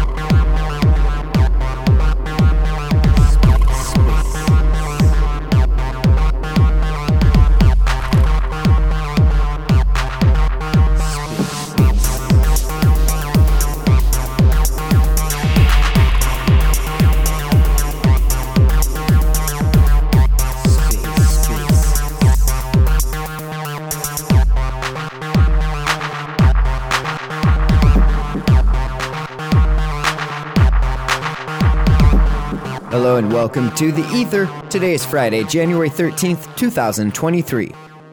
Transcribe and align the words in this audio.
and 33.19 33.33
welcome 33.33 33.69
to 33.75 33.91
The 33.91 34.07
Ether. 34.15 34.49
Today 34.69 34.93
is 34.93 35.05
Friday, 35.05 35.43
January 35.43 35.89
13th, 35.89 36.55
2023. 36.55 37.69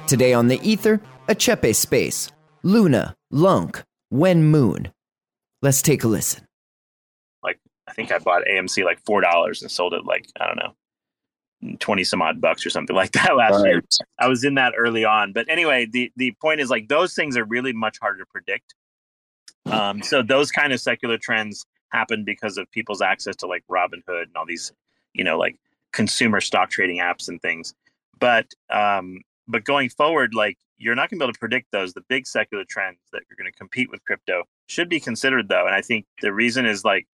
Today 0.09 0.33
on 0.33 0.49
The 0.49 0.61
Ether, 0.69 1.01
a 1.29 1.35
Cephii 1.37 1.73
Space, 1.75 2.33
Luna, 2.65 3.15
Lunc, 3.31 3.85
When 4.09 4.43
Moon. 4.43 4.93
Let's 5.63 5.81
take 5.81 6.03
a 6.03 6.09
listen. 6.09 6.45
like 7.45 7.61
I 7.87 7.93
think 7.93 8.11
I 8.11 8.19
bought 8.19 8.43
AMC 8.51 8.85
like 8.85 8.99
four 9.07 9.21
dollars 9.21 9.63
and 9.63 9.71
sold 9.71 9.95
it 9.95 10.05
like 10.05 10.27
I 10.41 10.47
don't 10.49 10.57
know 10.57 11.77
twenty 11.79 12.03
some 12.03 12.21
odd 12.21 12.41
bucks 12.41 12.67
or 12.67 12.71
something 12.71 12.97
like 13.03 13.13
that 13.13 13.37
last 13.37 13.65
year. 13.65 13.85
I 14.19 14.27
was 14.27 14.43
in 14.43 14.57
that 14.57 14.73
early 14.77 15.05
on, 15.05 15.33
but 15.33 15.49
anyway, 15.49 15.87
the 15.87 16.11
the 16.17 16.35
point 16.41 16.59
is 16.59 16.69
like 16.69 16.89
those 16.89 17.15
things 17.15 17.37
are 17.37 17.45
really 17.45 17.73
much 17.73 18.01
harder 18.01 18.19
to 18.19 18.27
predict. 18.27 18.75
Um, 19.67 20.03
so 20.03 20.23
those 20.23 20.51
kind 20.51 20.73
of 20.73 20.81
secular 20.81 21.17
trends 21.17 21.65
happen 21.91 22.25
because 22.25 22.59
of 22.59 22.69
people's 22.73 23.01
access 23.01 23.37
to 23.37 23.47
like 23.47 23.65
Robinhood 23.71 24.25
and 24.25 24.37
all 24.37 24.47
these, 24.47 24.73
you 25.17 25.25
know, 25.25 25.39
like 25.39 25.57
consumer 25.93 26.41
stock 26.41 26.71
trading 26.71 26.99
apps 26.99 27.29
and 27.29 27.41
things. 27.41 27.75
But 28.19 28.53
um, 28.71 29.23
but 29.49 29.65
going 29.65 29.89
forward, 29.91 30.35
like 30.35 30.59
you're 30.79 30.95
not 30.95 31.11
going 31.11 31.19
to 31.19 31.25
be 31.25 31.27
able 31.27 31.33
to 31.33 31.39
predict 31.39 31.73
those. 31.73 31.95
The 31.95 32.03
big 32.03 32.27
secular 32.27 32.65
trends 32.69 32.99
that 33.13 33.23
you're 33.29 33.37
going 33.37 33.51
to 33.51 33.59
compete 33.59 33.91
with 33.91 34.05
crypto 34.05 34.45
should 34.67 34.89
be 34.89 35.01
considered 35.01 35.49
though, 35.49 35.67
and 35.67 35.75
I 35.75 35.81
think 35.83 36.07
the 36.23 36.33
reason 36.33 36.67
is 36.67 36.85
like 36.85 37.07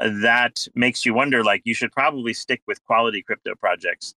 that 0.00 0.66
makes 0.74 1.04
you 1.04 1.14
wonder. 1.14 1.44
Like 1.44 1.62
you 1.64 1.74
should 1.74 1.92
probably 1.92 2.32
stick 2.32 2.62
with 2.66 2.82
quality 2.84 3.22
crypto 3.22 3.54
projects. 3.54 4.14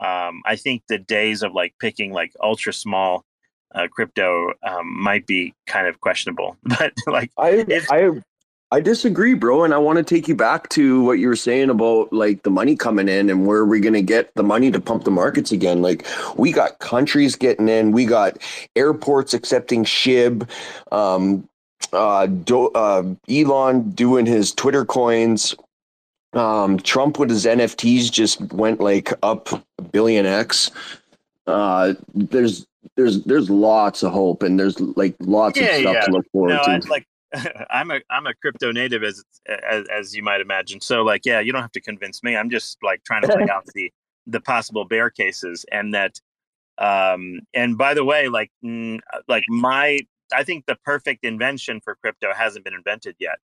Um, 0.00 0.42
I 0.46 0.56
think 0.56 0.82
the 0.88 0.98
days 0.98 1.42
of 1.42 1.52
like 1.52 1.74
picking 1.78 2.12
like 2.12 2.32
ultra 2.42 2.72
small 2.72 3.24
uh, 3.74 3.86
crypto 3.88 4.52
um, 4.66 5.00
might 5.00 5.26
be 5.26 5.54
kind 5.66 5.86
of 5.86 6.00
questionable. 6.00 6.56
But 6.64 6.94
like 7.06 7.30
I 7.38 7.64
I 7.90 8.10
I 8.72 8.80
disagree, 8.80 9.34
bro, 9.34 9.64
and 9.64 9.74
I 9.74 9.78
want 9.78 9.96
to 9.98 10.04
take 10.04 10.28
you 10.28 10.36
back 10.36 10.68
to 10.70 11.02
what 11.02 11.18
you 11.18 11.26
were 11.26 11.34
saying 11.36 11.70
about 11.70 12.12
like 12.12 12.44
the 12.44 12.50
money 12.50 12.76
coming 12.76 13.08
in 13.08 13.28
and 13.28 13.44
where 13.46 13.64
we're 13.64 13.80
gonna 13.80 14.00
get 14.00 14.32
the 14.36 14.44
money 14.44 14.70
to 14.70 14.80
pump 14.80 15.02
the 15.02 15.10
markets 15.10 15.50
again. 15.50 15.82
Like 15.82 16.06
we 16.36 16.52
got 16.52 16.78
countries 16.78 17.34
getting 17.34 17.68
in, 17.68 17.90
we 17.90 18.04
got 18.04 18.38
airports 18.76 19.34
accepting 19.34 19.84
SHIB, 19.84 20.48
um, 20.92 21.48
uh, 21.92 22.26
do, 22.26 22.68
uh, 22.68 23.02
Elon 23.28 23.90
doing 23.90 24.24
his 24.24 24.52
Twitter 24.52 24.84
coins. 24.84 25.54
Um, 26.32 26.78
Trump 26.78 27.18
with 27.18 27.30
his 27.30 27.44
NFTs 27.46 28.12
just 28.12 28.40
went 28.52 28.78
like 28.78 29.12
up 29.24 29.48
a 29.52 29.82
billion 29.82 30.26
X. 30.26 30.70
Uh, 31.48 31.94
there's 32.14 32.66
there's 32.96 33.24
there's 33.24 33.50
lots 33.50 34.04
of 34.04 34.12
hope 34.12 34.44
and 34.44 34.60
there's 34.60 34.78
like 34.80 35.16
lots 35.18 35.58
Yeah, 35.58 35.70
of 35.70 35.80
stuff 35.80 35.94
yeah. 35.94 36.00
to 36.02 36.12
look 36.12 36.26
forward 36.30 36.50
no, 36.50 36.62
to. 36.62 36.70
I, 36.70 36.78
like 36.88 37.04
I'm 37.70 37.90
a 37.90 38.00
I'm 38.10 38.26
a 38.26 38.34
crypto 38.34 38.72
native 38.72 39.02
as, 39.02 39.22
as 39.48 39.86
as 39.88 40.16
you 40.16 40.22
might 40.22 40.40
imagine. 40.40 40.80
So 40.80 41.02
like 41.02 41.24
yeah, 41.24 41.40
you 41.40 41.52
don't 41.52 41.62
have 41.62 41.72
to 41.72 41.80
convince 41.80 42.22
me. 42.22 42.36
I'm 42.36 42.50
just 42.50 42.78
like 42.82 43.04
trying 43.04 43.22
to 43.22 43.34
lay 43.34 43.48
out 43.52 43.66
the 43.74 43.92
the 44.26 44.40
possible 44.40 44.84
bear 44.84 45.10
cases 45.10 45.64
and 45.72 45.94
that 45.94 46.20
um 46.78 47.40
and 47.54 47.76
by 47.76 47.94
the 47.94 48.04
way 48.04 48.28
like 48.28 48.50
mm, 48.64 48.98
like 49.28 49.44
my 49.48 50.00
I 50.32 50.44
think 50.44 50.66
the 50.66 50.76
perfect 50.84 51.24
invention 51.24 51.80
for 51.80 51.96
crypto 51.96 52.32
hasn't 52.32 52.64
been 52.64 52.74
invented 52.74 53.16
yet. 53.18 53.38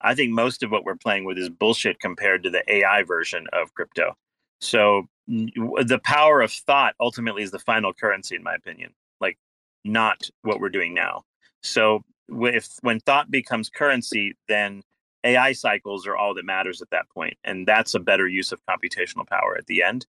I 0.00 0.14
think 0.14 0.32
most 0.32 0.62
of 0.62 0.70
what 0.70 0.84
we're 0.84 0.96
playing 0.96 1.24
with 1.24 1.38
is 1.38 1.48
bullshit 1.48 2.00
compared 2.00 2.42
to 2.42 2.50
the 2.50 2.64
AI 2.72 3.04
version 3.04 3.46
of 3.52 3.72
crypto. 3.74 4.16
So 4.60 5.06
the 5.28 6.00
power 6.04 6.40
of 6.40 6.52
thought 6.52 6.94
ultimately 7.00 7.42
is 7.42 7.52
the 7.52 7.60
final 7.60 7.92
currency 7.92 8.34
in 8.34 8.42
my 8.42 8.54
opinion. 8.54 8.92
Like 9.20 9.38
not 9.84 10.28
what 10.42 10.60
we're 10.60 10.70
doing 10.70 10.94
now. 10.94 11.24
So 11.62 12.04
if 12.28 12.68
when 12.82 13.00
thought 13.00 13.30
becomes 13.30 13.68
currency, 13.70 14.34
then 14.48 14.82
AI 15.24 15.52
cycles 15.52 16.06
are 16.06 16.16
all 16.16 16.34
that 16.34 16.44
matters 16.44 16.82
at 16.82 16.90
that 16.90 17.08
point, 17.10 17.36
and 17.44 17.66
that's 17.66 17.94
a 17.94 18.00
better 18.00 18.26
use 18.26 18.52
of 18.52 18.60
computational 18.68 19.26
power 19.26 19.56
at 19.56 19.66
the 19.66 19.82
end. 19.82 20.06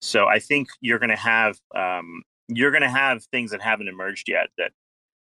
So 0.00 0.26
I 0.26 0.38
think 0.38 0.68
you're 0.80 0.98
going 0.98 1.10
to 1.10 1.16
have 1.16 1.58
um, 1.74 2.22
you're 2.48 2.70
going 2.70 2.82
to 2.82 2.90
have 2.90 3.24
things 3.24 3.50
that 3.50 3.62
haven't 3.62 3.88
emerged 3.88 4.28
yet 4.28 4.48
that 4.58 4.72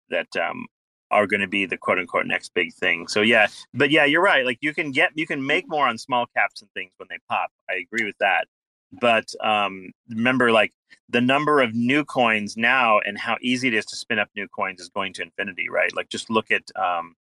that 0.09 0.27
um, 0.35 0.67
are 1.11 1.27
going 1.27 1.41
to 1.41 1.47
be 1.47 1.65
the 1.65 1.77
quote 1.77 1.99
unquote 1.99 2.25
next 2.25 2.53
big 2.53 2.73
thing. 2.73 3.07
So 3.07 3.21
yeah, 3.21 3.47
but 3.73 3.89
yeah, 3.91 4.05
you're 4.05 4.21
right. 4.21 4.45
Like 4.45 4.59
you 4.61 4.73
can 4.73 4.91
get 4.91 5.11
you 5.15 5.27
can 5.27 5.45
make 5.45 5.65
more 5.67 5.87
on 5.87 5.97
small 5.97 6.25
caps 6.35 6.61
and 6.61 6.69
things 6.71 6.91
when 6.97 7.07
they 7.09 7.17
pop. 7.29 7.51
I 7.69 7.75
agree 7.75 8.05
with 8.05 8.17
that. 8.19 8.47
But 8.91 9.27
um, 9.43 9.91
remember, 10.09 10.51
like 10.51 10.71
the 11.09 11.21
number 11.21 11.61
of 11.61 11.73
new 11.73 12.03
coins 12.03 12.57
now 12.57 12.99
and 12.99 13.17
how 13.17 13.37
easy 13.41 13.67
it 13.67 13.73
is 13.73 13.85
to 13.85 13.95
spin 13.95 14.19
up 14.19 14.29
new 14.35 14.47
coins 14.47 14.81
is 14.81 14.89
going 14.89 15.13
to 15.13 15.21
infinity, 15.21 15.69
right? 15.69 15.95
Like 15.95 16.09
just 16.09 16.29
look 16.29 16.51
at 16.51 16.63
um, 16.75 17.15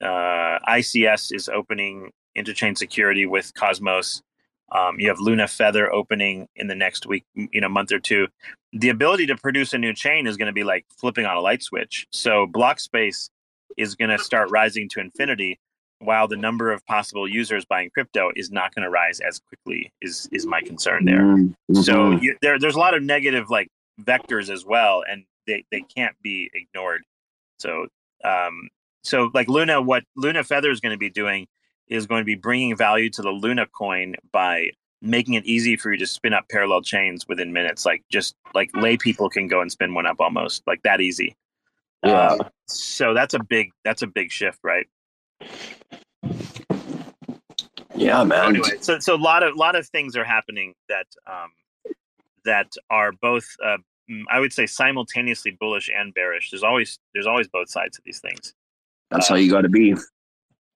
uh, 0.00 0.58
ICS 0.68 1.34
is 1.34 1.48
opening 1.48 2.10
interchain 2.36 2.76
security 2.76 3.26
with 3.26 3.52
Cosmos. 3.54 4.22
Um, 4.72 5.00
you 5.00 5.08
have 5.08 5.18
Luna 5.18 5.48
Feather 5.48 5.92
opening 5.92 6.48
in 6.56 6.68
the 6.68 6.74
next 6.74 7.06
week, 7.06 7.24
you 7.34 7.60
know, 7.60 7.68
month 7.68 7.92
or 7.92 7.98
two. 7.98 8.28
The 8.72 8.88
ability 8.88 9.26
to 9.26 9.36
produce 9.36 9.72
a 9.72 9.78
new 9.78 9.92
chain 9.92 10.26
is 10.26 10.36
going 10.36 10.46
to 10.46 10.52
be 10.52 10.64
like 10.64 10.86
flipping 10.96 11.26
on 11.26 11.36
a 11.36 11.40
light 11.40 11.62
switch. 11.62 12.06
So 12.12 12.46
block 12.46 12.78
space 12.78 13.30
is 13.76 13.94
going 13.96 14.10
to 14.10 14.18
start 14.18 14.50
rising 14.50 14.88
to 14.90 15.00
infinity, 15.00 15.58
while 16.00 16.26
the 16.26 16.36
number 16.36 16.72
of 16.72 16.84
possible 16.86 17.28
users 17.28 17.64
buying 17.64 17.90
crypto 17.90 18.30
is 18.34 18.50
not 18.50 18.74
going 18.74 18.84
to 18.84 18.90
rise 18.90 19.20
as 19.20 19.38
quickly. 19.38 19.92
Is 20.02 20.28
is 20.32 20.46
my 20.46 20.60
concern 20.60 21.04
there? 21.04 21.20
Mhm. 21.20 21.54
So 21.84 22.12
you, 22.12 22.36
there, 22.42 22.58
there's 22.58 22.74
a 22.74 22.78
lot 22.78 22.94
of 22.94 23.02
negative 23.02 23.50
like 23.50 23.68
vectors 24.02 24.50
as 24.50 24.64
well, 24.64 25.02
and 25.08 25.24
they, 25.46 25.64
they 25.70 25.82
can't 25.94 26.16
be 26.22 26.50
ignored. 26.54 27.02
So, 27.58 27.86
um, 28.24 28.68
so 29.04 29.30
like 29.34 29.48
Luna, 29.48 29.80
what 29.80 30.04
Luna 30.16 30.42
Feather 30.44 30.70
is 30.70 30.80
going 30.80 30.92
to 30.94 30.98
be 30.98 31.10
doing 31.10 31.46
is 31.88 32.06
going 32.06 32.20
to 32.20 32.26
be 32.26 32.34
bringing 32.34 32.76
value 32.76 33.10
to 33.10 33.22
the 33.22 33.30
Luna 33.30 33.66
coin 33.66 34.14
by 34.32 34.70
making 35.02 35.34
it 35.34 35.44
easy 35.44 35.76
for 35.76 35.92
you 35.92 35.98
to 35.98 36.06
spin 36.06 36.32
up 36.32 36.48
parallel 36.48 36.82
chains 36.82 37.26
within 37.26 37.52
minutes. 37.52 37.84
Like 37.84 38.02
just 38.10 38.34
like 38.54 38.70
lay 38.74 38.96
people 38.96 39.28
can 39.28 39.48
go 39.48 39.60
and 39.60 39.70
spin 39.70 39.94
one 39.94 40.06
up 40.06 40.16
almost 40.20 40.62
like 40.66 40.82
that 40.82 41.00
easy. 41.00 41.36
Yeah. 42.04 42.28
Um, 42.28 42.40
so 42.68 43.12
that's 43.12 43.34
a 43.34 43.42
big 43.42 43.70
that's 43.84 44.02
a 44.02 44.06
big 44.06 44.30
shift, 44.30 44.58
right? 44.62 44.86
Yeah, 47.94 48.24
man. 48.24 48.56
anyway, 48.56 48.78
so 48.80 48.98
so 48.98 49.14
a 49.14 49.16
lot 49.16 49.42
of 49.42 49.56
lot 49.56 49.76
of 49.76 49.86
things 49.86 50.16
are 50.16 50.24
happening 50.24 50.74
that 50.88 51.06
um, 51.26 51.50
that 52.44 52.72
are 52.88 53.12
both 53.12 53.46
uh, 53.64 53.76
mm, 54.10 54.22
I 54.30 54.40
would 54.40 54.52
say 54.52 54.66
simultaneously 54.66 55.56
bullish 55.58 55.90
and 55.94 56.14
bearish. 56.14 56.50
There's 56.50 56.62
always 56.62 56.98
there's 57.14 57.26
always 57.26 57.48
both 57.48 57.68
sides 57.68 57.98
of 57.98 58.04
these 58.04 58.20
things. 58.20 58.54
That's 59.10 59.28
how 59.28 59.34
you 59.34 59.50
got 59.50 59.62
to 59.62 59.68
be. 59.68 59.94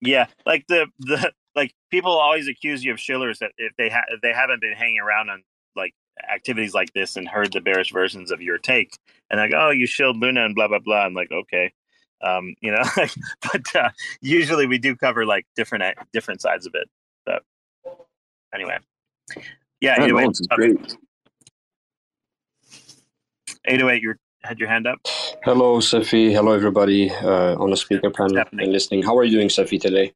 Yeah, 0.01 0.27
like 0.45 0.67
the 0.69 0.87
the 0.99 1.33
like 1.55 1.73
people 1.91 2.13
always 2.13 2.49
accuse 2.49 2.85
you 2.85 2.93
of 2.93 3.01
shillers 3.01 3.39
that 3.39 3.53
if 3.57 3.73
they 3.77 3.89
ha- 3.89 4.05
if 4.09 4.21
they 4.21 4.33
haven't 4.33 4.61
been 4.61 4.75
hanging 4.75 4.99
around 4.99 5.31
on 5.31 5.43
like 5.77 5.95
activities 6.33 6.75
like 6.75 6.93
this 6.93 7.17
and 7.17 7.29
heard 7.29 7.53
the 7.53 7.61
bearish 7.61 7.93
versions 7.93 8.31
of 8.31 8.41
your 8.41 8.59
take 8.59 8.97
and 9.31 9.41
like 9.41 9.53
oh 9.57 9.71
you 9.71 9.87
shilled 9.87 10.17
Luna 10.19 10.45
and 10.45 10.55
blah 10.55 10.69
blah 10.69 10.79
blah. 10.79 11.05
I'm 11.05 11.15
like 11.15 11.31
okay. 11.33 11.73
Um, 12.25 12.55
you 12.61 12.71
know, 12.71 12.83
but 13.53 13.77
uh, 13.77 13.91
usually 14.21 14.67
we 14.67 14.79
do 14.79 14.97
cover 14.97 15.27
like 15.27 15.47
different 15.57 15.85
uh, 15.85 15.93
different 16.13 16.41
sides 16.41 16.67
of 16.67 16.75
it. 16.75 16.89
But 17.27 17.43
anyway, 18.55 18.79
yeah. 19.81 19.97
Yeah, 19.99 20.03
Anyway, 20.03 20.23
no, 20.23 20.31
it's 20.31 20.47
great. 20.47 20.97
808, 23.67 24.03
you 24.03 24.15
had 24.43 24.59
your 24.59 24.69
hand 24.69 24.87
up. 24.87 24.99
Hello, 25.45 25.81
Cephii. 25.81 26.33
Hello, 26.33 26.53
everybody 26.53 27.11
uh, 27.11 27.57
on 27.57 27.71
the 27.71 27.77
speaker 27.77 28.11
panel 28.11 28.37
happening? 28.37 28.65
and 28.65 28.73
listening. 28.73 29.03
How 29.03 29.17
are 29.17 29.25
you 29.25 29.31
doing, 29.31 29.49
Cephii, 29.49 29.79
today? 29.79 30.13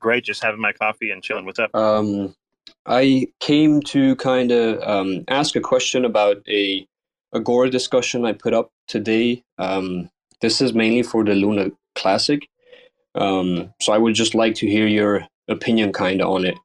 Great, 0.00 0.24
just 0.24 0.42
having 0.42 0.60
my 0.60 0.72
coffee 0.72 1.10
and 1.10 1.22
chilling. 1.22 1.46
What's 1.46 1.58
up? 1.58 1.74
Um, 1.74 2.34
I 2.86 3.28
came 3.40 3.80
to 3.82 4.16
kind 4.16 4.50
of 4.50 4.82
um, 4.82 5.24
ask 5.28 5.56
a 5.56 5.60
question 5.60 6.04
about 6.04 6.38
a 6.48 6.86
Agora 7.32 7.70
discussion 7.70 8.24
I 8.24 8.32
put 8.32 8.54
up 8.54 8.70
today. 8.86 9.42
Um, 9.58 10.10
this 10.40 10.60
is 10.60 10.74
mainly 10.74 11.02
for 11.02 11.24
the 11.24 11.34
Luna 11.34 11.70
Classic. 11.94 12.48
Um, 13.14 13.72
so 13.80 13.92
I 13.92 13.98
would 13.98 14.14
just 14.14 14.34
like 14.34 14.54
to 14.56 14.66
hear 14.66 14.86
your 14.86 15.26
opinion 15.48 15.92
kind 15.92 16.20
of 16.20 16.28
on 16.28 16.44
it. 16.44 16.56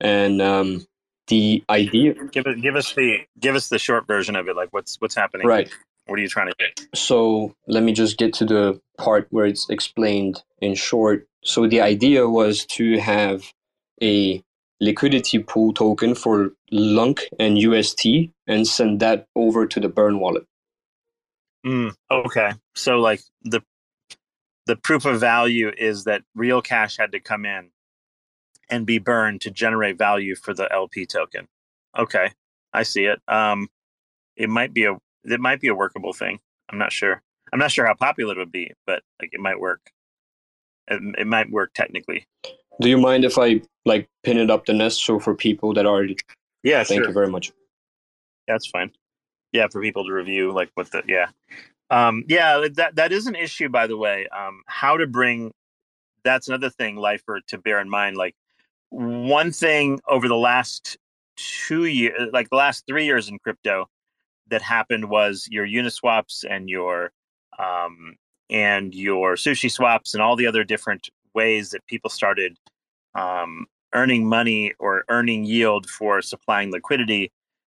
And 0.00 0.40
um, 0.40 0.86
the 1.30 1.64
idea 1.70 2.12
give 2.32 2.44
it 2.46 2.60
give 2.60 2.76
us 2.76 2.92
the 2.94 3.20
give 3.38 3.54
us 3.54 3.68
the 3.68 3.78
short 3.78 4.06
version 4.06 4.36
of 4.36 4.48
it 4.48 4.56
like 4.56 4.68
what's 4.72 4.96
what's 5.00 5.14
happening 5.14 5.46
right 5.46 5.70
what 6.06 6.18
are 6.18 6.22
you 6.22 6.28
trying 6.28 6.48
to 6.48 6.54
get 6.58 6.86
so 6.94 7.54
let 7.68 7.82
me 7.82 7.92
just 7.92 8.18
get 8.18 8.34
to 8.34 8.44
the 8.44 8.78
part 8.98 9.28
where 9.30 9.46
it's 9.46 9.70
explained 9.70 10.42
in 10.60 10.74
short 10.74 11.26
so 11.42 11.66
the 11.66 11.80
idea 11.80 12.28
was 12.28 12.66
to 12.66 12.98
have 12.98 13.44
a 14.02 14.42
liquidity 14.80 15.38
pool 15.38 15.72
token 15.72 16.14
for 16.14 16.50
LUNC 16.72 17.20
and 17.38 17.56
ust 17.58 18.06
and 18.46 18.66
send 18.66 18.98
that 19.00 19.26
over 19.36 19.66
to 19.66 19.78
the 19.78 19.88
burn 19.88 20.18
wallet 20.18 20.44
mm, 21.64 21.92
okay 22.10 22.52
so 22.74 22.98
like 22.98 23.20
the 23.42 23.62
the 24.66 24.76
proof 24.76 25.04
of 25.04 25.18
value 25.18 25.72
is 25.76 26.04
that 26.04 26.22
real 26.34 26.62
cash 26.62 26.96
had 26.96 27.12
to 27.12 27.20
come 27.20 27.44
in 27.44 27.70
and 28.70 28.86
be 28.86 28.98
burned 28.98 29.40
to 29.42 29.50
generate 29.50 29.98
value 29.98 30.36
for 30.36 30.54
the 30.54 30.72
LP 30.72 31.04
token. 31.04 31.48
Okay, 31.98 32.30
I 32.72 32.84
see 32.84 33.04
it. 33.04 33.20
Um, 33.26 33.68
it 34.36 34.48
might 34.48 34.72
be 34.72 34.84
a 34.84 34.96
it 35.24 35.40
might 35.40 35.60
be 35.60 35.68
a 35.68 35.74
workable 35.74 36.12
thing. 36.12 36.38
I'm 36.70 36.78
not 36.78 36.92
sure. 36.92 37.20
I'm 37.52 37.58
not 37.58 37.72
sure 37.72 37.84
how 37.84 37.94
popular 37.94 38.34
it 38.34 38.38
would 38.38 38.52
be, 38.52 38.72
but 38.86 39.02
like 39.20 39.30
it 39.32 39.40
might 39.40 39.58
work. 39.58 39.80
It, 40.86 41.02
it 41.18 41.26
might 41.26 41.50
work 41.50 41.72
technically. 41.74 42.26
Do 42.80 42.88
you 42.88 42.96
mind 42.96 43.24
if 43.24 43.38
I 43.38 43.60
like 43.84 44.08
pin 44.22 44.38
it 44.38 44.50
up 44.50 44.66
the 44.66 44.72
nest 44.72 45.04
so 45.04 45.18
for 45.18 45.34
people 45.34 45.74
that 45.74 45.84
already? 45.84 46.16
Yeah, 46.62 46.84
thank 46.84 47.00
sure. 47.00 47.08
you 47.08 47.12
very 47.12 47.28
much. 47.28 47.52
That's 48.46 48.68
fine. 48.68 48.92
Yeah, 49.52 49.66
for 49.70 49.80
people 49.80 50.04
to 50.04 50.12
review 50.12 50.52
like 50.52 50.70
what 50.74 50.90
the 50.92 51.02
yeah, 51.08 51.28
um, 51.90 52.24
yeah 52.28 52.66
that 52.74 52.96
that 52.96 53.12
is 53.12 53.26
an 53.26 53.34
issue 53.34 53.68
by 53.68 53.86
the 53.86 53.96
way. 53.96 54.28
Um, 54.28 54.62
how 54.66 54.96
to 54.96 55.06
bring 55.06 55.52
that's 56.24 56.48
another 56.48 56.70
thing, 56.70 56.96
lifer, 56.96 57.40
to 57.48 57.58
bear 57.58 57.80
in 57.80 57.88
mind. 57.88 58.16
Like 58.16 58.34
one 58.90 59.52
thing 59.52 60.00
over 60.08 60.28
the 60.28 60.36
last 60.36 60.98
two 61.36 61.84
years, 61.86 62.30
like 62.32 62.50
the 62.50 62.56
last 62.56 62.84
three 62.86 63.06
years 63.06 63.28
in 63.28 63.38
crypto, 63.38 63.86
that 64.48 64.62
happened 64.62 65.08
was 65.08 65.48
your 65.50 65.66
Uniswaps 65.66 66.44
and 66.48 66.68
your 66.68 67.12
um, 67.58 68.16
and 68.50 68.94
your 68.94 69.34
sushi 69.34 69.70
swaps 69.70 70.14
and 70.14 70.22
all 70.22 70.36
the 70.36 70.46
other 70.46 70.64
different 70.64 71.08
ways 71.34 71.70
that 71.70 71.86
people 71.86 72.10
started 72.10 72.56
um, 73.14 73.66
earning 73.94 74.28
money 74.28 74.72
or 74.78 75.04
earning 75.08 75.44
yield 75.44 75.88
for 75.88 76.20
supplying 76.22 76.70
liquidity, 76.70 77.30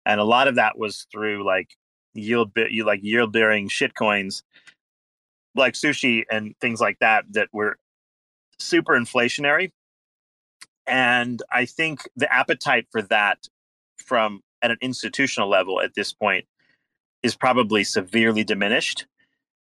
and 0.05 0.19
a 0.19 0.25
lot 0.25 0.47
of 0.47 0.55
that 0.55 0.77
was 0.77 1.07
through 1.11 1.45
like 1.45 1.75
yield 2.13 2.51
you 2.69 2.85
like 2.85 3.01
yield 3.03 3.31
bearing 3.31 3.69
shitcoins 3.69 4.43
like 5.55 5.73
sushi 5.73 6.23
and 6.29 6.55
things 6.59 6.79
like 6.79 6.97
that 6.99 7.25
that 7.31 7.47
were 7.51 7.77
super 8.59 8.93
inflationary 8.93 9.71
and 10.87 11.41
I 11.51 11.65
think 11.65 12.01
the 12.15 12.31
appetite 12.33 12.87
for 12.91 13.01
that 13.03 13.47
from 13.97 14.41
at 14.61 14.71
an 14.71 14.77
institutional 14.81 15.49
level 15.49 15.81
at 15.81 15.93
this 15.95 16.13
point 16.13 16.45
is 17.23 17.35
probably 17.35 17.83
severely 17.83 18.43
diminished. 18.43 19.05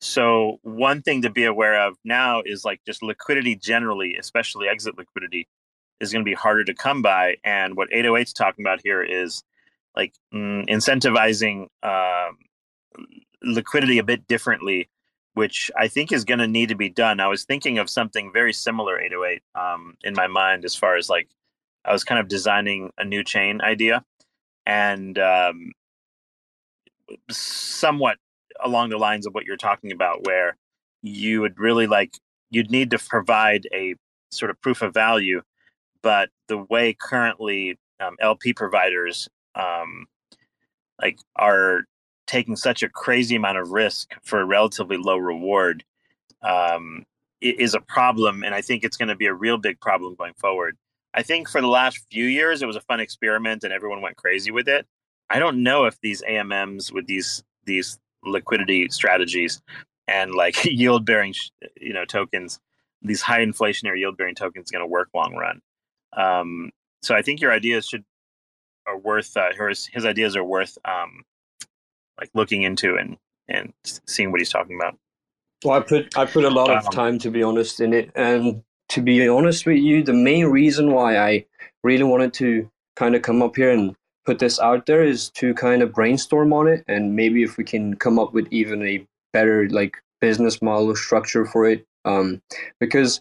So 0.01 0.59
one 0.63 1.03
thing 1.03 1.23
to 1.23 1.31
be 1.31 1.45
aware 1.45 1.81
of 1.81 1.97
now 2.05 2.43
is 2.45 2.65
like 2.65 2.81
just 2.87 3.03
liquidity 3.03 3.57
generally, 3.57 4.17
especially 4.17 4.69
exit 4.69 4.97
liquidity, 4.99 5.49
is 6.01 6.13
going 6.13 6.25
to 6.25 6.29
be 6.29 6.35
harder 6.35 6.65
to 6.65 6.75
come 6.75 7.01
by. 7.03 7.37
And 7.45 7.77
what 7.77 7.91
808's 7.91 8.33
talking 8.33 8.65
about 8.65 8.81
here 8.85 9.03
is 9.03 9.43
like 9.97 10.15
mm, 10.33 10.69
incentivizing 10.69 11.69
um, 11.83 12.37
liquidity 13.43 13.99
a 13.99 14.05
bit 14.05 14.27
differently 14.29 14.89
which 15.37 15.71
I 15.77 15.89
think 15.89 16.13
is 16.13 16.25
going 16.25 16.39
to 16.39 16.47
need 16.47 16.71
to 16.71 16.75
be 16.75 16.89
done. 16.89 17.21
I 17.21 17.27
was 17.27 17.45
thinking 17.45 17.77
of 17.77 17.91
something 17.91 18.33
very 18.33 18.55
similar 18.55 18.99
808 18.99 19.43
um, 19.55 19.95
in 20.03 20.15
my 20.15 20.29
mind 20.29 20.65
as 20.65 20.75
far 20.75 20.97
as 20.97 21.11
like 21.11 21.29
I 21.85 21.93
was 21.93 22.05
kind 22.05 22.19
of 22.19 22.27
designing 22.27 22.91
a 22.97 23.05
new 23.05 23.23
chain 23.23 23.61
idea 23.61 24.03
and 24.65 25.19
um, 25.19 25.73
somewhat 27.31 28.17
along 28.65 28.89
the 28.89 28.97
lines 28.97 29.27
of 29.27 29.35
what 29.35 29.45
you're 29.45 29.59
talking 29.59 29.93
about, 29.93 30.25
where 30.25 30.57
you 31.03 31.43
would 31.43 31.61
really 31.61 31.87
like 31.87 32.15
you'd 32.49 32.71
need 32.71 32.91
to 32.93 32.99
provide 32.99 33.69
a 33.75 33.95
sort 34.31 34.51
of 34.51 34.59
proof 34.63 34.81
of 34.81 34.95
value, 34.95 35.43
but 36.03 36.31
the 36.49 36.57
way 36.57 36.97
currently 36.99 37.79
um, 38.01 38.17
LP 38.21 38.55
providers 38.55 39.29
um, 39.57 40.07
like 41.01 41.19
are 41.37 41.85
taking 42.27 42.57
such 42.57 42.83
a 42.83 42.89
crazy 42.89 43.37
amount 43.37 43.59
of 43.59 43.71
risk 43.71 44.13
for 44.23 44.41
a 44.41 44.45
relatively 44.45 44.97
low 44.97 45.17
reward 45.17 45.85
um, 46.43 47.05
is 47.41 47.75
a 47.75 47.81
problem, 47.81 48.43
and 48.43 48.55
I 48.55 48.61
think 48.61 48.85
it's 48.85 48.97
going 48.97 49.09
to 49.09 49.17
be 49.17 49.27
a 49.27 49.35
real 49.35 49.59
big 49.59 49.81
problem 49.81 50.15
going 50.15 50.35
forward. 50.35 50.77
I 51.15 51.23
think 51.23 51.49
for 51.49 51.61
the 51.61 51.69
last 51.69 51.99
few 52.11 52.27
years 52.27 52.63
it 52.63 52.67
was 52.67 52.77
a 52.77 52.81
fun 52.83 53.01
experiment, 53.01 53.65
and 53.65 53.73
everyone 53.73 54.03
went 54.03 54.17
crazy 54.17 54.51
with 54.51 54.69
it. 54.69 54.87
I 55.31 55.39
don't 55.39 55.63
know 55.63 55.85
if 55.87 56.01
these 56.01 56.23
AMMs 56.23 56.93
with 56.93 57.07
these 57.07 57.43
these 57.65 57.99
liquidity 58.25 58.89
strategies 58.91 59.61
and 60.09 60.35
like 60.35 60.65
yield 60.65 61.05
bearing, 61.05 61.35
you 61.81 61.93
know, 61.93 62.05
tokens, 62.05 62.61
these 63.03 63.23
high 63.23 63.45
inflationary 63.45 63.99
yield 63.99 64.17
bearing 64.17 64.35
tokens, 64.35 64.71
going 64.71 64.83
to 64.83 64.87
work 64.87 65.09
long 65.15 65.35
run. 65.35 65.61
Um, 66.17 66.71
so 67.03 67.15
I 67.15 67.23
think 67.23 67.41
your 67.41 67.53
ideas 67.53 67.87
should 67.87 68.05
are 68.87 68.99
worth 68.99 69.37
uh, 69.37 69.49
his 69.59 69.87
his 69.87 70.05
ideas 70.05 70.37
are 70.37 70.45
worth 70.45 70.79
um, 70.85 71.25
like 72.19 72.31
looking 72.35 72.63
into 72.63 72.97
and 72.97 73.17
and 73.49 73.73
seeing 74.07 74.31
what 74.31 74.41
he's 74.41 74.51
talking 74.51 74.77
about. 74.77 74.99
Well, 75.65 75.79
I 75.79 75.81
put 75.81 76.17
I 76.17 76.27
put 76.27 76.45
a 76.45 76.51
lot 76.51 76.71
of 76.71 76.85
um, 76.85 76.93
time 76.93 77.19
to 77.21 77.31
be 77.31 77.43
honest 77.43 77.81
in 77.81 77.93
it, 77.93 78.11
and 78.15 78.63
to 78.91 79.03
be 79.03 79.29
honest 79.29 79.67
with 79.67 79.79
you, 79.79 80.03
the 80.03 80.13
main 80.13 80.47
reason 80.47 80.93
why 80.93 81.19
I 81.19 81.47
really 81.83 82.05
wanted 82.05 82.33
to 82.35 82.71
kind 82.95 83.15
of 83.15 83.23
come 83.23 83.43
up 83.43 83.57
here 83.57 83.71
and 83.71 83.95
put 84.25 84.39
this 84.39 84.59
out 84.59 84.87
there 84.87 85.03
is 85.03 85.31
to 85.31 85.55
kind 85.55 85.83
of 85.83 85.93
brainstorm 85.93 86.53
on 86.53 86.69
it, 86.69 86.85
and 86.89 87.15
maybe 87.15 87.43
if 87.43 87.57
we 87.57 87.65
can 87.65 87.97
come 87.97 88.19
up 88.19 88.33
with 88.33 88.47
even 88.51 88.87
a 88.87 89.07
better 89.33 89.69
like 89.71 89.97
business 90.21 90.61
model 90.63 90.95
structure 90.97 91.45
for 91.45 91.69
it, 91.69 91.87
um, 92.05 92.43
because 92.81 93.21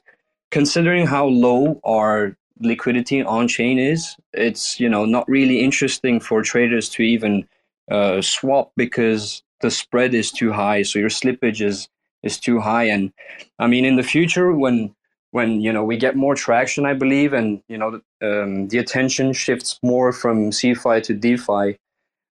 considering 0.51 1.05
how 1.05 1.25
low 1.25 1.79
our 1.83 2.37
liquidity 2.59 3.23
on 3.23 3.47
chain 3.47 3.79
is, 3.79 4.15
it's 4.33 4.79
you 4.79 4.89
know 4.89 5.05
not 5.05 5.27
really 5.27 5.61
interesting 5.61 6.19
for 6.19 6.41
traders 6.41 6.89
to 6.89 7.03
even 7.03 7.47
uh, 7.91 8.21
swap 8.21 8.71
because 8.75 9.43
the 9.61 9.71
spread 9.71 10.13
is 10.13 10.31
too 10.31 10.51
high. 10.51 10.83
So 10.83 10.99
your 10.99 11.09
slippage 11.09 11.61
is 11.61 11.87
is 12.23 12.39
too 12.39 12.59
high. 12.59 12.83
And 12.83 13.13
I 13.59 13.67
mean, 13.67 13.85
in 13.85 13.95
the 13.95 14.03
future, 14.03 14.51
when 14.53 14.95
when 15.31 15.61
you 15.61 15.71
know 15.71 15.83
we 15.83 15.97
get 15.97 16.15
more 16.15 16.35
traction, 16.35 16.85
I 16.85 16.93
believe, 16.93 17.33
and 17.33 17.61
you 17.67 17.77
know 17.77 18.01
um, 18.21 18.67
the 18.69 18.77
attention 18.77 19.33
shifts 19.33 19.79
more 19.83 20.11
from 20.11 20.51
CeFi 20.51 21.03
to 21.03 21.13
DeFi. 21.13 21.77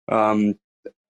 Um, 0.08 0.54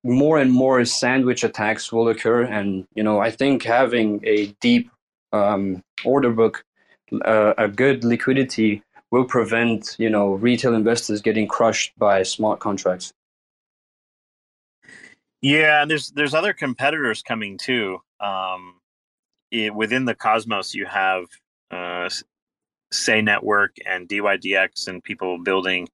more 0.05 0.39
and 0.39 0.51
more 0.51 0.85
sandwich 0.85 1.45
attacks 1.45 1.93
will 1.93 2.09
occur, 2.09 2.43
and 2.43 2.87
you 2.95 3.03
know 3.03 3.21
I 3.21 3.31
think 3.31 3.63
having 3.63 4.21
a 4.25 4.47
deep 4.61 4.91
um, 5.33 5.83
order 6.05 6.31
book, 6.31 6.65
uh, 7.25 7.55
a 7.57 7.69
good 7.69 8.05
liquidity, 8.05 8.83
will 9.13 9.25
prevent 9.25 9.95
you 9.99 10.11
know 10.11 10.33
retail 10.33 10.75
investors 10.75 11.23
getting 11.23 11.47
crushed 11.47 11.93
by 11.97 12.25
smart 12.25 12.59
contracts. 12.59 13.13
Yeah, 15.41 15.83
and 15.83 15.91
there's 15.91 16.11
there's 16.11 16.35
other 16.35 16.53
competitors 16.53 17.23
coming 17.23 17.59
too. 17.59 17.99
Um, 18.19 18.81
it, 19.53 19.73
within 19.73 20.07
the 20.07 20.15
Cosmos, 20.15 20.75
you 20.75 20.87
have 20.87 21.27
uh, 21.71 22.09
Sei 22.91 23.21
Network 23.21 23.77
and 23.87 24.09
DYDX 24.09 24.89
and 24.89 25.05
people 25.05 25.39
building 25.39 25.89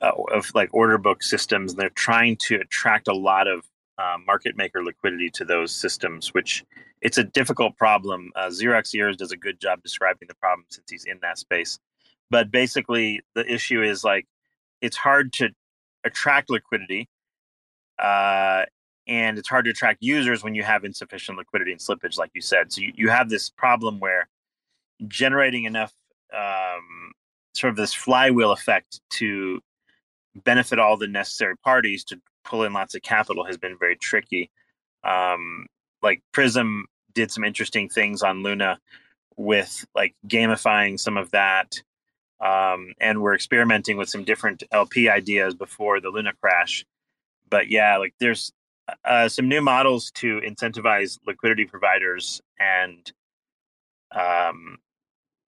uh, 0.00 0.12
of 0.32 0.50
like 0.54 0.70
order 0.72 0.96
book 0.96 1.22
systems, 1.22 1.72
and 1.72 1.80
they're 1.80 1.90
trying 1.90 2.36
to 2.36 2.56
attract 2.56 3.08
a 3.08 3.14
lot 3.14 3.48
of 3.48 3.64
uh, 3.98 4.16
market 4.26 4.56
maker 4.56 4.84
liquidity 4.84 5.28
to 5.30 5.44
those 5.44 5.74
systems, 5.74 6.32
which 6.34 6.64
it's 7.00 7.18
a 7.18 7.24
difficult 7.24 7.76
problem. 7.76 8.30
Uh, 8.36 8.46
Xerox 8.46 8.94
Years 8.94 9.16
does 9.16 9.32
a 9.32 9.36
good 9.36 9.60
job 9.60 9.82
describing 9.82 10.28
the 10.28 10.34
problem 10.34 10.66
since 10.68 10.88
he's 10.88 11.04
in 11.04 11.18
that 11.22 11.38
space. 11.38 11.80
But 12.30 12.50
basically, 12.50 13.20
the 13.34 13.50
issue 13.50 13.82
is 13.82 14.04
like 14.04 14.26
it's 14.80 14.96
hard 14.96 15.32
to 15.34 15.50
attract 16.04 16.50
liquidity 16.50 17.08
uh, 17.98 18.64
and 19.06 19.38
it's 19.38 19.48
hard 19.48 19.64
to 19.64 19.70
attract 19.70 20.02
users 20.02 20.44
when 20.44 20.54
you 20.54 20.62
have 20.62 20.84
insufficient 20.84 21.38
liquidity 21.38 21.72
and 21.72 21.80
slippage, 21.80 22.18
like 22.18 22.30
you 22.34 22.42
said. 22.42 22.72
So 22.72 22.82
you, 22.82 22.92
you 22.94 23.08
have 23.08 23.30
this 23.30 23.50
problem 23.50 23.98
where 23.98 24.28
generating 25.06 25.64
enough 25.64 25.92
um, 26.32 27.12
sort 27.54 27.70
of 27.70 27.76
this 27.76 27.94
flywheel 27.94 28.52
effect 28.52 29.00
to 29.10 29.60
benefit 30.44 30.78
all 30.78 30.96
the 30.96 31.08
necessary 31.08 31.56
parties 31.56 32.04
to 32.04 32.20
pull 32.44 32.64
in 32.64 32.72
lots 32.72 32.94
of 32.94 33.02
capital 33.02 33.44
has 33.44 33.56
been 33.56 33.76
very 33.78 33.96
tricky. 33.96 34.50
Um, 35.04 35.66
like 36.02 36.22
Prism 36.32 36.86
did 37.14 37.30
some 37.30 37.44
interesting 37.44 37.88
things 37.88 38.22
on 38.22 38.42
Luna 38.42 38.78
with 39.36 39.86
like 39.94 40.14
gamifying 40.26 41.00
some 41.00 41.16
of 41.16 41.30
that. 41.30 41.82
Um, 42.40 42.92
and 43.00 43.20
we're 43.20 43.34
experimenting 43.34 43.96
with 43.96 44.08
some 44.08 44.24
different 44.24 44.62
LP 44.70 45.08
ideas 45.08 45.54
before 45.54 46.00
the 46.00 46.10
Luna 46.10 46.32
crash 46.40 46.84
but 47.50 47.68
yeah, 47.68 47.96
like 47.96 48.14
there's 48.20 48.52
uh, 49.04 49.28
some 49.28 49.48
new 49.48 49.60
models 49.60 50.10
to 50.12 50.40
incentivize 50.40 51.18
liquidity 51.26 51.64
providers 51.64 52.40
and 52.58 53.12
um, 54.14 54.78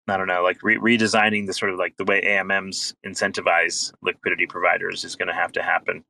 I 0.09 0.17
don't 0.17 0.27
know, 0.27 0.43
like 0.43 0.63
re- 0.63 0.77
redesigning 0.79 1.47
the 1.47 1.55
sort 1.55 1.73
of 1.73 1.79
like 1.79 1.97
the 1.97 2.05
way 2.05 2.21
AMMs 2.23 2.95
incentivize 3.07 3.93
liquidity 4.03 4.47
providers 4.47 5.05
is 5.05 5.17
going 5.17 5.29
to 5.29 5.35
have 5.35 5.53
to 5.53 5.63
happen. 5.63 6.05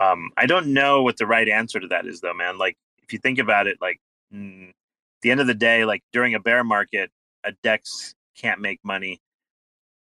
Um, 0.00 0.30
I 0.36 0.46
don't 0.46 0.68
know 0.68 1.02
what 1.02 1.16
the 1.16 1.26
right 1.26 1.48
answer 1.48 1.80
to 1.80 1.88
that 1.88 2.06
is, 2.06 2.20
though, 2.20 2.34
man. 2.34 2.56
Like, 2.56 2.76
if 3.02 3.12
you 3.12 3.18
think 3.18 3.40
about 3.40 3.66
it, 3.66 3.78
like, 3.80 3.98
mm, 4.32 4.70
the 5.22 5.30
end 5.32 5.40
of 5.40 5.48
the 5.48 5.54
day, 5.54 5.84
like 5.84 6.04
during 6.12 6.34
a 6.34 6.40
bear 6.40 6.62
market, 6.62 7.10
a 7.42 7.52
DEX 7.64 8.14
can't 8.36 8.60
make 8.60 8.78
money. 8.84 9.20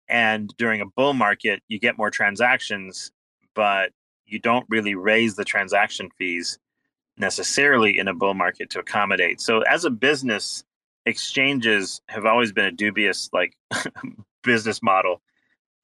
And 0.08 0.54
during 0.56 0.80
a 0.80 0.86
bull 0.86 1.14
market, 1.14 1.62
you 1.68 1.78
get 1.78 1.98
more 1.98 2.10
transactions, 2.10 3.10
but 3.54 3.92
you 4.26 4.38
don't 4.38 4.66
really 4.68 4.94
raise 4.94 5.36
the 5.36 5.44
transaction 5.44 6.10
fees 6.18 6.58
necessarily 7.16 7.98
in 7.98 8.08
a 8.08 8.14
bull 8.14 8.34
market 8.34 8.70
to 8.70 8.80
accommodate. 8.80 9.40
So, 9.40 9.60
as 9.62 9.84
a 9.84 9.90
business, 9.90 10.64
exchanges 11.06 12.00
have 12.08 12.26
always 12.26 12.52
been 12.52 12.66
a 12.66 12.72
dubious 12.72 13.30
like 13.32 13.56
business 14.42 14.82
model. 14.82 15.22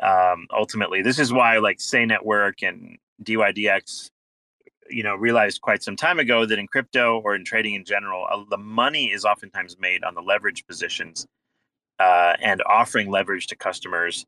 Um, 0.01 0.47
ultimately, 0.53 1.03
this 1.03 1.19
is 1.19 1.33
why 1.33 1.59
like 1.59 1.81
Sei 1.81 2.05
Network 2.05 2.63
and 2.63 2.99
DYDX, 3.23 4.11
you 4.91 5.03
know, 5.03 5.15
realized 5.15 5.61
quite 5.61 5.83
some 5.83 5.97
time 5.97 6.19
ago 6.19 6.45
that 6.45 6.59
in 6.59 6.67
crypto 6.67 7.21
or 7.25 7.35
in 7.35 7.45
trading 7.45 7.75
in 7.75 7.85
general, 7.85 8.27
uh, 8.31 8.43
the 8.51 8.59
money 8.59 9.13
is 9.13 9.25
oftentimes 9.25 9.77
made 9.79 10.03
on 10.05 10.15
the 10.15 10.23
leverage 10.23 10.67
positions 10.67 11.27
uh, 12.03 12.35
and 12.41 12.61
offering 12.67 13.09
leverage 13.09 13.47
to 13.47 13.57
customers 13.57 14.27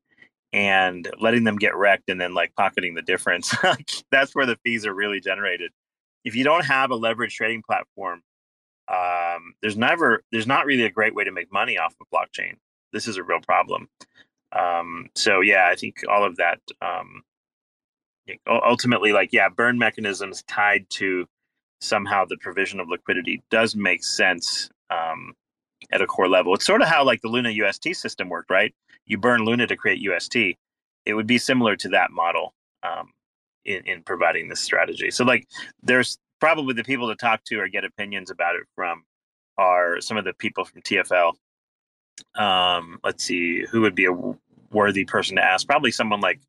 and 0.52 1.11
letting 1.21 1.43
them 1.43 1.57
get 1.57 1.75
wrecked 1.75 2.09
and 2.09 2.21
then 2.21 2.33
like 2.33 2.54
pocketing 2.54 2.95
the 2.95 3.02
difference. 3.02 3.52
That's 4.12 4.33
where 4.33 4.47
the 4.47 4.57
fees 4.62 4.87
are 4.87 4.95
really 4.95 5.21
generated. 5.21 5.73
If 6.25 6.37
you 6.37 6.45
don't 6.45 6.64
have 6.64 6.93
a 6.93 6.95
leverage 6.95 7.35
trading 7.35 7.62
platform, 7.62 8.23
um, 8.87 9.54
there's 9.61 9.76
never 9.76 10.23
there's 10.31 10.47
not 10.47 10.66
really 10.66 10.85
a 10.85 10.90
great 10.90 11.16
way 11.16 11.25
to 11.25 11.33
make 11.33 11.52
money 11.52 11.76
off 11.76 11.95
of 12.00 12.07
blockchain. 12.14 12.54
This 12.93 13.09
is 13.09 13.16
a 13.16 13.25
real 13.25 13.40
problem. 13.40 13.88
Um, 14.52 15.09
so 15.16 15.40
yeah, 15.40 15.69
I 15.69 15.75
think 15.75 16.04
all 16.09 16.25
of 16.25 16.37
that 16.37 16.61
um, 16.81 17.23
ultimately, 18.47 19.12
like 19.12 19.33
yeah, 19.33 19.49
burn 19.49 19.78
mechanisms 19.78 20.45
tied 20.47 20.88
to 20.90 21.26
somehow 21.81 22.25
the 22.25 22.37
provision 22.37 22.78
of 22.78 22.88
liquidity 22.88 23.43
does 23.50 23.75
make 23.75 24.04
sense 24.04 24.71
um, 24.90 25.35
at 25.94 26.02
a 26.02 26.06
core 26.06 26.28
level. 26.28 26.52
It's 26.54 26.66
sort 26.66 26.82
of 26.82 26.88
how 26.88 27.04
like 27.04 27.22
the 27.22 27.28
Luna 27.28 27.50
UST 27.50 27.94
system 27.94 28.28
worked, 28.28 28.50
right? 28.50 28.74
You 29.06 29.16
burn 29.16 29.44
Luna 29.44 29.66
to 29.68 29.76
create 29.76 30.00
UST. 30.00 30.36
It 31.06 31.14
would 31.14 31.26
be 31.26 31.38
similar 31.38 31.76
to 31.76 31.88
that 31.90 32.10
model 32.10 32.52
um, 32.82 33.12
in, 33.64 33.86
in 33.86 34.02
providing 34.02 34.48
this 34.48 34.60
strategy. 34.60 35.10
So 35.10 35.24
like, 35.24 35.46
there's 35.82 36.18
probably 36.40 36.74
the 36.74 36.84
people 36.84 37.08
to 37.08 37.16
talk 37.16 37.44
to 37.44 37.60
or 37.60 37.68
get 37.68 37.84
opinions 37.84 38.30
about 38.30 38.56
it 38.56 38.64
from 38.74 39.04
are 39.56 40.00
some 40.00 40.16
of 40.16 40.24
the 40.24 40.34
people 40.34 40.64
from 40.64 40.82
TFL. 40.82 41.34
Um, 42.34 42.98
let's 43.04 43.24
see, 43.24 43.64
who 43.70 43.82
would 43.82 43.94
be 43.94 44.06
a 44.06 44.34
worthy 44.72 45.04
person 45.04 45.36
to 45.36 45.44
ask? 45.44 45.66
Probably 45.66 45.92
someone 45.92 46.20
like 46.20 46.40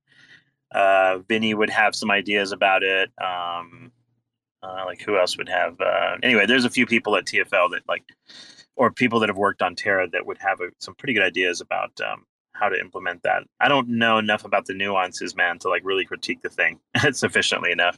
uh, 0.74 1.20
Vinny 1.30 1.54
would 1.54 1.70
have 1.70 1.96
some 1.96 2.10
ideas 2.10 2.52
about 2.52 2.82
it. 2.82 3.12
Um, 3.24 3.92
uh, 4.64 4.84
like 4.86 5.02
who 5.02 5.18
else 5.18 5.38
would 5.38 5.50
have? 5.50 5.80
Uh, 5.80 6.18
anyway, 6.24 6.48
there's 6.48 6.66
a 6.66 6.70
few 6.70 6.88
people 6.88 7.16
at 7.16 7.26
TFL 7.26 7.72
that 7.72 7.84
like, 7.88 8.04
or 8.76 8.92
people 8.92 9.20
that 9.20 9.30
have 9.30 9.38
worked 9.38 9.62
on 9.62 9.76
Terra 9.76 10.08
that 10.10 10.26
would 10.26 10.38
have 10.40 10.62
a, 10.62 10.70
some 10.80 10.96
pretty 10.96 11.14
good 11.14 11.24
ideas 11.24 11.62
about 11.62 12.00
um, 12.02 12.26
how 12.54 12.70
to 12.70 12.80
implement 12.80 13.24
that. 13.24 13.44
I 13.60 13.68
don't 13.68 13.90
know 13.90 14.18
enough 14.18 14.46
about 14.46 14.66
the 14.66 14.74
nuances, 14.74 15.36
man, 15.36 15.60
to 15.60 15.70
like 15.70 15.84
really 15.86 16.06
critique 16.06 16.42
the 16.42 16.50
thing 16.50 16.80
sufficiently 17.12 17.72
enough. 17.72 17.98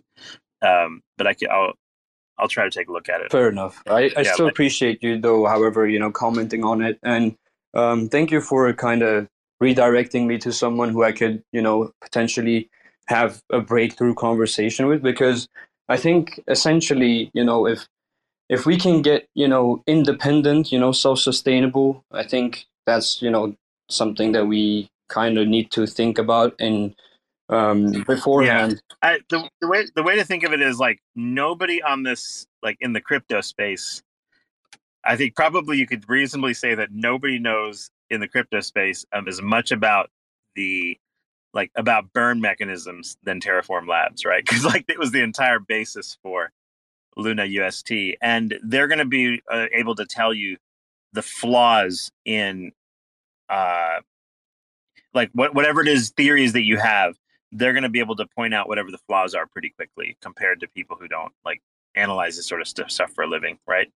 Um, 0.61 1.01
but 1.17 1.27
I 1.27 1.33
can, 1.33 1.49
I'll 1.49 1.73
I'll 2.39 2.47
try 2.47 2.65
to 2.65 2.69
take 2.69 2.87
a 2.87 2.91
look 2.91 3.09
at 3.09 3.21
it. 3.21 3.31
Fair 3.31 3.49
enough. 3.49 3.81
I, 3.87 4.11
I 4.15 4.21
yeah, 4.21 4.33
still 4.33 4.45
but... 4.45 4.51
appreciate 4.51 5.01
you 5.01 5.19
though, 5.19 5.45
however, 5.45 5.87
you 5.87 5.99
know, 5.99 6.11
commenting 6.11 6.63
on 6.63 6.81
it. 6.81 6.99
And 7.03 7.35
um, 7.73 8.09
thank 8.09 8.31
you 8.31 8.41
for 8.41 8.71
kind 8.73 9.01
of 9.01 9.27
redirecting 9.61 10.27
me 10.27 10.37
to 10.39 10.51
someone 10.51 10.89
who 10.89 11.03
I 11.03 11.11
could, 11.11 11.43
you 11.51 11.61
know, 11.61 11.91
potentially 12.01 12.69
have 13.07 13.41
a 13.51 13.59
breakthrough 13.59 14.13
conversation 14.13 14.87
with 14.87 15.01
because 15.01 15.47
I 15.89 15.97
think 15.97 16.41
essentially, 16.47 17.31
you 17.33 17.43
know, 17.43 17.65
if 17.65 17.87
if 18.49 18.65
we 18.65 18.77
can 18.77 19.01
get, 19.01 19.27
you 19.33 19.47
know, 19.47 19.83
independent, 19.87 20.71
you 20.71 20.79
know, 20.79 20.91
self-sustainable, 20.91 22.03
I 22.11 22.23
think 22.23 22.65
that's, 22.85 23.21
you 23.21 23.29
know, 23.29 23.55
something 23.89 24.31
that 24.33 24.45
we 24.47 24.89
kind 25.09 25.37
of 25.37 25.47
need 25.47 25.71
to 25.71 25.85
think 25.85 26.17
about 26.17 26.55
and 26.59 26.95
um, 27.49 28.03
beforehand. 28.03 28.81
Yeah. 29.03 29.09
I, 29.09 29.19
the, 29.29 29.49
the 29.61 29.67
way 29.67 29.85
the 29.95 30.03
way 30.03 30.15
to 30.15 30.23
think 30.23 30.43
of 30.43 30.53
it 30.53 30.61
is 30.61 30.79
like 30.79 30.99
nobody 31.15 31.81
on 31.81 32.03
this 32.03 32.45
like 32.61 32.77
in 32.81 32.93
the 32.93 33.01
crypto 33.01 33.41
space. 33.41 34.01
I 35.05 35.15
think 35.15 35.35
probably 35.35 35.77
you 35.77 35.87
could 35.87 36.09
reasonably 36.09 36.53
say 36.53 36.75
that 36.75 36.89
nobody 36.91 37.39
knows 37.39 37.89
in 38.09 38.19
the 38.19 38.27
crypto 38.27 38.59
space 38.59 39.05
um, 39.13 39.27
as 39.27 39.41
much 39.41 39.71
about 39.71 40.09
the 40.55 40.97
like 41.53 41.71
about 41.75 42.11
burn 42.13 42.41
mechanisms 42.41 43.17
than 43.23 43.39
Terraform 43.39 43.87
Labs, 43.87 44.25
right? 44.25 44.43
Because 44.45 44.65
like 44.65 44.85
it 44.89 44.99
was 44.99 45.11
the 45.11 45.21
entire 45.21 45.59
basis 45.59 46.17
for 46.21 46.51
Luna 47.17 47.45
UST, 47.45 47.91
and 48.21 48.57
they're 48.63 48.87
going 48.87 48.99
to 48.99 49.05
be 49.05 49.41
uh, 49.51 49.65
able 49.73 49.95
to 49.95 50.05
tell 50.05 50.33
you 50.33 50.57
the 51.13 51.21
flaws 51.21 52.11
in 52.25 52.71
uh 53.49 53.99
like 55.13 55.29
what 55.31 55.55
whatever 55.55 55.81
it 55.81 55.87
is 55.87 56.09
theories 56.09 56.51
that 56.51 56.63
you 56.63 56.75
have 56.75 57.15
they're 57.51 57.73
going 57.73 57.83
to 57.83 57.89
be 57.89 57.99
able 57.99 58.15
to 58.15 58.25
point 58.35 58.53
out 58.53 58.67
whatever 58.67 58.91
the 58.91 58.97
flaws 58.97 59.33
are 59.33 59.47
pretty 59.47 59.69
quickly 59.69 60.17
compared 60.21 60.59
to 60.59 60.67
people 60.67 60.97
who 60.99 61.07
don't 61.07 61.31
like 61.45 61.61
analyze 61.95 62.35
this 62.35 62.47
sort 62.47 62.61
of 62.61 62.67
stuff 62.67 63.11
for 63.13 63.23
a 63.23 63.27
living, 63.27 63.57
right? 63.67 63.91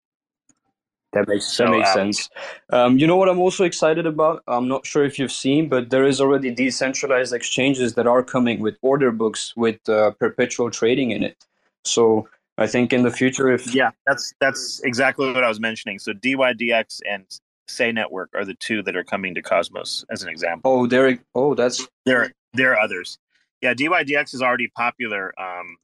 That 1.13 1.27
makes 1.27 1.47
so, 1.47 1.65
that 1.65 1.71
makes 1.73 1.89
um, 1.89 1.95
sense. 1.95 2.31
Um, 2.71 2.99
you 2.99 3.07
know 3.07 3.17
what 3.17 3.29
I'm 3.29 3.41
also 3.41 3.65
excited 3.65 4.07
about? 4.07 4.45
I'm 4.47 4.69
not 4.69 4.87
sure 4.87 5.05
if 5.05 5.19
you've 5.19 5.33
seen, 5.33 5.69
but 5.69 5.91
there 5.91 6.07
is 6.07 6.21
already 6.21 6.53
decentralized 6.53 7.35
exchanges 7.35 7.95
that 7.95 8.07
are 8.07 8.23
coming 8.23 8.61
with 8.61 8.77
order 8.81 9.11
books 9.11 9.53
with 9.57 9.87
uh, 9.89 10.13
perpetual 10.13 10.71
trading 10.71 11.11
in 11.11 11.25
it. 11.25 11.45
So 11.85 12.29
I 12.61 12.67
think 12.67 12.93
in 12.93 13.03
the 13.03 13.11
future, 13.11 13.51
if 13.51 13.75
yeah, 13.75 13.91
that's 14.07 14.33
that's 14.41 14.81
exactly 14.85 15.33
what 15.33 15.43
I 15.43 15.49
was 15.49 15.59
mentioning. 15.59 15.99
So 15.99 16.13
DYDX 16.13 17.01
and 17.09 17.25
Sei 17.67 17.91
Network 17.91 18.31
are 18.35 18.45
the 18.45 18.55
two 18.55 18.83
that 18.85 18.95
are 18.95 19.05
coming 19.05 19.35
to 19.35 19.43
Cosmos 19.43 20.05
as 20.11 20.23
an 20.23 20.29
example. 20.29 20.71
Oh, 20.71 20.87
there. 20.87 21.19
Oh, 21.35 21.55
that's 21.55 21.89
there. 22.05 22.33
There 22.53 22.73
are 22.73 22.81
others 22.81 23.19
yeah, 23.61 23.75
DYDX 23.75 24.35
is 24.35 24.43
already 24.43 24.69
popular, 24.69 25.33
um, 25.41 25.77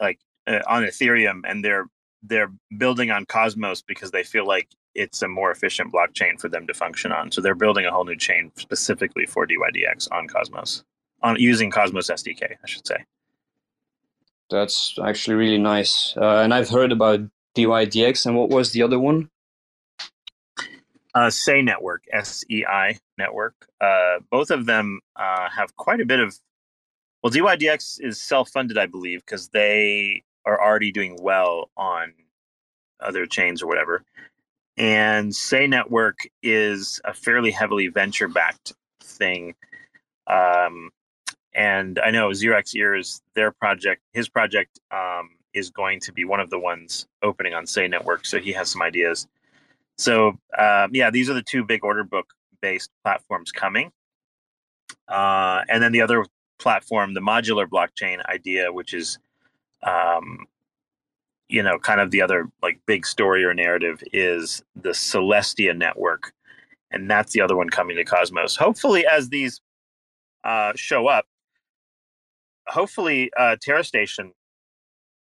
like 0.00 0.18
uh, 0.46 0.60
on 0.66 0.82
Ethereum, 0.84 1.42
and 1.44 1.64
they're 1.64 1.86
they're 2.22 2.52
building 2.78 3.10
on 3.10 3.26
Cosmos 3.26 3.82
because 3.82 4.10
they 4.10 4.24
feel 4.24 4.46
like 4.46 4.68
it's 4.94 5.22
a 5.22 5.28
more 5.28 5.50
efficient 5.50 5.92
blockchain 5.92 6.40
for 6.40 6.48
them 6.48 6.66
to 6.66 6.74
function 6.74 7.12
on. 7.12 7.30
So 7.30 7.40
they're 7.40 7.54
building 7.54 7.86
a 7.86 7.92
whole 7.92 8.04
new 8.04 8.16
chain 8.16 8.50
specifically 8.56 9.26
for 9.26 9.46
DYDX 9.46 10.08
on 10.10 10.26
Cosmos, 10.26 10.82
on 11.22 11.36
using 11.38 11.70
Cosmos 11.70 12.10
SDK, 12.10 12.42
I 12.62 12.66
should 12.66 12.86
say. 12.86 13.04
That's 14.50 14.98
actually 15.02 15.36
really 15.36 15.58
nice. 15.58 16.16
Uh, 16.16 16.38
and 16.38 16.54
I've 16.54 16.70
heard 16.70 16.92
about 16.92 17.20
DYDX. 17.54 18.26
And 18.26 18.36
what 18.36 18.50
was 18.50 18.72
the 18.72 18.82
other 18.82 18.98
one? 18.98 19.30
Uh, 21.14 21.30
Sei 21.30 21.62
Network, 21.62 22.04
S 22.12 22.44
E 22.50 22.64
I 22.66 22.98
Network. 23.16 23.54
Uh, 23.80 24.18
both 24.30 24.50
of 24.50 24.66
them 24.66 25.00
uh, 25.16 25.48
have 25.50 25.76
quite 25.76 26.00
a 26.00 26.06
bit 26.06 26.20
of 26.20 26.38
well, 27.22 27.32
DYDX 27.32 27.98
is 28.00 28.20
self-funded, 28.20 28.78
I 28.78 28.86
believe, 28.86 29.24
because 29.26 29.48
they 29.48 30.22
are 30.44 30.60
already 30.60 30.92
doing 30.92 31.18
well 31.20 31.70
on 31.76 32.12
other 33.00 33.26
chains 33.26 33.60
or 33.62 33.66
whatever. 33.66 34.04
And 34.76 35.34
Sei 35.34 35.66
Network 35.66 36.28
is 36.42 37.00
a 37.04 37.12
fairly 37.12 37.50
heavily 37.50 37.88
venture-backed 37.88 38.72
thing. 39.02 39.56
Um, 40.28 40.90
and 41.54 41.98
I 41.98 42.10
know 42.10 42.28
Xerox 42.28 42.74
Ears, 42.74 43.22
their 43.34 43.50
project, 43.50 44.02
his 44.12 44.28
project, 44.28 44.78
um, 44.90 45.30
is 45.54 45.70
going 45.70 46.00
to 46.00 46.12
be 46.12 46.24
one 46.24 46.40
of 46.40 46.50
the 46.50 46.58
ones 46.58 47.06
opening 47.22 47.54
on 47.54 47.66
Sei 47.66 47.88
Network. 47.88 48.26
So 48.26 48.38
he 48.38 48.52
has 48.52 48.70
some 48.70 48.82
ideas. 48.82 49.26
So 49.96 50.38
um, 50.58 50.90
yeah, 50.92 51.10
these 51.10 51.28
are 51.28 51.34
the 51.34 51.42
two 51.42 51.64
big 51.64 51.84
order 51.84 52.04
book 52.04 52.32
based 52.60 52.90
platforms 53.02 53.52
coming. 53.52 53.90
Uh, 55.08 55.62
and 55.68 55.82
then 55.82 55.92
the 55.92 56.02
other 56.02 56.24
platform, 56.58 57.14
the 57.14 57.20
modular 57.20 57.66
blockchain 57.66 58.24
idea, 58.26 58.72
which 58.72 58.92
is, 58.92 59.18
um, 59.82 60.46
you 61.48 61.62
know, 61.62 61.78
kind 61.78 62.00
of 62.00 62.10
the 62.10 62.20
other 62.20 62.48
like 62.62 62.78
big 62.86 63.06
story 63.06 63.44
or 63.44 63.54
narrative 63.54 64.02
is 64.12 64.62
the 64.76 64.90
Celestia 64.90 65.76
network, 65.76 66.32
and 66.90 67.10
that's 67.10 67.32
the 67.32 67.40
other 67.40 67.56
one 67.56 67.70
coming 67.70 67.96
to 67.96 68.04
Cosmos. 68.04 68.56
Hopefully, 68.56 69.06
as 69.06 69.30
these 69.30 69.60
uh, 70.44 70.72
show 70.76 71.06
up, 71.06 71.26
hopefully 72.68 73.30
uh, 73.36 73.56
TerraStation 73.64 74.30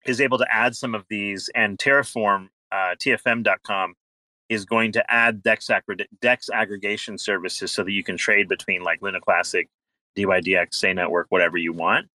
is 0.06 0.22
able 0.22 0.38
to 0.38 0.48
add 0.52 0.76
some 0.76 0.96
of 0.96 1.06
these, 1.10 1.50
and 1.56 1.78
Terraform 1.78 2.48
uh, 2.72 2.96
TFM.com 3.00 3.96
is 4.50 4.66
going 4.66 4.92
to 4.94 5.04
add 5.12 5.44
DEX, 5.44 5.68
aggr- 5.68 6.06
DEX 6.22 6.50
aggregation 6.50 7.18
services 7.18 7.72
so 7.72 7.84
that 7.84 7.92
you 7.92 8.04
can 8.04 8.18
trade 8.18 8.48
between 8.48 8.84
like 8.84 9.02
Luna 9.02 9.20
Classic 9.22 9.68
DYDX, 10.18 10.74
Say 10.74 10.94
Network, 10.94 11.28
whatever 11.30 11.58
you 11.58 11.74
want. 11.74 12.08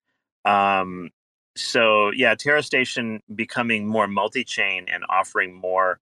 Um, 0.45 1.11
so 1.57 2.11
yeah, 2.13 2.35
TerraStation 2.35 3.21
becoming 3.35 3.87
more 3.87 4.09
multi-chain 4.09 4.87
and 4.91 5.05
offering 5.09 5.55
more 5.55 5.99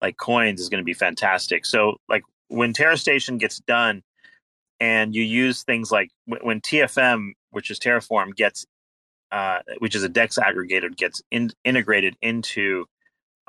like 0.00 0.16
coins 0.16 0.60
is 0.60 0.68
going 0.68 0.80
to 0.80 0.84
be 0.84 0.94
fantastic. 0.94 1.66
So 1.66 1.96
like 2.08 2.22
when 2.48 2.72
TerraStation 2.72 3.38
gets 3.38 3.58
done, 3.60 4.02
and 4.80 5.14
you 5.14 5.22
use 5.22 5.62
things 5.62 5.92
like 5.92 6.10
when 6.26 6.60
TFM, 6.60 7.30
which 7.54 7.70
is 7.70 7.78
Terraform, 7.78 8.34
gets 8.34 8.66
uh, 9.32 9.60
which 9.78 9.96
is 9.96 10.04
a 10.04 10.08
DEX 10.08 10.38
aggregator, 10.38 10.94
gets 10.94 11.20
in, 11.30 11.50
integrated 11.64 12.16
into 12.22 12.84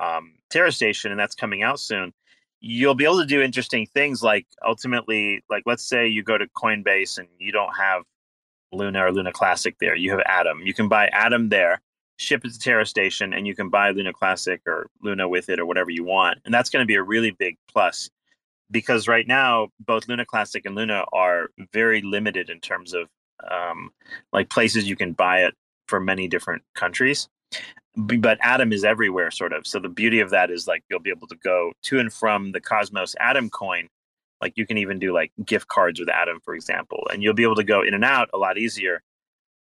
um, 0.00 0.34
TerraStation, 0.52 1.10
and 1.10 1.20
that's 1.20 1.34
coming 1.34 1.62
out 1.62 1.78
soon. 1.78 2.12
You'll 2.60 2.94
be 2.94 3.04
able 3.04 3.20
to 3.20 3.26
do 3.26 3.40
interesting 3.40 3.86
things 3.86 4.22
like 4.22 4.46
ultimately, 4.66 5.44
like 5.48 5.62
let's 5.66 5.86
say 5.86 6.08
you 6.08 6.22
go 6.22 6.38
to 6.38 6.46
Coinbase 6.56 7.18
and 7.18 7.28
you 7.38 7.52
don't 7.52 7.76
have 7.76 8.02
Luna 8.72 9.04
or 9.04 9.12
Luna 9.12 9.32
Classic 9.32 9.76
there. 9.78 9.94
You 9.94 10.10
have 10.10 10.22
Atom. 10.26 10.62
You 10.62 10.74
can 10.74 10.88
buy 10.88 11.08
Atom 11.08 11.50
there, 11.50 11.80
ship 12.16 12.44
it 12.44 12.52
to 12.52 12.58
TerraStation, 12.58 13.36
and 13.36 13.46
you 13.46 13.54
can 13.54 13.68
buy 13.68 13.90
Luna 13.90 14.12
Classic 14.12 14.60
or 14.66 14.88
Luna 15.02 15.28
with 15.28 15.48
it 15.48 15.60
or 15.60 15.66
whatever 15.66 15.90
you 15.90 16.02
want. 16.02 16.38
And 16.44 16.52
that's 16.52 16.70
going 16.70 16.82
to 16.82 16.86
be 16.86 16.96
a 16.96 17.02
really 17.02 17.30
big 17.30 17.56
plus 17.70 18.10
because 18.70 19.06
right 19.06 19.26
now 19.28 19.68
both 19.78 20.08
Luna 20.08 20.26
Classic 20.26 20.64
and 20.66 20.74
Luna 20.74 21.04
are 21.12 21.50
very 21.72 22.02
limited 22.02 22.50
in 22.50 22.58
terms 22.60 22.94
of 22.94 23.08
um, 23.50 23.90
like 24.32 24.50
places 24.50 24.88
you 24.88 24.96
can 24.96 25.12
buy 25.12 25.40
it 25.44 25.54
for 25.86 26.00
many 26.00 26.28
different 26.28 26.62
countries. 26.74 27.28
But 27.96 28.38
Atom 28.42 28.72
is 28.72 28.84
everywhere, 28.84 29.30
sort 29.30 29.52
of. 29.52 29.66
So 29.66 29.78
the 29.78 29.88
beauty 29.88 30.20
of 30.20 30.30
that 30.30 30.50
is 30.50 30.66
like 30.66 30.82
you'll 30.90 31.00
be 31.00 31.10
able 31.10 31.28
to 31.28 31.36
go 31.36 31.72
to 31.84 31.98
and 31.98 32.12
from 32.12 32.52
the 32.52 32.60
Cosmos 32.60 33.14
Atom 33.20 33.48
coin. 33.50 33.88
Like 34.40 34.52
you 34.56 34.66
can 34.66 34.76
even 34.76 34.98
do 34.98 35.14
like 35.14 35.32
gift 35.44 35.68
cards 35.68 35.98
with 35.98 36.10
Atom, 36.10 36.40
for 36.44 36.54
example, 36.54 37.06
and 37.10 37.22
you'll 37.22 37.34
be 37.34 37.42
able 37.42 37.54
to 37.54 37.64
go 37.64 37.82
in 37.82 37.94
and 37.94 38.04
out 38.04 38.28
a 38.34 38.38
lot 38.38 38.58
easier. 38.58 39.02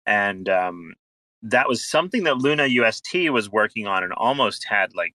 And 0.04 0.48
um, 0.48 0.94
that 1.42 1.68
was 1.68 1.86
something 1.86 2.24
that 2.24 2.38
Luna 2.38 2.66
UST 2.66 3.30
was 3.30 3.48
working 3.50 3.86
on 3.86 4.02
and 4.02 4.12
almost 4.14 4.66
had 4.68 4.94
like 4.96 5.14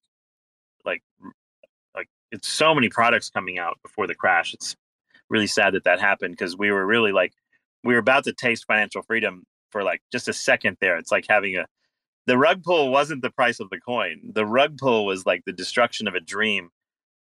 like 0.86 1.02
like 1.94 2.08
it's 2.32 2.48
so 2.48 2.74
many 2.74 2.88
products 2.88 3.28
coming 3.28 3.58
out 3.58 3.78
before 3.82 4.06
the 4.06 4.14
crash. 4.14 4.54
It's 4.54 4.76
really 5.28 5.46
sad 5.46 5.74
that 5.74 5.84
that 5.84 6.00
happened 6.00 6.32
because 6.32 6.56
we 6.56 6.70
were 6.70 6.86
really 6.86 7.12
like 7.12 7.34
we 7.84 7.94
were 7.94 8.00
about 8.00 8.24
to 8.24 8.32
taste 8.32 8.66
financial 8.66 9.02
freedom 9.02 9.44
for 9.70 9.82
like 9.82 10.02
just 10.12 10.28
a 10.28 10.32
second 10.32 10.76
there. 10.80 10.96
It's 10.98 11.12
like 11.12 11.26
having 11.28 11.56
a 11.56 11.66
the 12.26 12.38
rug 12.38 12.62
pull 12.62 12.90
wasn't 12.90 13.22
the 13.22 13.30
price 13.30 13.60
of 13.60 13.70
the 13.70 13.80
coin. 13.80 14.20
The 14.34 14.46
rug 14.46 14.78
pull 14.78 15.06
was 15.06 15.26
like 15.26 15.44
the 15.44 15.52
destruction 15.52 16.06
of 16.06 16.14
a 16.14 16.20
dream 16.20 16.70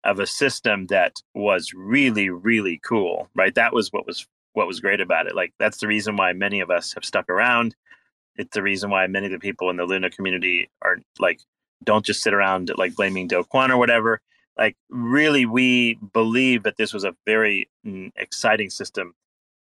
of 0.02 0.18
a 0.18 0.26
system 0.26 0.86
that 0.86 1.16
was 1.34 1.72
really 1.74 2.30
really 2.30 2.80
cool, 2.82 3.28
right? 3.34 3.54
That 3.54 3.72
was 3.72 3.92
what 3.92 4.06
was 4.06 4.26
what 4.52 4.66
was 4.66 4.80
great 4.80 5.00
about 5.00 5.26
it. 5.26 5.34
Like 5.34 5.52
that's 5.58 5.78
the 5.78 5.86
reason 5.86 6.16
why 6.16 6.32
many 6.32 6.60
of 6.60 6.70
us 6.70 6.94
have 6.94 7.04
stuck 7.04 7.28
around. 7.28 7.74
It's 8.36 8.54
the 8.54 8.62
reason 8.62 8.90
why 8.90 9.06
many 9.06 9.26
of 9.26 9.32
the 9.32 9.38
people 9.38 9.70
in 9.70 9.76
the 9.76 9.84
Luna 9.84 10.10
community 10.10 10.70
are 10.82 10.98
like 11.18 11.40
don't 11.84 12.04
just 12.04 12.22
sit 12.22 12.34
around 12.34 12.70
like 12.76 12.94
blaming 12.94 13.28
Do 13.28 13.44
Kwon 13.44 13.70
or 13.70 13.76
whatever. 13.76 14.20
Like 14.58 14.76
really 14.88 15.46
we 15.46 15.94
believe 16.12 16.64
that 16.64 16.76
this 16.76 16.92
was 16.92 17.04
a 17.04 17.14
very 17.26 17.68
mm, 17.86 18.10
exciting 18.16 18.70
system 18.70 19.14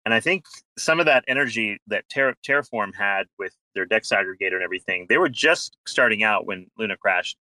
and 0.05 0.13
I 0.13 0.19
think 0.19 0.45
some 0.77 0.99
of 0.99 1.05
that 1.05 1.23
energy 1.27 1.79
that 1.87 2.07
Terra, 2.09 2.35
Terraform 2.47 2.95
had 2.95 3.27
with 3.37 3.53
their 3.75 3.85
Dex 3.85 4.09
aggregator 4.09 4.53
and 4.53 4.63
everything, 4.63 5.05
they 5.09 5.17
were 5.17 5.29
just 5.29 5.77
starting 5.87 6.23
out 6.23 6.45
when 6.45 6.67
Luna 6.77 6.97
crashed. 6.97 7.37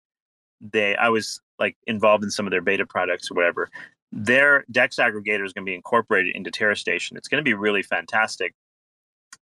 They, 0.61 0.95
I 0.95 1.09
was 1.09 1.41
like 1.59 1.75
involved 1.87 2.23
in 2.23 2.31
some 2.31 2.45
of 2.45 2.51
their 2.51 2.61
beta 2.61 2.85
products 2.85 3.29
or 3.29 3.35
whatever. 3.35 3.69
Their 4.11 4.63
Dex 4.71 4.97
aggregator 4.97 5.45
is 5.45 5.53
going 5.53 5.65
to 5.65 5.69
be 5.69 5.75
incorporated 5.75 6.35
into 6.35 6.51
TerraStation. 6.51 7.17
It's 7.17 7.27
going 7.27 7.43
to 7.43 7.47
be 7.47 7.55
really 7.55 7.83
fantastic. 7.83 8.53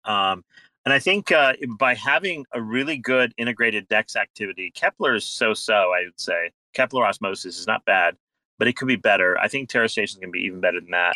Um, 0.04 0.44
and 0.84 0.92
I 0.92 0.98
think 0.98 1.32
uh, 1.32 1.54
by 1.78 1.94
having 1.94 2.44
a 2.52 2.60
really 2.60 2.98
good 2.98 3.32
integrated 3.38 3.88
DEX 3.88 4.16
activity, 4.16 4.72
Keplr 4.76 5.16
is 5.16 5.24
so-so. 5.24 5.92
I 5.92 6.04
would 6.04 6.20
say 6.20 6.50
Keplr 6.76 7.06
Osmosis 7.06 7.58
is 7.58 7.66
not 7.66 7.84
bad 7.84 8.16
but 8.58 8.68
it 8.68 8.76
could 8.76 8.88
be 8.88 8.96
better. 8.96 9.38
I 9.38 9.48
think 9.48 9.68
terra 9.68 9.86
TerraStation 9.86 10.20
can 10.20 10.30
be 10.30 10.40
even 10.40 10.60
better 10.60 10.80
than 10.80 10.90
that. 10.90 11.14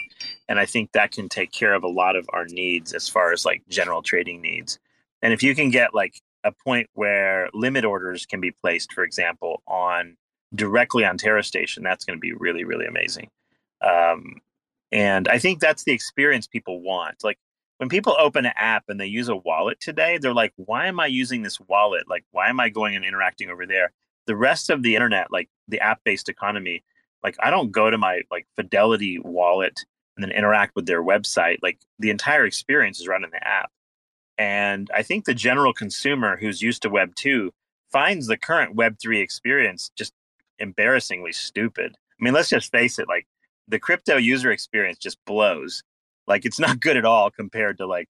And 0.48 0.58
I 0.58 0.66
think 0.66 0.92
that 0.92 1.12
can 1.12 1.28
take 1.28 1.52
care 1.52 1.74
of 1.74 1.84
a 1.84 1.88
lot 1.88 2.16
of 2.16 2.26
our 2.32 2.44
needs 2.46 2.92
as 2.92 3.08
far 3.08 3.32
as 3.32 3.44
like 3.44 3.62
general 3.68 4.02
trading 4.02 4.40
needs. 4.40 4.78
And 5.22 5.32
if 5.32 5.42
you 5.42 5.54
can 5.54 5.70
get 5.70 5.94
like 5.94 6.20
a 6.44 6.52
point 6.52 6.88
where 6.94 7.48
limit 7.52 7.84
orders 7.84 8.26
can 8.26 8.40
be 8.40 8.50
placed, 8.50 8.92
for 8.92 9.04
example, 9.04 9.62
on 9.66 10.16
directly 10.54 11.04
on 11.04 11.18
TerraStation, 11.18 11.82
that's 11.82 12.04
going 12.04 12.16
to 12.16 12.20
be 12.20 12.32
really, 12.32 12.64
really 12.64 12.86
amazing. 12.86 13.30
Um, 13.82 14.40
and 14.90 15.28
I 15.28 15.38
think 15.38 15.60
that's 15.60 15.84
the 15.84 15.92
experience 15.92 16.46
people 16.46 16.80
want. 16.80 17.22
Like 17.22 17.38
when 17.78 17.88
people 17.88 18.16
open 18.18 18.46
an 18.46 18.52
app 18.56 18.84
and 18.88 18.98
they 18.98 19.06
use 19.06 19.28
a 19.28 19.36
wallet 19.36 19.80
today, 19.80 20.18
they're 20.18 20.34
like, 20.34 20.52
why 20.56 20.86
am 20.86 20.98
I 21.00 21.06
using 21.06 21.42
this 21.42 21.60
wallet? 21.60 22.08
Like, 22.08 22.24
why 22.32 22.48
am 22.48 22.60
I 22.60 22.68
going 22.68 22.96
and 22.96 23.04
interacting 23.04 23.50
over 23.50 23.66
there? 23.66 23.92
The 24.26 24.36
rest 24.36 24.70
of 24.70 24.82
the 24.82 24.94
internet, 24.94 25.30
like 25.30 25.48
the 25.68 25.80
app 25.80 26.00
based 26.04 26.28
economy, 26.28 26.82
like 27.22 27.36
I 27.40 27.50
don't 27.50 27.72
go 27.72 27.90
to 27.90 27.98
my 27.98 28.22
like 28.30 28.46
Fidelity 28.56 29.18
wallet 29.18 29.84
and 30.16 30.24
then 30.24 30.36
interact 30.36 30.74
with 30.74 30.86
their 30.86 31.02
website. 31.02 31.58
Like 31.62 31.78
the 31.98 32.10
entire 32.10 32.44
experience 32.44 33.00
is 33.00 33.08
run 33.08 33.24
in 33.24 33.30
the 33.30 33.46
app. 33.46 33.70
And 34.36 34.90
I 34.94 35.02
think 35.02 35.24
the 35.24 35.34
general 35.34 35.72
consumer 35.72 36.36
who's 36.36 36.62
used 36.62 36.82
to 36.82 36.90
Web 36.90 37.14
2 37.16 37.52
finds 37.90 38.26
the 38.26 38.36
current 38.36 38.74
Web 38.74 38.96
3 39.00 39.20
experience 39.20 39.90
just 39.96 40.12
embarrassingly 40.58 41.32
stupid. 41.32 41.96
I 41.96 42.24
mean, 42.24 42.34
let's 42.34 42.48
just 42.48 42.70
face 42.70 42.98
it, 42.98 43.08
like 43.08 43.26
the 43.66 43.78
crypto 43.78 44.16
user 44.16 44.50
experience 44.50 44.98
just 44.98 45.18
blows. 45.24 45.82
Like 46.26 46.44
it's 46.44 46.60
not 46.60 46.80
good 46.80 46.96
at 46.96 47.04
all 47.04 47.30
compared 47.30 47.78
to 47.78 47.86
like 47.86 48.08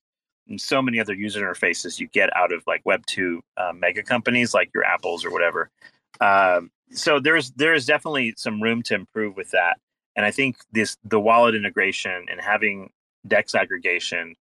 so 0.57 0.81
many 0.81 0.99
other 0.99 1.13
user 1.13 1.43
interfaces 1.43 2.01
you 2.01 2.09
get 2.09 2.35
out 2.35 2.53
of 2.53 2.63
like 2.67 2.81
Web 2.85 3.05
2 3.07 3.43
uh, 3.57 3.73
mega 3.75 4.03
companies 4.03 4.55
like 4.55 4.71
your 4.75 4.85
Apples 4.85 5.25
or 5.25 5.31
whatever. 5.31 5.71
Um, 6.21 6.71
so 6.91 7.21
there's 7.21 7.51
there's 7.53 7.87
definitely 7.87 8.35
some 8.37 8.63
room 8.63 8.83
to 8.85 8.95
improve 8.95 9.37
with 9.37 9.51
that. 9.51 9.79
And 10.17 10.27
i 10.27 10.31
think 10.33 10.57
this 10.73 10.97
the 11.05 11.21
wallet 11.21 11.55
integration 11.55 12.27
and 12.31 12.41
having 12.41 12.91
dex 13.27 13.55
aggregation 13.55 14.35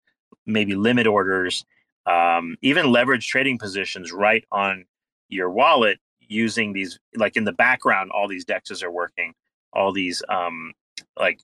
maybe 0.46 0.76
limit 0.76 1.06
orders 1.08 1.66
um, 2.06 2.56
even 2.62 2.92
leverage 2.92 3.28
trading 3.28 3.58
positions 3.58 4.12
right 4.14 4.46
on 4.52 4.86
your 5.30 5.50
wallet 5.50 6.00
using 6.22 6.74
these 6.74 7.00
like 7.16 7.36
in 7.38 7.44
the 7.44 7.52
background 7.52 8.12
all 8.12 8.28
these 8.28 8.46
dexes 8.46 8.82
are 8.82 8.92
working 8.92 9.34
all 9.74 9.92
these 9.92 10.24
um 10.30 10.74
like 11.20 11.40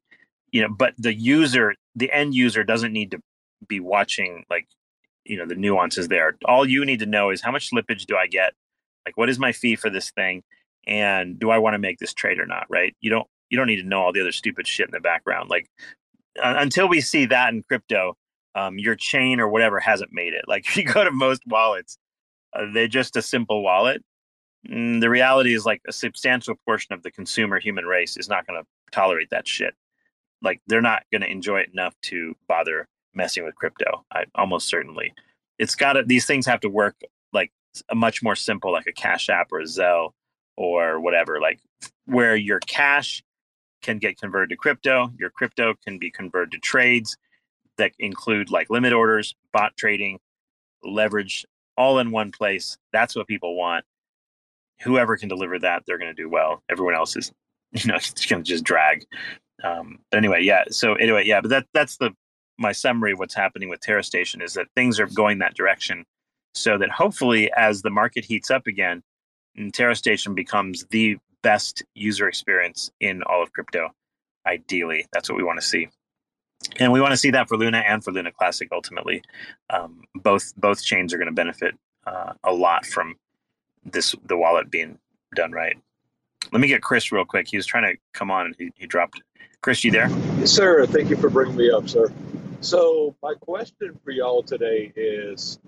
you 0.52 0.62
know 0.62 0.70
but 0.70 0.94
the 0.98 1.14
user 1.14 1.76
the 1.96 2.12
end 2.12 2.34
user 2.34 2.64
doesn't 2.64 2.92
need 2.92 3.12
to 3.12 3.20
be 3.68 3.80
watching 3.80 4.44
like 4.50 4.68
you 5.26 5.38
know 5.38 5.46
the 5.46 5.56
nuances 5.56 6.08
there. 6.08 6.36
All 6.46 6.68
you 6.68 6.86
need 6.86 7.00
to 7.00 7.06
know 7.06 7.30
is 7.30 7.42
how 7.42 7.52
much 7.52 7.70
slippage 7.70 8.06
do 8.06 8.18
i 8.18 8.28
get 8.28 8.54
like 9.06 9.18
what 9.18 9.30
is 9.30 9.40
my 9.40 9.52
fee 9.52 9.76
for 9.76 9.90
this 9.90 10.12
thing 10.12 10.44
and 10.88 11.40
do 11.40 11.50
I 11.50 11.58
want 11.58 11.76
to 11.76 11.80
make 11.80 12.00
this 12.00 12.14
trade 12.14 12.40
or 12.40 12.46
not? 12.46 12.66
Right? 12.70 12.96
You 13.02 13.10
don't 13.10 13.28
you 13.50 13.58
don't 13.58 13.68
need 13.68 13.82
to 13.82 13.88
know 13.88 14.02
all 14.02 14.14
the 14.14 14.22
other 14.22 14.32
stupid 14.32 14.68
shit 14.68 14.88
in 14.88 14.92
the 14.92 15.00
background. 15.00 15.50
Like 15.50 15.70
uh, 16.42 16.56
until 16.58 16.88
we 16.88 17.02
see 17.02 17.26
that 17.28 17.54
in 17.54 17.64
crypto, 17.64 18.18
um, 18.56 18.78
your 18.78 18.96
chain 18.96 19.40
or 19.40 19.48
whatever 19.48 19.80
hasn't 19.80 20.12
made 20.12 20.34
it. 20.34 20.46
Like 20.48 20.66
if 20.68 20.78
you 20.78 20.84
go 20.84 21.04
to 21.04 21.12
most 21.12 21.42
wallets, 21.48 21.98
uh, 22.54 22.66
they're 22.74 22.88
just 22.88 23.16
a 23.16 23.22
simple 23.22 23.64
wallet. 23.64 24.04
Mm, 24.70 25.02
the 25.02 25.10
reality 25.10 25.54
is 25.54 25.66
like 25.66 25.82
a 25.88 25.94
substantial 25.94 26.56
portion 26.66 26.94
of 26.94 27.04
the 27.04 27.12
consumer 27.12 27.60
human 27.60 27.86
race 27.86 28.18
is 28.18 28.30
not 28.30 28.48
going 28.48 28.62
to 28.62 28.68
tolerate 28.92 29.30
that 29.32 29.48
shit. 29.48 29.74
Like 30.42 30.62
they're 30.68 30.82
not 30.82 31.04
going 31.12 31.22
to 31.22 31.32
enjoy 31.32 31.60
it 31.60 31.70
enough 31.74 31.96
to 32.04 32.36
bother 32.48 32.88
messing 33.14 33.46
with 33.46 33.56
crypto. 33.56 34.06
I 34.12 34.26
almost 34.36 34.68
certainly. 34.68 35.14
It's 35.60 35.76
got 35.76 35.94
to. 35.94 36.04
These 36.04 36.26
things 36.26 36.46
have 36.46 36.60
to 36.62 36.70
work 36.70 36.96
like 37.32 37.52
a 37.90 37.96
much 37.96 38.22
more 38.22 38.36
simple, 38.36 38.72
like 38.72 38.88
a 38.88 38.92
Cash 38.92 39.30
App 39.30 39.52
or 39.52 39.60
a 39.60 39.66
Zelle 39.66 40.12
or 40.56 41.00
whatever, 41.00 41.40
like 41.40 41.60
where 42.06 42.36
your 42.36 42.60
cash 42.60 43.24
can 43.82 43.98
get 43.98 44.20
converted 44.20 44.50
to 44.50 44.56
crypto, 44.56 45.12
your 45.18 45.30
crypto 45.30 45.74
can 45.84 45.98
be 45.98 46.12
converted 46.12 46.52
to 46.52 46.60
trades 46.60 47.18
that 47.78 47.92
include 48.00 48.52
like 48.52 48.70
limit 48.70 48.94
orders, 48.94 49.36
bot 49.52 49.76
trading, 49.78 50.20
leverage, 50.84 51.46
all 51.78 52.00
in 52.00 52.12
one 52.12 52.32
place. 52.32 52.78
That's 52.92 53.16
what 53.16 53.28
people 53.28 53.56
want. 53.56 53.86
Whoever 54.82 55.18
can 55.18 55.30
deliver 55.30 55.60
that, 55.60 55.84
they're 55.86 55.98
going 55.98 56.14
to 56.14 56.22
do 56.22 56.30
well. 56.30 56.62
Everyone 56.70 56.96
else 56.96 57.16
is, 57.16 57.32
you 57.72 57.88
know, 57.88 57.96
it's 57.96 58.26
going 58.26 58.44
to 58.44 58.48
just 58.48 58.64
drag. 58.64 59.06
Um, 59.64 60.00
but 60.12 60.18
anyway, 60.18 60.44
yeah. 60.44 60.64
So 60.70 60.94
anyway, 60.96 61.26
yeah. 61.26 61.42
But 61.42 61.50
that 61.50 61.68
that's 61.74 61.98
the 61.98 62.12
my 62.58 62.72
summary 62.72 63.14
of 63.14 63.20
what's 63.20 63.34
happening 63.34 63.70
with 63.70 63.80
Terra 63.80 64.04
Station 64.04 64.42
is 64.42 64.54
that 64.54 64.68
things 64.76 65.00
are 65.00 65.08
going 65.08 65.40
that 65.40 65.56
direction, 65.56 66.06
so 66.54 66.78
that 66.78 66.90
hopefully 66.90 67.52
as 67.56 67.82
the 67.82 67.90
market 67.90 68.26
heats 68.26 68.52
up 68.52 68.68
again, 68.68 69.04
Terra 69.74 69.96
Station 69.96 70.34
becomes 70.34 70.86
the 70.86 71.18
best 71.42 71.84
user 71.94 72.28
experience 72.28 72.92
in 73.00 73.24
all 73.24 73.44
of 73.44 73.52
crypto. 73.54 73.90
Ideally, 74.46 75.06
that's 75.14 75.30
what 75.30 75.38
we 75.38 75.44
want 75.44 75.60
to 75.62 75.66
see, 75.66 75.88
and 76.78 76.92
we 76.92 77.00
want 77.00 77.12
to 77.12 77.18
see 77.18 77.32
that 77.32 77.48
for 77.48 77.58
Luna 77.58 77.80
and 77.80 78.04
for 78.04 78.12
Luna 78.12 78.32
Classic. 78.32 78.68
Ultimately, 78.72 79.22
um, 79.70 80.04
both 80.16 80.54
both 80.58 80.84
chains 80.84 81.14
are 81.14 81.18
going 81.18 81.28
to 81.28 81.34
benefit 81.34 81.76
uh, 82.06 82.34
a 82.44 82.52
lot 82.52 82.86
from 82.86 83.16
this 83.86 84.16
the 84.26 84.38
wallet 84.38 84.70
being 84.70 84.98
done 85.36 85.52
right. 85.52 85.78
Let 86.52 86.60
me 86.60 86.68
get 86.68 86.82
Chris 86.82 87.12
real 87.12 87.26
quick. 87.26 87.48
He 87.48 87.58
was 87.58 87.66
trying 87.66 87.94
to 87.94 88.00
come 88.14 88.30
on 88.30 88.48
and 88.48 88.56
he, 88.58 88.72
he 88.76 88.86
dropped. 88.86 89.22
Chris, 89.62 89.84
you 89.84 89.92
there? 89.92 90.10
Yes, 90.40 90.52
sir. 90.52 90.86
Thank 90.86 91.10
you 91.10 91.16
for 91.16 91.30
bringing 91.30 91.56
me 91.56 91.72
up, 91.72 91.88
sir. 91.88 92.12
So 92.60 93.16
my 93.24 93.34
question 93.36 93.98
for 94.04 94.12
y'all 94.12 94.44
today 94.44 94.92
is, 94.96 95.60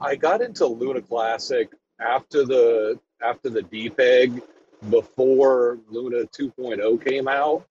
I 0.00 0.16
got 0.16 0.42
into 0.42 0.66
Luna 0.66 1.00
Classic 1.00 1.68
after 2.00 2.44
the 2.44 2.98
after 3.22 3.48
the 3.48 3.62
depeg 3.62 4.42
before 4.90 5.78
Luna 5.88 6.24
2.0 6.26 7.04
came 7.04 7.28
out. 7.28 7.66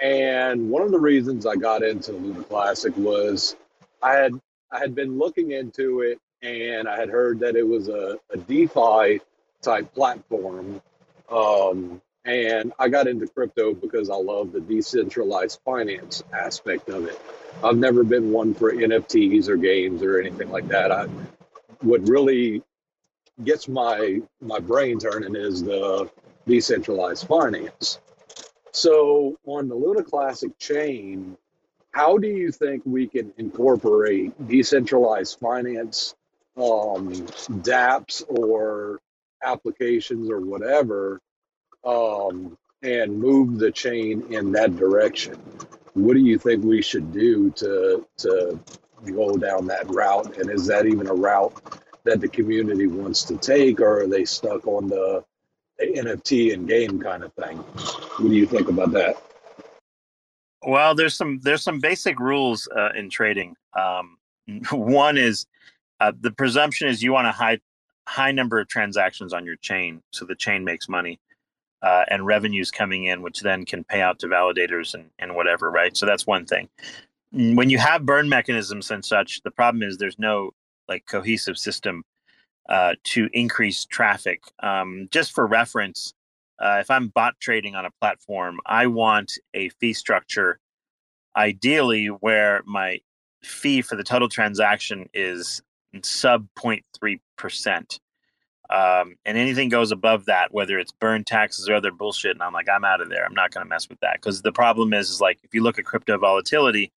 And 0.00 0.70
one 0.70 0.82
of 0.82 0.90
the 0.90 0.98
reasons 0.98 1.46
I 1.46 1.56
got 1.56 1.82
into 1.82 2.12
Luna 2.12 2.42
Classic 2.44 2.96
was 2.96 3.56
I 4.02 4.14
had 4.14 4.40
I 4.72 4.78
had 4.78 4.94
been 4.94 5.18
looking 5.18 5.52
into 5.52 6.00
it 6.00 6.18
and 6.42 6.88
I 6.88 6.98
had 6.98 7.10
heard 7.10 7.40
that 7.40 7.56
it 7.56 7.66
was 7.66 7.88
a, 7.88 8.18
a 8.30 8.38
DeFi 8.38 9.20
type 9.60 9.92
platform. 9.94 10.80
Um, 11.30 12.00
and 12.24 12.72
I 12.78 12.88
got 12.88 13.06
into 13.06 13.26
crypto 13.26 13.74
because 13.74 14.10
I 14.10 14.16
love 14.16 14.52
the 14.52 14.60
decentralized 14.60 15.60
finance 15.64 16.22
aspect 16.32 16.88
of 16.88 17.06
it. 17.06 17.20
I've 17.62 17.76
never 17.76 18.04
been 18.04 18.30
one 18.30 18.54
for 18.54 18.72
NFTs 18.72 19.48
or 19.48 19.56
games 19.56 20.02
or 20.02 20.18
anything 20.18 20.50
like 20.50 20.68
that. 20.68 20.92
I 20.92 21.08
what 21.80 22.08
really 22.08 22.62
gets 23.44 23.68
my 23.68 24.20
my 24.40 24.58
brain 24.58 24.98
turning 24.98 25.34
is 25.34 25.62
the 25.62 26.10
decentralized 26.46 27.26
finance. 27.26 27.98
So 28.72 29.38
on 29.46 29.68
the 29.68 29.74
Luna 29.74 30.02
Classic 30.02 30.56
chain, 30.58 31.36
how 31.92 32.18
do 32.18 32.28
you 32.28 32.52
think 32.52 32.82
we 32.84 33.06
can 33.06 33.32
incorporate 33.36 34.32
decentralized 34.46 35.38
finance, 35.40 36.14
um, 36.56 37.12
dApps 37.62 38.22
or 38.28 39.00
applications 39.42 40.30
or 40.30 40.40
whatever, 40.40 41.20
um, 41.84 42.56
and 42.82 43.18
move 43.18 43.58
the 43.58 43.72
chain 43.72 44.32
in 44.32 44.52
that 44.52 44.76
direction? 44.76 45.34
What 45.94 46.14
do 46.14 46.20
you 46.20 46.38
think 46.38 46.62
we 46.62 46.82
should 46.82 47.12
do 47.12 47.50
to 47.50 48.06
to 48.18 48.60
go 49.04 49.36
down 49.36 49.66
that 49.66 49.88
route? 49.90 50.38
And 50.38 50.50
is 50.50 50.66
that 50.66 50.86
even 50.86 51.06
a 51.06 51.14
route 51.14 51.54
that 52.04 52.20
the 52.20 52.28
community 52.28 52.86
wants 52.86 53.24
to 53.24 53.36
take, 53.36 53.80
or 53.80 54.02
are 54.02 54.06
they 54.06 54.24
stuck 54.24 54.66
on 54.66 54.88
the 54.88 55.24
NFT 55.80 56.54
and 56.54 56.68
game 56.68 57.00
kind 57.00 57.22
of 57.22 57.32
thing? 57.34 57.58
What 57.58 58.28
do 58.28 58.34
you 58.34 58.46
think 58.46 58.68
about 58.68 58.92
that? 58.92 59.16
Well, 60.62 60.94
there's 60.94 61.14
some 61.14 61.40
there's 61.42 61.62
some 61.62 61.80
basic 61.80 62.20
rules 62.20 62.68
uh, 62.76 62.90
in 62.94 63.10
trading. 63.10 63.56
Um, 63.74 64.18
one 64.70 65.16
is 65.16 65.46
uh, 66.00 66.12
the 66.18 66.30
presumption 66.30 66.88
is 66.88 67.02
you 67.02 67.12
want 67.12 67.28
a 67.28 67.32
high 67.32 67.60
high 68.06 68.32
number 68.32 68.58
of 68.58 68.68
transactions 68.68 69.32
on 69.32 69.46
your 69.46 69.56
chain, 69.56 70.02
so 70.10 70.24
the 70.24 70.34
chain 70.34 70.64
makes 70.64 70.88
money 70.88 71.20
uh, 71.82 72.04
and 72.08 72.26
revenues 72.26 72.70
coming 72.70 73.04
in, 73.04 73.22
which 73.22 73.40
then 73.40 73.64
can 73.64 73.84
pay 73.84 74.00
out 74.00 74.18
to 74.18 74.26
validators 74.26 74.94
and, 74.94 75.10
and 75.18 75.34
whatever, 75.34 75.70
right? 75.70 75.96
So 75.96 76.06
that's 76.06 76.26
one 76.26 76.44
thing. 76.46 76.68
When 77.32 77.70
you 77.70 77.78
have 77.78 78.04
burn 78.04 78.28
mechanisms 78.28 78.90
and 78.90 79.04
such, 79.04 79.42
the 79.42 79.50
problem 79.50 79.82
is 79.82 79.96
there's 79.96 80.18
no 80.18 80.50
like 80.88 81.06
cohesive 81.06 81.56
system 81.56 82.02
uh, 82.68 82.94
to 83.04 83.28
increase 83.32 83.84
traffic. 83.84 84.42
Um, 84.62 85.08
just 85.10 85.32
for 85.32 85.46
reference, 85.46 86.14
uh, 86.60 86.78
if 86.80 86.90
I'm 86.90 87.08
bot 87.08 87.34
trading 87.40 87.74
on 87.74 87.86
a 87.86 87.90
platform, 88.00 88.58
I 88.66 88.86
want 88.86 89.32
a 89.54 89.68
fee 89.70 89.92
structure, 89.92 90.58
ideally 91.36 92.06
where 92.06 92.62
my 92.66 93.00
fee 93.42 93.80
for 93.82 93.96
the 93.96 94.04
total 94.04 94.28
transaction 94.28 95.08
is 95.14 95.62
sub 96.02 96.46
0.3 96.56 97.20
percent. 97.36 98.00
Um, 98.68 99.16
and 99.24 99.36
anything 99.36 99.68
goes 99.68 99.90
above 99.90 100.26
that, 100.26 100.54
whether 100.54 100.78
it's 100.78 100.92
burn 100.92 101.24
taxes 101.24 101.68
or 101.68 101.74
other 101.74 101.90
bullshit, 101.90 102.32
and 102.32 102.42
I'm 102.42 102.52
like, 102.52 102.68
I'm 102.68 102.84
out 102.84 103.00
of 103.00 103.08
there. 103.08 103.24
I'm 103.24 103.34
not 103.34 103.50
going 103.50 103.64
to 103.64 103.68
mess 103.68 103.88
with 103.88 103.98
that 104.00 104.14
because 104.14 104.42
the 104.42 104.52
problem 104.52 104.92
is, 104.92 105.10
is 105.10 105.20
like 105.20 105.40
if 105.42 105.54
you 105.54 105.62
look 105.62 105.78
at 105.80 105.84
crypto 105.84 106.18
volatility, 106.18 106.92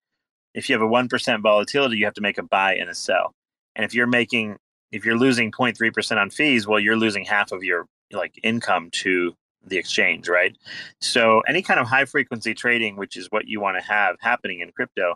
if 0.53 0.69
you 0.69 0.75
have 0.75 0.81
a 0.81 0.87
one 0.87 1.07
percent 1.07 1.41
volatility, 1.41 1.97
you 1.97 2.05
have 2.05 2.13
to 2.15 2.21
make 2.21 2.37
a 2.37 2.43
buy 2.43 2.75
and 2.75 2.89
a 2.89 2.95
sell. 2.95 3.33
And 3.75 3.85
if 3.85 3.93
you're 3.93 4.07
making, 4.07 4.57
if 4.91 5.05
you're 5.05 5.17
losing 5.17 5.51
0.3 5.51 5.93
percent 5.93 6.19
on 6.19 6.29
fees, 6.29 6.67
well, 6.67 6.79
you're 6.79 6.97
losing 6.97 7.25
half 7.25 7.51
of 7.51 7.63
your 7.63 7.87
like 8.11 8.39
income 8.43 8.89
to 8.91 9.33
the 9.65 9.77
exchange, 9.77 10.27
right? 10.27 10.55
So 11.01 11.41
any 11.41 11.61
kind 11.61 11.79
of 11.79 11.87
high 11.87 12.05
frequency 12.05 12.53
trading, 12.53 12.97
which 12.97 13.17
is 13.17 13.27
what 13.31 13.47
you 13.47 13.59
want 13.61 13.77
to 13.77 13.83
have 13.83 14.17
happening 14.19 14.59
in 14.59 14.71
crypto, 14.71 15.15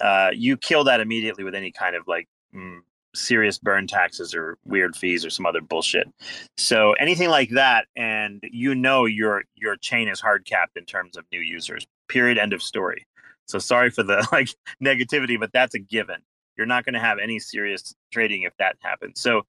uh, 0.00 0.30
you 0.34 0.56
kill 0.56 0.84
that 0.84 1.00
immediately 1.00 1.44
with 1.44 1.54
any 1.54 1.70
kind 1.70 1.96
of 1.96 2.06
like 2.06 2.26
mm, 2.54 2.80
serious 3.14 3.58
burn 3.58 3.86
taxes 3.86 4.34
or 4.34 4.58
weird 4.64 4.94
fees 4.96 5.24
or 5.24 5.30
some 5.30 5.46
other 5.46 5.60
bullshit. 5.60 6.08
So 6.56 6.92
anything 6.94 7.30
like 7.30 7.50
that, 7.50 7.86
and 7.96 8.42
you 8.42 8.74
know 8.74 9.04
your 9.04 9.44
your 9.54 9.76
chain 9.76 10.08
is 10.08 10.20
hard 10.20 10.44
capped 10.44 10.76
in 10.76 10.84
terms 10.84 11.16
of 11.16 11.24
new 11.32 11.40
users. 11.40 11.86
Period. 12.08 12.38
End 12.38 12.52
of 12.52 12.62
story. 12.62 13.06
So 13.46 13.58
sorry 13.58 13.90
for 13.90 14.02
the 14.02 14.26
like 14.32 14.48
negativity, 14.82 15.38
but 15.38 15.52
that's 15.52 15.74
a 15.74 15.78
given. 15.78 16.20
You're 16.56 16.66
not 16.66 16.84
going 16.84 16.94
to 16.94 17.00
have 17.00 17.18
any 17.18 17.38
serious 17.38 17.94
trading 18.12 18.42
if 18.42 18.56
that 18.58 18.76
happens. 18.80 19.20
So, 19.20 19.42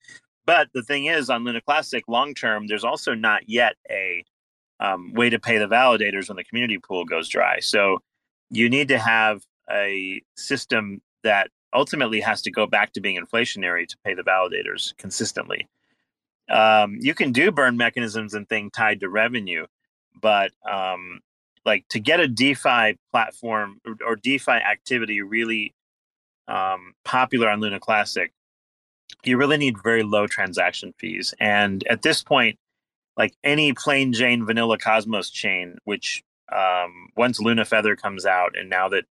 but 0.45 0.69
the 0.73 0.83
thing 0.83 1.05
is, 1.05 1.29
on 1.29 1.43
Luna 1.43 1.62
Classic, 1.62 2.03
long 2.07 2.33
term, 2.33 2.67
there's 2.67 2.83
also 2.83 3.13
not 3.13 3.47
yet 3.47 3.75
a 3.89 4.23
um, 4.79 5.13
way 5.13 5.29
to 5.29 5.39
pay 5.39 5.57
the 5.57 5.67
validators 5.67 6.27
when 6.27 6.36
the 6.38 6.43
community 6.43 6.77
pool 6.77 7.05
goes 7.05 7.27
dry. 7.27 7.60
So 7.60 7.99
you 8.49 8.69
need 8.69 8.88
to 8.89 8.99
have 8.99 9.41
a 9.69 10.21
system 10.36 11.01
that 11.23 11.49
ultimately 11.73 12.21
has 12.21 12.41
to 12.43 12.51
go 12.51 12.65
back 12.65 12.93
to 12.93 13.01
being 13.01 13.19
inflationary 13.21 13.88
to 13.88 13.97
pay 14.03 14.13
the 14.13 14.23
validators 14.23 14.95
consistently. 14.97 15.67
Um, 16.49 16.97
you 17.01 17.13
can 17.13 17.31
do 17.31 17.51
burn 17.51 17.75
mechanisms 17.75 18.33
and 18.33 18.47
things 18.47 18.71
tied 18.73 19.01
to 19.01 19.10
revenue, 19.10 19.65
but 20.21 20.51
um, 20.69 21.19
like 21.67 21.88
to 21.89 21.99
get 21.99 22.19
a 22.19 22.27
DeFi 22.27 22.97
platform 23.12 23.80
or, 23.86 23.95
or 24.03 24.15
DeFi 24.15 24.53
activity 24.53 25.21
really 25.21 25.75
um, 26.47 26.93
popular 27.06 27.49
on 27.49 27.60
Luna 27.60 27.80
Classic, 27.80 28.32
you 29.23 29.38
really 29.38 29.58
need 29.58 29.75
very 29.84 30.01
low 30.01 30.25
transaction 30.25 30.93
fees. 30.97 31.34
And 31.39 31.86
at 31.88 32.01
this 32.01 32.23
point, 32.23 32.58
like 33.17 33.34
any 33.43 33.73
plain 33.73 34.13
Jane 34.13 34.45
vanilla 34.45 34.77
Cosmos 34.77 35.30
chain, 35.30 35.75
which 35.84 36.23
um, 36.56 37.10
once 37.17 37.39
Luna 37.39 37.65
Feather 37.65 37.95
comes 37.95 38.25
out, 38.25 38.58
and 38.58 38.69
now 38.69 38.88
that 38.89 39.03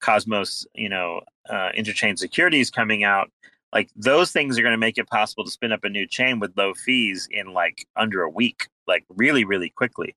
Cosmos, 0.00 0.66
you 0.74 0.88
know, 0.88 1.22
uh, 1.50 1.70
interchain 1.76 2.18
security 2.18 2.60
is 2.60 2.70
coming 2.70 3.02
out, 3.02 3.30
like 3.72 3.90
those 3.96 4.30
things 4.30 4.58
are 4.58 4.62
going 4.62 4.72
to 4.72 4.78
make 4.78 4.98
it 4.98 5.08
possible 5.08 5.44
to 5.44 5.50
spin 5.50 5.72
up 5.72 5.84
a 5.84 5.88
new 5.88 6.06
chain 6.06 6.38
with 6.38 6.56
low 6.56 6.74
fees 6.74 7.26
in 7.30 7.52
like 7.52 7.86
under 7.96 8.22
a 8.22 8.30
week, 8.30 8.68
like 8.86 9.04
really, 9.16 9.44
really 9.44 9.70
quickly. 9.70 10.14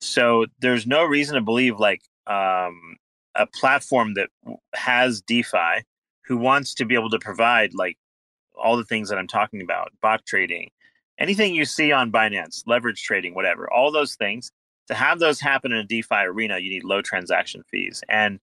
So 0.00 0.46
there's 0.60 0.86
no 0.86 1.04
reason 1.04 1.34
to 1.34 1.40
believe 1.40 1.78
like 1.78 2.02
um, 2.26 2.96
a 3.34 3.46
platform 3.46 4.14
that 4.14 4.28
has 4.74 5.22
DeFi 5.22 5.84
who 6.24 6.36
wants 6.36 6.74
to 6.74 6.84
be 6.84 6.94
able 6.94 7.10
to 7.10 7.18
provide 7.18 7.74
like 7.74 7.96
all 8.56 8.76
the 8.76 8.84
things 8.84 9.08
that 9.08 9.18
I'm 9.18 9.26
talking 9.26 9.62
about, 9.62 9.92
bot 10.02 10.24
trading, 10.26 10.70
anything 11.18 11.54
you 11.54 11.64
see 11.64 11.92
on 11.92 12.12
Binance, 12.12 12.62
leverage 12.66 13.02
trading, 13.02 13.34
whatever, 13.34 13.72
all 13.72 13.90
those 13.90 14.14
things. 14.14 14.50
To 14.88 14.94
have 14.94 15.18
those 15.18 15.38
happen 15.38 15.72
in 15.72 15.78
a 15.78 15.84
DeFi 15.84 16.14
arena, 16.14 16.58
you 16.58 16.70
need 16.70 16.84
low 16.84 17.02
transaction 17.02 17.62
fees. 17.70 18.02
And 18.08 18.40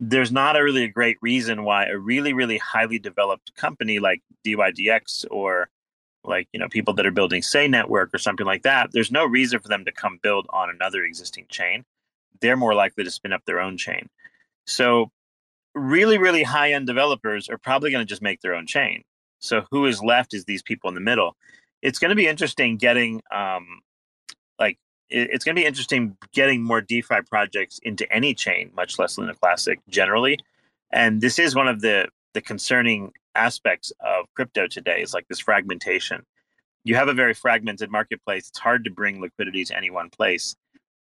there's 0.00 0.32
not 0.32 0.56
a 0.56 0.64
really 0.64 0.84
a 0.84 0.88
great 0.88 1.18
reason 1.20 1.64
why 1.64 1.86
a 1.86 1.96
really 1.96 2.32
really 2.32 2.58
highly 2.58 2.98
developed 2.98 3.54
company 3.54 4.00
like 4.00 4.20
DYDX 4.44 5.26
or 5.30 5.68
like 6.24 6.48
you 6.52 6.60
know 6.60 6.68
people 6.68 6.94
that 6.94 7.06
are 7.06 7.10
building 7.10 7.42
Sei 7.42 7.66
network 7.66 8.12
or 8.14 8.18
something 8.18 8.46
like 8.46 8.62
that 8.62 8.90
there's 8.92 9.10
no 9.10 9.24
reason 9.24 9.60
for 9.60 9.68
them 9.68 9.84
to 9.84 9.92
come 9.92 10.18
build 10.22 10.46
on 10.50 10.70
another 10.70 11.04
existing 11.04 11.46
chain. 11.48 11.84
They're 12.40 12.56
more 12.56 12.74
likely 12.74 13.04
to 13.04 13.10
spin 13.10 13.32
up 13.32 13.44
their 13.44 13.60
own 13.60 13.76
chain. 13.76 14.08
So 14.66 15.10
really 15.74 16.18
really 16.18 16.42
high 16.42 16.72
end 16.72 16.86
developers 16.86 17.48
are 17.48 17.58
probably 17.58 17.90
going 17.90 18.04
to 18.04 18.08
just 18.08 18.22
make 18.22 18.40
their 18.40 18.54
own 18.54 18.66
chain. 18.66 19.02
So 19.40 19.64
who 19.70 19.86
is 19.86 20.02
left 20.02 20.34
is 20.34 20.44
these 20.44 20.62
people 20.62 20.88
in 20.88 20.94
the 20.94 21.00
middle. 21.00 21.36
It's 21.82 21.98
going 21.98 22.10
to 22.10 22.14
be 22.14 22.28
interesting 22.28 22.76
getting 22.76 23.22
um 23.34 23.80
like 24.58 24.78
it's 25.08 25.44
going 25.44 25.56
to 25.56 25.60
be 25.60 25.66
interesting 25.66 26.16
getting 26.32 26.62
more 26.62 26.80
DeFi 26.80 27.22
projects 27.28 27.78
into 27.82 28.10
any 28.12 28.34
chain, 28.34 28.70
much 28.74 28.98
less 28.98 29.18
Luna 29.18 29.34
Classic 29.34 29.80
generally. 29.88 30.38
And 30.90 31.20
this 31.20 31.38
is 31.38 31.54
one 31.54 31.68
of 31.68 31.80
the 31.80 32.08
the 32.34 32.40
concerning 32.40 33.12
aspects 33.34 33.92
of 34.00 34.26
crypto 34.34 34.66
today 34.66 35.02
is 35.02 35.14
like 35.14 35.26
this 35.28 35.40
fragmentation. 35.40 36.22
You 36.84 36.96
have 36.96 37.08
a 37.08 37.14
very 37.14 37.34
fragmented 37.34 37.90
marketplace. 37.90 38.48
It's 38.48 38.58
hard 38.58 38.84
to 38.84 38.90
bring 38.90 39.20
liquidity 39.20 39.64
to 39.64 39.76
any 39.76 39.90
one 39.90 40.10
place. 40.10 40.56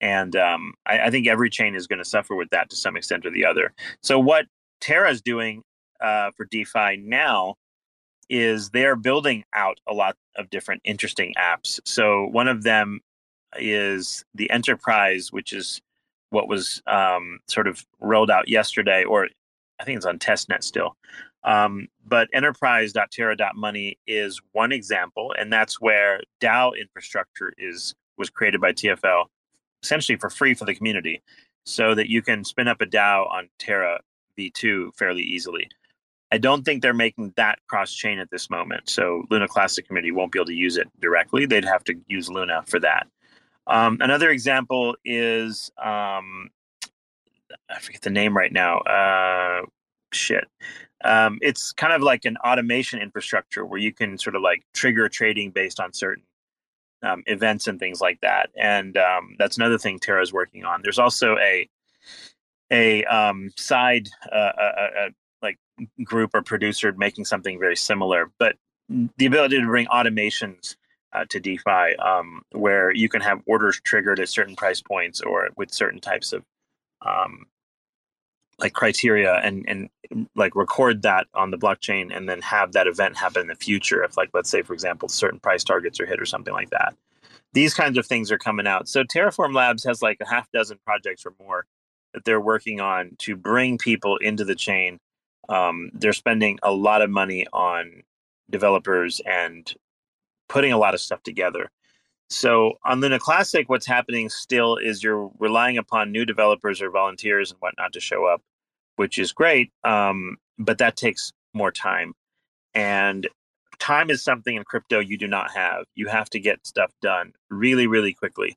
And 0.01 0.37
um, 0.37 0.75
I, 0.87 1.01
I, 1.01 1.11
think 1.11 1.27
every 1.27 1.49
chain 1.49 1.75
is 1.75 1.87
going 1.87 1.99
to 1.99 2.05
suffer 2.05 2.35
with 2.35 2.51
that 2.51 2.69
to 2.71 2.77
some 2.77 2.97
extent 2.97 3.25
or 3.25 3.31
the 3.31 3.47
other. 3.47 3.73
So, 4.03 4.19
what 4.19 4.47
Terra 4.81 5.11
is 5.11 5.23
doing 5.23 5.63
uh, 6.01 6.33
for 6.37 6.45
DeFi 6.45 6.99
now 6.99 7.55
is 8.29 8.71
they're 8.71 8.97
building 8.97 9.45
out 9.55 9.79
a 9.89 9.95
lot 9.95 10.17
of 10.37 10.51
different 10.51 10.83
interesting 10.85 11.33
apps. 11.39 11.81
So, 11.87 12.27
one 12.27 12.47
of 12.47 12.63
them 12.63 13.01
is 13.59 14.23
the 14.35 14.51
enterprise, 14.51 15.33
which 15.33 15.55
is 15.55 15.81
what 16.31 16.49
was 16.49 16.83
um, 16.87 17.39
sort 17.49 17.67
of 17.67 17.85
rolled 18.01 18.31
out 18.31 18.49
yesterday, 18.49 19.05
or 19.05 19.29
I 19.81 19.85
think 19.85 19.97
it's 19.97 20.07
on 20.07 20.19
testnet 20.19 20.63
still. 20.63 20.97
Um, 21.47 21.87
but 22.05 22.29
enterprise.terra.money 22.35 23.99
is 24.07 24.41
one 24.53 24.73
example, 24.73 25.33
and 25.39 25.53
that's 25.53 25.81
where 25.81 26.21
DAO 26.41 26.73
infrastructure 26.79 27.53
is 27.57 27.95
was 28.19 28.31
created 28.31 28.61
by 28.61 28.73
TFL, 28.73 29.27
essentially 29.83 30.19
for 30.19 30.29
free 30.29 30.55
for 30.55 30.65
the 30.65 30.75
community, 30.75 31.23
so 31.65 31.95
that 31.95 32.11
you 32.11 32.21
can 32.21 32.45
spin 32.45 32.67
up 32.67 32.81
a 32.81 32.87
DAO 32.87 33.31
on 33.31 33.49
Terra 33.59 34.01
V2 34.37 34.95
fairly 34.97 35.23
easily. 35.23 35.69
I 36.33 36.39
don't 36.39 36.65
think 36.65 36.83
they're 36.83 36.93
making 36.93 37.33
that 37.37 37.61
cross 37.69 37.95
chain 37.95 38.19
at 38.19 38.31
this 38.31 38.51
moment. 38.51 38.89
So 38.89 39.25
Luna 39.31 39.47
Classic 39.47 39.87
Committee 39.87 40.11
won't 40.11 40.33
be 40.33 40.41
able 40.41 40.47
to 40.47 40.55
use 40.55 40.77
it 40.77 40.89
directly. 41.01 41.47
They'd 41.47 41.65
have 41.65 41.85
to 41.85 41.95
use 42.09 42.29
Luna 42.29 42.65
for 42.67 42.81
that. 42.81 43.07
Um, 43.69 43.99
another 44.01 44.31
example 44.31 44.97
is 45.05 45.71
um, 45.79 46.51
I 47.71 47.79
forget 47.81 48.03
the 48.03 48.11
name 48.11 48.37
right 48.37 48.53
now. 48.53 48.79
Uh, 48.79 49.63
shit. 50.13 50.49
Um, 51.05 51.39
it's 51.43 51.73
kind 51.73 51.93
of 51.93 52.03
like 52.03 52.25
an 52.25 52.37
automation 52.39 53.01
infrastructure 53.01 53.65
where 53.65 53.79
you 53.79 53.93
can 53.93 54.19
sort 54.19 54.35
of 54.35 54.43
like 54.43 54.65
trigger 54.73 55.09
trading 55.09 55.51
based 55.51 55.79
on 55.79 55.93
certain 55.93 56.25
um, 57.03 57.23
events 57.27 57.67
and 57.67 57.79
things 57.79 58.01
like 58.01 58.21
that. 58.23 58.51
And 58.57 58.97
um, 58.97 59.37
that's 59.39 59.57
another 59.57 59.79
thing 59.79 59.99
Terra 59.99 60.23
is 60.23 60.33
working 60.33 60.65
on. 60.65 60.81
There's 60.83 60.99
also 60.99 61.37
a 61.39 61.69
a 62.73 63.05
um, 63.05 63.51
side 63.57 64.09
uh, 64.33 64.53
a, 64.59 65.07
a, 65.07 65.09
like 65.43 65.59
group 66.03 66.31
or 66.35 66.43
producer 66.43 66.93
making 66.97 67.25
something 67.25 67.61
very 67.61 67.77
similar, 67.77 68.33
but 68.39 68.57
the 68.89 69.27
ability 69.27 69.61
to 69.61 69.67
bring 69.67 69.87
automations 69.87 70.77
uh, 71.13 71.25
to 71.31 71.41
DeFi, 71.41 71.97
um, 71.97 72.43
where 72.53 72.93
you 72.93 73.09
can 73.09 73.21
have 73.21 73.41
orders 73.47 73.81
triggered 73.85 74.21
at 74.21 74.29
certain 74.29 74.57
price 74.57 74.81
points 74.81 75.21
or 75.21 75.49
with 75.57 75.73
certain 75.73 76.01
types 76.01 76.33
of 76.33 76.45
um, 77.05 77.47
like 78.59 78.73
criteria 78.73 79.35
and 79.37 79.65
and 79.69 79.91
like 80.35 80.55
record 80.57 81.03
that 81.03 81.27
on 81.35 81.51
the 81.51 81.59
blockchain 81.59 82.17
and 82.17 82.29
then 82.29 82.41
have 82.41 82.73
that 82.73 82.87
event 82.87 83.17
happen 83.17 83.43
in 83.43 83.49
the 83.49 83.55
future 83.55 84.03
if 84.03 84.17
like 84.17 84.31
let's 84.33 84.51
say 84.51 84.63
for 84.63 84.73
example 84.73 85.09
certain 85.09 85.39
price 85.41 85.63
targets 85.63 86.01
are 86.01 86.07
hit 86.07 86.21
or 86.21 86.27
something 86.27 86.55
like 86.55 86.71
that. 86.71 86.95
These 87.53 87.75
kinds 87.75 87.97
of 87.99 88.07
things 88.07 88.31
are 88.31 88.39
coming 88.39 88.67
out. 88.67 88.89
So 88.89 89.03
terraform 89.03 89.55
labs 89.55 89.85
has 89.85 90.03
like 90.03 90.19
a 90.21 90.29
half 90.29 90.51
dozen 90.53 90.79
projects 90.85 91.25
or 91.25 91.35
more 91.41 91.67
that 92.15 92.25
they're 92.25 92.41
working 92.41 92.81
on 92.81 93.13
to 93.19 93.37
bring 93.37 93.79
people 93.79 94.17
into 94.19 94.45
the 94.45 94.55
chain. 94.55 94.99
Um, 95.49 95.91
they're 95.93 96.13
spending 96.13 96.59
a 96.63 96.73
lot 96.73 97.03
of 97.03 97.11
money 97.11 97.47
on 97.53 98.03
developers 98.51 99.21
and 99.27 99.73
putting 100.49 100.73
a 100.73 100.79
lot 100.79 100.95
of 100.95 101.01
stuff 101.01 101.23
together 101.23 101.71
so 102.29 102.75
on 102.85 103.01
Luna 103.01 103.19
Classic, 103.19 103.69
what's 103.69 103.87
happening 103.87 104.29
still 104.29 104.77
is 104.77 105.03
you're 105.03 105.31
relying 105.39 105.79
upon 105.79 106.13
new 106.13 106.25
developers 106.25 106.83
or 106.83 106.91
volunteers 106.91 107.51
and 107.51 107.61
whatnot 107.61 107.93
to 107.93 108.01
show 108.01 108.25
up, 108.25 108.43
which 108.97 109.19
is 109.19 109.33
great. 109.33 109.71
Um, 109.85 110.37
but 110.59 110.79
that 110.79 110.97
takes 110.97 111.33
more 111.55 111.71
time. 111.71 112.15
And 112.75 113.29
time 113.79 114.11
is 114.11 114.23
something 114.23 114.57
in 114.57 114.65
crypto 114.65 114.99
you 114.99 115.17
do 115.17 115.29
not 115.29 115.53
have. 115.53 115.85
You 115.95 116.09
have 116.09 116.29
to 116.31 116.41
get 116.41 116.67
stuff 116.67 116.93
done 117.01 117.33
really, 117.51 117.87
really 117.87 118.13
quickly 118.13 118.57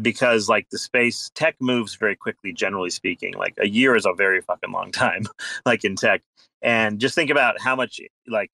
because 0.00 0.48
like 0.48 0.68
the 0.70 0.78
space 0.78 1.30
tech 1.34 1.56
moves 1.60 1.94
very 1.96 2.14
quickly 2.16 2.52
generally 2.52 2.90
speaking 2.90 3.34
like 3.34 3.54
a 3.58 3.68
year 3.68 3.96
is 3.96 4.06
a 4.06 4.14
very 4.14 4.40
fucking 4.40 4.70
long 4.72 4.92
time 4.92 5.24
like 5.66 5.84
in 5.84 5.96
tech 5.96 6.22
and 6.62 7.00
just 7.00 7.14
think 7.14 7.28
about 7.28 7.60
how 7.60 7.74
much 7.74 8.00
like 8.28 8.50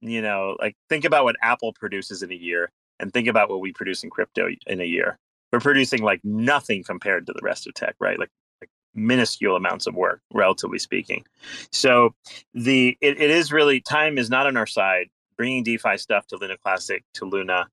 you 0.00 0.20
know 0.20 0.56
like 0.58 0.74
think 0.88 1.04
about 1.04 1.22
what 1.22 1.36
apple 1.42 1.72
produces 1.72 2.22
in 2.24 2.32
a 2.32 2.34
year 2.34 2.70
and 3.00 3.12
think 3.12 3.28
about 3.28 3.48
what 3.48 3.60
we 3.60 3.72
produce 3.72 4.02
in 4.02 4.10
crypto 4.10 4.48
in 4.66 4.80
a 4.80 4.84
year. 4.84 5.18
We're 5.52 5.60
producing 5.60 6.02
like 6.02 6.20
nothing 6.24 6.84
compared 6.84 7.26
to 7.26 7.32
the 7.32 7.40
rest 7.42 7.66
of 7.66 7.74
tech, 7.74 7.96
right? 8.00 8.18
Like, 8.18 8.30
like 8.60 8.70
minuscule 8.94 9.56
amounts 9.56 9.86
of 9.86 9.94
work, 9.94 10.20
relatively 10.32 10.78
speaking. 10.78 11.24
So 11.72 12.14
the 12.54 12.96
it, 13.00 13.20
it 13.20 13.30
is 13.30 13.52
really 13.52 13.80
time 13.80 14.18
is 14.18 14.30
not 14.30 14.46
on 14.46 14.56
our 14.56 14.66
side. 14.66 15.08
Bringing 15.36 15.62
DeFi 15.62 15.98
stuff 15.98 16.26
to 16.28 16.36
Luna 16.36 16.56
Classic 16.58 17.04
to 17.14 17.24
Luna 17.24 17.68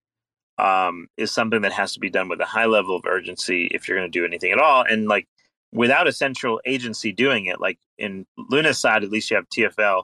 um, 0.58 1.08
is 1.18 1.32
something 1.32 1.62
that 1.64 1.74
has 1.74 1.94
to 1.94 2.00
be 2.00 2.10
done 2.10 2.30
with 2.30 2.40
a 2.40 2.46
high 2.46 2.66
level 2.66 2.96
of 2.96 3.06
urgency 3.06 3.68
if 3.72 3.88
you're 3.88 3.98
going 3.98 4.10
to 4.10 4.20
do 4.20 4.26
anything 4.26 4.52
at 4.52 4.60
all. 4.60 4.84
And 4.88 5.08
like 5.08 5.28
without 5.72 6.08
a 6.08 6.14
central 6.14 6.62
agency 6.66 7.12
doing 7.12 7.48
it, 7.48 7.60
like 7.60 7.80
in 7.98 8.26
Luna's 8.38 8.78
side, 8.78 9.04
at 9.04 9.10
least 9.10 9.30
you 9.30 9.36
have 9.36 9.50
TFL 9.50 10.04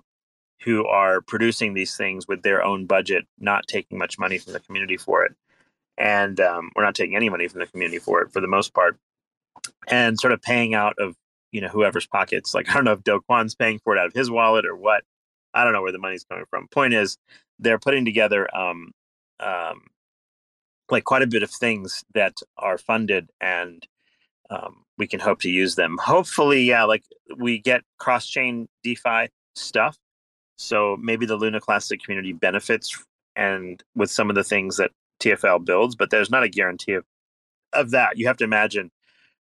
who 0.63 0.85
are 0.85 1.21
producing 1.21 1.73
these 1.73 1.95
things 1.95 2.27
with 2.27 2.43
their 2.43 2.63
own 2.63 2.85
budget, 2.85 3.25
not 3.39 3.67
taking 3.67 3.97
much 3.97 4.19
money 4.19 4.37
from 4.37 4.53
the 4.53 4.59
community 4.59 4.97
for 4.97 5.25
it. 5.25 5.33
And 5.97 6.39
um, 6.39 6.71
we're 6.75 6.83
not 6.83 6.95
taking 6.95 7.15
any 7.15 7.29
money 7.29 7.47
from 7.47 7.59
the 7.59 7.67
community 7.67 7.99
for 7.99 8.21
it 8.21 8.31
for 8.31 8.41
the 8.41 8.47
most 8.47 8.73
part. 8.73 8.97
And 9.87 10.19
sort 10.19 10.33
of 10.33 10.41
paying 10.41 10.73
out 10.73 10.95
of, 10.99 11.15
you 11.51 11.61
know, 11.61 11.67
whoever's 11.67 12.07
pockets. 12.07 12.53
Like, 12.53 12.69
I 12.71 12.73
don't 12.73 12.85
know 12.85 12.93
if 12.93 13.03
Do 13.03 13.21
Kwon's 13.21 13.55
paying 13.55 13.79
for 13.79 13.95
it 13.95 13.99
out 13.99 14.07
of 14.07 14.13
his 14.13 14.29
wallet 14.29 14.65
or 14.65 14.75
what. 14.75 15.03
I 15.53 15.63
don't 15.63 15.73
know 15.73 15.81
where 15.81 15.91
the 15.91 15.97
money's 15.97 16.23
coming 16.23 16.45
from. 16.49 16.67
Point 16.69 16.93
is, 16.93 17.17
they're 17.59 17.79
putting 17.79 18.05
together 18.05 18.47
um, 18.55 18.91
um, 19.39 19.81
like 20.89 21.03
quite 21.03 21.21
a 21.21 21.27
bit 21.27 21.43
of 21.43 21.51
things 21.51 22.03
that 22.13 22.37
are 22.57 22.77
funded 22.77 23.29
and 23.39 23.85
um, 24.49 24.83
we 24.97 25.07
can 25.07 25.19
hope 25.19 25.41
to 25.41 25.49
use 25.49 25.75
them. 25.75 25.97
Hopefully, 25.97 26.63
yeah, 26.63 26.83
like 26.83 27.03
we 27.37 27.57
get 27.57 27.83
cross 27.97 28.27
chain 28.27 28.67
DeFi 28.83 29.29
stuff 29.55 29.97
so 30.61 30.97
maybe 31.01 31.25
the 31.25 31.35
Luna 31.35 31.59
Classic 31.59 32.01
community 32.01 32.33
benefits 32.33 33.03
and 33.35 33.83
with 33.95 34.11
some 34.11 34.29
of 34.29 34.35
the 34.35 34.43
things 34.43 34.77
that 34.77 34.91
TFL 35.19 35.65
builds, 35.65 35.95
but 35.95 36.09
there's 36.09 36.29
not 36.29 36.43
a 36.43 36.49
guarantee 36.49 36.93
of, 36.93 37.05
of 37.73 37.91
that. 37.91 38.17
You 38.17 38.27
have 38.27 38.37
to 38.37 38.43
imagine 38.43 38.91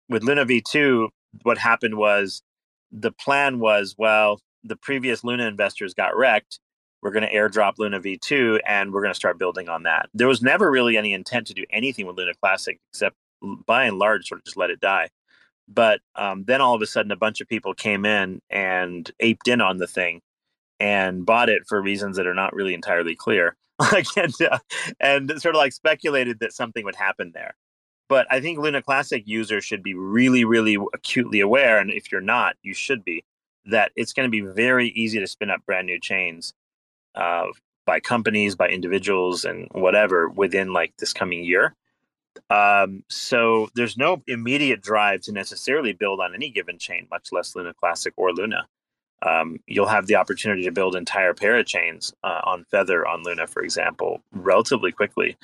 with 0.08 0.22
Luna 0.22 0.46
V2, 0.46 1.08
what 1.42 1.58
happened 1.58 1.96
was 1.96 2.42
the 2.90 3.12
plan 3.12 3.58
was, 3.58 3.94
well, 3.98 4.40
the 4.64 4.76
previous 4.76 5.24
Luna 5.24 5.46
investors 5.46 5.94
got 5.94 6.16
wrecked. 6.16 6.60
We're 7.02 7.10
going 7.10 7.28
to 7.28 7.34
airdrop 7.34 7.74
Luna 7.78 8.00
V2 8.00 8.60
and 8.66 8.92
we're 8.92 9.02
going 9.02 9.12
to 9.12 9.18
start 9.18 9.38
building 9.38 9.68
on 9.68 9.82
that. 9.84 10.08
There 10.14 10.28
was 10.28 10.42
never 10.42 10.70
really 10.70 10.96
any 10.96 11.12
intent 11.12 11.46
to 11.48 11.54
do 11.54 11.64
anything 11.70 12.06
with 12.06 12.16
Luna 12.16 12.32
Classic 12.40 12.78
except 12.92 13.16
by 13.66 13.84
and 13.84 13.98
large 13.98 14.28
sort 14.28 14.40
of 14.40 14.44
just 14.44 14.56
let 14.56 14.70
it 14.70 14.80
die. 14.80 15.08
But 15.68 16.00
um, 16.14 16.44
then 16.44 16.60
all 16.60 16.74
of 16.74 16.82
a 16.82 16.86
sudden, 16.86 17.12
a 17.12 17.16
bunch 17.16 17.40
of 17.40 17.48
people 17.48 17.74
came 17.74 18.04
in 18.04 18.40
and 18.50 19.10
aped 19.20 19.48
in 19.48 19.60
on 19.60 19.78
the 19.78 19.86
thing 19.86 20.20
and 20.82 21.24
bought 21.24 21.48
it 21.48 21.62
for 21.64 21.80
reasons 21.80 22.16
that 22.16 22.26
are 22.26 22.34
not 22.34 22.52
really 22.52 22.74
entirely 22.74 23.14
clear. 23.14 23.56
and, 24.16 24.42
uh, 24.42 24.58
and 24.98 25.30
sort 25.40 25.54
of 25.54 25.58
like 25.60 25.72
speculated 25.72 26.40
that 26.40 26.52
something 26.52 26.84
would 26.84 26.96
happen 26.96 27.30
there. 27.32 27.54
But 28.08 28.26
I 28.30 28.40
think 28.40 28.58
Luna 28.58 28.82
Classic 28.82 29.22
users 29.24 29.64
should 29.64 29.82
be 29.82 29.94
really, 29.94 30.44
really 30.44 30.76
acutely 30.92 31.38
aware, 31.38 31.78
and 31.78 31.90
if 31.90 32.10
you're 32.10 32.20
not, 32.20 32.56
you 32.62 32.74
should 32.74 33.04
be, 33.04 33.24
that 33.66 33.92
it's 33.94 34.12
going 34.12 34.26
to 34.26 34.30
be 34.30 34.40
very 34.40 34.88
easy 34.88 35.20
to 35.20 35.26
spin 35.26 35.50
up 35.50 35.64
brand 35.64 35.86
new 35.86 36.00
chains 36.00 36.52
uh, 37.14 37.46
by 37.86 38.00
companies, 38.00 38.56
by 38.56 38.68
individuals, 38.68 39.44
and 39.44 39.68
whatever 39.70 40.28
within 40.28 40.72
like 40.72 40.92
this 40.98 41.12
coming 41.12 41.44
year. 41.44 41.76
Um, 42.50 43.04
so 43.08 43.68
there's 43.76 43.96
no 43.96 44.22
immediate 44.26 44.82
drive 44.82 45.20
to 45.22 45.32
necessarily 45.32 45.92
build 45.92 46.20
on 46.20 46.34
any 46.34 46.50
given 46.50 46.76
chain, 46.76 47.06
much 47.08 47.30
less 47.30 47.54
Luna 47.54 47.72
Classic 47.72 48.12
or 48.16 48.32
Luna 48.32 48.66
um, 49.24 49.58
you'll 49.66 49.86
have 49.86 50.06
the 50.06 50.16
opportunity 50.16 50.64
to 50.64 50.72
build 50.72 50.96
entire 50.96 51.32
parachains 51.32 52.12
uh, 52.24 52.40
on 52.44 52.64
Feather 52.64 53.06
on 53.06 53.22
Luna, 53.22 53.46
for 53.46 53.62
example, 53.62 54.20
relatively 54.32 54.92
quickly. 54.92 55.36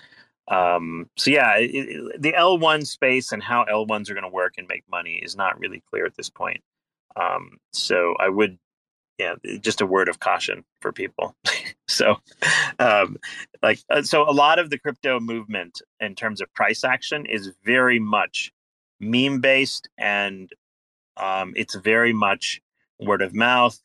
Um, 0.49 1.09
so 1.17 1.31
yeah, 1.31 1.57
it, 1.59 1.71
it, 1.75 2.23
the 2.23 2.33
L1 2.33 2.87
space 2.87 3.33
and 3.33 3.43
how 3.43 3.65
L1s 3.65 4.11
are 4.11 4.15
going 4.15 4.23
to 4.23 4.31
work 4.31 4.55
and 4.59 4.67
make 4.67 4.85
money 4.91 5.17
is 5.17 5.37
not 5.37 5.59
really 5.59 5.83
clear 5.91 6.07
at 6.07 6.17
this 6.17 6.31
point. 6.31 6.63
Um, 7.17 7.59
so 7.73 8.15
I 8.19 8.29
would, 8.29 8.59
yeah, 9.19 9.35
just 9.61 9.81
a 9.81 9.87
word 9.87 10.09
of 10.09 10.21
caution 10.21 10.65
for 10.81 10.93
people. 10.93 11.37
so, 11.89 12.17
um, 12.79 13.17
like, 13.63 13.81
uh, 13.91 14.03
so 14.03 14.29
a 14.29 14.33
lot 14.33 14.59
of 14.59 14.71
the 14.71 14.79
crypto 14.79 15.21
movement 15.21 15.83
in 16.01 16.15
terms 16.15 16.41
of 16.41 16.53
price 16.55 16.83
action 16.83 17.27
is 17.27 17.53
very 17.65 17.99
much 17.99 18.53
meme 19.01 19.41
based 19.41 19.89
and 19.99 20.51
um, 21.17 21.53
it's 21.57 21.75
very 21.75 22.13
much 22.13 22.61
word 23.01 23.23
of 23.23 23.35
mouth 23.35 23.79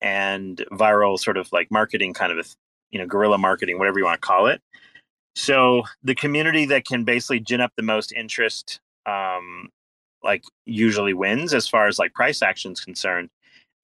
and 0.00 0.64
viral 0.72 1.18
sort 1.18 1.36
of 1.36 1.50
like 1.52 1.70
marketing 1.70 2.12
kind 2.12 2.32
of 2.32 2.38
a 2.38 2.44
you 2.90 2.98
know 2.98 3.06
guerrilla 3.06 3.38
marketing 3.38 3.78
whatever 3.78 3.98
you 3.98 4.04
want 4.04 4.20
to 4.20 4.26
call 4.26 4.46
it. 4.46 4.60
So 5.34 5.82
the 6.02 6.14
community 6.14 6.64
that 6.66 6.86
can 6.86 7.04
basically 7.04 7.40
gin 7.40 7.60
up 7.60 7.72
the 7.76 7.82
most 7.82 8.12
interest 8.12 8.80
um 9.06 9.68
like 10.22 10.42
usually 10.64 11.14
wins 11.14 11.54
as 11.54 11.68
far 11.68 11.86
as 11.86 11.98
like 11.98 12.12
price 12.14 12.42
action 12.42 12.72
is 12.72 12.80
concerned. 12.80 13.30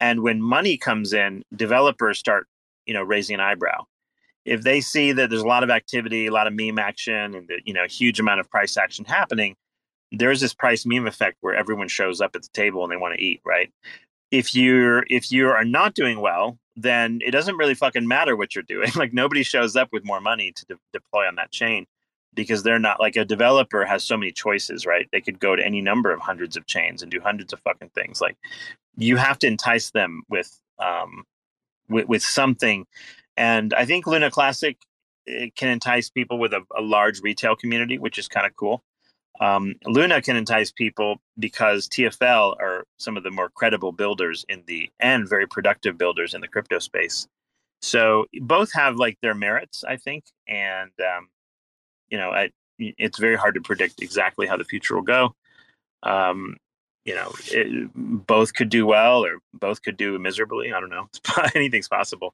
And 0.00 0.22
when 0.22 0.42
money 0.42 0.76
comes 0.76 1.12
in 1.12 1.44
developers 1.54 2.18
start 2.18 2.46
you 2.86 2.94
know 2.94 3.02
raising 3.02 3.34
an 3.34 3.40
eyebrow. 3.40 3.84
If 4.44 4.62
they 4.62 4.80
see 4.80 5.12
that 5.12 5.30
there's 5.30 5.42
a 5.42 5.46
lot 5.46 5.62
of 5.62 5.70
activity 5.70 6.26
a 6.26 6.32
lot 6.32 6.46
of 6.46 6.52
meme 6.54 6.78
action 6.78 7.34
and 7.34 7.48
the, 7.48 7.60
you 7.64 7.72
know 7.74 7.84
huge 7.86 8.18
amount 8.20 8.40
of 8.40 8.50
price 8.50 8.76
action 8.76 9.04
happening 9.04 9.56
there's 10.12 10.40
this 10.40 10.52
price 10.52 10.84
meme 10.84 11.06
effect 11.06 11.38
where 11.40 11.54
everyone 11.54 11.88
shows 11.88 12.20
up 12.20 12.36
at 12.36 12.42
the 12.42 12.48
table 12.52 12.82
and 12.82 12.92
they 12.92 12.96
want 12.96 13.14
to 13.14 13.22
eat 13.22 13.40
right 13.44 13.72
if 14.32 14.54
you're 14.54 15.04
if 15.08 15.30
you 15.30 15.48
are 15.48 15.64
not 15.64 15.94
doing 15.94 16.20
well 16.20 16.58
then 16.74 17.20
it 17.22 17.32
doesn't 17.32 17.58
really 17.58 17.74
fucking 17.74 18.08
matter 18.08 18.34
what 18.34 18.54
you're 18.54 18.64
doing. 18.64 18.90
Like 18.96 19.12
nobody 19.12 19.42
shows 19.42 19.76
up 19.76 19.90
with 19.92 20.06
more 20.06 20.20
money 20.20 20.52
to 20.52 20.64
de- 20.66 20.78
deploy 20.92 21.28
on 21.28 21.36
that 21.36 21.52
chain 21.52 21.86
because 22.34 22.62
they're 22.62 22.78
not 22.78 22.98
like 22.98 23.14
a 23.14 23.26
developer 23.26 23.84
has 23.84 24.02
so 24.02 24.16
many 24.16 24.32
choices 24.32 24.86
right? 24.86 25.06
They 25.12 25.20
could 25.20 25.38
go 25.38 25.54
to 25.54 25.64
any 25.64 25.82
number 25.82 26.12
of 26.12 26.20
hundreds 26.20 26.56
of 26.56 26.66
chains 26.66 27.02
and 27.02 27.12
do 27.12 27.20
hundreds 27.20 27.52
of 27.52 27.60
fucking 27.60 27.90
things. 27.94 28.20
Like 28.20 28.36
you 28.96 29.16
have 29.16 29.38
to 29.40 29.46
entice 29.46 29.90
them 29.90 30.22
with 30.28 30.58
um 30.78 31.24
with, 31.88 32.08
with 32.08 32.22
something. 32.22 32.86
And 33.36 33.74
i 33.74 33.84
think 33.84 34.06
luna 34.06 34.30
classic 34.30 34.78
can 35.56 35.68
entice 35.68 36.10
people 36.10 36.38
with 36.38 36.52
a, 36.52 36.62
a 36.76 36.82
large 36.82 37.22
retail 37.22 37.54
community 37.54 37.98
which 37.98 38.18
is 38.18 38.28
kind 38.28 38.46
of 38.46 38.56
cool 38.56 38.82
um, 39.42 39.74
Luna 39.86 40.22
can 40.22 40.36
entice 40.36 40.70
people 40.70 41.16
because 41.36 41.88
TFL 41.88 42.54
are 42.60 42.84
some 42.98 43.16
of 43.16 43.24
the 43.24 43.30
more 43.32 43.48
credible 43.48 43.90
builders 43.90 44.44
in 44.48 44.62
the 44.66 44.88
and 45.00 45.28
very 45.28 45.48
productive 45.48 45.98
builders 45.98 46.32
in 46.32 46.40
the 46.40 46.46
crypto 46.46 46.78
space. 46.78 47.26
So 47.80 48.26
both 48.40 48.72
have 48.72 48.96
like 48.96 49.18
their 49.20 49.34
merits, 49.34 49.82
I 49.82 49.96
think, 49.96 50.22
and 50.46 50.92
um, 51.00 51.28
you 52.08 52.18
know, 52.18 52.30
I, 52.30 52.50
it's 52.78 53.18
very 53.18 53.34
hard 53.34 53.54
to 53.54 53.60
predict 53.60 54.00
exactly 54.00 54.46
how 54.46 54.56
the 54.56 54.64
future 54.64 54.94
will 54.94 55.02
go. 55.02 55.34
Um, 56.04 56.56
you 57.04 57.16
know, 57.16 57.32
it, 57.46 57.90
both 57.94 58.54
could 58.54 58.68
do 58.68 58.86
well 58.86 59.24
or 59.24 59.40
both 59.54 59.82
could 59.82 59.96
do 59.96 60.16
miserably. 60.20 60.72
I 60.72 60.78
don't 60.78 60.88
know. 60.88 61.08
Anything's 61.56 61.88
possible. 61.88 62.32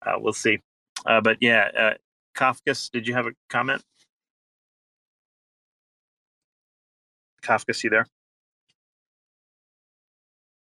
Uh, 0.00 0.14
we'll 0.18 0.32
see. 0.32 0.60
Uh, 1.04 1.20
but 1.20 1.36
yeah, 1.42 1.68
uh, 1.78 1.94
Kafkas, 2.34 2.90
did 2.90 3.06
you 3.06 3.12
have 3.12 3.26
a 3.26 3.32
comment? 3.50 3.82
Kafkas, 7.46 7.76
see 7.76 7.88
there? 7.88 8.06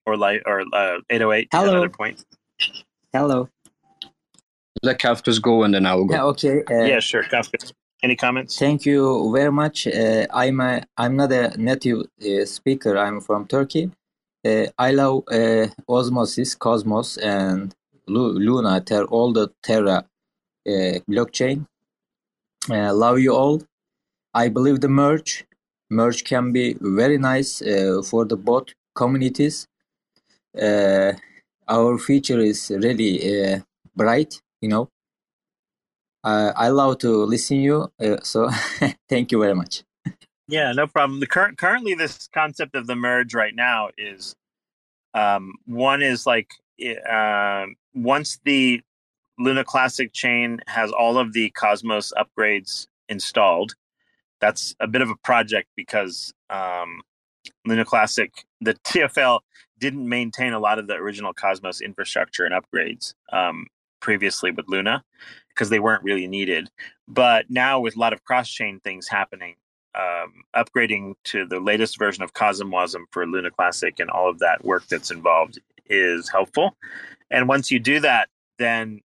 Or 0.05 0.17
like 0.17 0.43
or 0.45 0.61
uh, 0.73 0.99
808? 1.09 1.49
Hello. 1.51 1.69
Another 1.69 1.89
point. 1.89 2.23
Hello. 3.11 3.49
Let 4.83 4.99
Kafkas 4.99 5.41
go 5.41 5.63
and 5.63 5.73
then 5.73 5.85
I 5.85 5.95
will 5.95 6.05
go. 6.05 6.13
Yeah, 6.15 6.23
okay. 6.25 6.63
Uh, 6.69 6.83
yeah, 6.85 6.99
sure. 6.99 7.23
Kafka. 7.23 7.73
Any 8.03 8.15
comments? 8.15 8.59
Thank 8.59 8.85
you 8.85 9.31
very 9.33 9.51
much. 9.51 9.87
Uh, 9.87 10.27
I'm 10.31 10.59
a, 10.59 10.83
I'm 10.97 11.15
not 11.15 11.31
a 11.31 11.57
native 11.57 12.03
uh, 12.21 12.45
speaker. 12.45 12.97
I'm 12.97 13.19
from 13.19 13.47
Turkey. 13.47 13.89
Uh, 14.45 14.67
I 14.77 14.91
love 14.91 15.23
uh, 15.31 15.67
Osmosis, 15.89 16.53
Cosmos, 16.53 17.17
and 17.17 17.73
Lu- 18.07 18.37
Luna, 18.37 18.81
ter- 18.81 19.05
all 19.05 19.33
the 19.33 19.49
Terra 19.63 20.05
uh, 20.67 20.99
blockchain. 21.09 21.65
Uh, 22.69 22.93
love 22.93 23.17
you 23.19 23.33
all. 23.33 23.63
I 24.35 24.49
believe 24.49 24.81
the 24.81 24.89
merge 24.89 25.45
merge 25.95 26.23
can 26.23 26.51
be 26.51 26.75
very 26.81 27.17
nice 27.17 27.61
uh, 27.61 28.01
for 28.09 28.25
the 28.25 28.35
both 28.35 28.67
communities. 28.95 29.67
Uh, 30.59 31.13
our 31.67 31.97
future 31.97 32.39
is 32.39 32.69
really 32.69 33.13
uh, 33.53 33.59
bright, 33.95 34.41
you 34.61 34.69
know. 34.69 34.89
I 36.27 36.69
love 36.69 36.97
to 36.99 37.23
listen 37.23 37.57
you, 37.57 37.91
uh, 38.03 38.17
so 38.23 38.49
thank 39.09 39.31
you 39.31 39.39
very 39.39 39.53
much. 39.53 39.83
Yeah, 40.47 40.71
no 40.71 40.87
problem. 40.87 41.19
The 41.19 41.27
current 41.27 41.57
currently 41.57 41.93
this 41.93 42.27
concept 42.33 42.75
of 42.75 42.87
the 42.87 42.95
merge 42.95 43.33
right 43.33 43.53
now 43.55 43.89
is 43.97 44.35
um, 45.13 45.53
one 45.65 46.01
is 46.01 46.25
like 46.25 46.49
uh, 47.09 47.65
once 47.93 48.39
the 48.43 48.81
Luna 49.39 49.63
Classic 49.63 50.13
chain 50.13 50.61
has 50.67 50.91
all 50.91 51.17
of 51.17 51.33
the 51.33 51.49
Cosmos 51.51 52.13
upgrades 52.17 52.87
installed. 53.09 53.75
That's 54.41 54.75
a 54.79 54.87
bit 54.87 55.01
of 55.01 55.09
a 55.09 55.15
project 55.23 55.69
because 55.75 56.33
um, 56.49 57.01
Luna 57.65 57.85
Classic, 57.85 58.31
the 58.61 58.73
TFL 58.73 59.39
didn't 59.79 60.07
maintain 60.07 60.53
a 60.53 60.59
lot 60.59 60.79
of 60.79 60.87
the 60.87 60.95
original 60.95 61.33
Cosmos 61.33 61.81
infrastructure 61.81 62.45
and 62.45 62.53
upgrades 62.53 63.13
um, 63.31 63.67
previously 63.99 64.51
with 64.51 64.65
Luna 64.67 65.03
because 65.49 65.69
they 65.69 65.79
weren't 65.79 66.03
really 66.03 66.27
needed. 66.27 66.69
But 67.07 67.49
now 67.49 67.79
with 67.79 67.95
a 67.95 67.99
lot 67.99 68.13
of 68.13 68.23
cross 68.23 68.49
chain 68.49 68.79
things 68.83 69.07
happening, 69.07 69.55
um, 69.95 70.43
upgrading 70.55 71.13
to 71.25 71.45
the 71.45 71.59
latest 71.59 71.97
version 71.97 72.23
of 72.23 72.33
CosmWasm 72.33 73.03
for 73.11 73.25
Luna 73.25 73.51
Classic 73.51 73.99
and 73.99 74.09
all 74.09 74.29
of 74.29 74.39
that 74.39 74.63
work 74.65 74.85
that's 74.87 75.11
involved 75.11 75.59
is 75.87 76.29
helpful. 76.29 76.75
And 77.31 77.47
once 77.47 77.71
you 77.71 77.79
do 77.79 77.99
that, 78.01 78.29
then 78.59 79.01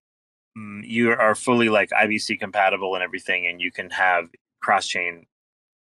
mm, 0.57 0.81
you 0.83 1.11
are 1.11 1.35
fully 1.35 1.69
like 1.69 1.89
IBC 1.89 2.39
compatible 2.39 2.95
and 2.95 3.03
everything, 3.03 3.47
and 3.47 3.61
you 3.61 3.71
can 3.71 3.89
have 3.89 4.29
cross 4.61 4.87
chain 4.87 5.25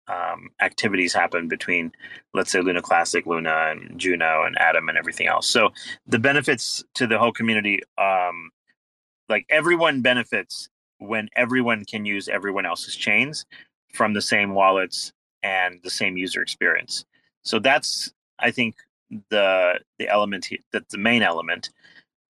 um, 0.07 0.49
activities 0.61 1.13
happen 1.13 1.47
between, 1.47 1.91
let's 2.33 2.51
say, 2.51 2.61
Luna 2.61 2.81
Classic, 2.81 3.25
Luna, 3.25 3.67
and 3.71 3.99
Juno, 3.99 4.43
and 4.43 4.57
Atom, 4.57 4.89
and 4.89 4.97
everything 4.97 5.27
else. 5.27 5.47
So 5.47 5.69
the 6.07 6.19
benefits 6.19 6.83
to 6.95 7.05
the 7.05 7.19
whole 7.19 7.31
community, 7.31 7.81
um, 7.97 8.49
like 9.27 9.45
everyone 9.49 10.01
benefits 10.01 10.69
when 10.97 11.29
everyone 11.35 11.85
can 11.85 12.05
use 12.05 12.27
everyone 12.27 12.65
else's 12.65 12.95
chains 12.95 13.45
from 13.93 14.13
the 14.13 14.21
same 14.21 14.53
wallets 14.53 15.13
and 15.43 15.79
the 15.83 15.89
same 15.89 16.17
user 16.17 16.41
experience. 16.41 17.05
So 17.43 17.59
that's, 17.59 18.11
I 18.39 18.51
think, 18.51 18.75
the 19.29 19.79
the 19.97 20.07
element 20.07 20.45
he, 20.45 20.59
that's 20.71 20.91
the 20.91 20.97
main 20.97 21.23
element. 21.23 21.69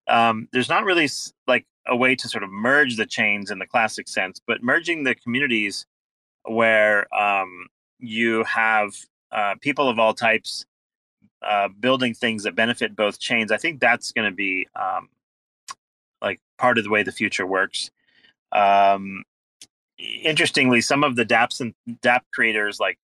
Um, 0.08 0.48
there's 0.52 0.70
not 0.70 0.86
really 0.86 1.10
like 1.48 1.66
a 1.88 1.96
way 1.96 2.16
to 2.16 2.28
sort 2.30 2.44
of 2.44 2.50
merge 2.50 2.96
the 2.96 3.06
chains 3.06 3.52
in 3.52 3.60
the 3.60 3.66
classic 3.66 4.08
sense, 4.08 4.40
but 4.46 4.64
merging 4.64 5.04
the 5.04 5.16
communities 5.16 5.86
where 6.46 7.14
um, 7.14 7.68
you 8.00 8.44
have 8.46 8.92
uh, 9.32 9.56
people 9.62 9.90
of 9.90 10.00
all 10.00 10.14
types 10.14 10.66
uh, 11.42 11.70
building 11.80 12.14
things 12.14 12.44
that 12.44 12.56
benefit 12.56 12.96
both 12.96 13.20
chains. 13.20 13.52
I 13.52 13.58
think 13.58 13.80
that's 13.80 14.12
going 14.12 14.30
to 14.30 14.36
be 14.36 14.68
um, 14.76 15.10
like 16.22 16.40
part 16.58 16.78
of 16.78 16.84
the 16.84 16.90
way 16.90 17.04
the 17.04 17.12
future 17.12 17.46
works. 17.46 17.92
Um, 18.52 19.24
interestingly, 19.98 20.82
some 20.82 21.04
of 21.04 21.16
the 21.16 21.26
DApps 21.26 21.62
and 21.62 21.74
DApp 22.02 22.22
creators 22.34 22.80
like 22.80 22.98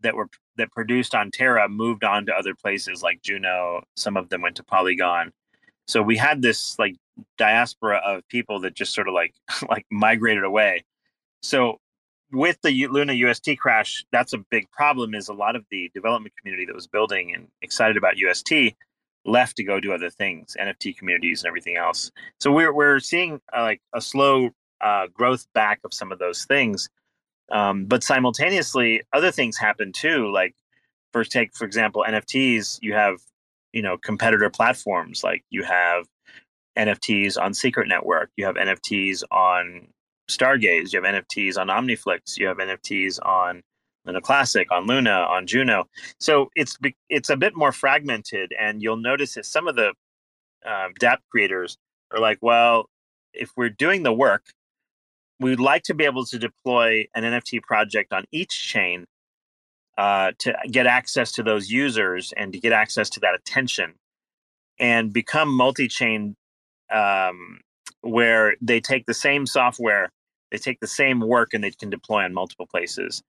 that 0.00 0.14
were 0.14 0.28
that 0.56 0.72
produced 0.72 1.14
on 1.14 1.30
Terra 1.30 1.68
moved 1.68 2.02
on 2.02 2.26
to 2.26 2.34
other 2.34 2.54
places 2.54 3.02
like 3.02 3.22
Juno. 3.22 3.82
Some 3.94 4.16
of 4.16 4.28
them 4.28 4.42
went 4.42 4.56
to 4.56 4.64
Polygon. 4.64 5.32
So 5.86 6.02
we 6.02 6.16
had 6.16 6.42
this 6.42 6.78
like 6.78 6.96
diaspora 7.38 7.98
of 8.04 8.26
people 8.28 8.60
that 8.60 8.74
just 8.74 8.94
sort 8.94 9.08
of 9.08 9.14
like 9.14 9.34
like 9.70 9.86
migrated 9.90 10.44
away. 10.44 10.84
So 11.42 11.78
with 12.32 12.60
the 12.62 12.88
Luna 12.88 13.12
UST 13.12 13.58
crash, 13.58 14.04
that's 14.12 14.32
a 14.32 14.38
big 14.38 14.70
problem. 14.70 15.14
Is 15.14 15.28
a 15.28 15.34
lot 15.34 15.56
of 15.56 15.64
the 15.70 15.90
development 15.94 16.34
community 16.36 16.66
that 16.66 16.74
was 16.74 16.86
building 16.86 17.34
and 17.34 17.48
excited 17.62 17.96
about 17.96 18.16
UST 18.16 18.74
left 19.24 19.56
to 19.56 19.64
go 19.64 19.80
do 19.80 19.92
other 19.92 20.10
things, 20.10 20.56
NFT 20.60 20.96
communities 20.96 21.42
and 21.42 21.48
everything 21.48 21.76
else. 21.76 22.10
So 22.40 22.50
we're 22.52 22.72
we're 22.72 23.00
seeing 23.00 23.40
uh, 23.56 23.62
like 23.62 23.80
a 23.94 24.00
slow 24.00 24.50
uh, 24.80 25.06
growth 25.12 25.46
back 25.54 25.80
of 25.84 25.94
some 25.94 26.12
of 26.12 26.18
those 26.18 26.44
things, 26.44 26.88
um, 27.52 27.86
but 27.86 28.02
simultaneously 28.02 29.02
other 29.12 29.30
things 29.30 29.56
happen 29.56 29.92
too. 29.92 30.30
Like 30.32 30.54
first, 31.12 31.32
take 31.32 31.54
for 31.54 31.64
example 31.64 32.04
NFTs. 32.08 32.78
You 32.82 32.94
have 32.94 33.18
you 33.72 33.82
know 33.82 33.98
competitor 33.98 34.50
platforms 34.50 35.22
like 35.22 35.44
you 35.50 35.62
have 35.62 36.06
NFTs 36.76 37.40
on 37.40 37.54
Secret 37.54 37.88
Network. 37.88 38.30
You 38.36 38.46
have 38.46 38.56
NFTs 38.56 39.22
on 39.30 39.88
Stargaze. 40.28 40.92
You 40.92 41.02
have 41.02 41.14
NFTs 41.14 41.56
on 41.56 41.68
OmniFlix. 41.68 42.36
You 42.36 42.46
have 42.48 42.58
NFTs 42.58 43.18
on 43.24 43.62
Luna 44.04 44.20
Classic, 44.20 44.70
on 44.70 44.86
Luna, 44.86 45.10
on 45.10 45.46
Juno. 45.46 45.86
So 46.20 46.50
it's 46.54 46.78
it's 47.08 47.30
a 47.30 47.36
bit 47.36 47.56
more 47.56 47.72
fragmented, 47.72 48.52
and 48.58 48.82
you'll 48.82 48.96
notice 48.96 49.34
that 49.34 49.46
some 49.46 49.68
of 49.68 49.76
the 49.76 49.92
uh, 50.64 50.88
DApp 51.00 51.18
creators 51.30 51.76
are 52.12 52.20
like, 52.20 52.38
well, 52.40 52.86
if 53.32 53.50
we're 53.56 53.70
doing 53.70 54.02
the 54.02 54.12
work, 54.12 54.44
we'd 55.40 55.60
like 55.60 55.82
to 55.84 55.94
be 55.94 56.04
able 56.04 56.24
to 56.26 56.38
deploy 56.38 57.06
an 57.14 57.24
NFT 57.24 57.62
project 57.62 58.12
on 58.12 58.24
each 58.32 58.68
chain 58.68 59.04
uh, 59.98 60.32
to 60.38 60.56
get 60.70 60.86
access 60.86 61.32
to 61.32 61.42
those 61.42 61.70
users 61.70 62.32
and 62.36 62.52
to 62.52 62.60
get 62.60 62.72
access 62.72 63.10
to 63.10 63.20
that 63.20 63.34
attention 63.34 63.94
and 64.78 65.12
become 65.12 65.48
multi-chain 65.54 66.36
um, 66.92 67.60
where 68.02 68.54
they 68.60 68.80
take 68.80 69.06
the 69.06 69.14
same 69.14 69.46
software 69.46 70.10
they 70.56 70.70
take 70.70 70.80
the 70.80 70.86
same 70.86 71.20
work 71.20 71.52
and 71.52 71.62
they 71.62 71.70
can 71.70 71.90
deploy 71.90 72.24
on 72.24 72.32
multiple 72.32 72.66
places. 72.66 73.22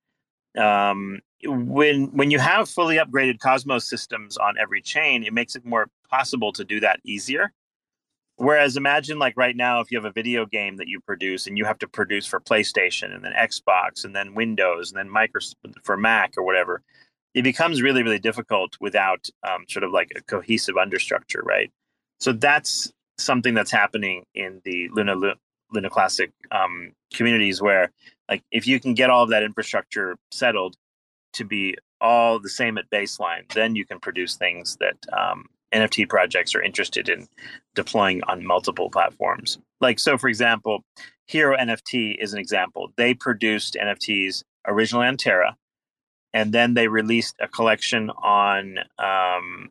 Um, 0.57 1.19
when 1.43 2.05
when 2.15 2.31
you 2.31 2.39
have 2.39 2.69
fully 2.69 2.97
upgraded 2.97 3.39
Cosmos 3.39 3.87
systems 3.87 4.37
on 4.37 4.55
every 4.57 4.81
chain, 4.81 5.23
it 5.23 5.33
makes 5.33 5.55
it 5.55 5.65
more 5.65 5.87
possible 6.09 6.51
to 6.53 6.63
do 6.63 6.79
that 6.79 6.99
easier. 7.03 7.51
Whereas 8.37 8.77
imagine 8.77 9.19
like 9.19 9.35
right 9.35 9.55
now, 9.55 9.81
if 9.81 9.91
you 9.91 9.97
have 9.97 10.05
a 10.05 10.11
video 10.11 10.45
game 10.45 10.77
that 10.77 10.87
you 10.87 10.99
produce 11.01 11.47
and 11.47 11.57
you 11.57 11.65
have 11.65 11.79
to 11.79 11.87
produce 11.87 12.25
for 12.25 12.39
PlayStation 12.39 13.13
and 13.13 13.23
then 13.23 13.33
Xbox 13.33 14.05
and 14.05 14.15
then 14.15 14.35
Windows 14.35 14.91
and 14.91 14.97
then 14.97 15.09
Microsoft 15.09 15.55
for 15.83 15.97
Mac 15.97 16.33
or 16.37 16.43
whatever, 16.43 16.81
it 17.33 17.43
becomes 17.43 17.81
really 17.81 18.03
really 18.03 18.19
difficult 18.19 18.77
without 18.79 19.27
um, 19.47 19.65
sort 19.67 19.83
of 19.83 19.91
like 19.91 20.11
a 20.15 20.21
cohesive 20.21 20.75
understructure, 20.75 21.43
right? 21.43 21.71
So 22.19 22.31
that's 22.31 22.91
something 23.17 23.53
that's 23.53 23.71
happening 23.71 24.23
in 24.33 24.61
the 24.63 24.89
Luna 24.93 25.15
Luna 25.71 25.89
Classic 25.89 26.31
um, 26.51 26.91
communities 27.13 27.61
where, 27.61 27.91
like, 28.29 28.43
if 28.51 28.67
you 28.67 28.79
can 28.79 28.93
get 28.93 29.09
all 29.09 29.23
of 29.23 29.29
that 29.29 29.43
infrastructure 29.43 30.17
settled 30.31 30.75
to 31.33 31.45
be 31.45 31.75
all 31.99 32.39
the 32.39 32.49
same 32.49 32.77
at 32.77 32.89
baseline, 32.89 33.51
then 33.53 33.75
you 33.75 33.85
can 33.85 33.99
produce 33.99 34.35
things 34.35 34.77
that 34.79 34.97
um, 35.17 35.45
NFT 35.73 36.07
projects 36.07 36.55
are 36.55 36.61
interested 36.61 37.09
in 37.09 37.27
deploying 37.75 38.21
on 38.23 38.45
multiple 38.45 38.89
platforms. 38.89 39.59
Like, 39.81 39.99
so 39.99 40.17
for 40.17 40.27
example, 40.27 40.83
Hero 41.27 41.57
NFT 41.57 42.15
is 42.19 42.33
an 42.33 42.39
example. 42.39 42.93
They 42.95 43.13
produced 43.13 43.75
NFTs 43.81 44.43
originally 44.65 45.07
on 45.07 45.17
Terra, 45.17 45.57
and 46.33 46.53
then 46.53 46.73
they 46.73 46.87
released 46.87 47.35
a 47.41 47.47
collection 47.47 48.09
on. 48.09 48.79
Um, 48.97 49.69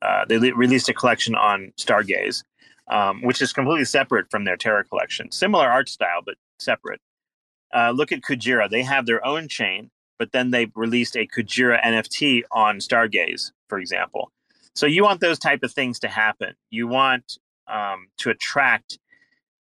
uh, 0.00 0.24
they 0.28 0.38
le- 0.38 0.54
released 0.54 0.88
a 0.88 0.94
collection 0.94 1.34
on 1.34 1.72
Stargaze, 1.76 2.44
um, 2.90 3.22
which 3.22 3.42
is 3.42 3.52
completely 3.52 3.84
separate 3.84 4.30
from 4.30 4.44
their 4.44 4.56
Terra 4.56 4.84
collection. 4.84 5.30
Similar 5.32 5.66
art 5.66 5.88
style, 5.88 6.22
but 6.24 6.36
separate. 6.58 7.00
Uh, 7.74 7.90
look 7.90 8.12
at 8.12 8.22
Kujira. 8.22 8.70
They 8.70 8.82
have 8.82 9.06
their 9.06 9.24
own 9.26 9.48
chain, 9.48 9.90
but 10.18 10.32
then 10.32 10.50
they 10.50 10.70
released 10.74 11.16
a 11.16 11.26
Kujira 11.26 11.82
NFT 11.84 12.42
on 12.52 12.78
Stargaze, 12.78 13.52
for 13.68 13.78
example. 13.78 14.32
So 14.74 14.86
you 14.86 15.04
want 15.04 15.20
those 15.20 15.38
type 15.38 15.62
of 15.62 15.72
things 15.72 15.98
to 16.00 16.08
happen. 16.08 16.54
You 16.70 16.86
want 16.88 17.38
um, 17.68 18.08
to 18.18 18.30
attract, 18.30 18.98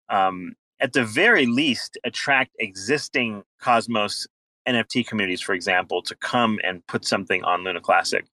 um, 0.09 0.55
at 0.80 0.93
the 0.93 1.03
very 1.05 1.45
least, 1.45 1.97
attract 2.03 2.51
existing 2.59 3.43
Cosmos 3.61 4.28
NFT 4.67 5.05
communities, 5.07 5.41
for 5.41 5.53
example, 5.53 6.01
to 6.03 6.15
come 6.15 6.59
and 6.63 6.86
put 6.88 7.05
something 7.05 7.43
on 7.43 7.63
Luna 7.63 7.82
Classic. 7.82 8.26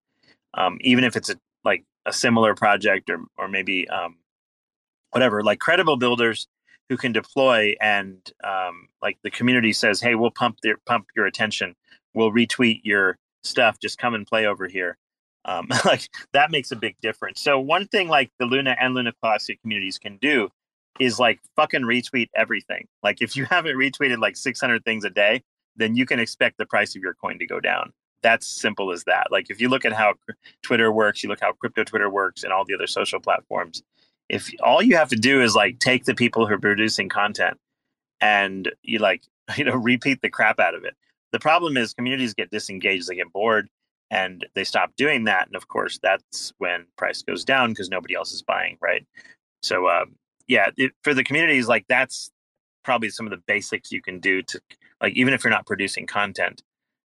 um, 0.55 0.79
even 0.83 1.05
if 1.05 1.17
it's 1.17 1.31
a 1.31 1.37
like 1.65 1.85
a 2.07 2.13
similar 2.13 2.55
project 2.55 3.11
or 3.11 3.21
or 3.37 3.49
maybe 3.49 3.89
um, 3.89 4.17
whatever. 5.11 5.43
Like 5.43 5.59
credible 5.61 5.97
builders 5.97 6.49
who 6.89 6.97
can 6.97 7.13
deploy 7.13 7.75
and 7.81 8.19
um, 8.45 8.89
like 9.03 9.19
the 9.23 9.31
community 9.31 9.73
says, 9.73 10.01
hey, 10.01 10.15
we'll 10.15 10.31
pump 10.31 10.59
their 10.63 10.77
pump 10.87 11.07
your 11.17 11.27
attention, 11.27 11.75
we'll 12.15 12.33
retweet 12.33 12.81
your 12.85 13.17
stuff, 13.43 13.79
just 13.79 13.99
come 13.99 14.15
and 14.15 14.27
play 14.27 14.47
over 14.47 14.67
here. 14.67 14.97
Um, 15.45 15.69
like 15.85 16.09
that 16.33 16.51
makes 16.51 16.71
a 16.71 16.77
big 16.77 16.97
difference. 17.01 17.41
So 17.41 17.59
one 17.59 17.87
thing 17.89 18.09
like 18.09 18.31
the 18.39 18.47
Luna 18.47 18.77
and 18.81 18.95
Luna 18.95 19.13
Classic 19.21 19.61
communities 19.61 19.99
can 19.99 20.19
do 20.19 20.49
is 20.99 21.19
like 21.19 21.41
fucking 21.57 21.83
retweet 21.83 22.29
everything. 22.35 22.87
Like 23.03 23.23
if 23.23 23.37
you 23.37 23.45
haven't 23.51 23.77
retweeted 23.77 24.19
like 24.19 24.37
600 24.37 24.85
things 24.85 25.05
a 25.05 25.11
day, 25.11 25.43
then 25.77 25.97
you 25.97 26.07
can 26.07 26.19
expect 26.19 26.59
the 26.59 26.67
price 26.67 26.97
of 26.97 27.03
your 27.03 27.15
coin 27.15 27.39
to 27.39 27.47
go 27.47 27.61
down. 27.61 27.93
That's 28.21 28.49
simple 28.49 28.91
as 28.91 29.05
that. 29.05 29.29
Like 29.31 29.49
if 29.49 29.61
you 29.61 29.69
look 29.69 29.85
at 29.85 29.93
how 29.93 30.15
Twitter 30.63 30.91
works, 30.91 31.23
you 31.23 31.29
look 31.29 31.41
how 31.41 31.53
crypto 31.53 31.85
Twitter 31.85 32.11
works 32.11 32.43
and 32.43 32.53
all 32.53 32.65
the 32.65 32.75
other 32.75 32.89
social 32.89 33.21
platforms. 33.21 33.83
If 34.29 34.51
all 34.63 34.83
you 34.83 34.97
have 34.97 35.09
to 35.11 35.17
do 35.17 35.43
is 35.43 35.55
like 35.55 35.79
take 35.79 36.05
the 36.05 36.15
people 36.15 36.47
who 36.47 36.55
are 36.55 36.61
producing 36.61 37.09
content 37.09 37.59
and 38.21 38.71
you 38.83 38.99
like, 38.99 39.23
you 39.57 39.65
know, 39.65 39.77
repeat 39.77 40.21
the 40.23 40.31
crap 40.31 40.61
out 40.61 40.75
of 40.75 40.85
it. 40.85 40.95
The 41.33 41.39
problem 41.41 41.77
is 41.77 41.95
communities 41.95 42.35
get 42.35 42.51
disengaged, 42.51 43.09
they 43.09 43.17
get 43.17 43.33
bored 43.33 43.69
and 44.11 44.47
they 44.55 44.65
stop 44.65 44.93
doing 44.97 45.25
that. 45.25 45.47
And 45.47 45.57
of 45.57 45.69
course, 45.69 45.99
that's 46.03 46.53
when 46.59 46.87
price 46.97 47.23
goes 47.23 47.45
down 47.45 47.71
because 47.71 47.91
nobody 47.91 48.15
else 48.15 48.33
is 48.33 48.43
buying, 48.43 48.79
right? 48.81 49.05
So, 49.63 49.87
uh, 49.87 50.07
yeah, 50.47 50.71
it, 50.77 50.93
for 51.03 51.13
the 51.13 51.25
communities, 51.25 51.69
like 51.69 51.85
that's 51.89 52.31
probably 52.85 53.11
some 53.11 53.27
of 53.27 53.31
the 53.31 53.43
basics 53.47 53.93
you 53.93 54.01
can 54.01 54.19
do 54.19 54.43
to 54.43 54.61
like 55.03 55.13
even 55.15 55.35
if 55.35 55.45
you're 55.45 55.51
not 55.51 55.67
producing 55.67 56.07
content 56.07 56.63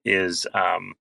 is 0.04 0.46
um 0.54 0.92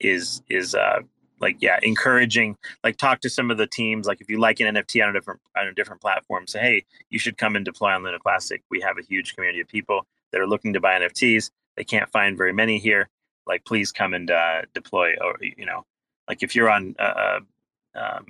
is 0.00 0.42
is 0.48 0.74
uh 0.74 1.00
like 1.40 1.56
yeah 1.60 1.78
encouraging 1.82 2.56
like 2.84 2.96
talk 2.96 3.20
to 3.20 3.30
some 3.30 3.50
of 3.50 3.58
the 3.58 3.66
teams 3.66 4.06
like 4.06 4.20
if 4.20 4.28
you 4.30 4.38
like 4.38 4.60
an 4.60 4.74
nft 4.74 5.02
on 5.02 5.10
a 5.10 5.12
different 5.12 5.40
on 5.56 5.66
a 5.66 5.72
different 5.72 6.00
platform 6.00 6.46
say 6.46 6.60
hey 6.60 6.84
you 7.10 7.18
should 7.18 7.38
come 7.38 7.56
and 7.56 7.64
deploy 7.64 7.90
on 7.90 8.02
luna 8.02 8.18
classic 8.18 8.62
we 8.70 8.80
have 8.80 8.98
a 8.98 9.02
huge 9.02 9.34
community 9.34 9.60
of 9.60 9.68
people 9.68 10.06
that 10.32 10.40
are 10.40 10.46
looking 10.46 10.72
to 10.72 10.80
buy 10.80 10.98
nfts 10.98 11.50
they 11.76 11.84
can't 11.84 12.10
find 12.10 12.36
very 12.36 12.52
many 12.52 12.78
here 12.78 13.08
like 13.46 13.64
please 13.64 13.92
come 13.92 14.14
and 14.14 14.30
uh, 14.30 14.62
deploy 14.74 15.14
or 15.22 15.36
you 15.40 15.66
know 15.66 15.84
like 16.28 16.42
if 16.42 16.54
you're 16.54 16.70
on 16.70 16.94
uh, 16.98 17.02
uh 17.02 17.40
um, 17.94 18.26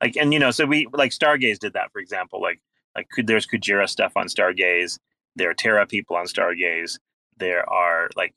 like 0.00 0.16
and 0.16 0.32
you 0.32 0.38
know 0.38 0.50
so 0.50 0.66
we 0.66 0.86
like 0.92 1.10
stargaze 1.10 1.58
did 1.58 1.72
that 1.72 1.90
for 1.92 1.98
example 1.98 2.40
like 2.40 2.60
like 2.98 3.08
there's 3.26 3.46
Kujira 3.46 3.88
stuff 3.88 4.12
on 4.16 4.26
Stargaze. 4.26 4.98
There 5.36 5.50
are 5.50 5.54
Terra 5.54 5.86
people 5.86 6.16
on 6.16 6.26
Stargaze. 6.26 6.98
There 7.38 7.68
are 7.70 8.10
like 8.16 8.34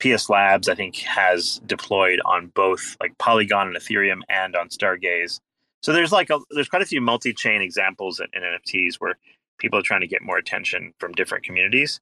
PS 0.00 0.28
Labs, 0.28 0.68
I 0.68 0.74
think, 0.74 0.96
has 0.96 1.60
deployed 1.66 2.20
on 2.24 2.48
both 2.48 2.96
like 3.00 3.16
Polygon 3.18 3.68
and 3.68 3.76
Ethereum 3.76 4.20
and 4.28 4.56
on 4.56 4.68
Stargaze. 4.68 5.40
So 5.82 5.92
there's 5.92 6.12
like 6.12 6.30
a, 6.30 6.38
there's 6.50 6.68
quite 6.68 6.82
a 6.82 6.86
few 6.86 7.00
multi-chain 7.00 7.60
examples 7.60 8.20
in, 8.20 8.26
in 8.32 8.42
NFTs 8.42 8.96
where 8.96 9.16
people 9.58 9.78
are 9.78 9.82
trying 9.82 10.00
to 10.00 10.06
get 10.06 10.22
more 10.22 10.38
attention 10.38 10.92
from 10.98 11.12
different 11.12 11.44
communities. 11.44 12.00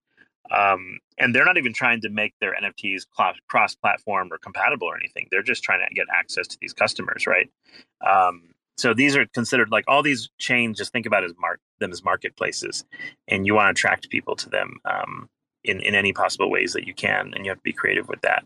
Um, 0.50 0.98
and 1.18 1.34
they're 1.34 1.44
not 1.44 1.58
even 1.58 1.72
trying 1.72 2.00
to 2.00 2.08
make 2.08 2.34
their 2.40 2.54
NFTs 2.54 3.02
cross-platform 3.48 4.32
or 4.32 4.38
compatible 4.38 4.88
or 4.88 4.96
anything. 4.96 5.28
They're 5.30 5.42
just 5.42 5.62
trying 5.62 5.86
to 5.86 5.94
get 5.94 6.06
access 6.12 6.46
to 6.48 6.58
these 6.60 6.72
customers, 6.72 7.26
right? 7.26 7.50
Um, 8.06 8.50
so 8.76 8.94
these 8.94 9.14
are 9.14 9.26
considered 9.34 9.70
like 9.70 9.84
all 9.86 10.02
these 10.02 10.30
chains. 10.38 10.78
Just 10.78 10.92
think 10.92 11.06
about 11.06 11.22
as 11.22 11.34
them 11.80 11.92
as 11.92 12.02
marketplaces, 12.02 12.84
and 13.28 13.46
you 13.46 13.54
want 13.54 13.66
to 13.66 13.78
attract 13.78 14.08
people 14.08 14.34
to 14.36 14.48
them 14.48 14.78
um, 14.86 15.28
in 15.64 15.80
in 15.80 15.94
any 15.94 16.12
possible 16.12 16.50
ways 16.50 16.72
that 16.72 16.86
you 16.86 16.94
can, 16.94 17.32
and 17.34 17.44
you 17.44 17.50
have 17.50 17.58
to 17.58 17.62
be 17.62 17.72
creative 17.72 18.08
with 18.08 18.20
that. 18.22 18.44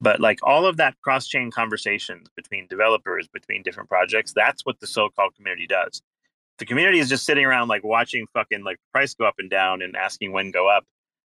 But 0.00 0.20
like 0.20 0.38
all 0.42 0.66
of 0.66 0.76
that 0.76 1.00
cross 1.02 1.26
chain 1.26 1.50
conversations 1.50 2.28
between 2.36 2.66
developers, 2.66 3.28
between 3.28 3.62
different 3.62 3.88
projects, 3.88 4.32
that's 4.32 4.64
what 4.64 4.80
the 4.80 4.86
so 4.86 5.08
called 5.08 5.34
community 5.34 5.66
does. 5.66 6.02
The 6.58 6.66
community 6.66 6.98
is 6.98 7.08
just 7.08 7.26
sitting 7.26 7.44
around 7.44 7.68
like 7.68 7.84
watching 7.84 8.26
fucking 8.32 8.64
like 8.64 8.78
price 8.92 9.14
go 9.14 9.26
up 9.26 9.36
and 9.38 9.50
down 9.50 9.82
and 9.82 9.96
asking 9.96 10.32
when 10.32 10.50
go 10.50 10.68
up. 10.68 10.84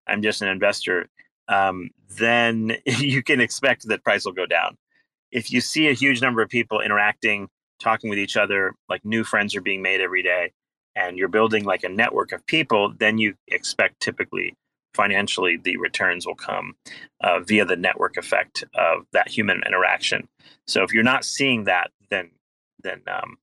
I'm 0.07 0.21
just 0.21 0.41
an 0.41 0.49
investor. 0.49 1.07
Um, 1.47 1.91
then 2.17 2.77
you 2.85 3.23
can 3.23 3.41
expect 3.41 3.87
that 3.87 4.03
price 4.03 4.25
will 4.25 4.33
go 4.33 4.45
down. 4.45 4.77
If 5.31 5.51
you 5.51 5.61
see 5.61 5.87
a 5.87 5.93
huge 5.93 6.21
number 6.21 6.41
of 6.41 6.49
people 6.49 6.81
interacting 6.81 7.49
talking 7.79 8.09
with 8.09 8.19
each 8.19 8.37
other, 8.37 8.75
like 8.87 9.03
new 9.03 9.23
friends 9.23 9.55
are 9.55 9.61
being 9.61 9.81
made 9.81 9.99
every 9.99 10.23
day, 10.23 10.51
and 10.95 11.17
you're 11.17 11.27
building 11.27 11.63
like 11.63 11.83
a 11.83 11.89
network 11.89 12.31
of 12.31 12.45
people, 12.45 12.93
then 12.97 13.17
you 13.17 13.33
expect 13.47 13.99
typically 13.99 14.55
financially 14.93 15.57
the 15.57 15.77
returns 15.77 16.25
will 16.25 16.35
come 16.35 16.75
uh, 17.21 17.39
via 17.39 17.65
the 17.65 17.75
network 17.75 18.17
effect 18.17 18.63
of 18.75 19.05
that 19.13 19.27
human 19.27 19.61
interaction. 19.65 20.27
So 20.67 20.83
if 20.83 20.93
you're 20.93 21.03
not 21.03 21.25
seeing 21.25 21.65
that, 21.65 21.91
then 22.09 22.31
then 22.83 23.01
um, 23.07 23.37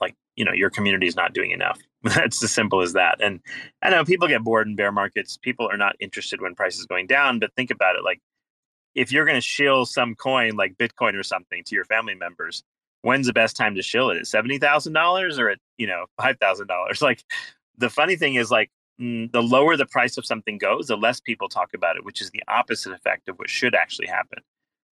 like 0.00 0.14
you 0.36 0.44
know 0.44 0.52
your 0.52 0.70
community 0.70 1.06
is 1.06 1.16
not 1.16 1.34
doing 1.34 1.50
enough. 1.50 1.78
That's 2.02 2.42
as 2.42 2.52
simple 2.52 2.82
as 2.82 2.94
that. 2.94 3.22
And 3.22 3.40
I 3.82 3.90
know 3.90 4.04
people 4.04 4.28
get 4.28 4.42
bored 4.42 4.66
in 4.66 4.76
bear 4.76 4.92
markets. 4.92 5.36
People 5.36 5.68
are 5.68 5.76
not 5.76 5.96
interested 6.00 6.40
when 6.40 6.54
prices 6.54 6.86
going 6.86 7.06
down. 7.06 7.38
But 7.38 7.54
think 7.54 7.70
about 7.70 7.96
it, 7.96 8.04
like 8.04 8.20
if 8.94 9.12
you're 9.12 9.24
going 9.24 9.36
to 9.36 9.40
shill 9.40 9.86
some 9.86 10.14
coin 10.14 10.56
like 10.56 10.76
Bitcoin 10.76 11.14
or 11.14 11.22
something 11.22 11.62
to 11.64 11.74
your 11.74 11.84
family 11.84 12.14
members, 12.14 12.62
when's 13.02 13.26
the 13.26 13.32
best 13.32 13.56
time 13.56 13.74
to 13.76 13.82
shill 13.82 14.10
it? 14.10 14.18
At 14.18 14.26
seventy 14.26 14.58
thousand 14.58 14.94
dollars 14.94 15.38
or 15.38 15.50
at 15.50 15.58
you 15.78 15.86
know 15.86 16.06
five 16.20 16.38
thousand 16.38 16.66
dollars? 16.66 17.00
Like 17.02 17.22
the 17.78 17.90
funny 17.90 18.16
thing 18.16 18.34
is 18.34 18.50
like 18.50 18.70
the 18.98 19.42
lower 19.42 19.76
the 19.76 19.86
price 19.86 20.16
of 20.16 20.26
something 20.26 20.58
goes, 20.58 20.86
the 20.86 20.96
less 20.96 21.20
people 21.20 21.48
talk 21.48 21.70
about 21.74 21.96
it, 21.96 22.04
which 22.04 22.20
is 22.20 22.30
the 22.30 22.42
opposite 22.48 22.92
effect 22.92 23.28
of 23.28 23.38
what 23.38 23.50
should 23.50 23.74
actually 23.74 24.06
happen. 24.06 24.38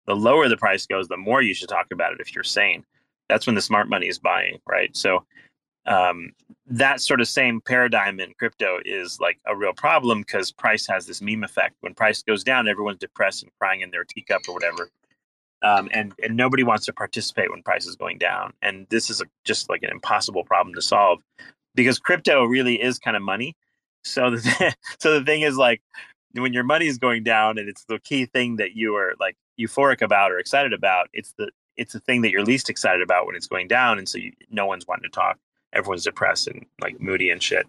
The 0.07 0.15
lower 0.15 0.47
the 0.49 0.57
price 0.57 0.85
goes, 0.85 1.07
the 1.07 1.17
more 1.17 1.41
you 1.41 1.53
should 1.53 1.69
talk 1.69 1.87
about 1.91 2.13
it 2.13 2.19
if 2.19 2.33
you're 2.33 2.43
sane. 2.43 2.83
That's 3.27 3.45
when 3.45 3.55
the 3.55 3.61
smart 3.61 3.89
money 3.89 4.07
is 4.07 4.17
buying, 4.17 4.59
right? 4.67 4.95
So 4.97 5.25
um, 5.85 6.31
that 6.65 7.01
sort 7.01 7.21
of 7.21 7.27
same 7.27 7.61
paradigm 7.61 8.19
in 8.19 8.33
crypto 8.39 8.79
is 8.83 9.19
like 9.19 9.39
a 9.45 9.55
real 9.55 9.73
problem 9.73 10.21
because 10.21 10.51
price 10.51 10.87
has 10.87 11.05
this 11.05 11.21
meme 11.21 11.43
effect. 11.43 11.75
When 11.81 11.93
price 11.93 12.23
goes 12.23 12.43
down, 12.43 12.67
everyone's 12.67 12.99
depressed 12.99 13.43
and 13.43 13.51
crying 13.59 13.81
in 13.81 13.91
their 13.91 14.03
teacup 14.03 14.41
or 14.47 14.55
whatever 14.55 14.89
um, 15.61 15.89
and 15.91 16.13
and 16.23 16.35
nobody 16.35 16.63
wants 16.63 16.85
to 16.85 16.93
participate 16.93 17.51
when 17.51 17.63
price 17.63 17.85
is 17.85 17.95
going 17.95 18.17
down. 18.17 18.53
And 18.61 18.87
this 18.89 19.09
is 19.09 19.21
a, 19.21 19.25
just 19.43 19.69
like 19.69 19.83
an 19.83 19.91
impossible 19.91 20.43
problem 20.43 20.73
to 20.75 20.81
solve 20.81 21.19
because 21.75 21.99
crypto 21.99 22.45
really 22.45 22.81
is 22.81 22.99
kind 22.99 23.17
of 23.17 23.23
money. 23.23 23.55
So 24.03 24.31
the 24.31 24.41
th- 24.59 24.75
so 24.99 25.19
the 25.19 25.25
thing 25.25 25.41
is 25.41 25.57
like 25.57 25.81
when 26.33 26.53
your 26.53 26.63
money 26.63 26.87
is 26.87 26.97
going 26.97 27.23
down 27.23 27.57
and 27.57 27.67
it's 27.67 27.85
the 27.85 27.99
key 27.99 28.25
thing 28.25 28.57
that 28.57 28.75
you 28.75 28.95
are 28.95 29.13
like 29.19 29.35
euphoric 29.59 30.01
about 30.01 30.31
or 30.31 30.39
excited 30.39 30.73
about, 30.73 31.09
it's 31.13 31.33
the 31.37 31.49
it's 31.77 31.93
the 31.93 31.99
thing 31.99 32.21
that 32.21 32.31
you're 32.31 32.43
least 32.43 32.69
excited 32.69 33.01
about 33.01 33.25
when 33.25 33.35
it's 33.35 33.47
going 33.47 33.67
down, 33.67 33.97
and 33.97 34.07
so 34.07 34.17
you, 34.17 34.33
no 34.49 34.65
one's 34.65 34.87
wanting 34.87 35.03
to 35.03 35.09
talk. 35.09 35.37
Everyone's 35.73 36.03
depressed 36.03 36.47
and 36.47 36.65
like 36.81 36.99
moody 36.99 37.29
and 37.29 37.41
shit. 37.41 37.65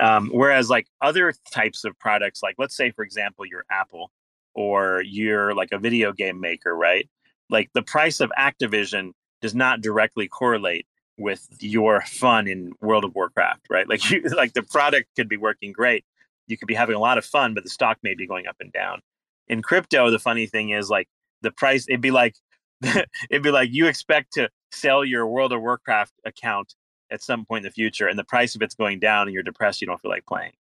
Um, 0.00 0.28
whereas 0.32 0.70
like 0.70 0.86
other 1.00 1.32
types 1.52 1.84
of 1.84 1.98
products, 1.98 2.42
like 2.42 2.56
let's 2.58 2.76
say 2.76 2.90
for 2.90 3.04
example, 3.04 3.46
you're 3.46 3.64
Apple 3.70 4.10
or 4.54 5.02
you're 5.02 5.54
like 5.54 5.70
a 5.72 5.78
video 5.78 6.12
game 6.12 6.40
maker, 6.40 6.76
right? 6.76 7.08
like 7.50 7.70
the 7.74 7.82
price 7.82 8.20
of 8.20 8.30
Activision 8.38 9.12
does 9.40 9.54
not 9.54 9.80
directly 9.80 10.28
correlate 10.28 10.86
with 11.18 11.46
your 11.60 12.02
fun 12.02 12.46
in 12.46 12.72
World 12.80 13.04
of 13.04 13.14
Warcraft, 13.14 13.66
right? 13.68 13.88
Like 13.88 14.10
you, 14.10 14.22
like 14.36 14.52
the 14.52 14.62
product 14.62 15.08
could 15.16 15.28
be 15.28 15.36
working 15.36 15.72
great. 15.72 16.04
You 16.46 16.56
could 16.56 16.68
be 16.68 16.74
having 16.74 16.96
a 16.96 17.00
lot 17.00 17.18
of 17.18 17.24
fun, 17.24 17.54
but 17.54 17.64
the 17.64 17.70
stock 17.70 17.98
may 18.02 18.14
be 18.14 18.26
going 18.26 18.46
up 18.46 18.56
and 18.60 18.72
down. 18.72 19.02
In 19.48 19.62
crypto, 19.62 20.10
the 20.10 20.18
funny 20.18 20.46
thing 20.46 20.70
is 20.70 20.88
like 20.88 21.08
the 21.42 21.50
price, 21.50 21.86
it'd 21.88 22.00
be 22.00 22.10
like 22.10 22.36
it'd 22.82 23.42
be 23.42 23.50
like 23.50 23.70
you 23.72 23.86
expect 23.86 24.32
to 24.34 24.48
sell 24.70 25.04
your 25.04 25.26
World 25.26 25.52
of 25.52 25.60
Warcraft 25.60 26.12
account 26.24 26.74
at 27.10 27.22
some 27.22 27.44
point 27.44 27.64
in 27.64 27.68
the 27.70 27.72
future, 27.72 28.06
and 28.06 28.18
the 28.18 28.24
price 28.24 28.54
of 28.54 28.62
it's 28.62 28.74
going 28.74 28.98
down, 28.98 29.26
and 29.26 29.34
you're 29.34 29.42
depressed, 29.42 29.80
you 29.80 29.86
don't 29.86 30.00
feel 30.00 30.10
like 30.10 30.26
playing. 30.26 30.52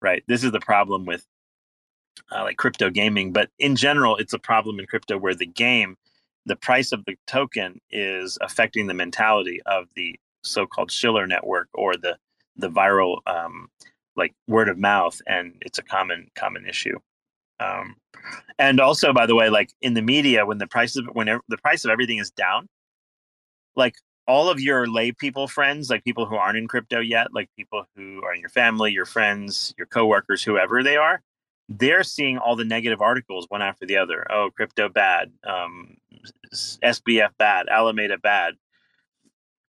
Right. 0.00 0.22
This 0.28 0.44
is 0.44 0.52
the 0.52 0.60
problem 0.60 1.04
with 1.04 1.26
uh, 2.32 2.42
like 2.42 2.56
crypto 2.56 2.90
gaming, 2.90 3.32
but 3.32 3.50
in 3.58 3.76
general, 3.76 4.16
it's 4.16 4.32
a 4.32 4.38
problem 4.38 4.78
in 4.78 4.86
crypto 4.86 5.18
where 5.18 5.34
the 5.34 5.46
game 5.46 5.96
the 6.46 6.56
price 6.56 6.92
of 6.92 7.04
the 7.04 7.16
token 7.26 7.80
is 7.90 8.38
affecting 8.40 8.86
the 8.86 8.94
mentality 8.94 9.60
of 9.66 9.88
the 9.96 10.18
so-called 10.42 10.90
Shiller 10.90 11.26
network 11.26 11.68
or 11.74 11.96
the 11.96 12.16
the 12.56 12.70
viral 12.70 13.18
um, 13.26 13.68
like 14.16 14.32
word 14.48 14.68
of 14.68 14.78
mouth, 14.78 15.20
and 15.26 15.54
it's 15.60 15.78
a 15.78 15.82
common 15.82 16.30
common 16.34 16.66
issue. 16.66 16.98
Um, 17.60 17.96
and 18.58 18.80
also, 18.80 19.12
by 19.12 19.26
the 19.26 19.34
way, 19.34 19.50
like 19.50 19.70
in 19.82 19.94
the 19.94 20.02
media, 20.02 20.46
when 20.46 20.58
the 20.58 20.66
price 20.66 20.96
of 20.96 21.06
when 21.12 21.26
the 21.48 21.58
price 21.58 21.84
of 21.84 21.90
everything 21.90 22.18
is 22.18 22.30
down, 22.30 22.68
like 23.74 23.96
all 24.26 24.48
of 24.48 24.60
your 24.60 24.86
lay 24.86 25.12
people 25.12 25.48
friends, 25.48 25.90
like 25.90 26.04
people 26.04 26.26
who 26.26 26.36
aren't 26.36 26.58
in 26.58 26.68
crypto 26.68 27.00
yet, 27.00 27.28
like 27.32 27.48
people 27.56 27.84
who 27.96 28.22
are 28.24 28.34
in 28.34 28.40
your 28.40 28.50
family, 28.50 28.92
your 28.92 29.06
friends, 29.06 29.74
your 29.78 29.86
coworkers, 29.86 30.42
whoever 30.42 30.82
they 30.82 30.96
are, 30.96 31.22
they're 31.68 32.02
seeing 32.02 32.38
all 32.38 32.56
the 32.56 32.64
negative 32.64 33.00
articles 33.00 33.46
one 33.48 33.62
after 33.62 33.86
the 33.86 33.96
other. 33.96 34.26
Oh, 34.30 34.50
crypto 34.54 34.88
bad, 34.88 35.32
um, 35.44 35.96
SBF 36.54 37.30
bad, 37.38 37.68
Alameda 37.68 38.18
bad, 38.18 38.54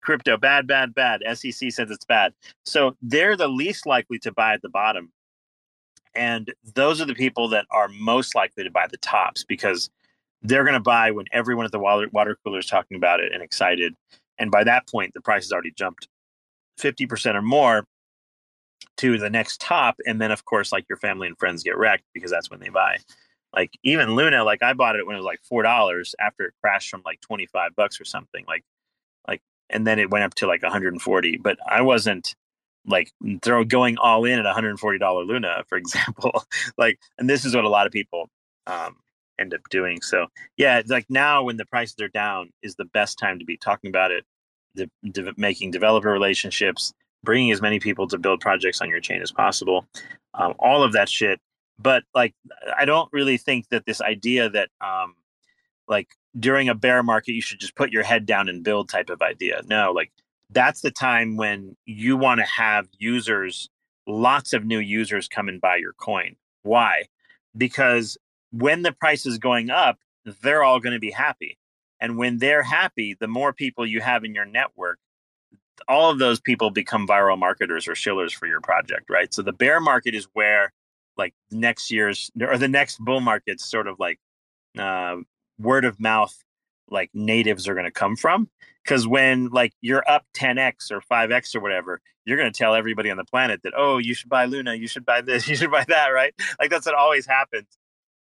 crypto 0.01 0.37
bad, 0.37 0.67
bad, 0.67 0.93
bad. 0.93 1.21
SEC 1.33 1.71
says 1.71 1.91
it's 1.91 2.05
bad. 2.05 2.33
So 2.65 2.95
they're 3.01 3.35
the 3.35 3.47
least 3.47 3.85
likely 3.85 4.19
to 4.19 4.31
buy 4.31 4.53
at 4.53 4.61
the 4.61 4.69
bottom. 4.69 5.11
And 6.15 6.53
those 6.75 6.99
are 7.01 7.05
the 7.05 7.13
people 7.13 7.47
that 7.49 7.65
are 7.71 7.89
most 7.89 8.33
likely 8.33 8.63
to 8.63 8.71
buy 8.71 8.87
the 8.89 8.97
tops 8.97 9.43
because 9.43 9.89
they're 10.41 10.63
going 10.63 10.73
to 10.73 10.79
buy 10.79 11.11
when 11.11 11.25
everyone 11.31 11.65
at 11.65 11.71
the 11.71 11.79
water, 11.79 12.07
water 12.11 12.37
cooler 12.43 12.59
is 12.59 12.65
talking 12.65 12.97
about 12.97 13.19
it 13.19 13.31
and 13.33 13.43
excited. 13.43 13.93
And 14.37 14.49
by 14.49 14.63
that 14.63 14.87
point, 14.87 15.13
the 15.13 15.21
price 15.21 15.43
has 15.43 15.51
already 15.51 15.71
jumped 15.71 16.07
50% 16.79 17.35
or 17.35 17.41
more 17.41 17.85
to 18.97 19.17
the 19.17 19.29
next 19.29 19.61
top. 19.61 19.97
And 20.05 20.21
then, 20.21 20.31
of 20.31 20.45
course, 20.45 20.71
like 20.71 20.85
your 20.89 20.97
family 20.97 21.27
and 21.27 21.37
friends 21.37 21.63
get 21.63 21.77
wrecked 21.77 22.05
because 22.13 22.31
that's 22.31 22.49
when 22.49 22.59
they 22.59 22.69
buy. 22.69 22.97
Like 23.53 23.71
even 23.83 24.15
Luna, 24.15 24.43
like 24.43 24.61
I 24.61 24.73
bought 24.73 24.95
it 24.95 25.05
when 25.05 25.15
it 25.15 25.19
was 25.19 25.25
like 25.25 25.41
$4 25.51 26.13
after 26.19 26.45
it 26.45 26.53
crashed 26.61 26.89
from 26.89 27.01
like 27.05 27.21
25 27.21 27.75
bucks 27.75 27.99
or 27.99 28.05
something. 28.05 28.45
Like, 28.47 28.63
like, 29.27 29.41
and 29.69 29.87
then 29.87 29.99
it 29.99 30.11
went 30.11 30.25
up 30.25 30.35
to 30.35 30.47
like 30.47 30.63
140. 30.63 31.37
But 31.37 31.57
I 31.67 31.81
wasn't 31.81 32.35
like 32.85 33.11
throw 33.41 33.63
going 33.63 33.97
all 33.97 34.25
in 34.25 34.39
at 34.39 34.45
$140 34.45 35.27
Luna, 35.27 35.63
for 35.67 35.77
example. 35.77 36.43
like, 36.77 36.99
and 37.17 37.29
this 37.29 37.45
is 37.45 37.55
what 37.55 37.65
a 37.65 37.69
lot 37.69 37.87
of 37.87 37.93
people 37.93 38.29
um, 38.67 38.95
end 39.39 39.53
up 39.53 39.61
doing. 39.69 40.01
So 40.01 40.27
yeah, 40.57 40.81
like 40.87 41.05
now 41.09 41.43
when 41.43 41.57
the 41.57 41.65
prices 41.65 41.95
are 42.01 42.09
down 42.09 42.51
is 42.61 42.75
the 42.75 42.85
best 42.85 43.17
time 43.17 43.39
to 43.39 43.45
be 43.45 43.57
talking 43.57 43.89
about 43.89 44.11
it, 44.11 44.25
de- 44.75 45.33
making 45.37 45.71
developer 45.71 46.11
relationships, 46.11 46.93
bringing 47.23 47.51
as 47.51 47.61
many 47.61 47.79
people 47.79 48.07
to 48.07 48.17
build 48.17 48.41
projects 48.41 48.81
on 48.81 48.89
your 48.89 48.99
chain 48.99 49.21
as 49.21 49.31
possible, 49.31 49.85
um, 50.33 50.53
all 50.59 50.83
of 50.83 50.93
that 50.93 51.09
shit. 51.09 51.39
But 51.79 52.03
like, 52.13 52.33
I 52.77 52.85
don't 52.85 53.09
really 53.11 53.37
think 53.37 53.69
that 53.69 53.85
this 53.85 54.01
idea 54.01 54.49
that 54.49 54.69
um, 54.81 55.15
like 55.87 56.09
during 56.37 56.69
a 56.69 56.75
bear 56.75 57.03
market 57.03 57.33
you 57.33 57.41
should 57.41 57.59
just 57.59 57.75
put 57.75 57.91
your 57.91 58.03
head 58.03 58.25
down 58.25 58.49
and 58.49 58.63
build 58.63 58.89
type 58.89 59.09
of 59.09 59.21
idea. 59.21 59.61
No, 59.65 59.91
like 59.91 60.11
that's 60.49 60.81
the 60.81 60.91
time 60.91 61.37
when 61.37 61.75
you 61.85 62.17
want 62.17 62.39
to 62.39 62.45
have 62.45 62.87
users, 62.97 63.69
lots 64.05 64.53
of 64.53 64.65
new 64.65 64.79
users 64.79 65.27
come 65.27 65.49
and 65.49 65.61
buy 65.61 65.75
your 65.77 65.93
coin. 65.93 66.35
Why? 66.63 67.05
Because 67.55 68.17
when 68.51 68.81
the 68.81 68.91
price 68.91 69.25
is 69.25 69.37
going 69.37 69.69
up, 69.69 69.99
they're 70.41 70.63
all 70.63 70.79
going 70.79 70.93
to 70.93 70.99
be 70.99 71.11
happy. 71.11 71.57
And 71.99 72.17
when 72.17 72.37
they're 72.37 72.63
happy, 72.63 73.15
the 73.19 73.27
more 73.27 73.53
people 73.53 73.85
you 73.85 74.01
have 74.01 74.23
in 74.23 74.35
your 74.35 74.45
network, 74.45 74.99
all 75.87 76.09
of 76.09 76.19
those 76.19 76.39
people 76.39 76.69
become 76.69 77.07
viral 77.07 77.37
marketers 77.37 77.87
or 77.87 77.95
shillers 77.95 78.33
for 78.33 78.47
your 78.47 78.61
project, 78.61 79.09
right? 79.09 79.33
So 79.33 79.41
the 79.41 79.53
bear 79.53 79.79
market 79.79 80.15
is 80.15 80.27
where 80.33 80.71
like 81.17 81.33
next 81.51 81.91
year's 81.91 82.31
or 82.41 82.57
the 82.57 82.67
next 82.67 82.99
bull 82.99 83.21
market's 83.21 83.69
sort 83.69 83.87
of 83.87 83.99
like 83.99 84.19
uh, 84.77 85.17
word 85.59 85.85
of 85.85 85.99
mouth 85.99 86.35
like 86.89 87.09
natives 87.13 87.67
are 87.67 87.73
going 87.73 87.85
to 87.85 87.91
come 87.91 88.15
from. 88.15 88.49
Because 88.83 89.07
when 89.07 89.49
like 89.49 89.73
you're 89.81 90.09
up 90.09 90.25
10x 90.35 90.91
or 90.91 91.01
5x 91.01 91.55
or 91.55 91.59
whatever 91.59 92.01
you're 92.27 92.37
going 92.37 92.51
to 92.51 92.57
tell 92.57 92.75
everybody 92.75 93.09
on 93.09 93.17
the 93.17 93.25
planet 93.25 93.61
that 93.63 93.73
oh 93.75 93.97
you 93.97 94.13
should 94.13 94.29
buy 94.29 94.45
luna 94.45 94.75
you 94.75 94.87
should 94.87 95.05
buy 95.05 95.21
this 95.21 95.47
you 95.49 95.55
should 95.55 95.71
buy 95.71 95.83
that 95.87 96.09
right? 96.09 96.33
Like 96.59 96.69
that's 96.69 96.85
what 96.85 96.95
always 96.95 97.25
happens 97.25 97.67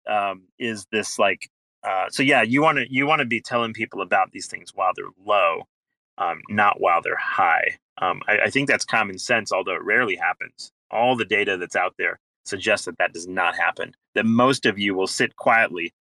um, 0.07 0.43
is 0.57 0.85
this 0.91 1.19
like 1.19 1.49
uh, 1.83 2.05
so 2.09 2.23
yeah 2.23 2.41
you 2.41 2.61
want 2.61 2.77
to 2.77 2.91
you 2.91 3.05
want 3.05 3.19
to 3.19 3.25
be 3.25 3.41
telling 3.41 3.73
people 3.73 4.01
about 4.01 4.31
these 4.31 4.47
things 4.47 4.71
while 4.73 4.91
they're 4.95 5.05
low 5.23 5.63
um, 6.17 6.41
not 6.49 6.79
while 6.79 7.01
they're 7.01 7.17
high. 7.17 7.77
Um, 7.97 8.21
I, 8.27 8.39
I, 8.45 8.49
think 8.49 8.69
that's 8.69 8.85
common 8.85 9.17
sense 9.17 9.51
although 9.51 9.75
it 9.75 9.83
rarely 9.83 10.15
happens. 10.15 10.71
All 10.91 11.15
the 11.15 11.25
data 11.25 11.57
that's 11.57 11.75
out 11.75 11.95
there 11.97 12.19
suggests 12.45 12.85
that 12.85 12.97
that 12.97 13.13
does 13.13 13.27
not 13.27 13.55
happen 13.55 13.93
that 14.13 14.25
most 14.25 14.65
of 14.65 14.77
you 14.77 14.93
will 14.93 15.07
sit 15.07 15.35
quietly 15.35 15.93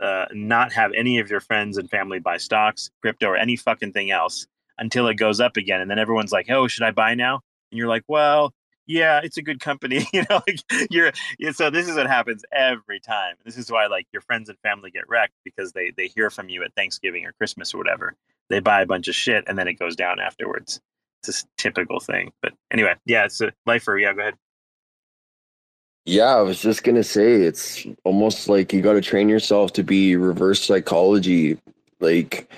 uh, 0.00 0.26
not 0.32 0.72
have 0.72 0.92
any 0.94 1.20
of 1.20 1.30
your 1.30 1.40
friends 1.40 1.78
and 1.78 1.88
family 1.90 2.18
buy 2.18 2.36
stocks 2.36 2.90
crypto 3.00 3.28
or 3.28 3.36
any 3.36 3.56
fucking 3.56 3.92
thing 3.92 4.10
else 4.10 4.46
until 4.78 5.06
it 5.06 5.14
goes 5.14 5.40
up 5.40 5.56
again 5.56 5.80
and 5.80 5.90
then 5.90 5.98
everyone's 5.98 6.32
like 6.32 6.50
oh 6.50 6.66
should 6.66 6.82
i 6.84 6.90
buy 6.90 7.14
now 7.14 7.40
and 7.70 7.78
you're 7.78 7.88
like 7.88 8.04
well 8.08 8.52
yeah, 8.86 9.20
it's 9.22 9.36
a 9.36 9.42
good 9.42 9.60
company. 9.60 10.06
you 10.12 10.24
know, 10.28 10.42
like 10.46 10.60
you're 10.90 11.12
so 11.52 11.70
this 11.70 11.88
is 11.88 11.96
what 11.96 12.06
happens 12.06 12.44
every 12.52 13.00
time. 13.00 13.36
This 13.44 13.56
is 13.56 13.70
why 13.70 13.86
like 13.86 14.06
your 14.12 14.22
friends 14.22 14.48
and 14.48 14.58
family 14.60 14.90
get 14.90 15.08
wrecked 15.08 15.34
because 15.44 15.72
they 15.72 15.92
they 15.96 16.08
hear 16.08 16.30
from 16.30 16.48
you 16.48 16.62
at 16.62 16.74
Thanksgiving 16.74 17.24
or 17.24 17.32
Christmas 17.32 17.74
or 17.74 17.78
whatever. 17.78 18.14
They 18.48 18.60
buy 18.60 18.82
a 18.82 18.86
bunch 18.86 19.08
of 19.08 19.14
shit 19.14 19.44
and 19.46 19.58
then 19.58 19.68
it 19.68 19.78
goes 19.78 19.96
down 19.96 20.20
afterwards. 20.20 20.80
It's 21.22 21.42
a 21.42 21.46
typical 21.56 22.00
thing. 22.00 22.32
But 22.42 22.52
anyway, 22.70 22.94
yeah, 23.06 23.24
it's 23.24 23.40
a 23.40 23.52
lifer. 23.66 23.96
Yeah, 23.98 24.12
go 24.14 24.20
ahead. 24.20 24.34
Yeah, 26.04 26.36
I 26.36 26.40
was 26.42 26.60
just 26.60 26.82
gonna 26.84 27.04
say 27.04 27.42
it's 27.42 27.86
almost 28.04 28.48
like 28.48 28.72
you 28.72 28.82
got 28.82 28.94
to 28.94 29.00
train 29.00 29.28
yourself 29.28 29.72
to 29.74 29.84
be 29.84 30.16
reverse 30.16 30.62
psychology. 30.62 31.58
Like 32.00 32.50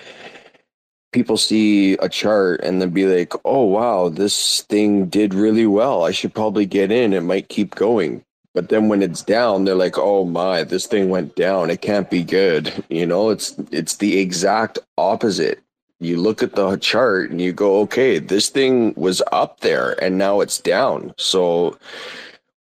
people 1.14 1.36
see 1.36 1.94
a 1.94 2.08
chart 2.08 2.60
and 2.62 2.82
then 2.82 2.90
be 2.90 3.06
like, 3.06 3.32
oh, 3.44 3.64
wow, 3.64 4.08
this 4.08 4.62
thing 4.62 5.06
did 5.06 5.32
really 5.32 5.66
well. 5.66 6.04
I 6.04 6.10
should 6.10 6.34
probably 6.34 6.66
get 6.66 6.90
in. 6.90 7.12
It 7.12 7.22
might 7.22 7.48
keep 7.48 7.76
going. 7.76 8.24
But 8.52 8.68
then 8.68 8.88
when 8.88 9.02
it's 9.02 9.22
down, 9.22 9.64
they're 9.64 9.76
like, 9.76 9.96
oh 9.96 10.24
my, 10.24 10.64
this 10.64 10.86
thing 10.86 11.08
went 11.10 11.36
down. 11.36 11.70
It 11.70 11.80
can't 11.80 12.10
be 12.10 12.24
good. 12.24 12.72
You 12.90 13.06
know, 13.06 13.30
it's 13.30 13.54
it's 13.72 13.96
the 13.96 14.18
exact 14.20 14.78
opposite. 14.98 15.60
You 16.00 16.18
look 16.20 16.42
at 16.42 16.54
the 16.54 16.76
chart 16.76 17.30
and 17.30 17.40
you 17.40 17.52
go, 17.52 17.80
okay, 17.82 18.18
this 18.18 18.48
thing 18.50 18.94
was 18.96 19.22
up 19.32 19.60
there 19.60 19.92
and 20.02 20.18
now 20.18 20.40
it's 20.40 20.58
down. 20.60 21.14
So 21.18 21.78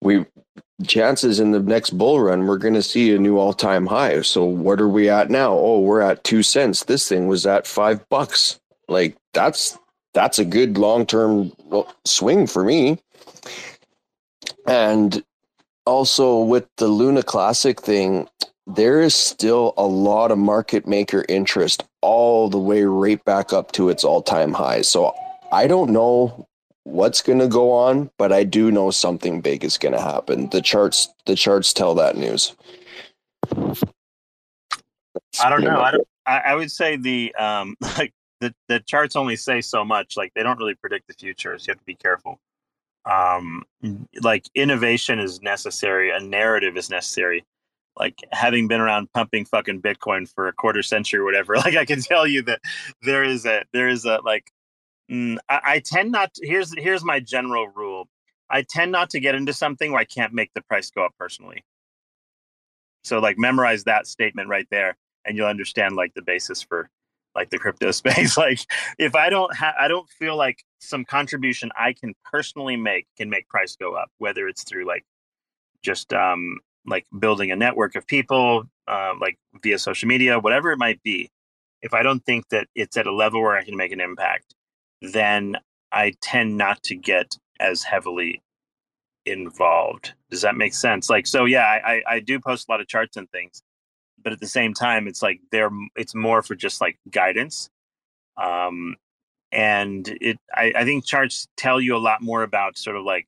we 0.02 0.26
chances 0.88 1.40
in 1.40 1.52
the 1.52 1.60
next 1.60 1.92
bull 1.92 2.20
run 2.20 2.48
we're 2.48 2.58
going 2.58 2.74
to 2.74 2.82
see 2.82 3.14
a 3.14 3.20
new 3.20 3.38
all-time 3.38 3.86
high. 3.86 4.22
So 4.22 4.44
what 4.44 4.82
are 4.82 4.90
we 4.90 5.10
at 5.10 5.30
now? 5.30 5.54
Oh 5.54 5.80
we're 5.80 6.02
at 6.02 6.24
two 6.24 6.44
cents. 6.44 6.84
This 6.86 7.08
thing 7.08 7.28
was 7.28 7.46
at 7.46 7.68
five 7.68 8.08
bucks. 8.10 8.60
Like 8.88 9.16
that's 9.34 9.78
that's 10.14 10.40
a 10.40 10.46
good 10.46 10.78
long-term 10.78 11.52
swing 12.06 12.48
for 12.48 12.64
me. 12.64 13.00
And 14.68 15.24
also 15.86 16.40
with 16.40 16.68
the 16.78 16.88
luna 16.88 17.24
classic 17.24 17.82
thing 17.82 18.28
there 18.66 19.02
is 19.02 19.14
still 19.14 19.74
a 19.76 19.86
lot 19.86 20.32
of 20.32 20.38
market 20.38 20.88
maker 20.88 21.26
interest 21.28 21.84
all 22.02 22.50
the 22.50 22.58
way 22.58 22.84
right 22.84 23.24
back 23.26 23.52
up 23.52 23.74
to 23.74 23.90
its 23.90 24.04
all-time 24.04 24.54
high. 24.54 24.82
So 24.82 25.14
i 25.52 25.68
don't 25.68 25.92
know 25.92 26.48
what's 26.84 27.22
going 27.22 27.40
to 27.40 27.48
go 27.48 27.72
on, 27.72 28.10
but 28.18 28.32
I 28.32 28.44
do 28.44 28.72
know 28.72 28.92
something 28.92 29.42
big 29.42 29.64
is 29.64 29.78
going 29.78 29.94
to 29.94 30.02
happen. 30.02 30.50
The 30.50 30.62
charts, 30.62 31.10
the 31.26 31.36
charts 31.36 31.74
tell 31.74 31.96
that 31.96 32.18
news. 32.18 32.56
I 35.42 35.50
don't 35.50 35.64
know. 35.64 35.82
I 35.82 35.92
don't. 35.92 36.08
I, 36.26 36.56
would 36.56 36.72
say 36.72 36.96
the 36.96 37.36
um 37.36 37.76
like 37.98 38.14
the 38.40 38.54
the 38.70 38.80
charts 38.80 39.16
only 39.16 39.36
say 39.36 39.62
so 39.62 39.84
much. 39.84 40.16
Like 40.16 40.32
they 40.36 40.44
don't 40.44 40.58
really 40.58 40.76
predict 40.76 41.08
the 41.08 41.14
future, 41.14 41.58
so 41.58 41.66
you 41.68 41.72
have 41.72 41.80
to 41.80 41.86
be 41.86 41.96
careful. 41.96 42.40
Um, 43.06 43.64
like 44.22 44.46
innovation 44.56 45.20
is 45.20 45.42
necessary. 45.42 46.12
A 46.12 46.20
narrative 46.20 46.78
is 46.78 46.90
necessary. 46.90 47.44
Like 47.98 48.16
having 48.32 48.68
been 48.68 48.80
around 48.80 49.12
pumping 49.14 49.46
fucking 49.46 49.82
Bitcoin 49.82 50.32
for 50.34 50.48
a 50.48 50.54
quarter 50.54 50.82
century 50.82 51.20
or 51.20 51.26
whatever, 51.26 51.56
like 51.58 51.76
I 51.76 51.86
can 51.86 52.02
tell 52.02 52.26
you 52.26 52.42
that 52.44 52.62
there 53.02 53.24
is 53.24 53.46
a 53.46 53.64
there 53.74 53.90
is 53.90 54.06
a 54.06 54.20
like 54.24 54.50
I, 55.50 55.62
I 55.64 55.80
tend 55.80 56.12
not. 56.12 56.34
To, 56.36 56.48
here's 56.48 56.74
here's 56.78 57.04
my 57.04 57.20
general 57.20 57.68
rule. 57.68 58.08
I 58.50 58.64
tend 58.64 58.92
not 58.92 59.10
to 59.12 59.20
get 59.20 59.36
into 59.36 59.54
something 59.54 59.92
where 59.92 60.02
I 60.02 60.06
can't 60.06 60.34
make 60.34 60.52
the 60.54 60.62
price 60.62 60.90
go 60.92 61.06
up 61.06 61.14
personally. 61.18 61.64
So 63.04 63.20
like 63.20 63.38
memorize 63.38 63.84
that 63.86 64.08
statement 64.08 64.50
right 64.50 64.68
there, 64.72 64.98
and 65.26 65.38
you'll 65.38 65.48
understand 65.48 65.96
like 65.96 66.14
the 66.14 66.22
basis 66.22 66.62
for 66.62 66.90
like 67.36 67.50
the 67.50 67.60
crypto 67.60 67.92
space. 68.02 68.38
like 68.38 68.60
if 68.98 69.16
I 69.16 69.30
don't 69.30 69.56
have, 69.56 69.76
I 69.80 69.88
don't 69.88 70.10
feel 70.10 70.36
like 70.36 70.64
some 70.80 71.06
contribution 71.06 71.72
I 71.78 71.94
can 71.94 72.14
personally 72.32 72.76
make 72.76 73.08
can 73.18 73.30
make 73.30 73.48
price 73.50 73.76
go 73.76 73.94
up, 73.96 74.10
whether 74.18 74.48
it's 74.48 74.64
through 74.64 74.88
like 74.88 75.04
just 75.84 76.14
um 76.14 76.60
like 76.86 77.06
building 77.18 77.52
a 77.52 77.56
network 77.56 77.96
of 77.96 78.06
people, 78.08 78.66
uh, 78.88 79.14
like 79.20 79.38
via 79.62 79.80
social 79.80 80.08
media, 80.08 80.40
whatever 80.40 80.72
it 80.72 80.78
might 80.78 81.02
be. 81.04 81.30
If 81.82 81.94
I 81.94 82.04
don't 82.04 82.26
think 82.26 82.50
that 82.50 82.68
it's 82.76 82.98
at 82.98 83.08
a 83.08 83.14
level 83.14 83.42
where 83.42 83.58
I 83.58 83.64
can 83.64 83.78
make 83.78 83.92
an 83.92 84.02
impact, 84.02 84.56
then 85.12 85.58
I 85.92 86.14
tend 86.22 86.58
not 86.58 86.82
to 86.84 86.96
get 86.96 87.38
as 87.60 87.84
heavily 87.84 88.42
involved. 89.26 90.14
Does 90.32 90.42
that 90.42 90.56
make 90.56 90.74
sense? 90.74 91.10
Like, 91.10 91.28
so 91.28 91.46
yeah, 91.46 91.64
I, 91.64 92.02
I 92.08 92.20
do 92.20 92.40
post 92.40 92.68
a 92.68 92.72
lot 92.72 92.82
of 92.82 92.88
charts 92.88 93.18
and 93.18 93.30
things, 93.30 93.62
but 94.24 94.34
at 94.34 94.40
the 94.40 94.48
same 94.48 94.74
time, 94.74 95.08
it's 95.08 95.22
like 95.22 95.40
they're 95.52 95.70
it's 95.96 96.16
more 96.16 96.42
for 96.42 96.56
just 96.56 96.82
like 96.82 96.98
guidance. 97.12 97.70
Um, 98.42 98.96
and 99.52 100.08
it 100.22 100.40
I, 100.54 100.74
I 100.76 100.84
think 100.86 101.06
charts 101.06 101.48
tell 101.58 101.80
you 101.80 101.96
a 101.96 102.00
lot 102.00 102.22
more 102.22 102.44
about 102.44 102.78
sort 102.78 102.96
of 102.96 103.04
like 103.04 103.28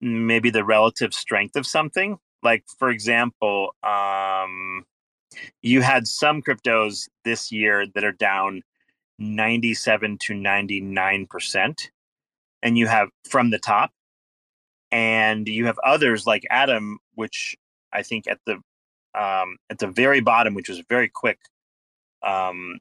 maybe 0.00 0.50
the 0.50 0.64
relative 0.64 1.14
strength 1.14 1.56
of 1.56 1.66
something. 1.66 2.18
Like 2.42 2.64
for 2.78 2.90
example, 2.90 3.74
um, 3.82 4.84
you 5.62 5.82
had 5.82 6.08
some 6.08 6.42
cryptos 6.42 7.08
this 7.24 7.52
year 7.52 7.86
that 7.94 8.04
are 8.04 8.12
down 8.12 8.62
97 9.20 10.18
to 10.18 10.32
99%. 10.34 11.88
And 12.62 12.76
you 12.76 12.86
have 12.88 13.08
from 13.28 13.50
the 13.50 13.58
top. 13.58 13.90
And 14.90 15.46
you 15.46 15.66
have 15.66 15.78
others 15.84 16.26
like 16.26 16.44
Atom, 16.50 16.98
which 17.14 17.54
I 17.92 18.02
think 18.02 18.26
at 18.26 18.38
the 18.44 18.54
um, 19.14 19.56
at 19.68 19.78
the 19.78 19.88
very 19.88 20.20
bottom, 20.20 20.54
which 20.54 20.68
was 20.68 20.82
very 20.88 21.08
quick, 21.08 21.38
um, 22.22 22.78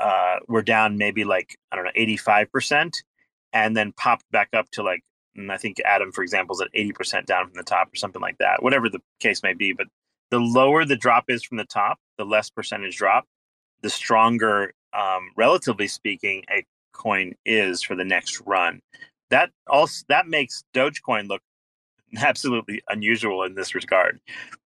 uh, 0.00 0.36
we're 0.48 0.62
down 0.62 0.98
maybe 0.98 1.24
like 1.24 1.56
I 1.70 1.76
don't 1.76 1.84
know, 1.84 1.92
eighty 1.94 2.16
five 2.16 2.50
percent, 2.50 2.96
and 3.52 3.76
then 3.76 3.92
popped 3.92 4.24
back 4.32 4.48
up 4.52 4.70
to 4.72 4.82
like 4.82 5.02
I 5.48 5.56
think 5.56 5.76
Atom, 5.84 6.12
for 6.12 6.22
example, 6.22 6.56
is 6.56 6.60
at 6.60 6.68
eighty 6.74 6.92
percent 6.92 7.26
down 7.26 7.46
from 7.46 7.54
the 7.54 7.62
top 7.62 7.92
or 7.92 7.96
something 7.96 8.22
like 8.22 8.38
that. 8.38 8.62
Whatever 8.62 8.88
the 8.88 9.00
case 9.20 9.42
may 9.42 9.54
be, 9.54 9.72
but 9.72 9.86
the 10.30 10.40
lower 10.40 10.84
the 10.84 10.96
drop 10.96 11.24
is 11.28 11.44
from 11.44 11.56
the 11.58 11.64
top, 11.64 11.98
the 12.18 12.24
less 12.24 12.50
percentage 12.50 12.96
drop, 12.96 13.24
the 13.82 13.90
stronger, 13.90 14.72
um, 14.92 15.30
relatively 15.36 15.88
speaking, 15.88 16.44
a 16.50 16.64
coin 16.92 17.34
is 17.44 17.82
for 17.82 17.94
the 17.94 18.04
next 18.04 18.40
run. 18.46 18.80
That 19.30 19.50
also 19.66 20.04
that 20.08 20.26
makes 20.26 20.64
Dogecoin 20.74 21.28
look 21.28 21.42
absolutely 22.18 22.82
unusual 22.88 23.42
in 23.42 23.54
this 23.54 23.74
regard. 23.74 24.20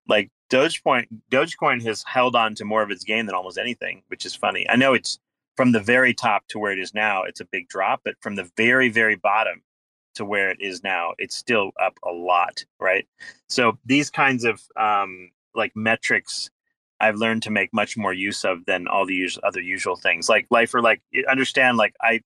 Like 0.08 0.30
Dogecoin, 0.50 1.06
Dogecoin 1.30 1.82
has 1.84 2.04
held 2.04 2.34
on 2.36 2.54
to 2.56 2.64
more 2.64 2.82
of 2.82 2.90
its 2.90 3.04
gain 3.04 3.26
than 3.26 3.34
almost 3.34 3.58
anything, 3.58 4.02
which 4.08 4.26
is 4.26 4.34
funny. 4.34 4.68
I 4.68 4.76
know 4.76 4.94
it's 4.94 5.18
from 5.56 5.72
the 5.72 5.80
very 5.80 6.14
top 6.14 6.46
to 6.48 6.58
where 6.58 6.72
it 6.72 6.78
is 6.78 6.94
now, 6.94 7.22
it's 7.22 7.40
a 7.40 7.44
big 7.44 7.68
drop, 7.68 8.00
but 8.04 8.14
from 8.20 8.34
the 8.34 8.50
very, 8.56 8.88
very 8.88 9.16
bottom 9.16 9.62
to 10.14 10.24
where 10.24 10.50
it 10.50 10.58
is 10.60 10.82
now, 10.82 11.14
it's 11.18 11.36
still 11.36 11.70
up 11.80 11.98
a 12.02 12.10
lot, 12.10 12.64
right? 12.80 13.06
So 13.48 13.78
these 13.84 14.10
kinds 14.10 14.44
of 14.44 14.60
um, 14.76 15.30
like 15.54 15.72
metrics 15.76 16.50
I've 17.00 17.16
learned 17.16 17.42
to 17.44 17.50
make 17.50 17.72
much 17.72 17.96
more 17.96 18.12
use 18.12 18.44
of 18.44 18.64
than 18.66 18.86
all 18.88 19.06
the 19.06 19.14
us- 19.14 19.38
other 19.42 19.60
usual 19.60 19.96
things. 19.96 20.28
Like 20.28 20.46
life 20.50 20.74
or 20.74 20.82
like 20.82 21.00
understand, 21.28 21.78
like 21.78 21.94
I, 22.00 22.20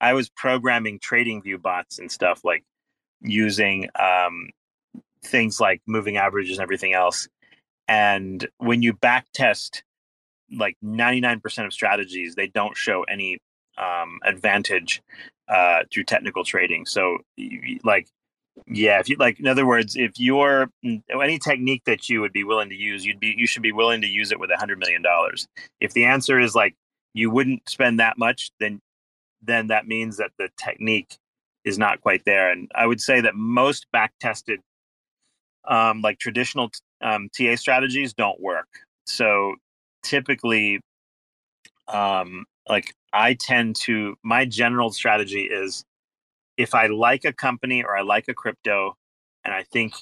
I 0.00 0.14
was 0.14 0.28
programming 0.28 1.00
TradingView 1.00 1.60
bots 1.60 1.98
and 1.98 2.10
stuff 2.10 2.44
like 2.44 2.64
using 3.20 3.88
um, 3.98 4.50
things 5.24 5.60
like 5.60 5.82
moving 5.86 6.16
averages 6.16 6.58
and 6.58 6.62
everything 6.62 6.92
else. 6.92 7.28
And 7.88 8.46
when 8.58 8.82
you 8.82 8.92
back 8.92 9.26
test 9.32 9.82
like 10.50 10.76
99% 10.84 11.66
of 11.66 11.72
strategies, 11.72 12.34
they 12.34 12.46
don't 12.46 12.76
show 12.76 13.02
any 13.04 13.38
um, 13.76 14.20
advantage 14.24 15.02
uh, 15.48 15.80
through 15.92 16.04
technical 16.04 16.44
trading. 16.44 16.86
So, 16.86 17.18
like, 17.84 18.08
yeah, 18.66 18.98
if 19.00 19.08
you 19.08 19.16
like, 19.16 19.38
in 19.40 19.46
other 19.46 19.66
words, 19.66 19.96
if 19.96 20.12
you're 20.18 20.70
any 20.84 21.38
technique 21.38 21.82
that 21.86 22.08
you 22.08 22.20
would 22.20 22.32
be 22.32 22.44
willing 22.44 22.68
to 22.70 22.74
use, 22.74 23.04
you'd 23.04 23.20
be 23.20 23.34
you 23.36 23.46
should 23.46 23.62
be 23.62 23.72
willing 23.72 24.00
to 24.00 24.06
use 24.06 24.32
it 24.32 24.40
with 24.40 24.50
a 24.50 24.56
hundred 24.56 24.78
million 24.78 25.02
dollars. 25.02 25.46
If 25.80 25.92
the 25.92 26.04
answer 26.04 26.38
is 26.38 26.54
like 26.54 26.74
you 27.14 27.30
wouldn't 27.30 27.68
spend 27.68 28.00
that 28.00 28.18
much, 28.18 28.50
then 28.60 28.80
then 29.42 29.68
that 29.68 29.86
means 29.86 30.16
that 30.16 30.32
the 30.38 30.48
technique 30.56 31.16
is 31.64 31.78
not 31.78 32.00
quite 32.00 32.24
there. 32.24 32.50
And 32.50 32.70
I 32.74 32.86
would 32.86 33.00
say 33.00 33.20
that 33.20 33.34
most 33.34 33.86
back 33.92 34.12
tested, 34.20 34.60
um, 35.66 36.00
like 36.00 36.18
traditional 36.18 36.70
um, 37.00 37.28
TA 37.36 37.56
strategies, 37.56 38.14
don't 38.14 38.40
work. 38.40 38.68
So 39.06 39.56
typically, 40.02 40.80
um, 41.88 42.46
like 42.68 42.94
I 43.12 43.34
tend 43.34 43.76
to, 43.76 44.16
my 44.22 44.44
general 44.44 44.90
strategy 44.90 45.42
is 45.42 45.84
if 46.58 46.74
I 46.74 46.88
like 46.88 47.24
a 47.24 47.32
company 47.32 47.82
or 47.82 47.96
I 47.96 48.02
like 48.02 48.28
a 48.28 48.34
crypto, 48.34 48.96
and 49.44 49.54
I 49.54 49.62
think 49.62 49.94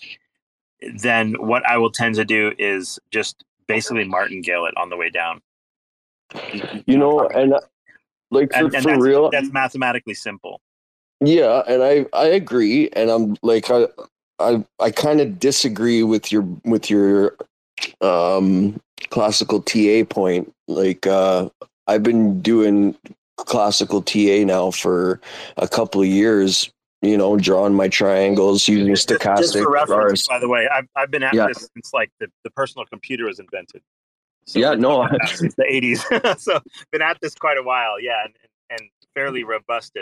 then 0.96 1.34
what 1.34 1.64
I 1.68 1.76
will 1.76 1.92
tend 1.92 2.16
to 2.16 2.24
do 2.24 2.52
is 2.58 2.98
just 3.12 3.44
basically 3.68 4.04
martingale 4.04 4.64
it 4.66 4.76
on 4.76 4.88
the 4.88 4.96
way 4.96 5.10
down. 5.10 5.42
You 6.86 6.98
know, 6.98 7.28
and 7.28 7.54
uh, 7.54 7.60
like 8.30 8.52
for, 8.52 8.58
and, 8.58 8.74
and 8.74 8.82
for 8.82 8.90
that's, 8.90 9.02
real, 9.02 9.30
that's 9.30 9.52
mathematically 9.52 10.14
simple. 10.14 10.60
Yeah, 11.20 11.62
and 11.68 11.82
I 11.82 12.06
I 12.12 12.26
agree, 12.26 12.88
and 12.94 13.10
I'm 13.10 13.36
like 13.42 13.70
I 13.70 13.86
I 14.40 14.64
I 14.80 14.90
kind 14.90 15.20
of 15.20 15.38
disagree 15.38 16.02
with 16.02 16.32
your 16.32 16.42
with 16.64 16.90
your 16.90 17.36
um 18.00 18.80
classical 19.10 19.62
TA 19.62 20.04
point. 20.08 20.52
Like 20.66 21.06
uh 21.06 21.48
I've 21.86 22.02
been 22.02 22.40
doing 22.42 22.96
classical 23.36 24.02
TA 24.02 24.44
now 24.44 24.70
for 24.70 25.20
a 25.56 25.68
couple 25.68 26.00
of 26.00 26.08
years. 26.08 26.70
You 27.02 27.16
know, 27.18 27.36
drawing 27.36 27.74
my 27.74 27.88
triangles 27.88 28.66
using 28.66 28.94
stochastic. 28.94 29.38
Just 29.38 29.52
for 29.58 29.70
reference, 29.70 30.26
bars. 30.26 30.26
by 30.28 30.38
the 30.38 30.48
way, 30.48 30.66
I've 30.72 30.88
I've 30.96 31.10
been 31.10 31.22
at 31.22 31.34
Yeah. 31.34 31.48
this 31.48 31.68
since 31.74 31.92
like 31.92 32.10
the, 32.20 32.28
the 32.42 32.50
personal 32.50 32.86
computer 32.86 33.26
was 33.26 33.38
invented. 33.38 33.82
So 34.46 34.58
Yeah, 34.58 34.74
no, 34.74 35.06
since 35.26 35.54
the 35.56 35.64
'80s. 35.64 36.38
so 36.40 36.58
been 36.92 37.02
at 37.02 37.18
this 37.20 37.34
quite 37.34 37.58
a 37.58 37.62
while, 37.62 38.00
yeah, 38.00 38.24
and, 38.24 38.34
and 38.70 38.80
fairly 39.14 39.44
robust 39.44 39.92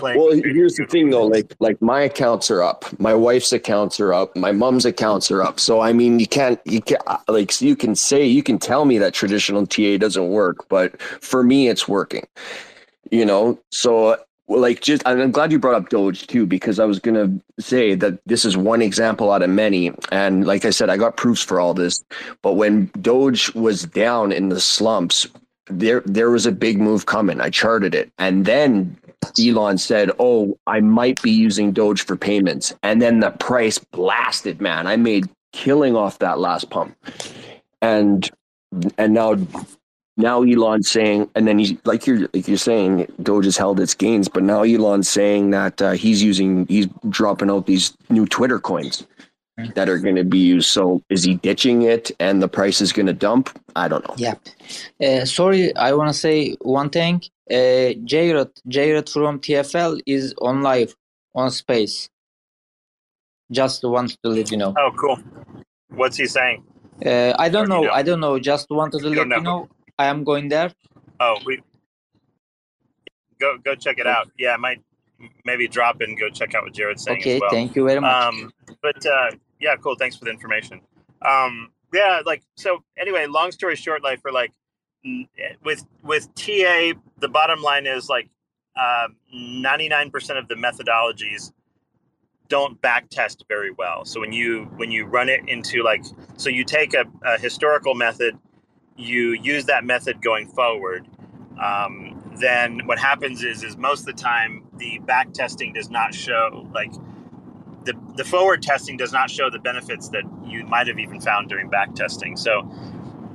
Well, 0.00 0.32
here's 0.32 0.76
the 0.76 0.86
thing 0.86 1.10
though, 1.10 1.26
like 1.26 1.54
like 1.60 1.80
my 1.82 2.02
accounts 2.02 2.50
are 2.50 2.62
up, 2.62 2.84
my 2.98 3.14
wife's 3.14 3.52
accounts 3.52 4.00
are 4.00 4.12
up, 4.12 4.36
my 4.36 4.52
mom's 4.52 4.84
accounts 4.84 5.30
are 5.30 5.42
up. 5.42 5.60
So 5.60 5.80
I 5.80 5.92
mean, 5.92 6.18
you 6.18 6.26
can't 6.26 6.60
you 6.64 6.80
can 6.80 6.98
not 7.06 7.22
uh, 7.28 7.32
like 7.32 7.52
so 7.52 7.64
you 7.64 7.76
can 7.76 7.94
say 7.94 8.24
you 8.24 8.42
can 8.42 8.58
tell 8.58 8.84
me 8.84 8.98
that 8.98 9.14
traditional 9.14 9.66
TA 9.66 9.96
doesn't 9.98 10.28
work, 10.28 10.68
but 10.68 11.00
for 11.00 11.42
me 11.42 11.68
it's 11.68 11.86
working. 11.88 12.26
You 13.10 13.24
know, 13.26 13.58
so 13.70 14.06
uh, 14.08 14.16
like 14.48 14.80
just 14.80 15.02
and 15.06 15.20
I'm 15.20 15.30
glad 15.30 15.52
you 15.52 15.58
brought 15.58 15.74
up 15.74 15.88
Doge 15.88 16.26
too 16.26 16.46
because 16.46 16.78
I 16.78 16.84
was 16.84 16.98
gonna 16.98 17.32
say 17.58 17.94
that 17.94 18.20
this 18.26 18.44
is 18.44 18.56
one 18.56 18.82
example 18.82 19.30
out 19.30 19.42
of 19.42 19.50
many, 19.50 19.92
and 20.10 20.46
like 20.46 20.64
I 20.64 20.70
said, 20.70 20.90
I 20.90 20.96
got 20.96 21.16
proofs 21.16 21.42
for 21.42 21.60
all 21.60 21.74
this. 21.74 22.02
But 22.42 22.54
when 22.54 22.90
Doge 23.00 23.54
was 23.54 23.84
down 23.84 24.32
in 24.32 24.48
the 24.48 24.60
slumps, 24.60 25.26
there 25.66 26.02
there 26.06 26.30
was 26.30 26.46
a 26.46 26.52
big 26.52 26.80
move 26.80 27.06
coming. 27.06 27.40
I 27.40 27.50
charted 27.50 27.94
it, 27.94 28.12
and 28.18 28.44
then 28.44 28.96
Elon 29.40 29.78
said, 29.78 30.10
"Oh, 30.18 30.58
I 30.66 30.80
might 30.80 31.20
be 31.22 31.30
using 31.30 31.72
Doge 31.72 32.02
for 32.02 32.16
payments," 32.16 32.74
and 32.82 33.00
then 33.00 33.20
the 33.20 33.30
price 33.30 33.78
blasted. 33.78 34.60
Man, 34.60 34.86
I 34.86 34.96
made 34.96 35.28
killing 35.52 35.96
off 35.96 36.18
that 36.18 36.38
last 36.38 36.70
pump, 36.70 36.96
and 37.80 38.30
and 38.98 39.14
now 39.14 39.36
now 40.16 40.42
Elon's 40.42 40.90
saying, 40.90 41.30
and 41.34 41.46
then 41.46 41.58
he's 41.58 41.74
like 41.84 42.06
you're 42.06 42.28
like 42.34 42.46
you're 42.48 42.56
saying, 42.56 43.06
Doge 43.22 43.44
has 43.46 43.56
held 43.56 43.80
its 43.80 43.94
gains, 43.94 44.28
but 44.28 44.42
now 44.42 44.62
Elon's 44.62 45.08
saying 45.08 45.50
that 45.50 45.80
uh, 45.80 45.92
he's 45.92 46.22
using 46.22 46.66
he's 46.66 46.86
dropping 47.08 47.50
out 47.50 47.66
these 47.66 47.96
new 48.10 48.26
Twitter 48.26 48.58
coins 48.58 49.06
that 49.74 49.88
are 49.88 49.98
going 49.98 50.16
to 50.16 50.24
be 50.24 50.38
used. 50.38 50.68
So 50.68 51.02
is 51.08 51.24
he 51.24 51.34
ditching 51.34 51.82
it, 51.82 52.10
and 52.20 52.42
the 52.42 52.48
price 52.48 52.80
is 52.80 52.92
going 52.92 53.06
to 53.06 53.12
dump? 53.12 53.58
I 53.76 53.88
don't 53.88 54.06
know. 54.08 54.14
Yeah. 54.16 54.34
Uh, 55.02 55.24
sorry, 55.24 55.74
I 55.76 55.92
want 55.92 56.08
to 56.08 56.14
say 56.14 56.56
one 56.60 56.90
thing. 56.90 57.22
Uh, 57.52 57.92
Jared, 58.04 58.50
Jared 58.66 59.08
from 59.08 59.38
TFL 59.38 60.00
is 60.06 60.34
on 60.40 60.62
live 60.62 60.94
on 61.34 61.50
space. 61.50 62.08
Just 63.50 63.84
wanted 63.84 64.16
to 64.24 64.30
let 64.30 64.50
you 64.50 64.56
know. 64.56 64.74
Oh, 64.78 64.90
cool. 64.98 65.18
What's 65.90 66.16
he 66.16 66.26
saying? 66.26 66.64
Uh, 67.04 67.34
I 67.38 67.48
don't 67.50 67.64
you 67.64 67.68
know. 67.68 67.82
know? 67.82 67.90
I 67.90 68.02
don't 68.02 68.20
know. 68.20 68.38
Just 68.38 68.68
wanted 68.70 69.00
to 69.00 69.04
You 69.04 69.10
let 69.10 69.28
don't 69.28 69.30
you 69.30 69.42
know. 69.42 69.60
know. 69.60 69.68
I 69.98 70.06
am 70.06 70.24
going 70.24 70.48
there. 70.48 70.72
Oh, 71.20 71.36
we 71.44 71.60
go 73.38 73.58
go 73.58 73.74
check 73.74 73.98
it 73.98 74.06
out. 74.06 74.30
Yeah, 74.38 74.54
I 74.54 74.56
might 74.56 74.80
maybe 75.44 75.68
drop 75.68 76.00
and 76.00 76.18
go 76.18 76.28
check 76.30 76.54
out 76.54 76.62
what 76.64 76.72
Jared's 76.74 77.04
saying 77.04 77.20
Okay. 77.20 77.36
as 77.36 77.40
well. 77.42 77.50
Thank 77.50 77.76
you 77.76 77.84
very 77.86 78.00
much. 78.00 78.24
Um, 78.24 78.50
but 78.82 79.04
uh, 79.04 79.30
yeah, 79.60 79.76
cool. 79.76 79.96
Thanks 79.96 80.16
for 80.16 80.24
the 80.24 80.30
information. 80.30 80.80
Um, 81.20 81.70
yeah, 81.92 82.22
like 82.24 82.42
so. 82.56 82.82
Anyway, 82.98 83.26
long 83.26 83.52
story 83.52 83.76
short, 83.76 84.02
like 84.02 84.22
for 84.22 84.32
like 84.32 84.52
with 85.64 85.84
with 86.02 86.34
TA, 86.34 86.92
the 87.18 87.28
bottom 87.28 87.62
line 87.62 87.86
is 87.86 88.08
like 88.08 88.28
ninety 89.32 89.88
nine 89.88 90.10
percent 90.10 90.38
of 90.38 90.48
the 90.48 90.54
methodologies 90.54 91.52
don't 92.48 92.80
back 92.82 93.08
test 93.08 93.44
very 93.48 93.70
well. 93.70 94.04
So 94.04 94.20
when 94.20 94.32
you 94.32 94.64
when 94.76 94.90
you 94.90 95.06
run 95.06 95.28
it 95.28 95.40
into 95.48 95.82
like 95.82 96.04
so 96.36 96.50
you 96.50 96.64
take 96.64 96.94
a, 96.94 97.04
a 97.24 97.38
historical 97.38 97.94
method, 97.94 98.36
you 98.96 99.32
use 99.32 99.66
that 99.66 99.84
method 99.84 100.22
going 100.22 100.48
forward. 100.48 101.06
Um, 101.62 102.22
then 102.40 102.86
what 102.86 102.98
happens 102.98 103.42
is 103.42 103.62
is 103.62 103.76
most 103.76 104.00
of 104.00 104.06
the 104.06 104.22
time 104.22 104.64
the 104.76 104.98
back 105.00 105.32
testing 105.32 105.72
does 105.72 105.90
not 105.90 106.14
show 106.14 106.68
like 106.74 106.92
the, 107.84 107.94
the 108.16 108.24
forward 108.24 108.62
testing 108.62 108.96
does 108.96 109.12
not 109.12 109.30
show 109.30 109.50
the 109.50 109.58
benefits 109.58 110.08
that 110.10 110.24
you 110.44 110.64
might 110.66 110.86
have 110.86 110.98
even 110.98 111.20
found 111.20 111.48
during 111.48 111.68
back 111.68 111.94
testing. 111.94 112.36
So, 112.36 112.70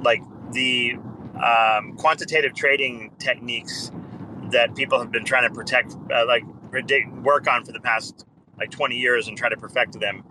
like 0.01 0.21
the 0.51 0.95
um, 1.43 1.95
quantitative 1.97 2.53
trading 2.53 3.11
techniques 3.19 3.91
that 4.51 4.75
people 4.75 4.99
have 4.99 5.11
been 5.11 5.25
trying 5.25 5.47
to 5.47 5.53
protect, 5.53 5.95
uh, 6.13 6.25
like 6.25 6.43
work 7.23 7.47
on 7.47 7.65
for 7.65 7.71
the 7.71 7.79
past 7.79 8.25
like 8.57 8.71
20 8.71 8.97
years 8.97 9.27
and 9.27 9.37
try 9.37 9.49
to 9.49 9.57
perfect 9.57 9.99
them, 9.99 10.23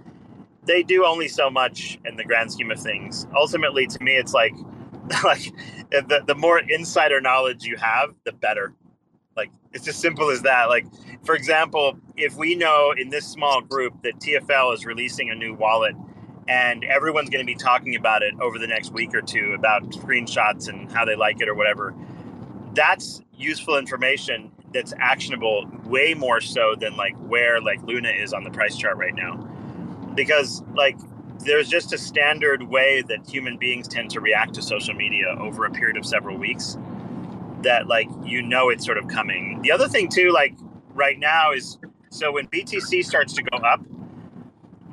they 0.65 0.83
do 0.83 1.05
only 1.05 1.29
so 1.29 1.49
much 1.51 1.99
in 2.05 2.17
the 2.17 2.25
grand 2.25 2.53
scheme 2.53 2.71
of 2.71 2.81
things. 2.81 3.27
Ultimately, 3.37 3.87
to 3.87 4.03
me, 4.03 4.17
it's 4.17 4.35
like 4.35 4.55
like 5.25 5.53
the, 5.91 6.23
the 6.27 6.35
more 6.35 6.59
insider 6.59 7.21
knowledge 7.21 7.65
you 7.65 7.77
have, 7.77 8.15
the 8.25 8.33
better. 8.33 8.75
Like 9.37 9.51
it's 9.73 9.87
as 9.87 9.97
simple 9.97 10.31
as 10.31 10.43
that. 10.43 10.65
Like 10.69 10.87
for 11.25 11.35
example, 11.35 11.99
if 12.17 12.35
we 12.37 12.55
know 12.55 12.93
in 12.97 13.11
this 13.11 13.27
small 13.27 13.61
group 13.61 14.03
that 14.03 14.19
TFL 14.19 14.75
is 14.75 14.85
releasing 14.85 15.31
a 15.31 15.35
new 15.35 15.55
wallet 15.55 15.95
and 16.49 16.85
everyone's 16.85 17.31
going 17.31 17.45
to 17.45 17.47
be 17.47 17.57
talking 17.57 17.97
about 17.97 18.23
it 18.23 18.35
over 18.41 18.59
the 18.59 18.67
next 18.67 18.93
week 18.93 19.15
or 19.15 19.23
two 19.23 19.55
about 19.57 19.83
screenshots 19.91 20.69
and 20.69 20.91
how 20.93 21.05
they 21.05 21.17
like 21.17 21.41
it 21.41 21.49
or 21.49 21.55
whatever, 21.55 21.95
that's 22.75 23.21
useful 23.35 23.77
information 23.77 24.53
that's 24.73 24.93
actionable 24.99 25.67
way 25.85 26.15
more 26.15 26.41
so 26.41 26.75
than 26.79 26.97
like 26.97 27.17
where 27.29 27.61
like 27.61 27.83
Luna 27.83 28.11
is 28.11 28.33
on 28.33 28.45
the 28.45 28.51
price 28.51 28.77
chart 28.77 28.97
right 28.97 29.15
now. 29.15 29.37
Because 30.15 30.63
like 30.75 30.97
there's 31.41 31.69
just 31.69 31.93
a 31.93 31.99
standard 31.99 32.63
way 32.63 33.03
that 33.09 33.29
human 33.29 33.57
beings 33.57 33.89
tend 33.89 34.11
to 34.11 34.21
react 34.21 34.55
to 34.55 34.63
social 34.63 34.95
media 34.95 35.37
over 35.39 35.65
a 35.65 35.71
period 35.71 35.97
of 35.97 36.07
several 36.07 36.37
weeks 36.37 36.77
that 37.63 37.87
like 37.87 38.09
you 38.25 38.43
know 38.43 38.69
it's 38.69 38.85
sort 38.85 38.99
of 38.99 39.09
coming. 39.09 39.61
The 39.63 39.73
other 39.73 39.89
thing 39.89 40.09
too, 40.09 40.31
like 40.31 40.55
right 40.95 41.19
now 41.19 41.53
is 41.53 41.79
so 42.11 42.33
when 42.33 42.47
BTC 42.49 43.05
starts 43.05 43.35
to 43.35 43.43
go 43.43 43.59
up, 43.59 43.81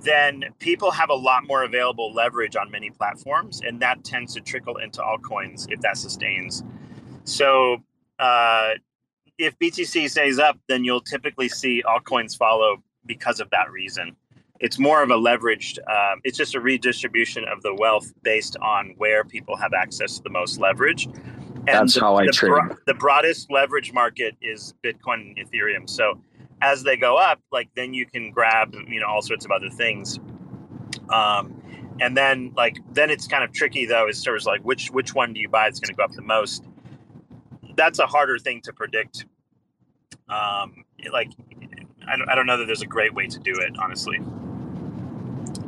then 0.03 0.45
people 0.59 0.91
have 0.91 1.09
a 1.09 1.15
lot 1.15 1.47
more 1.47 1.63
available 1.63 2.13
leverage 2.13 2.55
on 2.55 2.69
many 2.69 2.89
platforms, 2.89 3.61
and 3.65 3.81
that 3.81 4.03
tends 4.03 4.33
to 4.35 4.41
trickle 4.41 4.77
into 4.77 5.01
altcoins 5.01 5.65
if 5.69 5.79
that 5.81 5.97
sustains. 5.97 6.63
So, 7.23 7.77
uh, 8.19 8.71
if 9.37 9.57
BTC 9.59 10.09
stays 10.09 10.39
up, 10.39 10.57
then 10.67 10.83
you'll 10.83 11.01
typically 11.01 11.49
see 11.49 11.83
altcoins 11.83 12.37
follow 12.37 12.83
because 13.05 13.39
of 13.39 13.49
that 13.49 13.71
reason. 13.71 14.15
It's 14.59 14.79
more 14.79 15.01
of 15.01 15.09
a 15.09 15.15
leveraged, 15.15 15.79
um, 15.89 16.21
it's 16.23 16.37
just 16.37 16.55
a 16.55 16.59
redistribution 16.59 17.43
of 17.45 17.61
the 17.63 17.73
wealth 17.73 18.13
based 18.23 18.55
on 18.61 18.93
where 18.97 19.23
people 19.23 19.57
have 19.57 19.73
access 19.73 20.17
to 20.17 20.23
the 20.23 20.29
most 20.29 20.59
leverage. 20.59 21.05
And 21.05 21.67
That's 21.67 21.95
the, 21.95 22.01
how 22.01 22.15
I 22.15 22.25
the 22.25 22.31
trade. 22.31 22.49
Bro- 22.49 22.77
the 22.85 22.93
broadest 22.93 23.51
leverage 23.51 23.91
market 23.91 24.35
is 24.41 24.73
Bitcoin 24.83 25.35
and 25.35 25.37
Ethereum. 25.37 25.89
So 25.89 26.19
as 26.61 26.83
they 26.83 26.97
go 26.97 27.17
up, 27.17 27.39
like 27.51 27.69
then 27.75 27.93
you 27.93 28.05
can 28.05 28.31
grab, 28.31 28.73
you 28.87 28.99
know, 28.99 29.07
all 29.07 29.21
sorts 29.21 29.45
of 29.45 29.51
other 29.51 29.69
things. 29.69 30.19
Um, 31.09 31.61
and 31.99 32.15
then 32.17 32.53
like 32.55 32.77
then 32.91 33.09
it's 33.09 33.27
kind 33.27 33.43
of 33.43 33.53
tricky 33.53 33.85
though, 33.85 34.07
as 34.07 34.23
far 34.23 34.35
as 34.35 34.45
like 34.45 34.61
which 34.61 34.89
which 34.91 35.13
one 35.13 35.33
do 35.33 35.39
you 35.39 35.49
buy 35.49 35.65
that's 35.65 35.79
going 35.79 35.93
to 35.93 35.97
go 35.97 36.03
up 36.03 36.11
the 36.11 36.21
most? 36.21 36.63
That's 37.75 37.99
a 37.99 38.05
harder 38.05 38.39
thing 38.39 38.61
to 38.61 38.73
predict. 38.73 39.25
Um, 40.29 40.85
like 41.11 41.31
I 42.07 42.17
don't, 42.17 42.29
I 42.29 42.35
don't 42.35 42.45
know 42.45 42.57
that 42.57 42.65
there's 42.65 42.81
a 42.81 42.87
great 42.87 43.13
way 43.13 43.27
to 43.27 43.39
do 43.39 43.53
it, 43.53 43.73
honestly. 43.79 44.19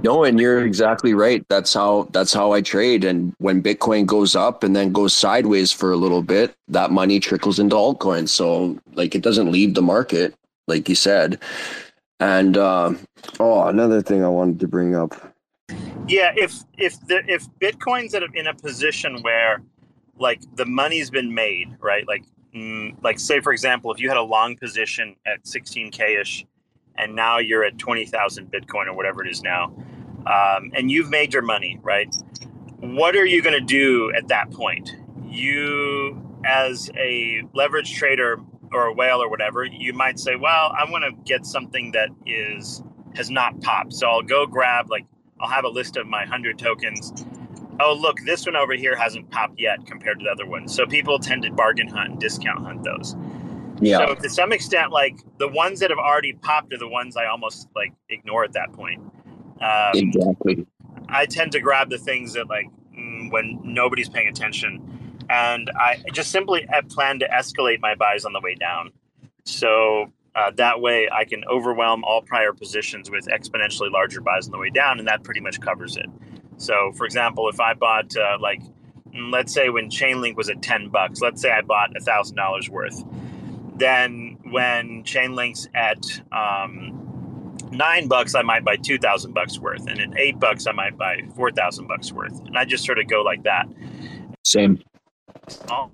No, 0.04 0.24
and 0.24 0.40
you're 0.40 0.66
exactly 0.66 1.16
right. 1.16 1.44
That's 1.50 1.74
how 1.74 2.08
that's 2.12 2.32
how 2.32 2.52
I 2.52 2.62
trade. 2.62 3.04
And 3.04 3.34
when 3.40 3.64
Bitcoin 3.64 4.06
goes 4.06 4.36
up 4.36 4.64
and 4.64 4.76
then 4.76 4.92
goes 4.92 5.14
sideways 5.14 5.72
for 5.72 5.92
a 5.92 5.96
little 5.96 6.22
bit, 6.22 6.54
that 6.68 6.92
money 6.92 7.20
trickles 7.20 7.58
into 7.58 7.76
altcoins. 7.76 8.30
So 8.30 8.78
like 8.94 9.16
it 9.16 9.24
doesn't 9.24 9.52
leave 9.52 9.74
the 9.74 9.82
market, 9.82 10.36
like 10.68 10.90
you 10.90 10.96
said. 10.96 11.40
And 12.20 12.58
uh, 12.58 12.94
oh, 13.40 13.68
another 13.68 14.02
thing 14.02 14.24
I 14.24 14.30
wanted 14.30 14.60
to 14.62 14.68
bring 14.68 14.96
up. 14.96 15.34
Yeah, 16.08 16.32
if 16.36 16.64
if 16.78 17.00
the 17.08 17.24
if 17.28 17.48
Bitcoin's 17.60 18.14
in 18.14 18.48
a 18.48 18.54
position 18.54 19.22
where 19.22 19.62
like 20.18 20.42
the 20.56 20.66
money's 20.66 21.10
been 21.10 21.34
made, 21.34 21.76
right? 21.80 22.08
Like 22.08 22.24
mm, 22.56 22.96
like 23.04 23.20
say 23.20 23.40
for 23.42 23.52
example, 23.52 23.92
if 23.92 24.00
you 24.00 24.08
had 24.08 24.18
a 24.18 24.24
long 24.24 24.56
position 24.56 25.16
at 25.26 25.44
16k 25.44 26.22
ish, 26.22 26.46
and 26.98 27.16
now 27.16 27.40
you're 27.40 27.66
at 27.66 27.78
20,000 27.78 28.50
Bitcoin 28.50 28.88
or 28.88 28.94
whatever 28.94 29.26
it 29.26 29.30
is 29.30 29.42
now 29.42 29.74
um, 30.26 30.72
and 30.74 30.90
you've 30.90 31.10
made 31.10 31.34
your 31.34 31.44
money, 31.44 31.80
right? 31.84 32.14
What 32.80 33.16
are 33.16 33.26
you 33.26 33.42
going 33.42 33.58
to 33.60 33.66
do 33.66 34.12
at 34.16 34.28
that 34.30 34.52
point? 34.52 34.96
You, 35.24 36.22
as 36.46 36.90
a 36.98 37.44
leverage 37.54 37.96
trader 37.96 38.40
or 38.72 38.88
a 38.88 38.94
whale 38.94 39.22
or 39.22 39.30
whatever, 39.30 39.64
you 39.66 39.94
might 39.94 40.20
say, 40.20 40.36
"Well, 40.36 40.74
I 40.78 40.90
want 40.90 41.04
to 41.04 41.12
get 41.24 41.46
something 41.46 41.92
that 41.92 42.10
is 42.26 42.84
has 43.16 43.30
not 43.30 43.62
popped, 43.62 43.94
so 43.94 44.08
I'll 44.08 44.22
go 44.22 44.46
grab 44.46 44.90
like 44.90 45.06
I'll 45.40 45.50
have 45.50 45.66
a 45.66 45.70
list 45.70 45.98
of 45.98 46.08
my 46.08 46.26
hundred 46.26 46.60
tokens." 46.60 47.26
Oh, 47.80 47.94
look, 47.94 48.20
this 48.26 48.46
one 48.46 48.56
over 48.56 48.74
here 48.74 48.96
hasn't 48.96 49.30
popped 49.32 49.60
yet 49.60 49.86
compared 49.86 50.20
to 50.20 50.24
the 50.24 50.32
other 50.32 50.46
ones. 50.46 50.74
So 50.74 50.86
people 50.86 51.20
tend 51.20 51.44
to 51.44 51.52
bargain 51.52 51.90
hunt 51.90 52.12
and 52.12 52.20
discount 52.20 52.66
hunt 52.66 52.84
those. 52.84 53.16
Yeah. 53.82 53.98
So 53.98 54.16
to 54.16 54.30
some 54.30 54.54
extent, 54.54 54.92
like 54.92 55.18
the 55.40 55.48
ones 55.48 55.80
that 55.82 55.90
have 55.90 56.00
already 56.00 56.34
popped 56.34 56.74
are 56.74 56.78
the 56.78 56.88
ones 56.88 57.18
I 57.18 57.26
almost 57.26 57.68
like 57.76 57.94
ignore 58.10 58.44
at 58.44 58.54
that 58.54 58.72
point. 58.74 59.02
Um, 59.62 59.92
exactly. 59.94 60.66
I 61.10 61.26
tend 61.26 61.52
to 61.54 61.60
grab 61.60 61.90
the 61.90 61.98
things 61.98 62.34
that 62.34 62.48
like 62.48 62.68
mm, 62.98 63.32
when 63.32 63.60
nobody's 63.64 64.10
paying 64.10 64.28
attention, 64.28 65.05
and 65.30 65.70
I 65.80 66.04
just 66.14 66.32
simply 66.32 66.68
plan 66.90 67.20
to 67.20 67.28
escalate 67.28 67.80
my 67.82 67.96
buys 67.96 68.26
on 68.26 68.34
the 68.34 68.42
way 68.42 68.56
down. 68.56 68.92
So 69.46 70.12
uh, 70.36 70.52
that 70.58 70.82
way, 70.82 71.08
I 71.12 71.24
can 71.24 71.46
overwhelm 71.46 72.04
all 72.04 72.22
prior 72.22 72.52
positions 72.52 73.10
with 73.10 73.26
exponentially 73.28 73.92
larger 73.92 74.20
buys 74.20 74.48
on 74.48 74.52
the 74.52 74.58
way 74.58 74.70
down, 74.70 75.00
and 75.00 75.08
that 75.08 75.24
pretty 75.24 75.40
much 75.40 75.62
covers 75.62 75.96
it. 75.96 76.08
So, 76.58 76.92
for 76.98 77.06
example, 77.06 77.48
if 77.50 77.60
I 77.60 77.74
bought 77.74 78.16
uh, 78.18 78.38
like, 78.42 78.62
mm, 78.62 79.32
let's 79.32 79.54
say 79.54 79.70
when 79.70 79.90
Chainlink 79.90 80.36
was 80.36 80.50
at 80.50 80.62
ten 80.62 80.90
bucks, 80.90 81.22
let's 81.22 81.42
say 81.42 81.52
I 81.52 81.62
bought 81.62 81.96
a 81.96 82.02
thousand 82.02 82.36
dollars 82.36 82.70
worth, 82.70 83.02
then 83.78 84.38
when 84.50 85.04
Chainlink's 85.04 85.70
at 85.74 86.04
um, 86.34 87.58
nine 87.72 88.10
bucks, 88.10 88.36
I 88.36 88.42
might 88.42 88.66
buy 88.66 88.76
two 88.76 88.98
thousand 88.98 89.34
bucks 89.34 89.58
worth, 89.58 89.88
and 89.88 90.02
at 90.02 90.18
eight 90.18 90.38
bucks, 90.40 90.68
I 90.68 90.74
might 90.74 90.98
buy 90.98 91.22
four 91.36 91.52
thousand 91.52 91.88
bucks 91.88 92.12
worth, 92.12 92.38
and 92.46 92.58
I 92.58 92.66
just 92.66 92.84
sort 92.84 93.00
of 93.00 93.08
go 93.08 93.22
like 93.22 93.44
that. 93.44 93.68
Same. 94.44 94.82
Oh, 95.70 95.92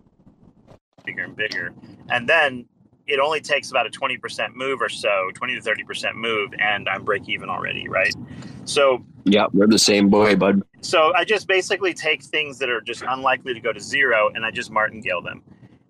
bigger 1.06 1.24
and 1.24 1.36
bigger, 1.36 1.74
and 2.10 2.28
then 2.28 2.66
it 3.08 3.20
only 3.20 3.42
takes 3.42 3.72
about 3.72 3.86
a 3.86 3.90
twenty 3.90 4.18
percent 4.18 4.56
move 4.56 4.82
or 4.82 4.90
so, 4.90 5.32
twenty 5.34 5.56
to 5.56 5.62
thirty 5.62 5.84
percent 5.84 6.16
move, 6.16 6.52
and 6.60 6.88
I'm 6.88 7.04
break 7.04 7.28
even 7.30 7.50
already, 7.50 7.88
right? 7.90 8.14
So 8.66 9.04
yeah, 9.26 9.48
we're 9.54 9.68
the 9.68 9.80
same 9.80 10.10
boy, 10.10 10.36
bud. 10.36 10.62
So 10.82 11.14
I 11.14 11.26
just 11.26 11.48
basically 11.48 11.94
take 11.94 12.24
things 12.24 12.58
that 12.60 12.70
are 12.70 12.82
just 12.82 13.04
unlikely 13.08 13.54
to 13.54 13.60
go 13.60 13.74
to 13.74 13.80
zero, 13.80 14.30
and 14.34 14.46
I 14.46 14.52
just 14.52 14.72
martingale 14.72 15.22
them. 15.22 15.44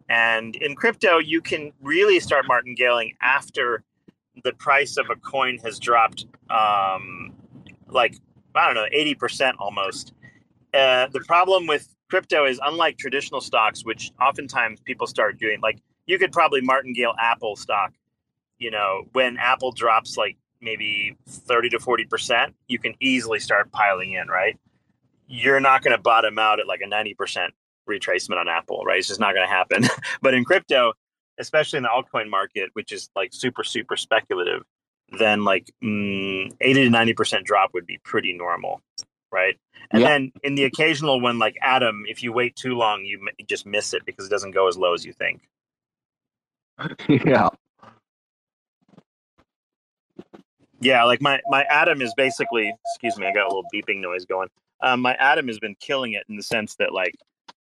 And 0.09 0.55
in 0.57 0.75
crypto, 0.75 1.19
you 1.19 1.41
can 1.41 1.71
really 1.81 2.19
start 2.19 2.45
martingaling 2.47 3.15
after 3.21 3.83
the 4.43 4.53
price 4.53 4.97
of 4.97 5.09
a 5.09 5.15
coin 5.15 5.57
has 5.59 5.79
dropped 5.79 6.25
um, 6.49 7.33
like 7.87 8.17
I 8.55 8.65
don't 8.65 8.75
know, 8.75 8.87
eighty 8.91 9.15
percent 9.15 9.57
almost. 9.59 10.13
Uh, 10.73 11.07
the 11.07 11.19
problem 11.21 11.67
with 11.67 11.93
crypto 12.11 12.45
is 12.45 12.59
unlike 12.63 12.97
traditional 12.97 13.41
stocks, 13.41 13.83
which 13.85 14.11
oftentimes 14.21 14.81
people 14.81 15.07
start 15.07 15.39
doing. 15.39 15.61
Like 15.61 15.79
you 16.05 16.19
could 16.19 16.31
probably 16.31 16.61
martingale 16.61 17.13
Apple 17.19 17.55
stock. 17.55 17.93
You 18.59 18.69
know, 18.69 19.05
when 19.13 19.37
Apple 19.37 19.71
drops 19.71 20.17
like 20.17 20.37
maybe 20.61 21.15
thirty 21.27 21.69
to 21.69 21.79
forty 21.79 22.05
percent, 22.05 22.53
you 22.67 22.77
can 22.77 22.93
easily 22.99 23.39
start 23.39 23.71
piling 23.71 24.11
in. 24.11 24.27
Right? 24.27 24.59
You're 25.27 25.61
not 25.61 25.81
going 25.81 25.95
to 25.95 26.01
bottom 26.01 26.37
out 26.37 26.59
at 26.59 26.67
like 26.67 26.81
a 26.81 26.87
ninety 26.87 27.15
percent 27.15 27.53
retracement 27.89 28.39
on 28.39 28.47
Apple, 28.47 28.83
right? 28.85 28.99
It's 28.99 29.07
just 29.07 29.19
not 29.19 29.33
going 29.33 29.47
to 29.47 29.53
happen. 29.53 29.85
but 30.21 30.33
in 30.33 30.43
crypto, 30.43 30.93
especially 31.39 31.77
in 31.77 31.83
the 31.83 31.89
altcoin 31.89 32.29
market, 32.29 32.69
which 32.73 32.91
is 32.91 33.09
like 33.15 33.33
super, 33.33 33.63
super 33.63 33.97
speculative, 33.97 34.63
then 35.17 35.43
like 35.43 35.71
mm, 35.83 36.53
80 36.61 36.85
to 36.85 36.89
90% 36.89 37.43
drop 37.43 37.71
would 37.73 37.85
be 37.85 37.99
pretty 38.03 38.33
normal. 38.33 38.81
Right. 39.31 39.57
And 39.91 40.03
then 40.03 40.31
in 40.43 40.55
the 40.55 40.65
occasional 40.65 41.21
one, 41.21 41.39
like 41.39 41.57
Atom, 41.61 42.03
if 42.07 42.23
you 42.23 42.33
wait 42.33 42.55
too 42.55 42.75
long, 42.75 43.05
you 43.05 43.19
just 43.47 43.65
miss 43.65 43.93
it 43.93 44.05
because 44.05 44.25
it 44.25 44.29
doesn't 44.29 44.51
go 44.51 44.67
as 44.67 44.77
low 44.77 44.93
as 44.93 45.05
you 45.05 45.13
think. 45.13 45.41
yeah. 47.07 47.49
Yeah. 50.81 51.03
Like 51.03 51.21
my, 51.21 51.41
my 51.49 51.63
Atom 51.65 52.01
is 52.01 52.13
basically, 52.15 52.73
excuse 52.93 53.17
me, 53.17 53.27
I 53.27 53.33
got 53.33 53.45
a 53.45 53.47
little 53.47 53.65
beeping 53.73 54.01
noise 54.01 54.25
going. 54.25 54.49
Um, 54.81 55.01
my 55.01 55.15
Atom 55.15 55.47
has 55.47 55.59
been 55.59 55.75
killing 55.79 56.13
it 56.13 56.23
in 56.29 56.37
the 56.37 56.43
sense 56.43 56.75
that 56.75 56.93
like 56.93 57.15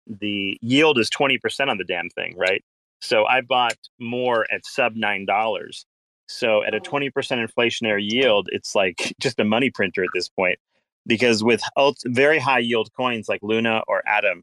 the 0.07 0.59
yield 0.63 0.99
is 0.99 1.11
20% 1.11 1.69
on 1.69 1.79
the 1.79 1.85
damn 1.85 2.09
thing. 2.11 2.35
Right. 2.37 2.63
So 3.01 3.25
I 3.27 3.41
bought 3.41 3.79
more 3.99 4.47
at 4.53 4.65
sub 4.65 4.95
nine 4.95 5.27
dollars. 5.27 5.87
So 6.29 6.63
at 6.63 6.75
a 6.75 6.81
twenty 6.81 7.11
percent 7.11 7.41
inflationary 7.41 8.09
yield, 8.09 8.49
it's 8.53 8.75
like 8.75 9.15
just 9.21 9.41
a 9.41 9.45
money 9.45 9.71
printer 9.71 10.05
at 10.05 10.11
this 10.15 10.29
point. 10.29 10.59
Because 11.07 11.43
with 11.43 11.63
very 12.07 12.39
high 12.39 12.59
yield 12.59 12.91
coins 12.97 13.29
like 13.29 13.41
Luna 13.43 13.83
or 13.89 14.03
Atom, 14.07 14.43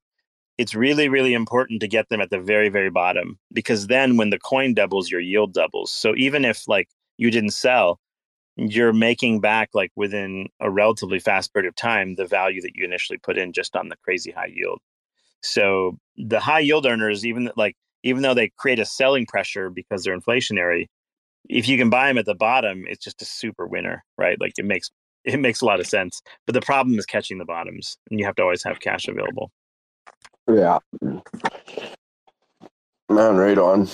it's 0.58 0.74
really 0.74 1.08
really 1.08 1.34
important 1.34 1.82
to 1.82 1.88
get 1.88 2.10
them 2.10 2.20
at 2.20 2.30
the 2.32 2.40
very 2.40 2.70
very 2.70 2.90
bottom 2.90 3.38
because 3.54 3.88
then 3.88 4.18
when 4.18 4.32
the 4.32 4.40
coin 4.40 4.74
doubles, 4.74 5.12
your 5.12 5.22
yield 5.22 5.54
doubles. 5.54 5.92
So 5.92 6.14
even 6.18 6.46
if 6.46 6.68
like 6.68 6.90
you 7.18 7.30
didn't 7.32 7.52
sell, 7.52 8.00
you're 8.56 8.94
making 8.94 9.40
back 9.40 9.70
like 9.74 9.92
within 9.96 10.48
a 10.60 10.70
relatively 10.70 11.20
fast 11.20 11.54
period 11.54 11.68
of 11.70 11.76
time 11.76 12.16
the 12.16 12.26
value 12.26 12.62
that 12.62 12.76
you 12.76 12.84
initially 12.86 13.20
put 13.20 13.38
in 13.38 13.54
just 13.54 13.76
on 13.76 13.90
the 13.90 13.96
crazy 14.04 14.32
high 14.32 14.52
yield. 14.54 14.80
So 15.42 15.98
the 16.18 16.40
high 16.40 16.60
yield 16.60 16.86
earners, 16.86 17.26
even 17.26 17.52
like 17.56 17.76
even 18.04 18.24
though 18.24 18.34
they 18.34 18.52
create 18.58 18.80
a 18.80 18.86
selling 18.86 19.26
pressure 19.26 19.70
because 19.70 20.04
they're 20.04 20.18
inflationary, 20.18 20.88
if 21.50 21.68
you 21.68 21.78
can 21.78 21.90
buy 21.90 22.08
them 22.08 22.18
at 22.18 22.26
the 22.26 22.36
bottom, 22.36 22.86
it's 22.88 23.04
just 23.04 23.22
a 23.22 23.26
super 23.26 23.68
winner, 23.68 24.04
right? 24.18 24.40
Like 24.42 24.54
it 24.58 24.66
makes 24.66 24.90
it 25.28 25.40
makes 25.40 25.62
a 25.62 25.66
lot 25.66 25.80
of 25.80 25.88
sense. 25.88 26.22
But 26.46 26.54
the 26.54 26.62
problem 26.62 26.98
is 26.98 27.06
catching 27.06 27.38
the 27.38 27.46
bottoms, 27.46 27.98
and 28.10 28.20
you 28.20 28.26
have 28.26 28.36
to 28.36 28.44
always 28.44 28.64
have 28.64 28.80
cash 28.80 29.08
available. 29.08 29.52
Yeah, 30.50 30.80
man, 33.10 33.36
right 33.36 33.58
on. 33.58 33.88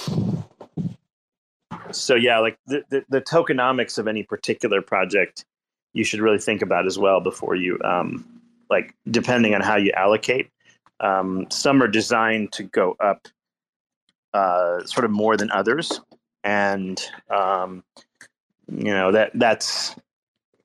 So 1.91 2.15
yeah, 2.15 2.39
like 2.39 2.57
the, 2.67 2.83
the, 2.89 3.03
the 3.09 3.21
tokenomics 3.21 3.97
of 3.97 4.07
any 4.07 4.23
particular 4.23 4.81
project, 4.81 5.45
you 5.93 6.03
should 6.03 6.21
really 6.21 6.39
think 6.39 6.61
about 6.61 6.85
as 6.85 6.97
well 6.97 7.19
before 7.19 7.55
you, 7.55 7.79
um, 7.83 8.41
like 8.69 8.95
depending 9.09 9.55
on 9.55 9.61
how 9.61 9.75
you 9.75 9.91
allocate. 9.95 10.49
Um, 10.99 11.47
some 11.49 11.81
are 11.81 11.87
designed 11.87 12.51
to 12.53 12.63
go 12.63 12.95
up 12.99 13.27
uh, 14.33 14.83
sort 14.85 15.05
of 15.05 15.11
more 15.11 15.35
than 15.37 15.51
others, 15.51 15.99
and 16.43 17.01
um, 17.29 17.83
you 18.71 18.91
know 18.91 19.11
that 19.11 19.31
that's 19.33 19.95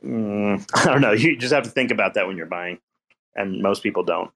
mm, 0.08 0.70
I 0.74 0.84
don't 0.84 1.00
know. 1.00 1.12
You 1.12 1.36
just 1.36 1.52
have 1.52 1.64
to 1.64 1.70
think 1.70 1.90
about 1.90 2.14
that 2.14 2.26
when 2.26 2.36
you're 2.36 2.46
buying, 2.46 2.78
and 3.34 3.62
most 3.62 3.82
people 3.82 4.02
don't. 4.02 4.30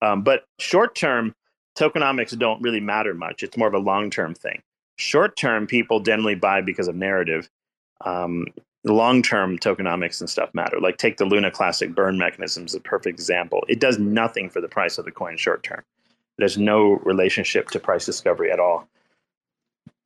Um, 0.00 0.22
but 0.22 0.44
short 0.58 0.94
term 0.94 1.34
tokenomics 1.78 2.36
don't 2.38 2.62
really 2.62 2.80
matter 2.80 3.14
much. 3.14 3.42
It's 3.42 3.56
more 3.56 3.68
of 3.68 3.74
a 3.74 3.78
long 3.78 4.10
term 4.10 4.34
thing. 4.34 4.62
Short 4.96 5.36
term, 5.36 5.66
people 5.66 6.00
generally 6.00 6.34
buy 6.34 6.60
because 6.60 6.88
of 6.88 6.96
narrative. 6.96 7.48
Um, 8.04 8.46
long 8.84 9.22
term 9.22 9.58
tokenomics 9.58 10.20
and 10.20 10.30
stuff 10.30 10.52
matter. 10.54 10.80
Like 10.80 10.96
take 10.96 11.16
the 11.16 11.24
Luna 11.24 11.50
Classic 11.50 11.94
burn 11.94 12.18
mechanism 12.18 12.64
is 12.64 12.74
a 12.74 12.80
perfect 12.80 13.18
example. 13.18 13.64
It 13.68 13.80
does 13.80 13.98
nothing 13.98 14.50
for 14.50 14.60
the 14.60 14.68
price 14.68 14.98
of 14.98 15.04
the 15.04 15.10
coin 15.10 15.36
short 15.36 15.62
term. 15.62 15.82
There's 16.36 16.58
no 16.58 16.94
relationship 17.04 17.68
to 17.70 17.80
price 17.80 18.06
discovery 18.06 18.50
at 18.52 18.60
all 18.60 18.88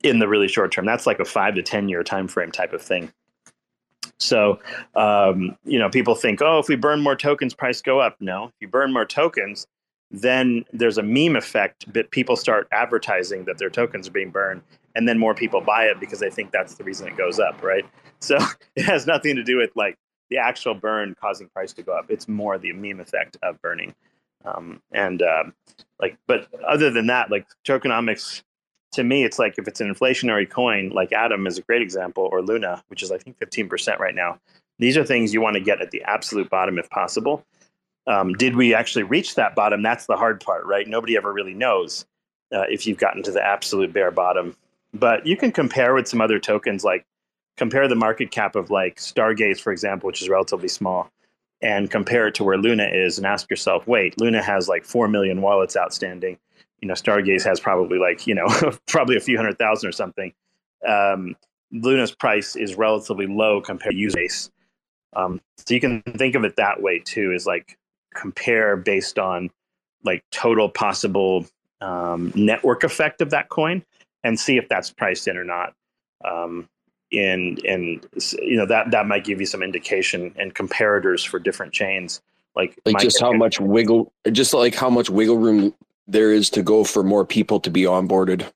in 0.03 0.19
the 0.19 0.29
really 0.29 0.49
short 0.49 0.73
term. 0.73 0.87
That's 0.87 1.07
like 1.07 1.21
a 1.21 1.25
five 1.25 1.55
to 1.55 1.63
ten 1.63 1.89
year 1.89 2.03
time 2.03 2.29
frame 2.29 2.51
type 2.51 2.73
of 2.73 2.83
thing. 2.83 3.13
So, 4.23 4.61
um, 4.95 5.57
you 5.65 5.79
know, 5.79 5.89
people 5.89 6.15
think, 6.15 6.41
oh, 6.43 6.59
if 6.59 6.69
we 6.69 6.77
burn 6.77 7.01
more 7.01 7.17
tokens, 7.17 7.55
price 7.55 7.83
go 7.83 8.01
up. 8.01 8.17
No, 8.21 8.47
if 8.47 8.55
you 8.61 8.69
burn 8.69 8.93
more 8.93 9.05
tokens, 9.05 9.67
then 10.11 10.65
there's 10.73 10.99
a 10.99 11.03
meme 11.03 11.37
effect. 11.37 11.93
But 11.93 12.11
people 12.11 12.37
start 12.37 12.69
advertising 12.73 13.45
that 13.45 13.59
their 13.59 13.71
tokens 13.71 14.09
are 14.09 14.13
being 14.13 14.31
burned, 14.31 14.63
and 14.95 15.09
then 15.09 15.19
more 15.19 15.35
people 15.35 15.61
buy 15.61 15.85
it 15.85 16.01
because 16.01 16.21
they 16.21 16.31
think 16.31 16.53
that's 16.53 16.75
the 16.75 16.85
reason 16.85 17.09
it 17.09 17.17
goes 17.17 17.39
up, 17.39 17.63
right? 17.63 17.85
So 18.23 18.39
it 18.77 18.85
has 18.85 19.05
nothing 19.05 19.35
to 19.35 19.43
do 19.43 19.57
with 19.57 19.71
like 19.75 19.99
the 20.31 20.39
actual 20.39 20.75
burn 20.75 21.17
causing 21.21 21.49
price 21.49 21.73
to 21.73 21.83
go 21.83 21.93
up. 21.93 22.07
It's 22.09 22.29
more 22.29 22.57
the 22.57 22.73
meme 22.73 23.01
effect 23.01 23.37
of 23.43 23.61
burning. 23.61 23.97
Um, 24.45 24.81
and 24.93 25.21
um, 25.23 25.55
like, 26.01 26.17
but 26.29 26.47
other 26.65 26.91
than 26.91 27.09
that, 27.09 27.33
like 27.33 27.49
tokenomics, 27.65 28.43
to 28.93 29.05
me, 29.05 29.25
it's 29.25 29.39
like 29.39 29.59
if 29.59 29.67
it's 29.67 29.81
an 29.81 29.93
inflationary 29.93 30.49
coin, 30.49 30.91
like 30.91 31.13
Atom 31.13 31.47
is 31.47 31.59
a 31.59 31.63
great 31.63 31.83
example, 31.83 32.29
or 32.31 32.43
Luna, 32.43 32.83
which 32.89 33.03
is 33.03 33.11
I 33.11 33.19
think 33.19 33.39
15% 33.39 33.99
right 33.99 34.15
now. 34.15 34.39
These 34.79 34.97
are 34.97 35.05
things 35.05 35.33
you 35.33 35.41
want 35.41 35.55
to 35.55 35.61
get 35.61 35.81
at 35.81 35.91
the 35.91 36.03
absolute 36.03 36.51
bottom 36.51 36.79
if 36.79 36.89
possible. 36.91 37.45
Um, 38.07 38.35
did 38.35 38.57
we 38.57 38.75
actually 38.75 39.05
reach 39.05 39.35
that 39.37 39.55
bottom? 39.55 39.83
That's 39.83 40.07
the 40.07 40.17
hard 40.17 40.41
part, 40.41 40.67
right? 40.67 40.87
Nobody 40.87 41.17
ever 41.17 41.33
really 41.33 41.55
knows 41.55 42.05
uh, 42.53 42.65
if 42.69 42.87
you've 42.87 42.99
gotten 42.99 43.23
to 43.23 43.31
the 43.31 43.45
absolute 43.45 43.93
bare 43.93 44.11
bottom. 44.11 44.57
But 44.93 45.27
you 45.27 45.37
can 45.37 45.53
compare 45.53 45.95
with 45.95 46.09
some 46.09 46.21
other 46.21 46.39
tokens, 46.39 46.85
like 46.85 47.07
compare 47.57 47.89
the 47.89 47.95
market 47.95 48.31
cap 48.31 48.57
of 48.57 48.71
like 48.71 48.97
Stargaze, 48.97 49.61
for 49.61 49.73
example, 49.73 50.09
which 50.09 50.21
is 50.21 50.29
relatively 50.29 50.69
small, 50.69 51.11
and 51.63 51.91
compare 51.91 52.27
it 52.27 52.35
to 52.35 52.45
where 52.45 52.59
Luna 52.59 52.89
is, 52.93 53.19
and 53.19 53.27
ask 53.27 53.49
yourself, 53.49 53.87
wait, 53.87 54.21
Luna 54.21 54.43
has 54.43 54.69
like 54.69 54.85
four 54.85 55.09
million 55.09 55.41
wallets 55.41 55.77
outstanding. 55.77 56.39
You 56.83 56.89
know, 56.89 56.95
Stargaze 56.95 57.45
has 57.45 57.61
probably 57.61 57.99
like 57.99 58.27
you 58.27 58.35
know 58.35 58.47
probably 58.89 59.17
a 59.17 59.21
few 59.21 59.37
hundred 59.37 59.59
thousand 59.59 59.89
or 59.89 59.93
something. 59.93 60.33
Um, 60.87 61.37
Luna's 61.73 62.15
price 62.15 62.55
is 62.57 62.75
relatively 62.75 63.27
low 63.27 63.61
compared 63.61 63.95
to 63.95 63.99
use 63.99 64.15
base. 64.15 64.51
Um, 65.15 65.41
so 65.57 65.75
you 65.75 65.81
can 65.81 66.03
think 66.03 66.35
of 66.35 66.45
it 66.45 66.57
that 66.57 66.83
way 66.83 66.99
too, 66.99 67.33
is 67.33 67.47
like 67.47 67.79
compare 68.15 68.77
based 68.77 69.19
on 69.19 69.51
like 70.05 70.23
total 70.31 70.69
possible 70.69 71.47
um, 71.81 72.33
network 72.35 72.85
effect 72.85 73.21
of 73.23 73.31
that 73.31 73.49
coin 73.49 73.83
and 74.25 74.39
see 74.39 74.57
if 74.57 74.69
that's 74.69 74.91
priced 74.91 75.29
in 75.29 75.37
or 75.37 75.45
not. 75.45 75.75
Um, 76.25 76.69
and 77.13 77.63
and 77.65 78.07
you 78.41 78.57
know 78.57 78.67
that 78.67 78.91
that 78.91 79.07
might 79.07 79.25
give 79.25 79.41
you 79.41 79.47
some 79.47 79.63
indication 79.63 80.35
and 80.37 80.55
comparators 80.55 81.27
for 81.27 81.39
different 81.39 81.73
chains 81.73 82.23
like 82.57 82.79
like 82.87 82.99
just 82.99 83.21
how 83.21 83.33
much 83.33 83.61
wiggle 83.61 84.13
just 84.31 84.55
like 84.55 84.75
how 84.75 84.89
much 84.89 85.11
wiggle 85.11 85.37
room 85.37 85.75
there 86.13 86.33
is 86.33 86.51
to 86.51 86.63
go 86.63 86.85
for 86.85 87.03
more 87.03 87.25
people 87.25 87.61
to 87.61 87.71
be 87.71 87.83
onboarded 87.83 88.51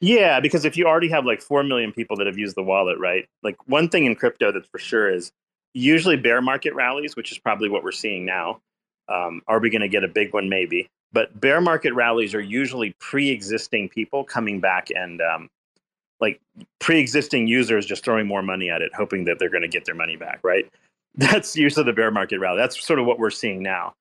yeah 0.00 0.40
because 0.40 0.64
if 0.64 0.76
you 0.76 0.86
already 0.86 1.08
have 1.08 1.24
like 1.24 1.42
4 1.42 1.62
million 1.62 1.92
people 1.92 2.16
that 2.16 2.26
have 2.26 2.38
used 2.38 2.56
the 2.56 2.62
wallet 2.62 2.98
right 2.98 3.28
like 3.42 3.56
one 3.68 3.88
thing 3.88 4.06
in 4.06 4.14
crypto 4.14 4.52
that's 4.52 4.68
for 4.68 4.78
sure 4.78 5.12
is 5.12 5.32
usually 5.74 6.16
bear 6.16 6.40
market 6.40 6.74
rallies 6.74 7.16
which 7.16 7.32
is 7.32 7.38
probably 7.38 7.68
what 7.68 7.84
we're 7.84 7.92
seeing 7.92 8.24
now 8.24 8.60
um, 9.08 9.40
are 9.46 9.58
we 9.58 9.70
going 9.70 9.80
to 9.82 9.88
get 9.88 10.04
a 10.04 10.08
big 10.08 10.32
one 10.32 10.48
maybe 10.48 10.88
but 11.12 11.38
bear 11.40 11.60
market 11.60 11.94
rallies 11.94 12.34
are 12.34 12.40
usually 12.40 12.94
pre-existing 12.98 13.88
people 13.88 14.24
coming 14.24 14.60
back 14.60 14.88
and 14.94 15.20
um, 15.22 15.48
like 16.20 16.40
pre-existing 16.80 17.46
users 17.46 17.86
just 17.86 18.04
throwing 18.04 18.26
more 18.26 18.42
money 18.42 18.70
at 18.70 18.82
it, 18.82 18.90
hoping 18.94 19.24
that 19.24 19.38
they're 19.38 19.48
going 19.48 19.62
to 19.62 19.68
get 19.68 19.84
their 19.84 19.94
money 19.94 20.16
back. 20.16 20.40
Right? 20.42 20.70
That's 21.14 21.56
usually 21.56 21.84
the 21.84 21.92
bear 21.92 22.10
market 22.10 22.38
rally. 22.38 22.58
That's 22.58 22.84
sort 22.84 22.98
of 22.98 23.06
what 23.06 23.18
we're 23.18 23.30
seeing 23.30 23.62
now. 23.62 23.94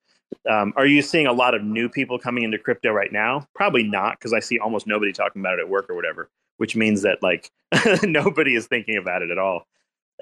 Um, 0.49 0.73
are 0.75 0.85
you 0.85 1.01
seeing 1.01 1.27
a 1.27 1.33
lot 1.33 1.53
of 1.53 1.63
new 1.63 1.89
people 1.89 2.17
coming 2.19 2.43
into 2.43 2.57
crypto 2.57 2.91
right 2.91 3.11
now? 3.11 3.47
Probably 3.55 3.83
not, 3.83 4.17
because 4.17 4.33
I 4.33 4.39
see 4.39 4.59
almost 4.59 4.87
nobody 4.87 5.11
talking 5.11 5.41
about 5.41 5.59
it 5.59 5.61
at 5.61 5.69
work 5.69 5.89
or 5.89 5.95
whatever, 5.95 6.29
which 6.57 6.75
means 6.75 7.01
that 7.01 7.21
like 7.21 7.51
nobody 8.03 8.55
is 8.55 8.67
thinking 8.67 8.97
about 8.97 9.21
it 9.21 9.31
at 9.31 9.37
all. 9.37 9.65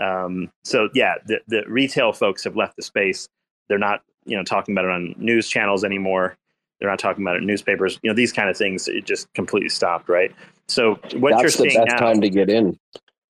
Um, 0.02 0.52
so 0.64 0.90
yeah, 0.94 1.16
the, 1.26 1.40
the 1.48 1.64
retail 1.68 2.12
folks 2.12 2.44
have 2.44 2.56
left 2.56 2.76
the 2.76 2.82
space. 2.82 3.28
They're 3.70 3.78
not, 3.78 4.02
you 4.26 4.36
know, 4.36 4.44
talking 4.44 4.74
about 4.74 4.86
it 4.86 4.92
on 4.92 5.16
news 5.18 5.48
channels 5.48 5.84
anymore. 5.84 6.36
They're 6.80 6.90
not 6.90 7.00
talking 7.00 7.24
about 7.24 7.38
it 7.38 7.40
in 7.40 7.48
newspapers. 7.48 8.00
You 8.04 8.10
know, 8.10 8.16
these 8.16 8.34
kind 8.34 8.50
of 8.50 8.58
things. 8.58 8.88
It 8.88 9.06
just 9.06 9.32
completely 9.34 9.70
stopped. 9.70 10.10
Right. 10.10 10.34
So 10.68 11.00
what 11.16 11.32
That's 11.32 11.42
you're 11.42 11.50
seeing 11.50 11.74
the 11.74 11.86
best 11.86 12.00
now, 12.00 12.08
time 12.08 12.22
to 12.22 12.30
get 12.30 12.50
in. 12.50 12.78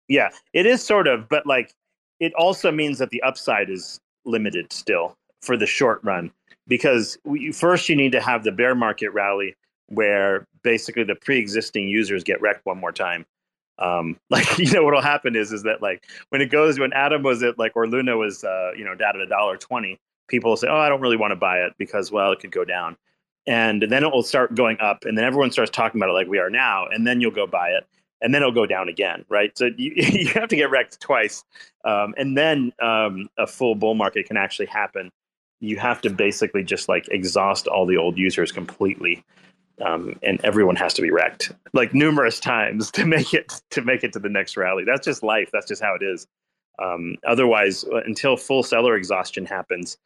Yeah, 0.08 0.28
it 0.52 0.66
is 0.66 0.84
sort 0.84 1.06
of, 1.08 1.28
but 1.28 1.46
like 1.46 1.72
it 2.20 2.32
also 2.34 2.70
means 2.70 2.98
that 2.98 3.10
the 3.10 3.22
upside 3.22 3.70
is 3.70 3.98
limited 4.24 4.72
still 4.72 5.16
for 5.40 5.56
the 5.56 5.66
short 5.66 6.00
run 6.04 6.30
because 6.68 7.18
we, 7.24 7.52
first 7.52 7.88
you 7.88 7.96
need 7.96 8.12
to 8.12 8.20
have 8.20 8.44
the 8.44 8.52
bear 8.52 8.74
market 8.74 9.10
rally 9.10 9.56
where 9.88 10.46
basically 10.62 11.04
the 11.04 11.14
pre-existing 11.14 11.88
users 11.88 12.24
get 12.24 12.40
wrecked 12.40 12.64
one 12.64 12.78
more 12.78 12.92
time. 12.92 13.26
Um, 13.78 14.18
like 14.30 14.58
you 14.58 14.70
know 14.72 14.84
what'll 14.84 15.00
happen 15.00 15.36
is 15.36 15.52
is 15.52 15.62
that 15.64 15.82
like 15.82 16.04
when 16.30 16.40
it 16.40 16.50
goes 16.50 16.78
when 16.78 16.92
Atom 16.92 17.22
was 17.22 17.42
at 17.42 17.58
like 17.58 17.72
or 17.74 17.86
Luna 17.86 18.16
was 18.16 18.44
uh, 18.44 18.72
you 18.76 18.84
know 18.84 18.94
down 18.94 19.16
at 19.16 19.22
a 19.22 19.26
dollar 19.26 19.56
twenty, 19.56 19.98
people 20.28 20.56
say, 20.56 20.68
oh 20.68 20.76
I 20.76 20.88
don't 20.88 21.00
really 21.00 21.16
want 21.16 21.32
to 21.32 21.36
buy 21.36 21.58
it 21.58 21.72
because 21.78 22.12
well 22.12 22.32
it 22.32 22.40
could 22.40 22.52
go 22.52 22.64
down 22.64 22.96
and 23.46 23.82
then 23.82 24.04
it 24.04 24.12
will 24.12 24.22
start 24.22 24.54
going 24.54 24.78
up 24.80 25.04
and 25.04 25.16
then 25.16 25.24
everyone 25.24 25.50
starts 25.50 25.70
talking 25.70 26.00
about 26.00 26.10
it 26.10 26.14
like 26.14 26.28
we 26.28 26.38
are 26.38 26.50
now 26.50 26.86
and 26.86 27.06
then 27.06 27.20
you'll 27.20 27.30
go 27.30 27.46
buy 27.46 27.70
it 27.70 27.86
and 28.20 28.32
then 28.32 28.42
it'll 28.42 28.52
go 28.52 28.66
down 28.66 28.88
again 28.88 29.24
right 29.28 29.56
so 29.58 29.70
you, 29.76 29.92
you 29.96 30.28
have 30.28 30.48
to 30.48 30.56
get 30.56 30.70
wrecked 30.70 31.00
twice 31.00 31.44
um, 31.84 32.14
and 32.16 32.36
then 32.36 32.72
um, 32.80 33.28
a 33.38 33.46
full 33.46 33.74
bull 33.74 33.94
market 33.94 34.26
can 34.26 34.36
actually 34.36 34.66
happen 34.66 35.10
you 35.62 35.76
have 35.78 36.00
to 36.02 36.10
basically 36.10 36.62
just 36.62 36.88
like 36.88 37.08
exhaust 37.10 37.66
all 37.66 37.86
the 37.86 37.96
old 37.96 38.18
users 38.18 38.52
completely 38.52 39.24
um, 39.80 40.18
and 40.22 40.40
everyone 40.44 40.76
has 40.76 40.92
to 40.94 41.02
be 41.02 41.10
wrecked 41.10 41.52
like 41.72 41.94
numerous 41.94 42.38
times 42.40 42.90
to 42.90 43.06
make 43.06 43.32
it 43.32 43.60
to 43.70 43.82
make 43.82 44.04
it 44.04 44.12
to 44.12 44.18
the 44.18 44.28
next 44.28 44.56
rally 44.56 44.84
that's 44.84 45.04
just 45.04 45.22
life 45.22 45.48
that's 45.52 45.66
just 45.66 45.82
how 45.82 45.94
it 45.94 46.02
is 46.02 46.26
um, 46.78 47.16
otherwise 47.26 47.84
uh, 47.84 48.02
until 48.04 48.36
full 48.36 48.62
seller 48.62 48.96
exhaustion 48.96 49.46
happens 49.46 49.98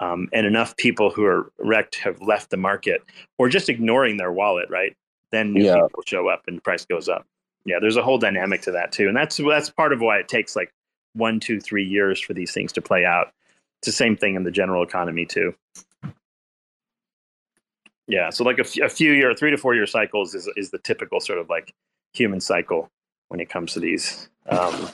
um, 0.00 0.28
and 0.32 0.46
enough 0.46 0.76
people 0.76 1.10
who 1.10 1.24
are 1.24 1.52
wrecked 1.58 1.96
have 1.96 2.20
left 2.22 2.50
the 2.50 2.56
market 2.56 3.02
or 3.38 3.48
just 3.48 3.68
ignoring 3.68 4.16
their 4.16 4.32
wallet, 4.32 4.68
right? 4.70 4.96
Then 5.30 5.52
new 5.52 5.64
yeah. 5.64 5.74
people 5.74 6.02
show 6.06 6.28
up 6.28 6.42
and 6.48 6.64
price 6.64 6.86
goes 6.86 7.08
up. 7.08 7.26
Yeah, 7.66 7.76
there's 7.80 7.96
a 7.96 8.02
whole 8.02 8.18
dynamic 8.18 8.62
to 8.62 8.72
that 8.72 8.90
too, 8.90 9.06
and 9.06 9.16
that's 9.16 9.36
that's 9.36 9.68
part 9.68 9.92
of 9.92 10.00
why 10.00 10.18
it 10.18 10.28
takes 10.28 10.56
like 10.56 10.72
one, 11.12 11.38
two, 11.38 11.60
three 11.60 11.84
years 11.84 12.18
for 12.18 12.32
these 12.32 12.52
things 12.52 12.72
to 12.72 12.80
play 12.80 13.04
out. 13.04 13.32
It's 13.80 13.86
the 13.86 13.92
same 13.92 14.16
thing 14.16 14.34
in 14.34 14.44
the 14.44 14.50
general 14.50 14.82
economy 14.82 15.24
too. 15.24 15.54
Yeah, 18.06 18.30
so 18.30 18.44
like 18.44 18.58
a, 18.58 18.62
f- 18.62 18.76
a 18.78 18.88
few 18.88 19.12
year, 19.12 19.32
three 19.34 19.50
to 19.50 19.56
four 19.56 19.74
year 19.74 19.86
cycles 19.86 20.34
is 20.34 20.48
is 20.56 20.70
the 20.70 20.78
typical 20.78 21.20
sort 21.20 21.38
of 21.38 21.48
like 21.48 21.72
human 22.12 22.40
cycle 22.40 22.90
when 23.28 23.40
it 23.40 23.48
comes 23.48 23.72
to 23.74 23.80
these. 23.80 24.28
Um, 24.48 24.88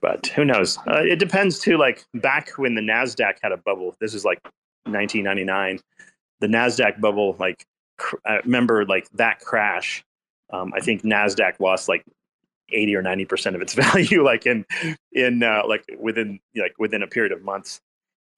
but 0.00 0.26
who 0.28 0.44
knows? 0.44 0.78
Uh, 0.78 1.02
it 1.02 1.18
depends 1.18 1.58
too. 1.58 1.76
Like 1.76 2.04
back 2.14 2.50
when 2.56 2.74
the 2.74 2.80
Nasdaq 2.80 3.34
had 3.42 3.52
a 3.52 3.58
bubble, 3.58 3.94
this 4.00 4.14
is 4.14 4.24
like 4.24 4.42
1999. 4.84 5.80
The 6.40 6.46
Nasdaq 6.46 7.00
bubble, 7.00 7.36
like 7.38 7.66
cr- 7.98 8.16
I 8.26 8.36
remember, 8.38 8.86
like 8.86 9.08
that 9.12 9.40
crash. 9.40 10.02
Um, 10.52 10.72
I 10.74 10.80
think 10.80 11.02
Nasdaq 11.02 11.60
lost 11.60 11.88
like 11.88 12.04
80 12.72 12.96
or 12.96 13.02
90 13.02 13.24
percent 13.26 13.56
of 13.56 13.62
its 13.62 13.74
value, 13.92 14.24
like 14.24 14.46
in 14.46 14.64
in 15.12 15.42
uh, 15.42 15.62
like 15.68 15.84
within 15.98 16.40
like 16.56 16.74
within 16.78 17.02
a 17.02 17.06
period 17.06 17.32
of 17.32 17.42
months. 17.42 17.80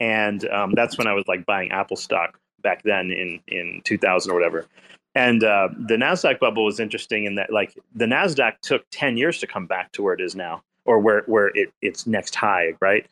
And 0.02 0.48
um, 0.48 0.72
that's 0.74 0.98
when 0.98 1.06
I 1.06 1.12
was 1.12 1.24
like 1.28 1.46
buying 1.46 1.70
Apple 1.70 1.96
stock 1.96 2.36
back 2.60 2.82
then 2.82 3.12
in 3.12 3.38
in 3.46 3.80
2000 3.84 4.32
or 4.32 4.34
whatever. 4.34 4.66
And 5.14 5.44
uh, 5.44 5.68
the 5.78 5.94
Nasdaq 5.94 6.40
bubble 6.40 6.64
was 6.64 6.80
interesting 6.80 7.24
in 7.24 7.36
that 7.36 7.52
like 7.52 7.78
the 7.94 8.06
Nasdaq 8.06 8.54
took 8.62 8.84
10 8.90 9.16
years 9.16 9.38
to 9.38 9.46
come 9.46 9.66
back 9.66 9.92
to 9.92 10.02
where 10.02 10.12
it 10.12 10.20
is 10.20 10.34
now 10.34 10.60
or 10.86 10.98
where 10.98 11.22
where 11.26 11.52
it, 11.54 11.72
its 11.82 12.04
next 12.04 12.34
high, 12.34 12.72
right? 12.80 13.06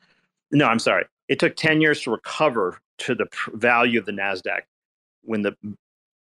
No, 0.50 0.66
I'm 0.66 0.80
sorry. 0.80 1.04
It 1.28 1.38
took 1.38 1.54
10 1.54 1.80
years 1.80 2.00
to 2.02 2.10
recover 2.10 2.80
to 2.98 3.14
the 3.14 3.26
pr- 3.26 3.56
value 3.56 4.00
of 4.00 4.06
the 4.06 4.12
Nasdaq 4.12 4.62
when 5.22 5.42
the 5.42 5.54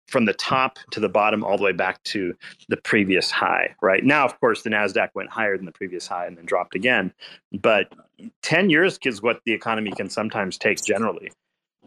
from 0.08 0.24
the 0.24 0.34
top 0.34 0.80
to 0.92 1.02
the 1.02 1.10
bottom 1.10 1.44
all 1.44 1.58
the 1.58 1.64
way 1.64 1.74
back 1.74 2.02
to 2.04 2.34
the 2.70 2.78
previous 2.78 3.32
high, 3.32 3.76
right? 3.82 4.06
Now, 4.06 4.24
of 4.24 4.40
course, 4.40 4.62
the 4.62 4.70
Nasdaq 4.70 5.10
went 5.14 5.30
higher 5.30 5.58
than 5.58 5.66
the 5.66 5.74
previous 5.74 6.08
high 6.08 6.26
and 6.26 6.38
then 6.38 6.46
dropped 6.46 6.74
again, 6.74 7.12
but 7.52 7.92
10 8.42 8.70
years 8.70 9.00
is 9.06 9.22
what 9.22 9.42
the 9.46 9.54
economy 9.54 9.92
can 9.92 10.10
sometimes 10.10 10.58
take 10.58 10.84
generally. 10.84 11.32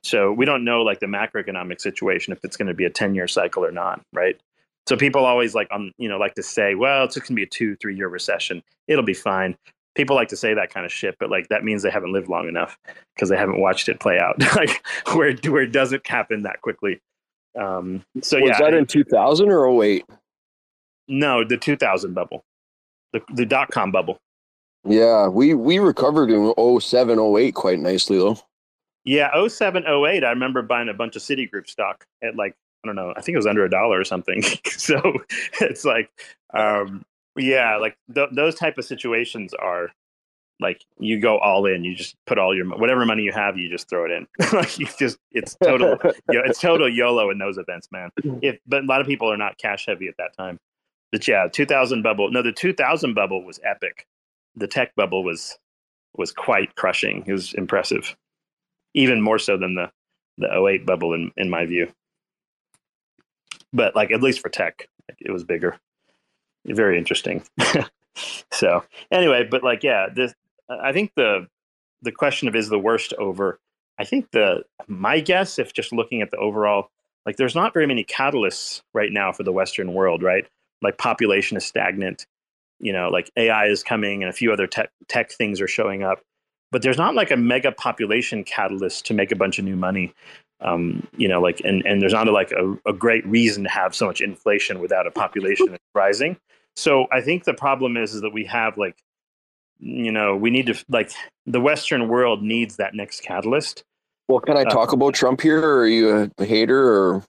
So 0.02 0.32
we 0.32 0.44
don't 0.44 0.64
know 0.64 0.82
like 0.82 1.00
the 1.00 1.06
macroeconomic 1.06 1.80
situation 1.80 2.32
if 2.32 2.44
it's 2.44 2.56
going 2.56 2.68
to 2.68 2.74
be 2.74 2.84
a 2.84 2.90
10 2.90 3.14
year 3.14 3.26
cycle 3.26 3.64
or 3.64 3.72
not, 3.72 4.00
right? 4.12 4.38
So 4.86 4.96
people 4.96 5.24
always 5.24 5.54
like 5.54 5.68
um 5.72 5.92
you 5.98 6.08
know 6.08 6.18
like 6.18 6.34
to 6.34 6.42
say, 6.42 6.74
well, 6.74 7.04
it's 7.04 7.18
gonna 7.18 7.34
be 7.34 7.42
a 7.42 7.46
two 7.46 7.76
three 7.76 7.96
year 7.96 8.08
recession. 8.08 8.62
It'll 8.86 9.04
be 9.04 9.14
fine. 9.14 9.56
People 9.94 10.14
like 10.14 10.28
to 10.28 10.36
say 10.36 10.54
that 10.54 10.72
kind 10.72 10.86
of 10.86 10.92
shit, 10.92 11.16
but 11.18 11.30
like 11.30 11.48
that 11.48 11.64
means 11.64 11.82
they 11.82 11.90
haven't 11.90 12.12
lived 12.12 12.28
long 12.28 12.48
enough 12.48 12.78
because 13.14 13.28
they 13.28 13.36
haven't 13.36 13.60
watched 13.60 13.88
it 13.88 13.98
play 13.98 14.18
out. 14.18 14.38
like 14.56 14.86
where 15.14 15.34
where 15.48 15.62
it 15.62 15.72
doesn't 15.72 16.06
happen 16.06 16.42
that 16.42 16.60
quickly. 16.60 17.00
Um, 17.58 18.04
so 18.22 18.38
was 18.38 18.50
yeah, 18.50 18.58
that 18.60 18.74
in 18.74 18.86
two 18.86 19.04
thousand 19.04 19.50
or 19.50 19.82
08? 19.82 20.04
No, 21.08 21.42
the 21.42 21.56
two 21.56 21.76
thousand 21.76 22.14
bubble, 22.14 22.44
the 23.12 23.22
the 23.34 23.46
dot 23.46 23.70
com 23.70 23.90
bubble. 23.90 24.18
Yeah, 24.86 25.28
we 25.28 25.54
we 25.54 25.78
recovered 25.78 26.30
in 26.30 26.80
07, 26.80 27.18
08 27.18 27.54
quite 27.54 27.78
nicely 27.80 28.18
though. 28.18 28.38
Yeah, 29.04 29.30
07, 29.48 29.84
08, 29.86 30.24
I 30.24 30.30
remember 30.30 30.62
buying 30.62 30.88
a 30.88 30.94
bunch 30.94 31.14
of 31.14 31.22
Citigroup 31.22 31.68
stock 31.68 32.04
at 32.22 32.34
like, 32.34 32.56
I 32.84 32.88
don't 32.88 32.96
know, 32.96 33.14
I 33.16 33.20
think 33.20 33.34
it 33.34 33.38
was 33.38 33.46
under 33.46 33.64
a 33.64 33.70
dollar 33.70 34.00
or 34.00 34.04
something. 34.04 34.42
so 34.66 35.00
it's 35.60 35.84
like, 35.84 36.10
um, 36.52 37.04
yeah, 37.36 37.76
like 37.76 37.96
th- 38.12 38.30
those 38.32 38.56
type 38.56 38.78
of 38.78 38.84
situations 38.84 39.54
are 39.54 39.90
like 40.58 40.84
you 40.98 41.20
go 41.20 41.38
all 41.38 41.66
in. 41.66 41.84
You 41.84 41.94
just 41.94 42.16
put 42.26 42.38
all 42.38 42.54
your 42.54 42.66
whatever 42.78 43.04
money 43.04 43.22
you 43.22 43.32
have, 43.32 43.56
you 43.58 43.68
just 43.68 43.88
throw 43.88 44.06
it 44.06 44.10
in. 44.10 44.26
like 44.52 44.78
you 44.78 44.86
just 44.98 45.18
it's 45.32 45.56
total, 45.62 45.98
it's 46.28 46.60
total 46.60 46.88
YOLO 46.88 47.30
in 47.30 47.38
those 47.38 47.58
events, 47.58 47.88
man. 47.92 48.10
If 48.42 48.58
but 48.66 48.84
a 48.84 48.86
lot 48.86 49.00
of 49.00 49.06
people 49.06 49.30
are 49.30 49.36
not 49.36 49.58
cash 49.58 49.86
heavy 49.86 50.08
at 50.08 50.16
that 50.18 50.36
time. 50.36 50.58
But 51.12 51.28
yeah, 51.28 51.46
2000 51.52 52.02
bubble. 52.02 52.30
No, 52.30 52.42
the 52.42 52.52
2000 52.52 53.14
bubble 53.14 53.44
was 53.44 53.60
epic. 53.62 54.06
The 54.56 54.66
tech 54.66 54.94
bubble 54.96 55.22
was 55.22 55.58
was 56.16 56.32
quite 56.32 56.74
crushing. 56.76 57.24
It 57.26 57.32
was 57.32 57.54
impressive 57.54 58.16
even 58.96 59.20
more 59.20 59.38
so 59.38 59.56
than 59.56 59.74
the 59.76 59.90
the 60.38 60.52
08 60.52 60.84
bubble 60.84 61.14
in 61.14 61.30
in 61.36 61.48
my 61.48 61.66
view. 61.66 61.92
But 63.72 63.94
like 63.94 64.10
at 64.10 64.22
least 64.22 64.40
for 64.40 64.48
tech, 64.48 64.88
it 65.20 65.30
was 65.30 65.44
bigger. 65.44 65.78
Very 66.66 66.98
interesting. 66.98 67.44
so 68.50 68.82
anyway, 69.12 69.46
but 69.48 69.62
like 69.62 69.84
yeah, 69.84 70.06
this 70.12 70.34
I 70.68 70.92
think 70.92 71.12
the 71.14 71.46
the 72.02 72.12
question 72.12 72.48
of 72.48 72.56
is 72.56 72.68
the 72.68 72.78
worst 72.78 73.12
over. 73.14 73.60
I 73.98 74.04
think 74.04 74.30
the 74.32 74.64
my 74.88 75.20
guess, 75.20 75.58
if 75.58 75.72
just 75.72 75.92
looking 75.92 76.22
at 76.22 76.30
the 76.30 76.36
overall, 76.38 76.88
like 77.24 77.36
there's 77.36 77.54
not 77.54 77.72
very 77.72 77.86
many 77.86 78.04
catalysts 78.04 78.82
right 78.92 79.12
now 79.12 79.32
for 79.32 79.42
the 79.42 79.52
Western 79.52 79.92
world, 79.94 80.22
right? 80.22 80.46
Like 80.82 80.98
population 80.98 81.56
is 81.56 81.64
stagnant, 81.64 82.26
you 82.78 82.92
know, 82.92 83.08
like 83.08 83.30
AI 83.36 83.66
is 83.66 83.82
coming 83.82 84.22
and 84.22 84.30
a 84.30 84.32
few 84.32 84.52
other 84.52 84.66
tech 84.66 84.90
tech 85.08 85.32
things 85.32 85.60
are 85.60 85.68
showing 85.68 86.02
up 86.02 86.20
but 86.72 86.82
there's 86.82 86.98
not 86.98 87.14
like 87.14 87.30
a 87.30 87.36
mega 87.36 87.72
population 87.72 88.44
catalyst 88.44 89.06
to 89.06 89.14
make 89.14 89.32
a 89.32 89.36
bunch 89.36 89.58
of 89.58 89.64
new 89.64 89.76
money. 89.76 90.12
Um, 90.60 91.06
you 91.16 91.28
know, 91.28 91.40
like, 91.40 91.60
and, 91.64 91.84
and 91.86 92.00
there's 92.00 92.12
not 92.12 92.28
a, 92.28 92.32
like 92.32 92.50
a, 92.52 92.76
a 92.86 92.92
great 92.92 93.26
reason 93.26 93.64
to 93.64 93.70
have 93.70 93.94
so 93.94 94.06
much 94.06 94.20
inflation 94.20 94.80
without 94.80 95.06
a 95.06 95.10
population 95.10 95.76
rising. 95.94 96.36
So 96.76 97.06
I 97.12 97.20
think 97.20 97.44
the 97.44 97.54
problem 97.54 97.96
is, 97.96 98.14
is 98.14 98.22
that 98.22 98.32
we 98.32 98.44
have 98.44 98.76
like, 98.78 98.96
you 99.78 100.10
know, 100.10 100.34
we 100.34 100.50
need 100.50 100.66
to 100.66 100.84
like 100.88 101.12
the 101.44 101.60
Western 101.60 102.08
world 102.08 102.42
needs 102.42 102.76
that 102.76 102.94
next 102.94 103.22
catalyst. 103.22 103.84
Well, 104.28 104.40
can 104.40 104.56
I 104.56 104.62
uh, 104.62 104.70
talk 104.70 104.90
uh, 104.90 104.96
about 104.96 105.14
Trump 105.14 105.42
here? 105.42 105.62
Or 105.62 105.80
are 105.80 105.86
you 105.86 106.30
a 106.38 106.44
hater 106.44 106.88
or? 106.88 107.22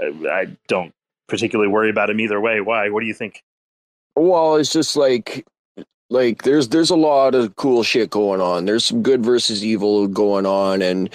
I 0.00 0.46
don't 0.68 0.92
particularly 1.28 1.70
worry 1.70 1.90
about 1.90 2.10
him 2.10 2.20
either 2.20 2.40
way. 2.40 2.60
Why? 2.60 2.90
What 2.90 3.00
do 3.00 3.06
you 3.06 3.14
think? 3.14 3.42
Well, 4.16 4.56
it's 4.56 4.72
just 4.72 4.96
like 4.96 5.46
like 6.10 6.42
there's 6.42 6.68
there's 6.68 6.90
a 6.90 6.96
lot 6.96 7.34
of 7.34 7.56
cool 7.56 7.82
shit 7.82 8.10
going 8.10 8.40
on. 8.40 8.66
There's 8.66 8.84
some 8.84 9.02
good 9.02 9.24
versus 9.24 9.64
evil 9.64 10.06
going 10.06 10.46
on, 10.46 10.82
and 10.82 11.08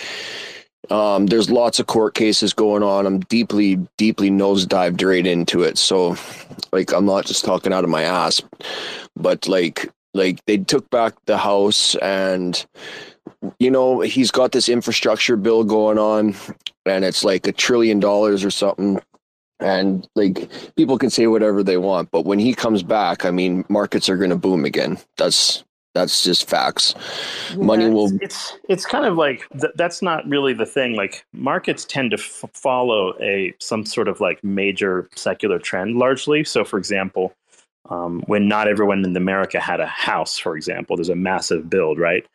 um, 0.89 1.27
there's 1.27 1.49
lots 1.49 1.79
of 1.79 1.87
court 1.87 2.15
cases 2.15 2.53
going 2.53 2.83
on. 2.83 3.05
I'm 3.05 3.19
deeply, 3.21 3.75
deeply 3.97 4.31
nosedived 4.31 5.05
right 5.05 5.25
into 5.25 5.63
it. 5.63 5.77
So, 5.77 6.15
like, 6.71 6.93
I'm 6.93 7.05
not 7.05 7.25
just 7.25 7.45
talking 7.45 7.73
out 7.73 7.83
of 7.83 7.89
my 7.89 8.03
ass, 8.03 8.41
but 9.15 9.47
like, 9.47 9.89
like 10.13 10.43
they 10.45 10.57
took 10.57 10.89
back 10.89 11.13
the 11.25 11.37
house, 11.37 11.95
and 11.95 12.65
you 13.59 13.69
know, 13.69 13.99
he's 13.99 14.31
got 14.31 14.53
this 14.53 14.69
infrastructure 14.69 15.35
bill 15.35 15.63
going 15.63 15.99
on, 15.99 16.35
and 16.85 17.05
it's 17.05 17.23
like 17.23 17.45
a 17.47 17.51
trillion 17.51 17.99
dollars 17.99 18.43
or 18.43 18.51
something 18.51 18.99
and 19.59 20.07
like 20.15 20.49
people 20.75 20.97
can 20.97 21.09
say 21.09 21.27
whatever 21.27 21.63
they 21.63 21.77
want 21.77 22.11
but 22.11 22.25
when 22.25 22.39
he 22.39 22.53
comes 22.53 22.83
back 22.83 23.25
i 23.25 23.31
mean 23.31 23.65
markets 23.69 24.07
are 24.09 24.17
going 24.17 24.29
to 24.29 24.35
boom 24.35 24.65
again. 24.65 24.97
That's 25.17 25.63
that's 25.93 26.23
just 26.23 26.47
facts. 26.47 26.93
Yeah, 27.49 27.63
money 27.63 27.89
will 27.89 28.11
it's 28.21 28.57
it's 28.69 28.85
kind 28.85 29.05
of 29.05 29.15
like 29.15 29.47
th- 29.59 29.73
that's 29.75 30.01
not 30.01 30.27
really 30.27 30.53
the 30.53 30.65
thing. 30.65 30.95
Like 30.95 31.25
markets 31.33 31.85
tend 31.85 32.11
to 32.11 32.17
f- 32.17 32.45
follow 32.53 33.19
a 33.19 33.53
some 33.59 33.83
sort 33.83 34.07
of 34.07 34.19
like 34.19 34.43
major 34.43 35.09
secular 35.15 35.57
trend 35.57 35.97
largely. 35.97 36.43
So 36.43 36.63
for 36.63 36.77
example 36.77 37.33
um, 37.89 38.21
when 38.27 38.47
not 38.47 38.67
everyone 38.67 39.03
in 39.05 39.15
America 39.15 39.59
had 39.59 39.79
a 39.79 39.85
house, 39.85 40.37
for 40.37 40.55
example, 40.55 40.95
there's 40.95 41.09
a 41.09 41.15
massive 41.15 41.69
build, 41.69 41.99
right? 41.99 42.25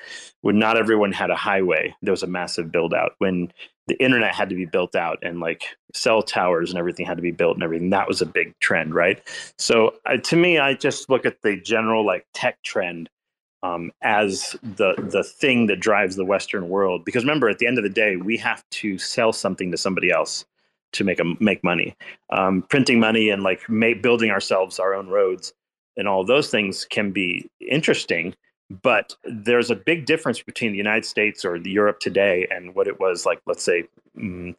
When 0.40 0.58
not 0.58 0.76
everyone 0.76 1.12
had 1.12 1.30
a 1.30 1.36
highway, 1.36 1.94
there 2.02 2.12
was 2.12 2.22
a 2.22 2.28
massive 2.28 2.72
build 2.72 2.94
out. 2.94 3.12
When 3.18 3.52
the 3.86 4.00
internet 4.02 4.34
had 4.34 4.48
to 4.48 4.54
be 4.54 4.64
built 4.64 4.94
out 4.94 5.18
and 5.22 5.40
like 5.40 5.64
cell 5.92 6.22
towers 6.22 6.70
and 6.70 6.78
everything 6.78 7.04
had 7.04 7.16
to 7.16 7.22
be 7.22 7.32
built 7.32 7.56
and 7.56 7.62
everything, 7.62 7.90
that 7.90 8.08
was 8.08 8.22
a 8.22 8.26
big 8.26 8.58
trend, 8.60 8.94
right? 8.94 9.20
So 9.58 9.94
uh, 10.06 10.16
to 10.18 10.36
me, 10.36 10.58
I 10.58 10.74
just 10.74 11.10
look 11.10 11.26
at 11.26 11.42
the 11.42 11.56
general 11.56 12.06
like 12.06 12.26
tech 12.32 12.62
trend 12.62 13.10
um, 13.62 13.92
as 14.02 14.56
the 14.62 14.94
the 14.98 15.22
thing 15.22 15.66
that 15.66 15.80
drives 15.80 16.16
the 16.16 16.24
Western 16.24 16.68
world. 16.68 17.04
Because 17.04 17.24
remember, 17.24 17.48
at 17.48 17.58
the 17.58 17.66
end 17.66 17.78
of 17.78 17.84
the 17.84 17.90
day, 17.90 18.16
we 18.16 18.36
have 18.38 18.68
to 18.70 18.98
sell 18.98 19.32
something 19.32 19.70
to 19.70 19.76
somebody 19.76 20.10
else 20.10 20.44
to 20.92 21.04
make 21.04 21.20
a, 21.20 21.24
make 21.40 21.62
money. 21.64 21.96
Um, 22.30 22.62
printing 22.62 23.00
money 23.00 23.30
and 23.30 23.42
like 23.42 23.60
building 24.02 24.30
ourselves 24.30 24.78
our 24.78 24.94
own 24.94 25.08
roads 25.08 25.52
and 25.96 26.08
all 26.08 26.24
those 26.24 26.50
things 26.50 26.84
can 26.84 27.10
be 27.12 27.48
interesting. 27.60 28.34
But 28.70 29.14
there's 29.24 29.70
a 29.70 29.76
big 29.76 30.06
difference 30.06 30.40
between 30.40 30.72
the 30.72 30.78
United 30.78 31.04
States 31.04 31.44
or 31.44 31.58
the 31.58 31.70
Europe 31.70 32.00
today 32.00 32.46
and 32.50 32.74
what 32.74 32.88
it 32.88 32.98
was 32.98 33.26
like, 33.26 33.40
let's 33.46 33.62
say, 33.62 33.84
mm, 34.16 34.58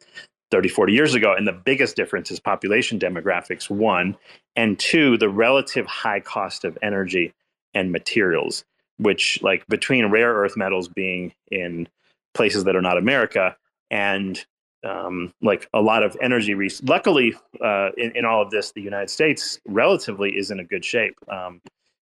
30, 0.50 0.68
40 0.68 0.92
years 0.92 1.14
ago. 1.14 1.34
And 1.34 1.48
the 1.48 1.52
biggest 1.52 1.96
difference 1.96 2.30
is 2.30 2.38
population 2.38 2.98
demographics, 2.98 3.68
one, 3.68 4.16
and 4.54 4.78
two, 4.78 5.18
the 5.18 5.28
relative 5.28 5.86
high 5.86 6.20
cost 6.20 6.64
of 6.64 6.78
energy 6.80 7.34
and 7.74 7.90
materials, 7.90 8.64
which, 8.98 9.42
like, 9.42 9.66
between 9.66 10.06
rare 10.06 10.32
earth 10.32 10.56
metals 10.56 10.86
being 10.86 11.34
in 11.50 11.88
places 12.34 12.64
that 12.64 12.76
are 12.76 12.82
not 12.82 12.98
America 12.98 13.56
and 13.90 14.44
um, 14.84 15.32
like 15.42 15.68
a 15.72 15.80
lot 15.80 16.02
of 16.02 16.16
energy. 16.20 16.54
Luckily, 16.82 17.34
uh, 17.62 17.90
in, 17.96 18.12
in, 18.16 18.24
all 18.24 18.42
of 18.42 18.50
this, 18.50 18.72
the 18.72 18.82
United 18.82 19.10
States 19.10 19.60
relatively 19.66 20.30
is 20.30 20.50
in 20.50 20.60
a 20.60 20.64
good 20.64 20.84
shape 20.84 21.16
um, 21.28 21.60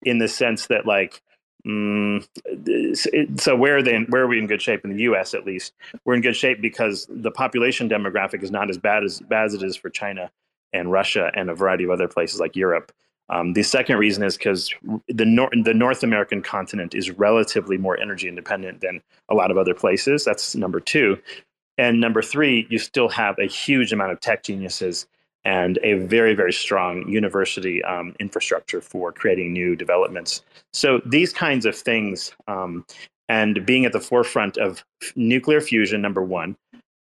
in 0.02 0.18
the 0.18 0.28
sense 0.28 0.66
that 0.68 0.86
like. 0.86 1.22
Mm, 1.66 2.22
so 3.40 3.56
where 3.56 3.78
are 3.78 3.82
they? 3.82 3.96
Where 4.10 4.24
are 4.24 4.26
we 4.26 4.38
in 4.38 4.46
good 4.46 4.60
shape 4.60 4.84
in 4.84 4.94
the 4.94 5.04
U.S. 5.04 5.32
At 5.32 5.46
least 5.46 5.72
we're 6.04 6.12
in 6.12 6.20
good 6.20 6.36
shape 6.36 6.60
because 6.60 7.06
the 7.08 7.30
population 7.30 7.88
demographic 7.88 8.42
is 8.42 8.50
not 8.50 8.68
as 8.68 8.76
bad 8.76 9.02
as 9.02 9.20
bad 9.20 9.46
as 9.46 9.54
it 9.54 9.62
is 9.62 9.74
for 9.74 9.88
China 9.88 10.30
and 10.74 10.92
Russia 10.92 11.30
and 11.34 11.48
a 11.48 11.54
variety 11.54 11.84
of 11.84 11.90
other 11.90 12.06
places 12.06 12.38
like 12.38 12.54
Europe. 12.54 12.92
Um, 13.30 13.54
the 13.54 13.62
second 13.62 13.96
reason 13.96 14.22
is 14.22 14.36
because 14.36 14.70
the, 15.08 15.24
nor- 15.24 15.50
the 15.62 15.72
North 15.72 16.02
American 16.02 16.42
continent 16.42 16.94
is 16.94 17.10
relatively 17.10 17.78
more 17.78 17.98
energy 17.98 18.28
independent 18.28 18.82
than 18.82 19.00
a 19.30 19.34
lot 19.34 19.50
of 19.50 19.56
other 19.56 19.74
places. 19.74 20.24
That's 20.24 20.54
number 20.54 20.80
two. 20.80 21.18
And 21.78 22.00
number 22.00 22.22
three, 22.22 22.66
you 22.70 22.78
still 22.78 23.08
have 23.08 23.38
a 23.38 23.46
huge 23.46 23.92
amount 23.92 24.12
of 24.12 24.20
tech 24.20 24.42
geniuses 24.42 25.06
and 25.44 25.78
a 25.82 25.94
very, 25.94 26.34
very 26.34 26.52
strong 26.52 27.06
university 27.08 27.82
um, 27.84 28.14
infrastructure 28.18 28.80
for 28.80 29.12
creating 29.12 29.52
new 29.52 29.76
developments. 29.76 30.42
So 30.72 31.00
these 31.04 31.32
kinds 31.32 31.66
of 31.66 31.76
things 31.76 32.32
um, 32.48 32.86
and 33.28 33.64
being 33.66 33.84
at 33.84 33.92
the 33.92 34.00
forefront 34.00 34.56
of 34.56 34.84
nuclear 35.16 35.60
fusion, 35.60 36.00
number 36.00 36.22
one, 36.22 36.56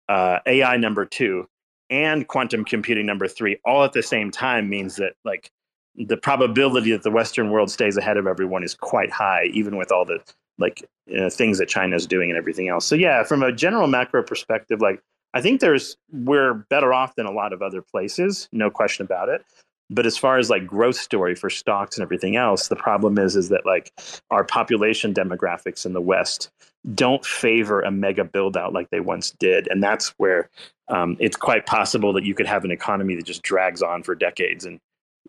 uh, 0.10 0.40
AI, 0.46 0.78
number 0.78 1.06
two, 1.06 1.48
and 1.90 2.28
quantum 2.28 2.66
computing, 2.66 3.06
number 3.06 3.28
three, 3.28 3.60
all 3.66 3.84
at 3.84 3.94
the 3.94 4.04
same 4.04 4.30
time 4.30 4.70
means 4.70 4.98
that 4.98 5.14
like 5.26 5.52
the 5.96 6.18
probability 6.18 6.92
that 6.92 7.04
the 7.04 7.12
Western 7.12 7.50
world 7.50 7.72
stays 7.72 7.98
ahead 7.98 8.18
of 8.18 8.28
everyone 8.28 8.64
is 8.64 8.76
quite 8.76 9.12
high, 9.12 9.46
even 9.54 9.78
with 9.78 9.92
all 9.92 10.06
the 10.06 10.20
like 10.58 10.88
you 11.06 11.18
know, 11.18 11.30
things 11.30 11.58
that 11.60 11.68
China 11.70 11.96
is 11.96 12.06
doing 12.06 12.30
and 12.30 12.38
everything 12.38 12.68
else. 12.68 12.86
So 12.86 12.96
yeah, 12.96 13.24
from 13.24 13.44
a 13.44 13.52
general 13.52 13.88
macro 13.88 14.24
perspective, 14.24 14.82
like 14.82 15.02
I 15.34 15.42
think 15.42 15.62
there's 15.62 15.98
we're 16.12 16.54
better 16.70 16.94
off 16.94 17.16
than 17.16 17.26
a 17.26 17.32
lot 17.32 17.54
of 17.54 17.62
other 17.62 17.82
places, 17.82 18.50
no 18.52 18.70
question 18.70 19.06
about 19.06 19.30
it. 19.30 19.46
But 19.90 20.06
as 20.06 20.18
far 20.18 20.38
as 20.38 20.50
like 20.50 20.68
growth 20.68 20.98
story 20.98 21.34
for 21.34 21.50
stocks 21.50 21.96
and 21.96 22.04
everything 22.04 22.36
else, 22.36 22.68
the 22.68 22.76
problem 22.76 23.18
is 23.18 23.36
is 23.36 23.50
that 23.50 23.66
like 23.66 23.92
our 24.32 24.44
population 24.44 25.14
demographics 25.14 25.86
in 25.86 25.94
the 25.94 26.02
West 26.02 26.50
don't 26.94 27.26
favor 27.26 27.82
a 27.82 27.92
mega 27.92 28.24
build 28.24 28.58
out 28.58 28.74
like 28.74 28.90
they 28.90 29.00
once 29.00 29.32
did, 29.32 29.68
and 29.70 29.82
that's 29.82 30.10
where 30.18 30.50
um, 30.90 31.18
it's 31.20 31.38
quite 31.38 31.66
possible 31.66 32.14
that 32.14 32.24
you 32.24 32.34
could 32.34 32.46
have 32.46 32.66
an 32.66 32.72
economy 32.72 33.16
that 33.16 33.26
just 33.26 33.44
drags 33.44 33.82
on 33.82 34.04
for 34.04 34.16
decades 34.16 34.66
and 34.66 34.80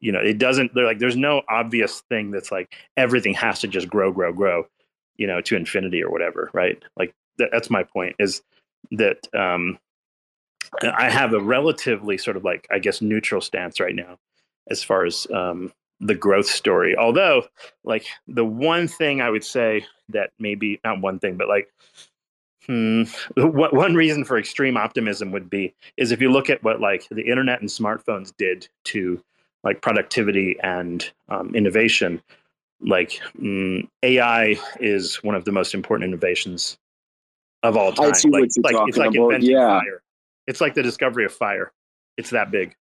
you 0.01 0.13
know 0.13 0.21
it 0.21 0.39
doesn't 0.39 0.73
they're 0.75 0.87
like 0.87 1.01
there's 1.01 1.17
no 1.17 1.43
obvious 1.49 2.03
thing 2.09 2.31
that's 2.31 2.53
like 2.53 2.73
everything 2.97 3.35
has 3.35 3.59
to 3.61 3.67
just 3.67 3.89
grow 3.89 4.13
grow 4.13 4.33
grow 4.33 4.65
you 5.19 5.27
know 5.27 5.41
to 5.43 5.57
infinity 5.57 6.03
or 6.03 6.11
whatever 6.11 6.51
right? 6.53 6.83
Like 6.97 7.15
that, 7.39 7.51
that's 7.53 7.71
my 7.71 7.83
point 7.83 8.17
is 8.19 8.43
that 8.93 9.19
um 9.35 9.79
i 10.83 11.11
have 11.11 11.33
a 11.33 11.41
relatively 11.41 12.17
sort 12.17 12.37
of 12.37 12.45
like 12.45 12.67
i 12.71 12.79
guess 12.79 13.01
neutral 13.03 13.41
stance 13.41 13.81
right 13.81 13.95
now 13.95 14.19
as 14.71 14.83
far 14.83 15.05
as 15.05 15.27
um 15.35 15.73
the 16.01 16.15
growth 16.15 16.47
story. 16.47 16.97
Although 16.97 17.47
like 17.85 18.07
the 18.27 18.45
one 18.45 18.87
thing 18.87 19.21
i 19.21 19.31
would 19.31 19.45
say 19.45 19.85
that 20.11 20.31
maybe 20.39 20.81
not 20.85 21.01
one 21.01 21.19
thing 21.19 21.37
but 21.37 21.49
like 21.49 21.73
hmm, 22.67 23.03
one 23.37 23.95
reason 23.95 24.25
for 24.25 24.39
extreme 24.39 24.77
optimism 24.77 25.33
would 25.33 25.51
be 25.51 25.75
is 25.97 26.13
if 26.13 26.21
you 26.21 26.31
look 26.31 26.51
at 26.51 26.63
what 26.63 26.81
like 26.81 27.09
the 27.11 27.29
internet 27.29 27.61
and 27.61 27.69
smartphones 27.69 28.33
did 28.37 28.69
to 28.85 29.23
like 29.65 29.83
productivity 29.83 30.57
and 30.63 31.11
um, 31.29 31.55
innovation 31.55 32.23
like 32.81 33.21
mm, 33.41 33.87
AI 34.03 34.57
is 34.81 35.17
one 35.23 35.35
of 35.35 35.45
the 35.45 35.53
most 35.53 35.75
important 35.75 36.09
innovations 36.09 36.79
of 37.63 37.77
all 37.77 37.93
time. 37.93 38.07
Like, 38.07 38.25
like 38.33 38.45
it's 38.45 38.59
like 38.59 38.75
about. 38.75 39.15
inventing 39.15 39.51
Yeah. 39.51 39.81
fire. 39.81 40.03
It's 40.47 40.61
like 40.61 40.75
the 40.75 40.83
discovery 40.83 41.25
of 41.25 41.33
fire. 41.33 41.73
It's 42.17 42.31
that 42.31 42.51
big. 42.51 42.75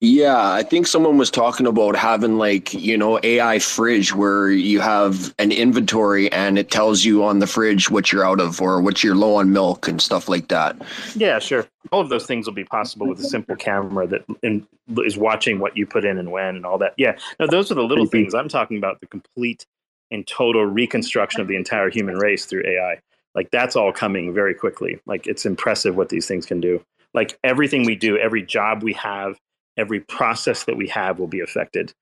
Yeah, 0.00 0.52
I 0.52 0.62
think 0.62 0.86
someone 0.86 1.16
was 1.16 1.30
talking 1.30 1.66
about 1.66 1.96
having 1.96 2.36
like, 2.36 2.74
you 2.74 2.98
know, 2.98 3.18
AI 3.22 3.58
fridge 3.58 4.14
where 4.14 4.50
you 4.50 4.80
have 4.80 5.34
an 5.38 5.50
inventory 5.50 6.30
and 6.30 6.58
it 6.58 6.70
tells 6.70 7.04
you 7.04 7.24
on 7.24 7.38
the 7.38 7.46
fridge 7.46 7.90
what 7.90 8.12
you're 8.12 8.24
out 8.24 8.38
of 8.38 8.60
or 8.60 8.82
what 8.82 9.02
you're 9.02 9.14
low 9.14 9.36
on 9.36 9.52
milk 9.52 9.88
and 9.88 10.02
stuff 10.02 10.28
like 10.28 10.48
that. 10.48 10.76
Yeah, 11.16 11.38
sure. 11.38 11.66
All 11.90 12.02
of 12.02 12.10
those 12.10 12.26
things 12.26 12.46
will 12.46 12.54
be 12.54 12.64
possible 12.64 13.08
with 13.08 13.18
a 13.20 13.24
simple 13.24 13.56
camera 13.56 14.06
that 14.08 14.26
in, 14.42 14.66
is 14.98 15.16
watching 15.16 15.58
what 15.58 15.74
you 15.74 15.86
put 15.86 16.04
in 16.04 16.18
and 16.18 16.30
when 16.30 16.56
and 16.56 16.66
all 16.66 16.76
that. 16.78 16.92
Yeah, 16.98 17.16
no, 17.40 17.46
those 17.46 17.70
are 17.72 17.74
the 17.74 17.82
little 17.82 18.06
things. 18.06 18.34
I'm 18.34 18.48
talking 18.48 18.76
about 18.76 19.00
the 19.00 19.06
complete 19.06 19.64
and 20.10 20.26
total 20.26 20.66
reconstruction 20.66 21.40
of 21.40 21.48
the 21.48 21.56
entire 21.56 21.88
human 21.88 22.16
race 22.16 22.44
through 22.44 22.64
AI. 22.66 23.00
Like 23.34 23.50
that's 23.50 23.74
all 23.74 23.90
coming 23.90 24.34
very 24.34 24.54
quickly. 24.54 25.00
Like 25.06 25.26
it's 25.26 25.46
impressive 25.46 25.96
what 25.96 26.10
these 26.10 26.26
things 26.26 26.44
can 26.44 26.60
do. 26.60 26.84
Like 27.14 27.38
everything 27.42 27.84
we 27.84 27.94
do, 27.94 28.18
every 28.18 28.42
job 28.42 28.82
we 28.82 28.92
have, 28.94 29.38
every 29.76 30.00
process 30.00 30.64
that 30.64 30.76
we 30.76 30.88
have 30.88 31.18
will 31.18 31.26
be 31.26 31.40
affected. 31.40 31.92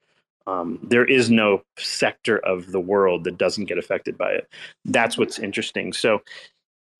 Um, 0.46 0.78
there 0.82 1.04
is 1.04 1.30
no 1.30 1.62
sector 1.78 2.38
of 2.38 2.72
the 2.72 2.80
world 2.80 3.24
that 3.24 3.38
doesn't 3.38 3.66
get 3.66 3.78
affected 3.78 4.18
by 4.18 4.32
it. 4.32 4.48
That's 4.84 5.16
what's 5.16 5.38
interesting. 5.38 5.92
So, 5.92 6.22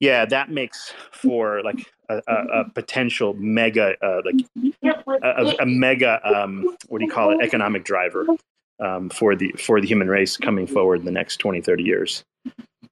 yeah, 0.00 0.24
that 0.26 0.50
makes 0.50 0.92
for 1.12 1.62
like 1.62 1.92
a, 2.08 2.22
a, 2.26 2.60
a 2.60 2.70
potential 2.70 3.34
mega, 3.34 3.94
uh, 4.04 4.22
like 4.24 4.46
a, 5.22 5.54
a 5.60 5.66
mega, 5.66 6.20
um, 6.28 6.76
what 6.88 6.98
do 6.98 7.04
you 7.04 7.10
call 7.10 7.30
it, 7.30 7.42
economic 7.42 7.84
driver 7.84 8.26
um, 8.80 9.08
for 9.10 9.34
the 9.34 9.52
for 9.52 9.80
the 9.80 9.86
human 9.86 10.08
race 10.08 10.36
coming 10.36 10.66
forward 10.66 11.00
in 11.00 11.04
the 11.04 11.12
next 11.12 11.38
20, 11.38 11.60
30 11.60 11.82
years. 11.82 12.24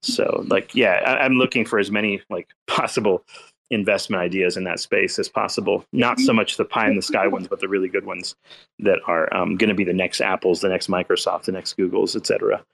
So, 0.03 0.45
like, 0.49 0.75
yeah, 0.75 1.03
I, 1.05 1.25
I'm 1.25 1.35
looking 1.35 1.65
for 1.65 1.79
as 1.79 1.91
many 1.91 2.23
like 2.31 2.49
possible 2.67 3.25
investment 3.71 4.21
ideas 4.21 4.57
in 4.57 4.65
that 4.65 4.81
space 4.81 5.19
as 5.19 5.29
possible. 5.29 5.85
Not 5.93 6.19
so 6.19 6.33
much 6.33 6.57
the 6.57 6.65
pie 6.65 6.89
in 6.89 6.97
the 6.97 7.03
sky 7.03 7.27
ones, 7.27 7.47
but 7.49 7.61
the 7.61 7.69
really 7.69 7.89
good 7.89 8.05
ones 8.05 8.35
that 8.81 8.99
are 9.07 9.33
um, 9.35 9.57
going 9.57 9.69
to 9.69 9.75
be 9.75 9.85
the 9.85 9.93
next 9.93 10.21
Apples, 10.21 10.61
the 10.61 10.69
next 10.69 10.89
Microsoft, 10.89 11.45
the 11.45 11.53
next 11.53 11.77
Googles, 11.77 12.17
et 12.17 12.27
cetera. 12.27 12.65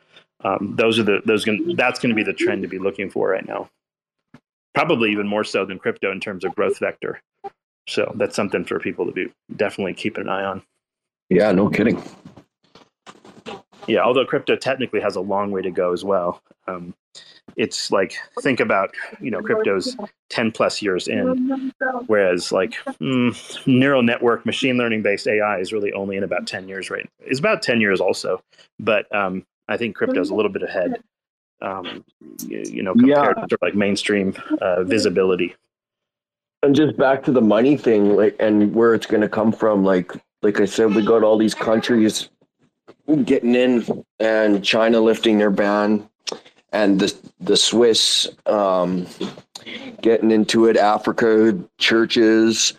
Um, 0.45 0.75
those 0.77 0.99
are 0.99 1.03
the 1.03 1.21
those 1.25 1.45
going 1.45 1.77
that's 1.77 1.99
going 1.99 2.11
to 2.11 2.17
be 2.17 2.23
the 2.23 2.33
trend 2.33 2.63
to 2.63 2.69
be 2.69 2.79
looking 2.79 3.11
for 3.11 3.31
right 3.31 3.47
now. 3.47 3.69
Probably 4.75 5.11
even 5.13 5.27
more 5.27 5.45
so 5.45 5.65
than 5.65 5.79
crypto 5.79 6.13
in 6.13 6.21
terms 6.21 6.45
of 6.45 6.55
growth 6.55 6.79
vector. 6.79 7.21
So 7.89 8.13
that's 8.17 8.37
something 8.37 8.65
for 8.65 8.79
people 8.79 9.07
to 9.07 9.13
be 9.13 9.33
definitely 9.57 9.95
keeping 9.95 10.25
an 10.25 10.29
eye 10.29 10.45
on. 10.45 10.63
Yeah, 11.31 11.53
no 11.53 11.69
kidding. 11.69 12.03
Yeah, 13.87 14.01
although 14.01 14.25
crypto 14.25 14.57
technically 14.57 15.01
has 15.01 15.17
a 15.17 15.21
long 15.21 15.53
way 15.53 15.63
to 15.63 15.71
go 15.71 15.93
as 15.93 16.05
well. 16.05 16.43
Um, 16.67 16.95
it's 17.57 17.91
like 17.91 18.15
think 18.41 18.61
about 18.61 18.91
you 19.21 19.31
know 19.31 19.41
crypto's 19.43 19.97
10 20.31 20.53
plus 20.53 20.83
years 20.83 21.09
in 21.09 21.59
whereas 22.07 22.53
like 22.53 22.75
mm, 23.01 23.67
neural 23.67 24.03
network 24.03 24.45
machine 24.45 24.77
learning 24.77 25.03
based 25.03 25.27
ai 25.27 25.59
is 25.59 25.73
really 25.73 25.93
only 25.93 26.17
in 26.17 26.23
about 26.25 26.47
10 26.47 26.69
years 26.69 26.91
right 26.91 27.09
it's 27.21 27.39
about 27.39 27.63
10 27.63 27.81
years 27.81 28.01
also 28.01 28.41
but 28.79 29.13
um, 29.15 29.45
i 29.69 29.77
think 29.77 29.97
crypto's 29.97 30.31
a 30.31 30.35
little 30.35 30.51
bit 30.53 30.63
ahead 30.63 31.03
um, 31.63 32.05
you, 32.47 32.59
you 32.71 32.83
know 32.83 32.93
compared 32.95 33.37
Yeah. 33.39 33.47
to 33.47 33.59
like 33.63 33.75
mainstream 33.75 34.35
uh, 34.61 34.85
visibility 34.85 35.55
And 36.63 36.75
just 36.75 36.97
back 36.97 37.23
to 37.25 37.33
the 37.33 37.41
money 37.43 37.77
thing, 37.77 38.17
like, 38.17 38.35
and 38.41 38.75
where 38.75 38.93
it's 38.95 39.07
going 39.07 39.21
to 39.21 39.29
come 39.29 39.53
from. 39.53 39.85
Like, 39.85 40.11
like 40.43 40.59
I 40.61 40.65
said, 40.65 40.95
we 40.95 41.03
got 41.05 41.23
all 41.23 41.39
these 41.39 41.55
countries 41.55 42.29
getting 43.25 43.55
in, 43.55 44.05
and 44.19 44.65
China 44.65 45.01
lifting 45.01 45.39
their 45.39 45.51
ban, 45.51 46.09
and 46.77 47.01
the 47.01 47.15
the 47.41 47.57
Swiss 47.57 48.29
um, 48.45 49.07
getting 50.03 50.31
into 50.31 50.67
it. 50.67 50.77
Africa 50.77 51.59
churches, 51.79 52.75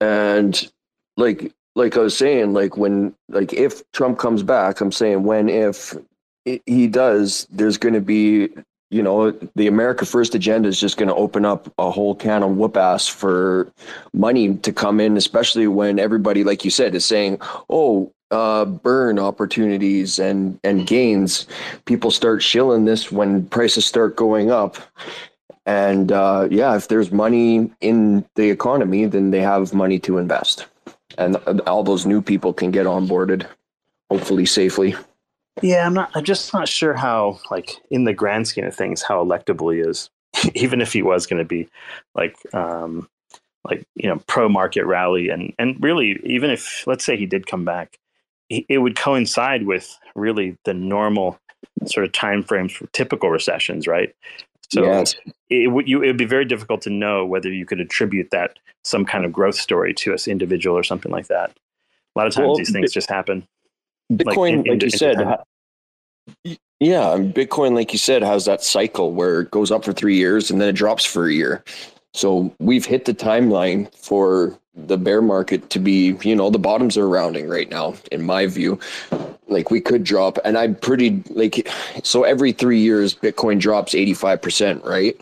and 0.00 0.70
like 1.16 1.52
like 1.74 1.96
I 1.96 2.00
was 2.00 2.16
saying, 2.16 2.52
like 2.52 2.76
when 2.76 3.14
like 3.28 3.52
if 3.52 3.82
Trump 3.92 4.18
comes 4.18 4.42
back, 4.42 4.80
I'm 4.80 4.92
saying 4.92 5.24
when 5.24 5.48
if 5.48 5.96
he 6.44 6.86
does, 6.86 7.46
there's 7.50 7.78
going 7.78 7.94
to 7.94 8.00
be 8.00 8.50
you 8.90 9.02
know, 9.02 9.32
the 9.56 9.66
America 9.66 10.04
First 10.04 10.36
agenda 10.36 10.68
is 10.68 10.78
just 10.78 10.98
going 10.98 11.08
to 11.08 11.14
open 11.16 11.44
up 11.44 11.72
a 11.78 11.90
whole 11.90 12.14
can 12.14 12.44
of 12.44 12.56
whoop 12.56 12.76
ass 12.76 13.08
for 13.08 13.72
money 14.12 14.54
to 14.58 14.72
come 14.72 15.00
in, 15.00 15.16
especially 15.16 15.66
when 15.66 15.98
everybody, 15.98 16.44
like 16.44 16.64
you 16.64 16.70
said, 16.70 16.94
is 16.94 17.04
saying, 17.04 17.38
"Oh, 17.68 18.12
uh, 18.34 18.64
burn 18.64 19.18
opportunities 19.18 20.18
and 20.18 20.58
and 20.64 20.86
gains." 20.86 21.46
People 21.86 22.10
start 22.10 22.42
shilling 22.42 22.84
this 22.84 23.10
when 23.10 23.46
prices 23.46 23.86
start 23.86 24.16
going 24.16 24.50
up, 24.50 24.76
and 25.66 26.12
uh, 26.12 26.48
yeah, 26.50 26.76
if 26.76 26.88
there's 26.88 27.10
money 27.10 27.70
in 27.80 28.24
the 28.34 28.50
economy, 28.50 29.06
then 29.06 29.30
they 29.30 29.40
have 29.40 29.72
money 29.72 29.98
to 30.00 30.18
invest, 30.18 30.66
and 31.16 31.36
all 31.66 31.82
those 31.82 32.04
new 32.04 32.20
people 32.20 32.52
can 32.52 32.70
get 32.70 32.86
onboarded, 32.86 33.46
hopefully 34.10 34.44
safely. 34.44 34.94
Yeah, 35.62 35.86
I'm 35.86 35.94
not. 35.94 36.10
I'm 36.14 36.24
just 36.24 36.52
not 36.52 36.68
sure 36.68 36.94
how, 36.94 37.38
like, 37.50 37.76
in 37.90 38.04
the 38.04 38.12
grand 38.12 38.48
scheme 38.48 38.64
of 38.64 38.74
things, 38.74 39.02
how 39.02 39.24
electable 39.24 39.72
he 39.72 39.80
is. 39.80 40.10
Even 40.54 40.80
if 40.80 40.92
he 40.92 41.02
was 41.02 41.26
going 41.26 41.38
to 41.38 41.44
be, 41.44 41.68
like, 42.14 42.36
um, 42.54 43.08
like 43.64 43.86
you 43.94 44.08
know, 44.08 44.20
pro 44.26 44.48
market 44.48 44.84
rally, 44.84 45.28
and 45.28 45.54
and 45.58 45.82
really, 45.82 46.20
even 46.24 46.50
if 46.50 46.86
let's 46.86 47.04
say 47.04 47.16
he 47.16 47.26
did 47.26 47.46
come 47.46 47.64
back, 47.64 47.98
it 48.50 48.78
would 48.78 48.96
coincide 48.96 49.66
with 49.66 49.98
really 50.14 50.56
the 50.64 50.74
normal 50.74 51.38
sort 51.86 52.04
of 52.04 52.12
time 52.12 52.42
frames 52.42 52.72
for 52.72 52.86
typical 52.88 53.30
recessions, 53.30 53.86
right? 53.86 54.14
So 54.72 54.84
yes, 54.84 55.14
it 55.50 55.70
would 55.70 55.88
you 55.88 56.02
it 56.02 56.08
would 56.08 56.16
be 56.16 56.24
very 56.24 56.44
difficult 56.44 56.82
to 56.82 56.90
know 56.90 57.24
whether 57.24 57.52
you 57.52 57.66
could 57.66 57.80
attribute 57.80 58.30
that 58.30 58.58
some 58.82 59.04
kind 59.04 59.24
of 59.24 59.32
growth 59.32 59.56
story 59.56 59.94
to 59.94 60.14
us 60.14 60.28
individual 60.28 60.76
or 60.76 60.82
something 60.82 61.12
like 61.12 61.28
that. 61.28 61.50
A 62.14 62.18
lot 62.18 62.26
of 62.26 62.34
times 62.34 62.46
Well, 62.46 62.56
these 62.56 62.72
things 62.72 62.92
just 62.92 63.08
happen. 63.08 63.46
Bitcoin, 64.12 64.64
in- 64.66 64.72
like, 64.72 64.82
you 64.82 64.86
in- 64.86 64.90
said, 64.90 65.20
in- 66.44 66.56
yeah, 66.80 67.16
Bitcoin, 67.18 67.74
like 67.74 67.92
you 67.92 67.98
said, 67.98 68.22
has 68.22 68.44
that 68.44 68.62
cycle 68.62 69.12
where 69.12 69.40
it 69.40 69.50
goes 69.50 69.70
up 69.70 69.84
for 69.84 69.92
three 69.92 70.16
years 70.16 70.50
and 70.50 70.60
then 70.60 70.68
it 70.68 70.74
drops 70.74 71.04
for 71.04 71.26
a 71.26 71.32
year. 71.32 71.64
So 72.12 72.54
we've 72.60 72.84
hit 72.84 73.06
the 73.06 73.14
timeline 73.14 73.92
for 73.94 74.58
the 74.76 74.98
bear 74.98 75.22
market 75.22 75.70
to 75.70 75.78
be, 75.78 76.16
you 76.22 76.34
know, 76.34 76.50
the 76.50 76.58
bottoms 76.58 76.98
are 76.98 77.08
rounding 77.08 77.48
right 77.48 77.70
now, 77.70 77.94
in 78.10 78.22
my 78.22 78.46
view. 78.46 78.78
Like 79.46 79.70
we 79.70 79.80
could 79.80 80.04
drop, 80.04 80.38
and 80.44 80.56
I'm 80.56 80.74
pretty 80.74 81.22
like, 81.30 81.68
so 82.02 82.24
every 82.24 82.52
three 82.52 82.80
years, 82.80 83.14
Bitcoin 83.14 83.60
drops 83.60 83.92
85%, 83.94 84.84
right? 84.84 85.20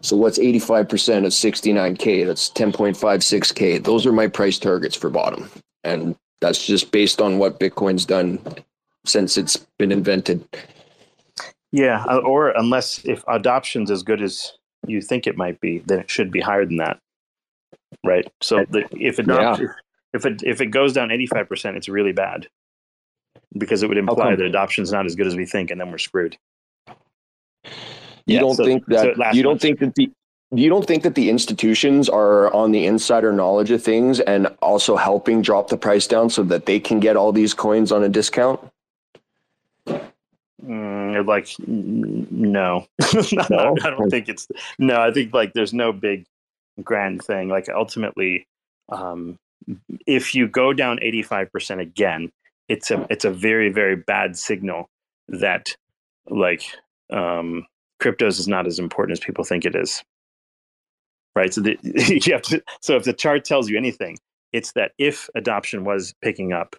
So 0.00 0.16
what's 0.16 0.38
85% 0.38 1.26
of 1.26 1.32
69K? 1.32 2.26
That's 2.26 2.50
10.56K. 2.50 3.82
Those 3.82 4.06
are 4.06 4.12
my 4.12 4.28
price 4.28 4.58
targets 4.58 4.96
for 4.96 5.10
bottom. 5.10 5.50
And 5.84 6.16
that's 6.40 6.64
just 6.64 6.92
based 6.92 7.20
on 7.20 7.38
what 7.38 7.58
Bitcoin's 7.58 8.04
done 8.04 8.38
since 9.04 9.36
it's 9.36 9.56
been 9.78 9.90
invented. 9.90 10.46
Yeah, 11.72 12.04
uh, 12.08 12.18
or 12.18 12.50
unless 12.50 13.04
if 13.04 13.24
adoption's 13.28 13.90
as 13.90 14.02
good 14.02 14.22
as 14.22 14.52
you 14.86 15.02
think 15.02 15.26
it 15.26 15.36
might 15.36 15.60
be, 15.60 15.78
then 15.80 15.98
it 15.98 16.10
should 16.10 16.30
be 16.30 16.40
higher 16.40 16.64
than 16.64 16.76
that, 16.76 17.00
right? 18.04 18.30
So 18.40 18.64
the, 18.70 18.84
if 18.92 19.18
it 19.18 19.26
Yeah. 19.26 19.56
if 20.14 20.24
it 20.26 20.42
if 20.44 20.60
it 20.60 20.66
goes 20.66 20.92
down 20.92 21.10
eighty 21.10 21.26
five 21.26 21.48
percent, 21.48 21.76
it's 21.76 21.88
really 21.88 22.12
bad 22.12 22.48
because 23.56 23.82
it 23.82 23.88
would 23.88 23.98
imply 23.98 24.34
that 24.36 24.44
adoption's 24.44 24.92
not 24.92 25.06
as 25.06 25.14
good 25.14 25.26
as 25.26 25.34
we 25.36 25.46
think, 25.46 25.70
and 25.70 25.80
then 25.80 25.90
we're 25.90 25.98
screwed. 25.98 26.36
You 27.66 27.72
Yeah, 28.26 28.40
don't 28.40 28.54
so- 28.56 28.64
think 28.64 28.84
that 28.86 29.16
last 29.18 29.34
you 29.36 29.42
don't 29.42 29.52
month- 29.52 29.62
think 29.62 29.78
that 29.80 29.94
the 29.94 30.10
you 30.50 30.70
don't 30.70 30.86
think 30.86 31.02
that 31.02 31.14
the 31.14 31.28
institutions 31.28 32.08
are 32.08 32.50
on 32.54 32.72
the 32.72 32.86
insider 32.86 33.32
knowledge 33.34 33.70
of 33.70 33.82
things 33.82 34.18
and 34.20 34.46
also 34.62 34.96
helping 34.96 35.42
drop 35.42 35.68
the 35.68 35.76
price 35.76 36.06
down 36.06 36.30
so 36.30 36.42
that 36.44 36.64
they 36.64 36.80
can 36.80 37.00
get 37.00 37.16
all 37.16 37.32
these 37.32 37.52
coins 37.52 37.92
on 37.92 38.02
a 38.02 38.08
discount? 38.08 38.58
Mm, 40.64 41.26
like 41.26 41.48
no, 41.68 42.86
No? 43.50 43.76
I 43.84 43.90
don't 43.90 44.10
think 44.10 44.28
it's 44.28 44.48
no. 44.78 45.00
I 45.00 45.12
think 45.12 45.32
like 45.34 45.52
there's 45.52 45.72
no 45.74 45.92
big 45.92 46.24
grand 46.82 47.22
thing. 47.22 47.48
Like 47.48 47.68
ultimately, 47.68 48.46
um, 48.88 49.36
if 50.06 50.34
you 50.34 50.48
go 50.48 50.72
down 50.72 50.98
85 51.02 51.52
percent 51.52 51.80
again, 51.80 52.30
it's 52.68 52.90
a 52.90 53.06
it's 53.10 53.24
a 53.24 53.30
very 53.30 53.70
very 53.70 53.96
bad 53.96 54.36
signal 54.36 54.88
that 55.28 55.76
like 56.28 56.64
um, 57.10 57.66
cryptos 58.00 58.38
is 58.38 58.48
not 58.48 58.66
as 58.66 58.78
important 58.78 59.18
as 59.18 59.24
people 59.24 59.44
think 59.44 59.64
it 59.64 59.74
is. 59.74 60.02
Right. 61.34 61.52
So 61.52 61.60
the, 61.60 61.78
you 61.82 62.32
have 62.32 62.42
to, 62.42 62.62
so 62.80 62.96
if 62.96 63.04
the 63.04 63.12
chart 63.12 63.44
tells 63.44 63.68
you 63.68 63.76
anything, 63.76 64.18
it's 64.52 64.72
that 64.72 64.92
if 64.98 65.28
adoption 65.34 65.84
was 65.84 66.14
picking 66.20 66.52
up, 66.52 66.74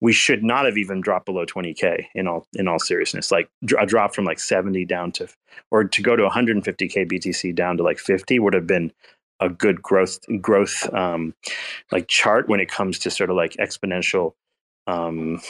we 0.00 0.12
should 0.12 0.42
not 0.42 0.64
have 0.64 0.78
even 0.78 1.00
dropped 1.00 1.26
below 1.26 1.44
20k 1.44 2.06
in 2.14 2.26
all 2.26 2.46
in 2.54 2.66
all 2.68 2.78
seriousness 2.78 3.30
like 3.30 3.48
a 3.78 3.86
drop 3.86 4.14
from 4.14 4.24
like 4.24 4.38
70 4.38 4.84
down 4.86 5.12
to 5.12 5.28
or 5.70 5.84
to 5.84 6.02
go 6.02 6.16
to 6.16 6.26
150k 6.26 7.10
btc 7.10 7.54
down 7.54 7.76
to 7.76 7.82
like 7.82 7.98
50 7.98 8.38
would 8.38 8.54
have 8.54 8.66
been 8.66 8.92
a 9.40 9.48
good 9.48 9.82
growth 9.82 10.18
growth 10.40 10.92
um, 10.94 11.34
like 11.92 12.08
chart 12.08 12.48
when 12.48 12.60
it 12.60 12.70
comes 12.70 12.98
to 13.00 13.10
sort 13.10 13.30
of 13.30 13.36
like 13.36 13.54
exponential 13.54 14.34
um, 14.86 15.40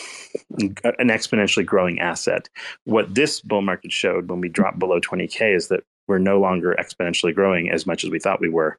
an 0.58 1.08
exponentially 1.08 1.64
growing 1.64 1.98
asset. 2.00 2.48
What 2.84 3.14
this 3.14 3.40
bull 3.40 3.62
market 3.62 3.92
showed 3.92 4.28
when 4.28 4.40
we 4.40 4.48
dropped 4.48 4.78
below 4.78 5.00
20K 5.00 5.54
is 5.54 5.68
that 5.68 5.84
we're 6.08 6.18
no 6.18 6.40
longer 6.40 6.76
exponentially 6.78 7.34
growing 7.34 7.70
as 7.70 7.86
much 7.86 8.04
as 8.04 8.10
we 8.10 8.18
thought 8.18 8.40
we 8.40 8.48
were. 8.48 8.78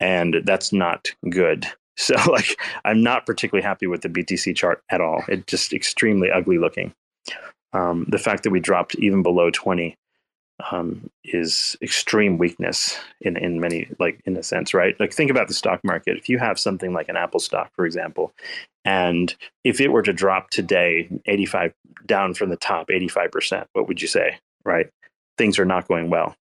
And 0.00 0.36
that's 0.44 0.72
not 0.72 1.10
good. 1.28 1.66
So, 1.98 2.14
like, 2.30 2.58
I'm 2.86 3.02
not 3.02 3.26
particularly 3.26 3.62
happy 3.62 3.86
with 3.86 4.00
the 4.00 4.08
BTC 4.08 4.56
chart 4.56 4.82
at 4.88 5.02
all. 5.02 5.22
It's 5.28 5.44
just 5.44 5.74
extremely 5.74 6.30
ugly 6.30 6.56
looking. 6.56 6.94
Um, 7.74 8.06
the 8.08 8.18
fact 8.18 8.44
that 8.44 8.50
we 8.50 8.60
dropped 8.60 8.94
even 8.94 9.22
below 9.22 9.50
20 9.50 9.94
um, 10.70 11.10
is 11.24 11.76
extreme 11.82 12.38
weakness 12.38 12.98
in, 13.20 13.36
in 13.36 13.60
many 13.60 13.88
like 13.98 14.20
in 14.24 14.36
a 14.36 14.42
sense 14.42 14.74
right? 14.74 14.98
Like 15.00 15.12
think 15.12 15.30
about 15.30 15.48
the 15.48 15.54
stock 15.54 15.80
market. 15.84 16.16
If 16.16 16.28
you 16.28 16.38
have 16.38 16.58
something 16.58 16.92
like 16.92 17.08
an 17.08 17.16
apple 17.16 17.40
stock 17.40 17.70
for 17.74 17.84
example 17.84 18.32
and 18.84 19.34
if 19.64 19.80
it 19.80 19.88
were 19.88 20.02
to 20.02 20.12
drop 20.12 20.50
today 20.50 21.08
85 21.26 21.72
down 22.06 22.34
from 22.34 22.50
the 22.50 22.56
top 22.56 22.88
85% 22.88 23.66
what 23.72 23.88
would 23.88 24.02
you 24.02 24.08
say 24.08 24.38
right? 24.64 24.88
Things 25.38 25.58
are 25.58 25.64
not 25.64 25.88
going 25.88 26.10
well. 26.10 26.36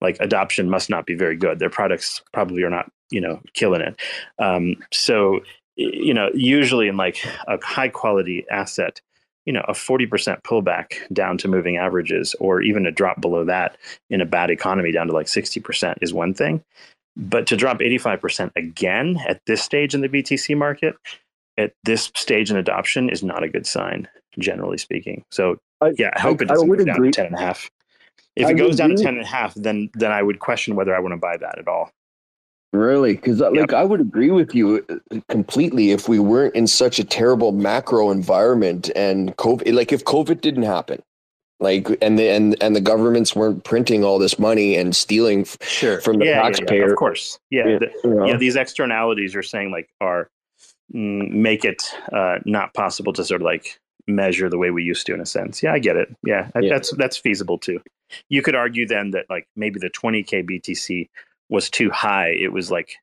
Like 0.00 0.16
adoption 0.20 0.68
must 0.68 0.90
not 0.90 1.06
be 1.06 1.14
very 1.14 1.36
good. 1.36 1.58
Their 1.58 1.70
products 1.70 2.22
probably 2.32 2.62
are 2.64 2.70
not 2.70 2.90
you 3.10 3.20
know 3.20 3.40
killing 3.54 3.82
it. 3.82 4.00
Um, 4.38 4.76
so 4.92 5.40
you 5.76 6.12
know 6.12 6.30
usually 6.34 6.88
in 6.88 6.96
like 6.96 7.24
a 7.46 7.58
high 7.64 7.88
quality 7.88 8.44
asset 8.50 9.00
you 9.46 9.52
know 9.52 9.64
a 9.68 9.72
40% 9.72 10.42
pullback 10.42 10.94
down 11.12 11.38
to 11.38 11.48
moving 11.48 11.76
averages 11.76 12.34
or 12.40 12.62
even 12.62 12.86
a 12.86 12.90
drop 12.92 13.20
below 13.20 13.44
that 13.44 13.76
in 14.10 14.20
a 14.20 14.26
bad 14.26 14.50
economy 14.50 14.92
down 14.92 15.06
to 15.08 15.12
like 15.12 15.26
60% 15.26 15.96
is 16.00 16.12
one 16.12 16.34
thing. 16.34 16.62
But 17.16 17.46
to 17.48 17.56
drop 17.56 17.80
85% 17.80 18.52
again 18.56 19.18
at 19.28 19.40
this 19.46 19.62
stage 19.62 19.94
in 19.94 20.00
the 20.00 20.08
btc 20.08 20.56
market 20.56 20.96
at 21.58 21.72
this 21.84 22.10
stage 22.16 22.50
in 22.50 22.56
adoption 22.56 23.10
is 23.10 23.22
not 23.22 23.42
a 23.42 23.48
good 23.48 23.66
sign 23.66 24.08
generally 24.38 24.78
speaking. 24.78 25.24
So 25.30 25.58
I, 25.80 25.92
yeah 25.98 26.10
i 26.14 26.20
hope 26.20 26.40
I, 26.40 26.44
it 26.44 26.48
doesn't 26.48 26.68
go 26.68 26.76
down 26.76 26.96
agree. 26.96 27.10
to 27.10 27.16
10 27.16 27.26
and 27.26 27.34
a 27.34 27.40
half. 27.40 27.70
If 28.34 28.48
it 28.48 28.54
goes 28.54 28.76
down 28.76 28.90
to 28.90 28.96
10 28.96 29.06
and 29.14 29.22
a 29.22 29.26
half 29.26 29.54
then 29.54 29.90
then 29.94 30.12
i 30.12 30.22
would 30.22 30.38
question 30.38 30.74
whether 30.74 30.94
i 30.94 31.00
want 31.00 31.12
to 31.12 31.18
buy 31.18 31.36
that 31.36 31.58
at 31.58 31.68
all 31.68 31.90
Really? 32.72 33.14
Because 33.14 33.40
yep. 33.40 33.52
like 33.52 33.72
I 33.74 33.84
would 33.84 34.00
agree 34.00 34.30
with 34.30 34.54
you 34.54 34.84
uh, 34.88 35.18
completely 35.28 35.90
if 35.90 36.08
we 36.08 36.18
weren't 36.18 36.54
in 36.54 36.66
such 36.66 36.98
a 36.98 37.04
terrible 37.04 37.52
macro 37.52 38.10
environment 38.10 38.90
and 38.96 39.36
COVID. 39.36 39.74
Like 39.74 39.92
if 39.92 40.04
COVID 40.04 40.40
didn't 40.40 40.62
happen, 40.62 41.02
like 41.60 41.86
and 42.00 42.18
the 42.18 42.30
and 42.30 42.60
and 42.62 42.74
the 42.74 42.80
governments 42.80 43.36
weren't 43.36 43.62
printing 43.64 44.04
all 44.04 44.18
this 44.18 44.38
money 44.38 44.74
and 44.74 44.96
stealing 44.96 45.46
sure. 45.60 46.00
from 46.00 46.18
the 46.18 46.24
yeah, 46.24 46.40
taxpayer. 46.40 46.78
Yeah, 46.78 46.86
yeah, 46.86 46.90
of 46.90 46.96
course, 46.96 47.38
yeah, 47.50 47.68
yeah, 47.68 47.78
the, 47.78 47.90
you 48.04 48.14
know. 48.14 48.38
These 48.38 48.56
externalities 48.56 49.36
are 49.36 49.42
saying 49.42 49.70
like 49.70 49.90
are 50.00 50.30
mm, 50.94 51.30
make 51.30 51.66
it 51.66 51.82
uh, 52.10 52.38
not 52.46 52.72
possible 52.72 53.12
to 53.12 53.24
sort 53.24 53.42
of 53.42 53.44
like 53.44 53.78
measure 54.06 54.48
the 54.48 54.58
way 54.58 54.70
we 54.70 54.82
used 54.82 55.06
to 55.06 55.14
in 55.14 55.20
a 55.20 55.26
sense. 55.26 55.62
Yeah, 55.62 55.74
I 55.74 55.78
get 55.78 55.96
it. 55.96 56.08
Yeah, 56.24 56.48
yeah, 56.58 56.70
that's 56.70 56.90
that's 56.96 57.18
feasible 57.18 57.58
too. 57.58 57.80
You 58.30 58.40
could 58.40 58.54
argue 58.54 58.86
then 58.86 59.10
that 59.10 59.26
like 59.28 59.46
maybe 59.56 59.78
the 59.78 59.90
20k 59.90 60.48
BTC 60.48 61.08
was 61.48 61.70
too 61.70 61.90
high. 61.90 62.28
It 62.28 62.52
was 62.52 62.70
like 62.70 62.96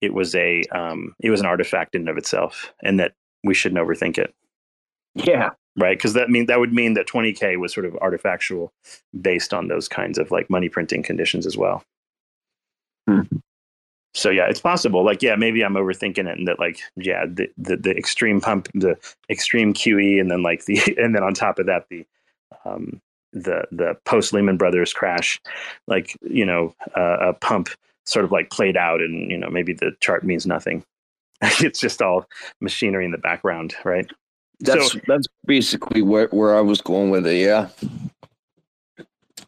it 0.00 0.14
was 0.14 0.34
a 0.34 0.62
um, 0.72 1.14
it 1.20 1.30
was 1.30 1.40
an 1.40 1.46
artifact 1.46 1.94
in 1.94 2.02
and 2.02 2.08
of 2.08 2.16
itself, 2.16 2.72
and 2.82 2.98
that 3.00 3.12
we 3.44 3.54
shouldn't 3.54 3.80
overthink 3.80 4.18
it. 4.18 4.34
Yeah, 5.14 5.50
right. 5.76 5.96
Because 5.96 6.14
that 6.14 6.30
mean 6.30 6.46
that 6.46 6.60
would 6.60 6.72
mean 6.72 6.94
that 6.94 7.08
20k 7.08 7.58
was 7.58 7.72
sort 7.72 7.86
of 7.86 7.94
artifactual 7.94 8.70
based 9.20 9.52
on 9.52 9.68
those 9.68 9.88
kinds 9.88 10.18
of 10.18 10.30
like 10.30 10.48
money 10.50 10.68
printing 10.68 11.02
conditions 11.02 11.46
as 11.46 11.56
well. 11.56 11.82
Hmm. 13.08 13.22
So 14.14 14.30
yeah, 14.30 14.46
it's 14.48 14.60
possible. 14.60 15.04
Like 15.04 15.22
yeah, 15.22 15.36
maybe 15.36 15.62
I'm 15.62 15.74
overthinking 15.74 16.28
it, 16.28 16.38
and 16.38 16.48
that 16.48 16.58
like 16.58 16.80
yeah, 16.96 17.26
the, 17.26 17.48
the 17.58 17.76
the 17.76 17.90
extreme 17.90 18.40
pump, 18.40 18.68
the 18.74 18.96
extreme 19.28 19.72
QE, 19.72 20.20
and 20.20 20.30
then 20.30 20.42
like 20.42 20.64
the 20.64 20.78
and 20.98 21.14
then 21.14 21.22
on 21.22 21.34
top 21.34 21.58
of 21.58 21.66
that 21.66 21.86
the 21.90 22.06
um, 22.64 23.00
the 23.32 23.64
the 23.70 23.96
post 24.04 24.32
Lehman 24.32 24.56
Brothers 24.56 24.92
crash, 24.92 25.40
like 25.86 26.16
you 26.22 26.44
know, 26.44 26.74
uh, 26.96 27.28
a 27.28 27.32
pump 27.34 27.68
sort 28.06 28.24
of 28.24 28.32
like 28.32 28.50
played 28.50 28.76
out, 28.76 29.00
and 29.00 29.30
you 29.30 29.38
know, 29.38 29.48
maybe 29.48 29.72
the 29.72 29.92
chart 30.00 30.24
means 30.24 30.46
nothing. 30.46 30.84
it's 31.42 31.80
just 31.80 32.02
all 32.02 32.26
machinery 32.60 33.04
in 33.04 33.12
the 33.12 33.18
background, 33.18 33.74
right? 33.84 34.10
That's 34.60 34.92
so, 34.92 34.98
that's 35.06 35.26
basically 35.46 36.02
where 36.02 36.28
where 36.28 36.56
I 36.56 36.60
was 36.60 36.80
going 36.80 37.10
with 37.10 37.26
it. 37.26 37.38
Yeah. 37.38 37.68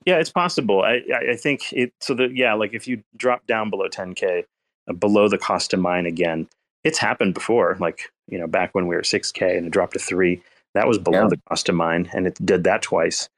Yeah, 0.07 0.19
it's 0.19 0.31
possible. 0.31 0.83
I 0.83 1.03
I 1.15 1.37
think 1.37 1.73
it. 1.73 1.93
So 2.01 2.15
that 2.15 2.35
yeah, 2.37 2.55
like 2.55 2.73
if 2.73 2.89
you 2.89 3.03
drop 3.17 3.47
down 3.47 3.71
below 3.71 3.89
10k, 3.89 4.45
uh, 4.89 4.93
below 4.95 5.29
the 5.29 5.39
cost 5.39 5.71
to 5.73 5.77
mine 5.77 6.07
again, 6.07 6.49
it's 6.83 6.99
happened 6.99 7.35
before. 7.35 7.77
Like 7.79 8.11
you 8.27 8.39
know, 8.39 8.47
back 8.47 8.75
when 8.75 8.87
we 8.87 8.97
were 8.97 9.03
6k 9.03 9.57
and 9.57 9.67
it 9.67 9.71
dropped 9.71 9.93
to 9.93 9.99
three, 9.99 10.43
that 10.75 10.89
was 10.89 10.99
below 10.99 11.23
yeah. 11.23 11.29
the 11.29 11.41
cost 11.49 11.67
to 11.67 11.73
mine, 11.73 12.11
and 12.15 12.27
it 12.27 12.39
did 12.45 12.65
that 12.65 12.83
twice. 12.83 13.29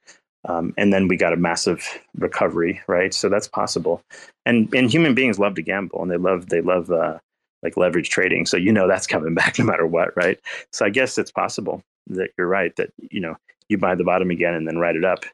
Um, 0.47 0.73
and 0.77 0.93
then 0.93 1.07
we 1.07 1.17
got 1.17 1.33
a 1.33 1.37
massive 1.37 1.87
recovery, 2.17 2.81
right? 2.87 3.13
So 3.13 3.29
that's 3.29 3.47
possible. 3.47 4.01
And 4.45 4.71
and 4.73 4.91
human 4.91 5.15
beings 5.15 5.39
love 5.39 5.55
to 5.55 5.61
gamble, 5.61 6.01
and 6.01 6.11
they 6.11 6.17
love 6.17 6.49
they 6.49 6.61
love 6.61 6.91
uh, 6.91 7.19
like 7.63 7.77
leverage 7.77 8.09
trading. 8.09 8.45
So 8.45 8.57
you 8.57 8.71
know 8.71 8.87
that's 8.87 9.07
coming 9.07 9.33
back 9.35 9.57
no 9.57 9.65
matter 9.65 9.87
what, 9.87 10.15
right? 10.15 10.39
So 10.71 10.85
I 10.85 10.89
guess 10.89 11.17
it's 11.17 11.31
possible 11.31 11.81
that 12.07 12.29
you're 12.37 12.47
right 12.47 12.75
that 12.75 12.91
you 13.09 13.19
know 13.19 13.35
you 13.69 13.77
buy 13.77 13.95
the 13.95 14.03
bottom 14.03 14.29
again 14.29 14.53
and 14.53 14.67
then 14.67 14.77
ride 14.77 14.95
it 14.95 15.05
up. 15.05 15.25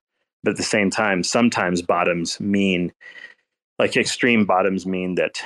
But 0.43 0.51
at 0.51 0.57
the 0.57 0.63
same 0.63 0.89
time, 0.89 1.23
sometimes 1.23 1.81
bottoms 1.81 2.39
mean 2.39 2.93
like 3.77 3.97
extreme 3.97 4.45
bottoms 4.45 4.85
mean 4.85 5.15
that 5.15 5.43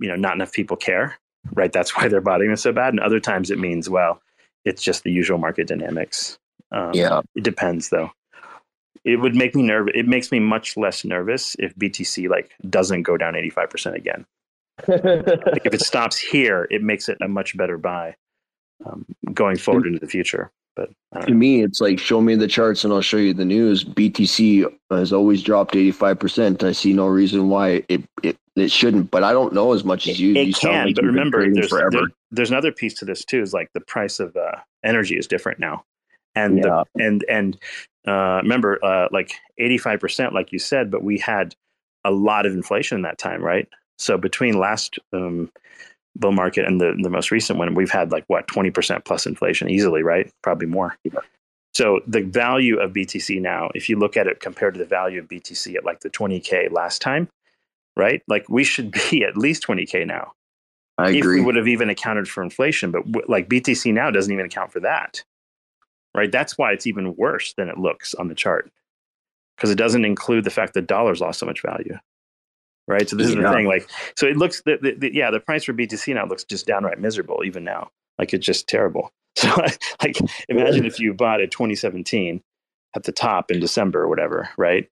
you 0.00 0.08
know 0.08 0.16
not 0.16 0.34
enough 0.34 0.52
people 0.52 0.76
care, 0.76 1.16
right? 1.52 1.72
That's 1.72 1.96
why 1.96 2.08
they're 2.08 2.20
bottoming 2.20 2.52
is 2.52 2.62
so 2.62 2.72
bad. 2.72 2.92
And 2.92 3.00
other 3.00 3.20
times 3.20 3.50
it 3.52 3.60
means 3.60 3.88
well, 3.88 4.20
it's 4.64 4.82
just 4.82 5.04
the 5.04 5.12
usual 5.12 5.38
market 5.38 5.68
dynamics. 5.68 6.36
Um, 6.72 6.94
yeah, 6.94 7.20
it 7.36 7.44
depends 7.44 7.90
though 7.90 8.10
it 9.04 9.16
would 9.16 9.34
make 9.34 9.54
me 9.54 9.62
nervous. 9.62 9.92
It 9.94 10.08
makes 10.08 10.32
me 10.32 10.40
much 10.40 10.76
less 10.76 11.04
nervous 11.04 11.54
if 11.58 11.74
BTC 11.76 12.28
like 12.28 12.50
doesn't 12.68 13.02
go 13.02 13.16
down 13.16 13.34
85% 13.34 13.94
again. 13.94 14.26
like 14.88 15.66
if 15.66 15.74
it 15.74 15.80
stops 15.80 16.18
here, 16.18 16.66
it 16.70 16.82
makes 16.82 17.08
it 17.08 17.18
a 17.20 17.28
much 17.28 17.56
better 17.56 17.78
buy 17.78 18.16
um, 18.84 19.04
going 19.32 19.56
forward 19.56 19.86
into 19.86 19.98
the 19.98 20.06
future. 20.06 20.50
But 20.74 20.90
to 21.20 21.30
know. 21.30 21.36
me, 21.36 21.62
it's 21.62 21.80
like 21.80 22.00
show 22.00 22.20
me 22.20 22.34
the 22.34 22.48
charts 22.48 22.82
and 22.82 22.92
I'll 22.92 23.00
show 23.00 23.18
you 23.18 23.34
the 23.34 23.44
news. 23.44 23.84
BTC 23.84 24.66
has 24.90 25.12
always 25.12 25.42
dropped 25.42 25.74
85%. 25.74 26.64
I 26.64 26.72
see 26.72 26.92
no 26.92 27.06
reason 27.06 27.48
why 27.48 27.84
it, 27.88 28.02
it, 28.24 28.36
it 28.56 28.72
shouldn't, 28.72 29.12
but 29.12 29.22
I 29.22 29.32
don't 29.32 29.52
know 29.52 29.72
as 29.72 29.84
much 29.84 30.08
as 30.08 30.18
you. 30.18 30.34
It 30.34 30.48
you 30.48 30.54
can, 30.54 30.86
like 30.86 30.96
but 30.96 31.04
remember, 31.04 31.48
there's, 31.52 31.70
there, 31.70 32.08
there's 32.32 32.50
another 32.50 32.72
piece 32.72 32.94
to 32.94 33.04
this 33.04 33.24
too. 33.24 33.40
Is 33.40 33.52
like 33.52 33.70
the 33.74 33.80
price 33.82 34.18
of 34.18 34.36
uh, 34.36 34.56
energy 34.82 35.16
is 35.16 35.28
different 35.28 35.60
now 35.60 35.84
and 36.34 36.58
yeah. 36.58 36.82
the, 36.94 37.04
and 37.04 37.24
and 37.28 37.58
uh, 38.06 38.40
remember 38.42 38.84
uh, 38.84 39.08
like 39.12 39.34
85% 39.60 40.32
like 40.32 40.52
you 40.52 40.58
said 40.58 40.90
but 40.90 41.02
we 41.02 41.18
had 41.18 41.54
a 42.04 42.10
lot 42.10 42.46
of 42.46 42.52
inflation 42.52 42.96
in 42.96 43.02
that 43.02 43.18
time 43.18 43.42
right 43.42 43.68
so 43.98 44.18
between 44.18 44.58
last 44.58 44.98
um, 45.12 45.50
bull 46.16 46.32
market 46.32 46.66
and 46.66 46.80
the, 46.80 46.96
the 47.02 47.10
most 47.10 47.30
recent 47.30 47.58
one 47.58 47.74
we've 47.74 47.90
had 47.90 48.12
like 48.12 48.24
what 48.28 48.46
20% 48.46 49.04
plus 49.04 49.26
inflation 49.26 49.68
easily 49.68 50.02
right 50.02 50.30
probably 50.42 50.66
more 50.66 50.96
yeah. 51.04 51.12
so 51.72 52.00
the 52.06 52.22
value 52.22 52.78
of 52.78 52.92
btc 52.92 53.40
now 53.40 53.70
if 53.74 53.88
you 53.88 53.98
look 53.98 54.16
at 54.16 54.26
it 54.26 54.40
compared 54.40 54.74
to 54.74 54.78
the 54.78 54.86
value 54.86 55.20
of 55.20 55.28
btc 55.28 55.74
at 55.74 55.84
like 55.84 56.00
the 56.00 56.10
20k 56.10 56.70
last 56.70 57.00
time 57.00 57.28
right 57.96 58.22
like 58.28 58.48
we 58.48 58.64
should 58.64 58.90
be 59.10 59.24
at 59.24 59.36
least 59.36 59.66
20k 59.66 60.06
now 60.06 60.32
I 60.96 61.10
if 61.10 61.16
agree. 61.16 61.40
we 61.40 61.46
would 61.46 61.56
have 61.56 61.66
even 61.66 61.90
accounted 61.90 62.28
for 62.28 62.42
inflation 62.42 62.90
but 62.90 63.10
w- 63.10 63.26
like 63.28 63.48
btc 63.48 63.92
now 63.92 64.10
doesn't 64.10 64.32
even 64.32 64.46
account 64.46 64.72
for 64.72 64.80
that 64.80 65.24
right? 66.14 66.30
That's 66.30 66.56
why 66.56 66.72
it's 66.72 66.86
even 66.86 67.16
worse 67.16 67.54
than 67.54 67.68
it 67.68 67.78
looks 67.78 68.14
on 68.14 68.28
the 68.28 68.34
chart 68.34 68.70
because 69.56 69.70
it 69.70 69.76
doesn't 69.76 70.04
include 70.04 70.44
the 70.44 70.50
fact 70.50 70.74
that 70.74 70.86
dollars 70.86 71.20
lost 71.20 71.38
so 71.38 71.46
much 71.46 71.62
value, 71.62 71.96
right? 72.88 73.08
So 73.08 73.16
this 73.16 73.30
yeah. 73.30 73.38
is 73.38 73.44
the 73.44 73.52
thing. 73.52 73.66
Like, 73.66 73.88
so 74.16 74.26
it 74.26 74.36
looks, 74.36 74.62
the, 74.62 74.78
the, 74.80 74.94
the, 74.94 75.14
yeah, 75.14 75.30
the 75.30 75.40
price 75.40 75.64
for 75.64 75.72
BTC 75.72 76.14
now 76.14 76.26
looks 76.26 76.44
just 76.44 76.66
downright 76.66 77.00
miserable 77.00 77.42
even 77.44 77.64
now. 77.64 77.90
Like 78.18 78.32
it's 78.32 78.46
just 78.46 78.68
terrible. 78.68 79.12
So 79.36 79.48
like, 80.00 80.16
imagine 80.48 80.86
if 80.86 81.00
you 81.00 81.12
bought 81.12 81.40
it 81.40 81.50
2017 81.50 82.40
at 82.94 83.02
the 83.02 83.10
top 83.10 83.50
in 83.50 83.58
December 83.58 84.02
or 84.02 84.08
whatever, 84.08 84.48
right? 84.56 84.88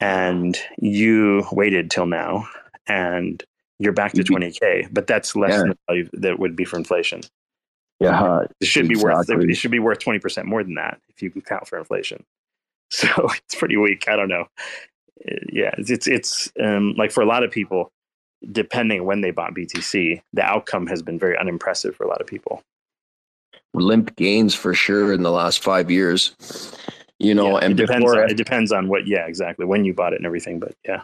And 0.00 0.58
you 0.78 1.46
waited 1.52 1.90
till 1.90 2.06
now 2.06 2.48
and 2.86 3.44
you're 3.78 3.92
back 3.92 4.12
to 4.12 4.22
mm-hmm. 4.22 4.34
20k, 4.34 4.88
but 4.92 5.06
that's 5.06 5.36
less 5.36 5.50
yeah. 5.50 5.58
than 5.58 5.68
the 5.68 5.76
value 5.88 6.08
that 6.14 6.38
would 6.38 6.56
be 6.56 6.64
for 6.64 6.78
inflation. 6.78 7.20
Yeah, 8.02 8.44
it 8.60 8.66
should 8.66 8.90
exactly. 8.90 9.34
be 9.34 9.40
worth 9.40 9.50
it 9.50 9.54
should 9.54 9.70
be 9.70 9.78
worth 9.78 9.98
twenty 9.98 10.18
percent 10.18 10.46
more 10.46 10.62
than 10.62 10.74
that 10.74 11.00
if 11.08 11.22
you 11.22 11.30
can 11.30 11.42
count 11.42 11.66
for 11.66 11.78
inflation. 11.78 12.24
So 12.94 13.08
it's 13.30 13.54
pretty 13.54 13.78
weak. 13.78 14.06
I 14.06 14.16
don't 14.16 14.28
know. 14.28 14.48
Uh, 15.26 15.36
yeah, 15.50 15.74
it's 15.78 15.90
it's, 15.90 16.06
it's 16.06 16.52
um, 16.62 16.94
like 16.98 17.10
for 17.10 17.22
a 17.22 17.26
lot 17.26 17.42
of 17.42 17.50
people, 17.50 17.90
depending 18.50 19.06
when 19.06 19.22
they 19.22 19.30
bought 19.30 19.54
BTC, 19.54 20.20
the 20.34 20.42
outcome 20.42 20.86
has 20.88 21.02
been 21.02 21.18
very 21.18 21.38
unimpressive 21.38 21.96
for 21.96 22.04
a 22.04 22.08
lot 22.08 22.20
of 22.20 22.26
people. 22.26 22.62
Limp 23.72 24.14
gains 24.16 24.54
for 24.54 24.74
sure 24.74 25.14
in 25.14 25.22
the 25.22 25.30
last 25.30 25.62
five 25.62 25.90
years. 25.90 26.36
You 27.18 27.34
know, 27.34 27.52
yeah, 27.52 27.64
and 27.64 27.80
it 27.80 27.86
depends. 27.86 28.12
On, 28.12 28.30
it 28.30 28.36
depends 28.36 28.72
on 28.72 28.88
what. 28.88 29.06
Yeah, 29.06 29.26
exactly. 29.26 29.64
When 29.64 29.86
you 29.86 29.94
bought 29.94 30.12
it 30.12 30.16
and 30.16 30.26
everything, 30.26 30.58
but 30.58 30.74
yeah. 30.84 31.02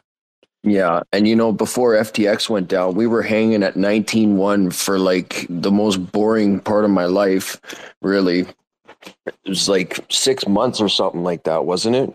Yeah, 0.69 1.03
and 1.13 1.29
you 1.29 1.37
know, 1.37 1.53
before 1.53 1.95
FTX 1.95 2.51
went 2.51 2.69
down, 2.69 2.95
we 2.95 3.07
were 3.07 3.23
hanging 3.23 3.63
at 3.63 3.75
19-1 3.75 4.75
for 4.75 4.99
like 4.99 5.47
the 5.49 5.71
most 5.71 5.99
boring 6.13 6.61
part 6.61 6.85
of 6.85 6.91
my 6.91 7.07
life, 7.07 7.61
really. 8.03 8.41
it 9.27 9.35
was 9.47 9.69
like 9.69 10.05
six 10.11 10.47
months 10.49 10.81
or 10.81 10.89
something 10.89 11.23
like 11.25 11.45
that, 11.45 11.65
wasn't 11.67 11.97
it? 11.97 12.15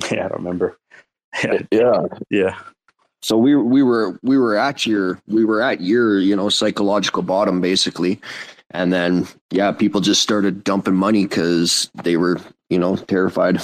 Yeah, 0.12 0.26
I 0.26 0.28
don't 0.28 0.38
remember. 0.38 0.78
Yeah, 1.44 1.58
Yeah. 1.70 2.02
yeah, 2.30 2.56
So 3.22 3.36
we 3.36 3.54
we 3.56 3.82
were 3.82 4.18
we 4.22 4.38
were 4.38 4.56
at 4.56 4.86
your 4.86 5.20
we 5.28 5.44
were 5.44 5.60
at 5.62 5.80
your 5.80 6.18
you 6.20 6.34
know 6.36 6.48
psychological 6.48 7.22
bottom 7.22 7.60
basically, 7.60 8.20
and 8.70 8.92
then 8.92 9.28
yeah, 9.50 9.72
people 9.72 10.00
just 10.00 10.22
started 10.22 10.64
dumping 10.64 10.94
money 10.94 11.26
because 11.26 11.90
they 12.02 12.16
were 12.16 12.38
you 12.70 12.78
know 12.78 12.96
terrified. 12.96 13.60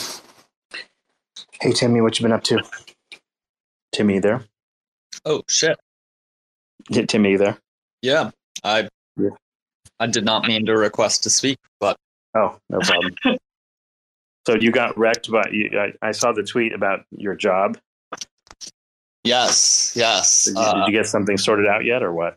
Hey 1.61 1.73
Timmy, 1.73 2.01
what 2.01 2.19
you 2.19 2.25
been 2.25 2.33
up 2.33 2.43
to? 2.45 2.63
Timmy, 3.95 4.19
there? 4.19 4.45
Oh 5.25 5.43
shit. 5.49 5.79
Yeah, 6.91 7.07
Timmy, 7.07 7.37
there? 7.37 7.57
Yeah. 8.03 8.31
I 8.65 8.89
Yeah. 9.17 9.31
I 10.01 10.07
did 10.09 10.25
not 10.25 10.47
mean 10.47 10.67
to 10.67 10.77
request 10.77 11.23
to 11.23 11.31
speak, 11.31 11.57
but 11.81 11.97
Oh, 12.37 12.59
no 12.69 12.81
problem. 12.81 13.15
so 14.47 14.57
you 14.57 14.73
got 14.73 14.99
wrecked 14.99 15.31
by 15.31 15.45
you, 15.53 15.71
I, 15.79 15.93
I 16.09 16.11
saw 16.11 16.33
the 16.33 16.43
tweet 16.43 16.73
about 16.73 17.05
your 17.17 17.37
job. 17.37 17.79
yes, 19.23 19.93
yes. 19.95 20.45
Did 20.47 20.57
you, 20.57 20.61
Uh, 20.61 20.75
did 20.75 20.87
you 20.93 20.99
get 20.99 21.07
something 21.07 21.39
sorted 21.39 21.67
out 21.69 21.85
yet, 21.85 22.03
or 22.03 22.13
what? 22.13 22.35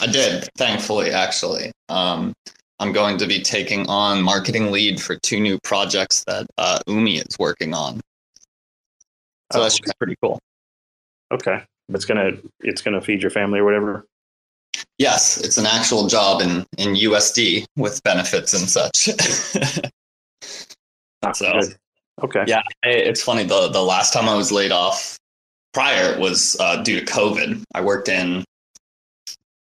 I 0.00 0.06
did, 0.06 0.48
thankfully, 0.58 1.10
actually. 1.12 1.70
Um, 1.88 2.34
I'm 2.80 2.92
going 2.92 3.16
to 3.18 3.26
be 3.26 3.40
taking 3.40 3.88
on 3.88 4.20
marketing 4.20 4.72
lead 4.72 5.00
for 5.00 5.16
two 5.22 5.38
new 5.40 5.58
projects 5.62 6.24
that 6.24 6.46
uh, 6.58 6.80
Umi 6.88 7.18
is 7.18 7.38
working 7.38 7.72
on. 7.72 8.00
So 9.52 9.60
Oh, 9.60 9.62
that 9.62 9.72
should 9.72 9.82
be 9.84 9.90
okay. 9.90 9.96
pretty 9.98 10.16
cool. 10.20 10.40
Okay, 11.32 11.62
it's 11.88 12.04
gonna 12.04 12.32
it's 12.60 12.82
gonna 12.82 13.00
feed 13.00 13.22
your 13.22 13.30
family 13.30 13.58
or 13.60 13.64
whatever. 13.64 14.04
Yes, 14.98 15.38
it's 15.38 15.58
an 15.58 15.66
actual 15.66 16.06
job 16.06 16.40
in, 16.42 16.64
in 16.78 16.94
USD 16.94 17.64
with 17.76 18.02
benefits 18.02 18.52
and 18.54 18.68
such. 18.68 19.08
Ah, 21.22 21.32
So- 21.32 21.52
good. 21.60 21.76
Okay. 22.22 22.44
Yeah, 22.46 22.62
it's 22.82 23.22
funny. 23.22 23.44
The 23.44 23.68
the 23.68 23.82
last 23.82 24.12
time 24.12 24.28
I 24.28 24.34
was 24.34 24.50
laid 24.52 24.72
off 24.72 25.18
prior 25.74 26.18
was 26.18 26.56
uh, 26.60 26.82
due 26.82 27.00
to 27.00 27.04
COVID. 27.06 27.62
I 27.74 27.80
worked 27.82 28.08
in 28.08 28.42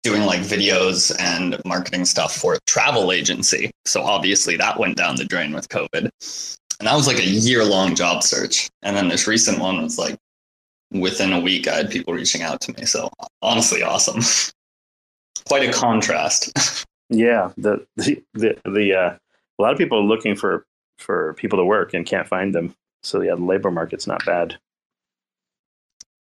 doing 0.02 0.24
like 0.26 0.40
videos 0.40 1.14
and 1.18 1.56
marketing 1.64 2.04
stuff 2.04 2.34
for 2.36 2.54
a 2.54 2.58
travel 2.66 3.12
agency. 3.12 3.70
So 3.86 4.02
obviously 4.02 4.56
that 4.58 4.78
went 4.78 4.96
down 4.96 5.16
the 5.16 5.24
drain 5.24 5.52
with 5.54 5.68
COVID. 5.68 6.10
And 6.80 6.88
that 6.88 6.94
was 6.94 7.06
like 7.06 7.18
a 7.18 7.24
year 7.24 7.64
long 7.64 7.94
job 7.94 8.22
search. 8.22 8.68
And 8.82 8.94
then 8.96 9.08
this 9.08 9.26
recent 9.26 9.58
one 9.58 9.80
was 9.82 9.96
like 9.98 10.16
within 10.92 11.32
a 11.32 11.40
week 11.40 11.68
I 11.68 11.76
had 11.76 11.90
people 11.90 12.14
reaching 12.14 12.42
out 12.42 12.60
to 12.62 12.72
me. 12.72 12.84
So 12.86 13.10
honestly 13.40 13.82
awesome. 13.82 14.22
Quite 15.46 15.68
a 15.68 15.72
contrast. 15.72 16.86
Yeah, 17.14 17.52
the 17.58 17.86
the 17.96 18.22
the, 18.32 18.56
the 18.64 18.94
uh, 18.94 19.16
a 19.58 19.62
lot 19.62 19.72
of 19.72 19.76
people 19.76 19.98
are 19.98 20.02
looking 20.02 20.34
for 20.34 20.64
for 20.98 21.34
people 21.34 21.58
to 21.58 21.64
work 21.64 21.92
and 21.92 22.06
can't 22.06 22.26
find 22.26 22.54
them. 22.54 22.74
So 23.02 23.20
yeah, 23.20 23.34
the 23.34 23.44
labor 23.44 23.70
market's 23.70 24.06
not 24.06 24.24
bad. 24.24 24.56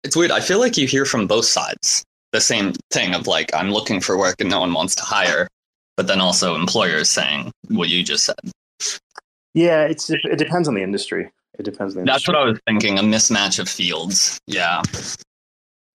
It's 0.03 0.15
weird. 0.15 0.31
I 0.31 0.41
feel 0.41 0.59
like 0.59 0.77
you 0.77 0.87
hear 0.87 1.05
from 1.05 1.27
both 1.27 1.45
sides 1.45 2.03
the 2.31 2.41
same 2.41 2.73
thing 2.91 3.13
of 3.13 3.27
like, 3.27 3.53
I'm 3.53 3.71
looking 3.71 4.01
for 4.01 4.17
work 4.17 4.35
and 4.39 4.49
no 4.49 4.59
one 4.59 4.73
wants 4.73 4.95
to 4.95 5.03
hire. 5.03 5.47
But 5.97 6.07
then 6.07 6.21
also 6.21 6.55
employers 6.55 7.09
saying 7.09 7.51
what 7.67 7.89
you 7.89 8.03
just 8.03 8.25
said. 8.25 8.39
Yeah, 9.53 9.83
it's 9.83 10.09
it 10.09 10.37
depends 10.37 10.67
on 10.67 10.73
the 10.73 10.81
industry. 10.81 11.29
It 11.61 11.65
depends 11.65 11.95
on 11.95 12.05
the 12.05 12.11
That's 12.11 12.27
what 12.27 12.35
I 12.35 12.43
was 12.45 12.59
thinking. 12.65 12.97
A 12.97 13.03
mismatch 13.03 13.59
of 13.59 13.69
fields. 13.69 14.39
Yeah. 14.47 14.81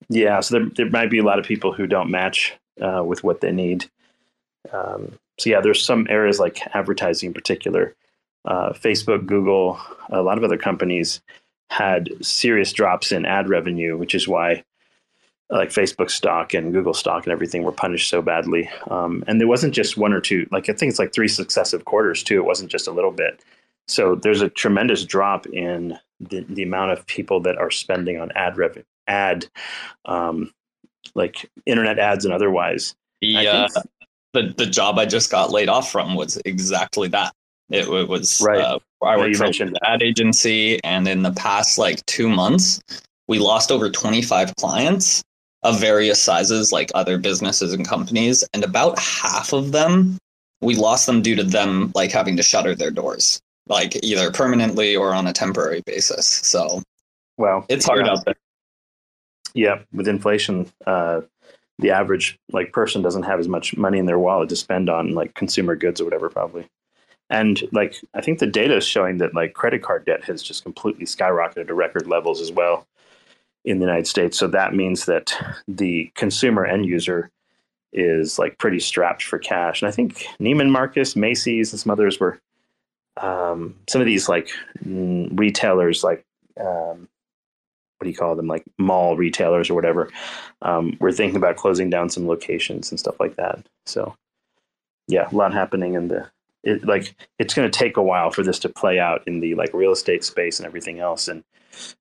Yeah, 0.09 0.39
so 0.39 0.59
there, 0.59 0.69
there 0.75 0.89
might 0.89 1.11
be 1.11 1.19
a 1.19 1.23
lot 1.23 1.39
of 1.39 1.45
people 1.45 1.73
who 1.73 1.87
don't 1.87 2.09
match 2.09 2.53
uh, 2.81 3.03
with 3.05 3.23
what 3.23 3.41
they 3.41 3.51
need. 3.51 3.85
Um, 4.71 5.11
so 5.37 5.49
yeah, 5.49 5.59
there's 5.59 5.83
some 5.83 6.07
areas 6.09 6.39
like 6.39 6.61
advertising 6.73 7.27
in 7.27 7.33
particular, 7.33 7.93
uh, 8.45 8.71
Facebook, 8.71 9.25
Google, 9.25 9.77
a 10.09 10.21
lot 10.21 10.37
of 10.37 10.45
other 10.45 10.57
companies 10.57 11.19
had 11.69 12.09
serious 12.21 12.71
drops 12.71 13.11
in 13.11 13.25
ad 13.25 13.49
revenue, 13.49 13.97
which 13.97 14.15
is 14.15 14.25
why 14.25 14.63
like 15.49 15.69
Facebook 15.69 16.09
stock 16.09 16.53
and 16.53 16.71
Google 16.71 16.93
stock 16.93 17.25
and 17.25 17.33
everything 17.33 17.63
were 17.63 17.73
punished 17.73 18.09
so 18.09 18.21
badly. 18.21 18.69
Um, 18.89 19.25
and 19.27 19.39
there 19.39 19.47
wasn't 19.49 19.73
just 19.73 19.97
one 19.97 20.13
or 20.13 20.21
two, 20.21 20.47
like 20.49 20.69
I 20.69 20.73
think 20.73 20.91
it's 20.91 20.99
like 20.99 21.13
three 21.13 21.27
successive 21.27 21.83
quarters 21.83 22.23
too. 22.23 22.37
It 22.37 22.45
wasn't 22.45 22.71
just 22.71 22.87
a 22.87 22.91
little 22.91 23.11
bit. 23.11 23.43
So 23.87 24.15
there's 24.15 24.41
a 24.41 24.49
tremendous 24.49 25.05
drop 25.05 25.45
in 25.47 25.97
the, 26.19 26.45
the 26.49 26.63
amount 26.63 26.91
of 26.91 27.05
people 27.05 27.39
that 27.41 27.57
are 27.57 27.71
spending 27.71 28.19
on 28.19 28.31
ad 28.35 28.57
revenue, 28.57 28.83
ad, 29.07 29.47
um, 30.05 30.51
like 31.15 31.49
internet 31.65 31.99
ads 31.99 32.25
and 32.25 32.33
otherwise. 32.33 32.95
The, 33.21 33.37
I 33.37 33.45
uh, 33.45 33.67
the 34.33 34.53
the 34.57 34.65
job 34.65 34.99
I 34.99 35.05
just 35.05 35.31
got 35.31 35.51
laid 35.51 35.69
off 35.69 35.91
from 35.91 36.15
was 36.15 36.39
exactly 36.45 37.07
that. 37.09 37.33
It, 37.69 37.87
it 37.87 38.07
was 38.07 38.41
Right. 38.41 38.59
uh, 38.59 38.79
I 39.03 39.17
worked 39.17 39.31
you 39.31 39.37
for 39.37 39.63
an 39.63 39.75
ad 39.83 40.01
agency, 40.01 40.83
and 40.83 41.07
in 41.07 41.23
the 41.23 41.33
past 41.33 41.77
like 41.77 42.05
two 42.05 42.29
months, 42.29 42.81
we 43.27 43.39
lost 43.39 43.71
over 43.71 43.89
25 43.89 44.55
clients 44.55 45.23
of 45.63 45.79
various 45.79 46.21
sizes, 46.21 46.71
like 46.71 46.91
other 46.95 47.17
businesses 47.17 47.73
and 47.73 47.87
companies, 47.87 48.43
and 48.53 48.63
about 48.63 48.97
half 48.99 49.53
of 49.53 49.71
them 49.71 50.17
we 50.61 50.75
lost 50.75 51.05
them 51.05 51.21
due 51.21 51.35
to 51.35 51.43
them 51.43 51.91
like 51.95 52.11
having 52.11 52.37
to 52.37 52.43
shutter 52.43 52.75
their 52.75 52.91
doors, 52.91 53.39
like 53.69 54.03
either 54.03 54.31
permanently 54.31 54.95
or 54.95 55.13
on 55.13 55.27
a 55.27 55.33
temporary 55.33 55.81
basis. 55.85 56.27
So 56.27 56.81
Well, 57.37 57.65
it's 57.69 57.85
hard 57.85 58.05
yeah. 58.05 58.11
out 58.11 58.25
there. 58.25 58.35
Yeah, 59.53 59.79
with 59.91 60.07
inflation, 60.07 60.71
uh, 60.85 61.21
the 61.79 61.91
average 61.91 62.37
like 62.51 62.71
person 62.73 63.01
doesn't 63.01 63.23
have 63.23 63.39
as 63.39 63.47
much 63.47 63.77
money 63.77 63.97
in 63.97 64.05
their 64.05 64.19
wallet 64.19 64.49
to 64.49 64.55
spend 64.55 64.89
on 64.89 65.13
like 65.13 65.33
consumer 65.35 65.75
goods 65.75 66.01
or 66.01 66.05
whatever, 66.05 66.29
probably. 66.29 66.67
And 67.29 67.61
like 67.71 67.95
I 68.13 68.21
think 68.21 68.39
the 68.39 68.47
data 68.47 68.77
is 68.77 68.85
showing 68.85 69.17
that 69.17 69.35
like 69.35 69.53
credit 69.53 69.83
card 69.83 70.05
debt 70.05 70.23
has 70.25 70.41
just 70.41 70.63
completely 70.63 71.05
skyrocketed 71.05 71.67
to 71.67 71.73
record 71.73 72.07
levels 72.07 72.41
as 72.41 72.51
well 72.51 72.87
in 73.65 73.79
the 73.79 73.85
United 73.85 74.07
States. 74.07 74.37
So 74.37 74.47
that 74.47 74.73
means 74.73 75.05
that 75.05 75.33
the 75.67 76.09
consumer 76.15 76.65
end 76.65 76.85
user 76.85 77.29
is 77.91 78.39
like 78.39 78.57
pretty 78.57 78.79
strapped 78.79 79.23
for 79.23 79.39
cash. 79.39 79.81
And 79.81 79.89
I 79.89 79.91
think 79.91 80.25
Neiman 80.39 80.69
Marcus, 80.69 81.15
Macy's, 81.15 81.73
and 81.73 81.79
some 81.79 81.91
others 81.91 82.19
were 82.19 82.39
um, 83.23 83.75
some 83.87 84.01
of 84.01 84.07
these 84.07 84.29
like 84.29 84.49
mm, 84.83 85.29
retailers 85.37 86.03
like 86.03 86.25
um, 86.59 87.07
what 87.97 88.03
do 88.03 88.09
you 88.09 88.15
call 88.15 88.35
them? 88.35 88.47
Like 88.47 88.63
mall 88.77 89.17
retailers 89.17 89.69
or 89.69 89.73
whatever 89.73 90.09
um, 90.61 90.97
we're 90.99 91.11
thinking 91.11 91.37
about 91.37 91.55
closing 91.55 91.89
down 91.89 92.09
some 92.09 92.27
locations 92.27 92.91
and 92.91 92.99
stuff 92.99 93.19
like 93.19 93.35
that. 93.35 93.65
So 93.85 94.15
yeah 95.07 95.29
a 95.31 95.35
lot 95.35 95.53
happening 95.53 95.93
in 95.93 96.09
the 96.09 96.29
it 96.63 96.85
like 96.85 97.15
it's 97.39 97.53
going 97.53 97.69
to 97.69 97.79
take 97.79 97.97
a 97.97 98.03
while 98.03 98.29
for 98.31 98.43
this 98.43 98.59
to 98.59 98.69
play 98.69 98.99
out 98.99 99.23
in 99.27 99.39
the 99.39 99.55
like 99.55 99.73
real 99.73 99.91
estate 99.91 100.23
space 100.23 100.59
and 100.59 100.65
everything 100.65 100.99
else. 100.99 101.27
And 101.27 101.43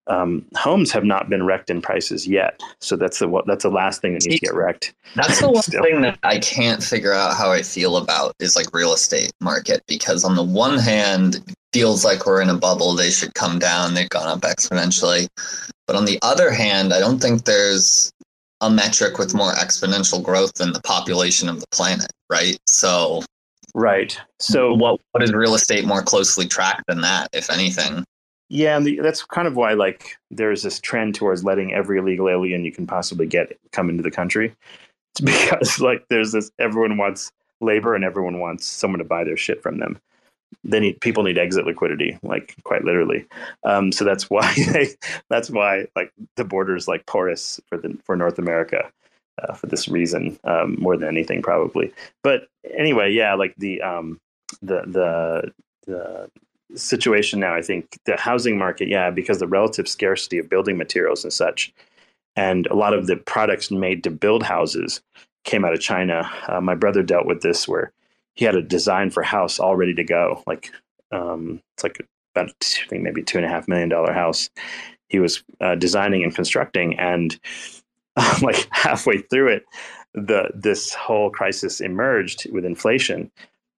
um, 0.06 0.44
homes 0.56 0.92
have 0.92 1.04
not 1.04 1.28
been 1.28 1.44
wrecked 1.44 1.70
in 1.70 1.80
prices 1.82 2.26
yet 2.26 2.60
so 2.80 2.96
that's 2.96 3.18
the 3.18 3.42
that's 3.46 3.64
the 3.64 3.70
last 3.70 4.00
thing 4.00 4.14
that 4.14 4.24
needs 4.24 4.40
to 4.40 4.46
get 4.46 4.54
wrecked 4.54 4.94
That's 5.14 5.40
the 5.40 5.50
one 5.50 5.62
thing 5.62 6.02
that 6.02 6.18
I 6.22 6.38
can't 6.38 6.82
figure 6.82 7.12
out 7.12 7.36
how 7.36 7.50
I 7.50 7.62
feel 7.62 7.96
about 7.96 8.34
is 8.40 8.56
like 8.56 8.74
real 8.74 8.92
estate 8.92 9.32
market 9.40 9.82
because 9.86 10.24
on 10.24 10.36
the 10.36 10.44
one 10.44 10.78
hand, 10.78 11.42
feels 11.72 12.06
like 12.06 12.24
we're 12.24 12.40
in 12.40 12.48
a 12.48 12.56
bubble. 12.56 12.94
They 12.94 13.10
should 13.10 13.34
come 13.34 13.58
down. 13.58 13.92
They've 13.92 14.08
gone 14.08 14.28
up 14.28 14.40
exponentially. 14.40 15.28
But 15.86 15.94
on 15.94 16.06
the 16.06 16.18
other 16.22 16.50
hand, 16.50 16.94
I 16.94 17.00
don't 17.00 17.18
think 17.18 17.44
there's 17.44 18.10
a 18.62 18.70
metric 18.70 19.18
with 19.18 19.34
more 19.34 19.52
exponential 19.52 20.22
growth 20.22 20.54
than 20.54 20.72
the 20.72 20.80
population 20.80 21.50
of 21.50 21.60
the 21.60 21.66
planet, 21.72 22.10
right? 22.30 22.56
So 22.66 23.22
right 23.74 24.18
so 24.40 24.72
what 24.72 24.98
what 25.12 25.22
is 25.22 25.34
real 25.34 25.54
estate 25.54 25.84
more 25.84 26.02
closely 26.02 26.46
tracked 26.46 26.84
than 26.88 27.02
that, 27.02 27.28
if 27.34 27.50
anything? 27.50 28.04
Yeah, 28.48 28.76
and 28.76 28.86
the, 28.86 29.00
that's 29.00 29.24
kind 29.24 29.48
of 29.48 29.56
why 29.56 29.72
like 29.72 30.16
there's 30.30 30.62
this 30.62 30.80
trend 30.80 31.14
towards 31.14 31.44
letting 31.44 31.74
every 31.74 31.98
illegal 31.98 32.28
alien 32.28 32.64
you 32.64 32.72
can 32.72 32.86
possibly 32.86 33.26
get 33.26 33.58
come 33.72 33.90
into 33.90 34.02
the 34.02 34.10
country. 34.10 34.54
It's 35.12 35.20
because 35.48 35.80
like 35.80 36.06
there's 36.08 36.32
this 36.32 36.50
everyone 36.58 36.96
wants 36.96 37.32
labor 37.60 37.94
and 37.94 38.04
everyone 38.04 38.38
wants 38.38 38.66
someone 38.66 38.98
to 38.98 39.04
buy 39.04 39.24
their 39.24 39.36
shit 39.36 39.62
from 39.62 39.78
them. 39.78 39.98
They 40.62 40.78
need 40.78 41.00
people 41.00 41.24
need 41.24 41.38
exit 41.38 41.66
liquidity, 41.66 42.18
like 42.22 42.54
quite 42.62 42.84
literally. 42.84 43.26
Um, 43.64 43.90
so 43.90 44.04
that's 44.04 44.30
why 44.30 44.52
they, 44.72 44.90
that's 45.28 45.50
why 45.50 45.86
like 45.96 46.12
the 46.36 46.44
border 46.44 46.76
is 46.76 46.86
like 46.86 47.06
porous 47.06 47.60
for 47.68 47.78
the 47.78 47.98
for 48.04 48.16
North 48.16 48.38
America 48.38 48.90
uh, 49.42 49.54
for 49.54 49.66
this 49.66 49.88
reason 49.88 50.38
um, 50.44 50.76
more 50.78 50.96
than 50.96 51.08
anything 51.08 51.42
probably. 51.42 51.92
But 52.22 52.48
anyway, 52.76 53.12
yeah, 53.12 53.34
like 53.34 53.54
the 53.58 53.82
um, 53.82 54.20
the 54.62 54.82
the 54.86 55.52
situation 56.76 57.40
now, 57.40 57.54
I 57.54 57.62
think 57.62 57.98
the 58.04 58.16
housing 58.16 58.58
market, 58.58 58.88
yeah, 58.88 59.10
because 59.10 59.38
the 59.38 59.48
relative 59.48 59.88
scarcity 59.88 60.38
of 60.38 60.48
building 60.48 60.76
materials 60.76 61.24
and 61.24 61.32
such, 61.32 61.72
and 62.36 62.66
a 62.66 62.74
lot 62.74 62.94
of 62.94 63.06
the 63.06 63.16
products 63.16 63.70
made 63.70 64.04
to 64.04 64.10
build 64.10 64.42
houses 64.42 65.00
came 65.44 65.64
out 65.64 65.72
of 65.72 65.80
China. 65.80 66.30
Uh, 66.48 66.60
my 66.60 66.74
brother 66.74 67.02
dealt 67.02 67.26
with 67.26 67.40
this 67.42 67.66
where 67.66 67.92
he 68.34 68.44
had 68.44 68.54
a 68.54 68.62
design 68.62 69.10
for 69.10 69.22
a 69.22 69.26
house 69.26 69.58
all 69.58 69.76
ready 69.76 69.94
to 69.94 70.04
go. 70.04 70.42
Like 70.46 70.70
um, 71.12 71.60
it's 71.74 71.82
like 71.82 71.98
about 72.34 72.50
I 72.60 72.86
think 72.88 73.02
maybe 73.02 73.22
two 73.22 73.38
and 73.38 73.46
a 73.46 73.50
half 73.50 73.68
million 73.68 73.88
dollar 73.88 74.12
house. 74.12 74.50
He 75.08 75.18
was 75.18 75.42
uh, 75.60 75.76
designing 75.76 76.24
and 76.24 76.34
constructing, 76.34 76.98
and 76.98 77.38
like 78.42 78.68
halfway 78.70 79.18
through 79.18 79.48
it, 79.48 79.64
the 80.14 80.50
this 80.54 80.92
whole 80.92 81.30
crisis 81.30 81.80
emerged 81.80 82.50
with 82.52 82.64
inflation, 82.64 83.30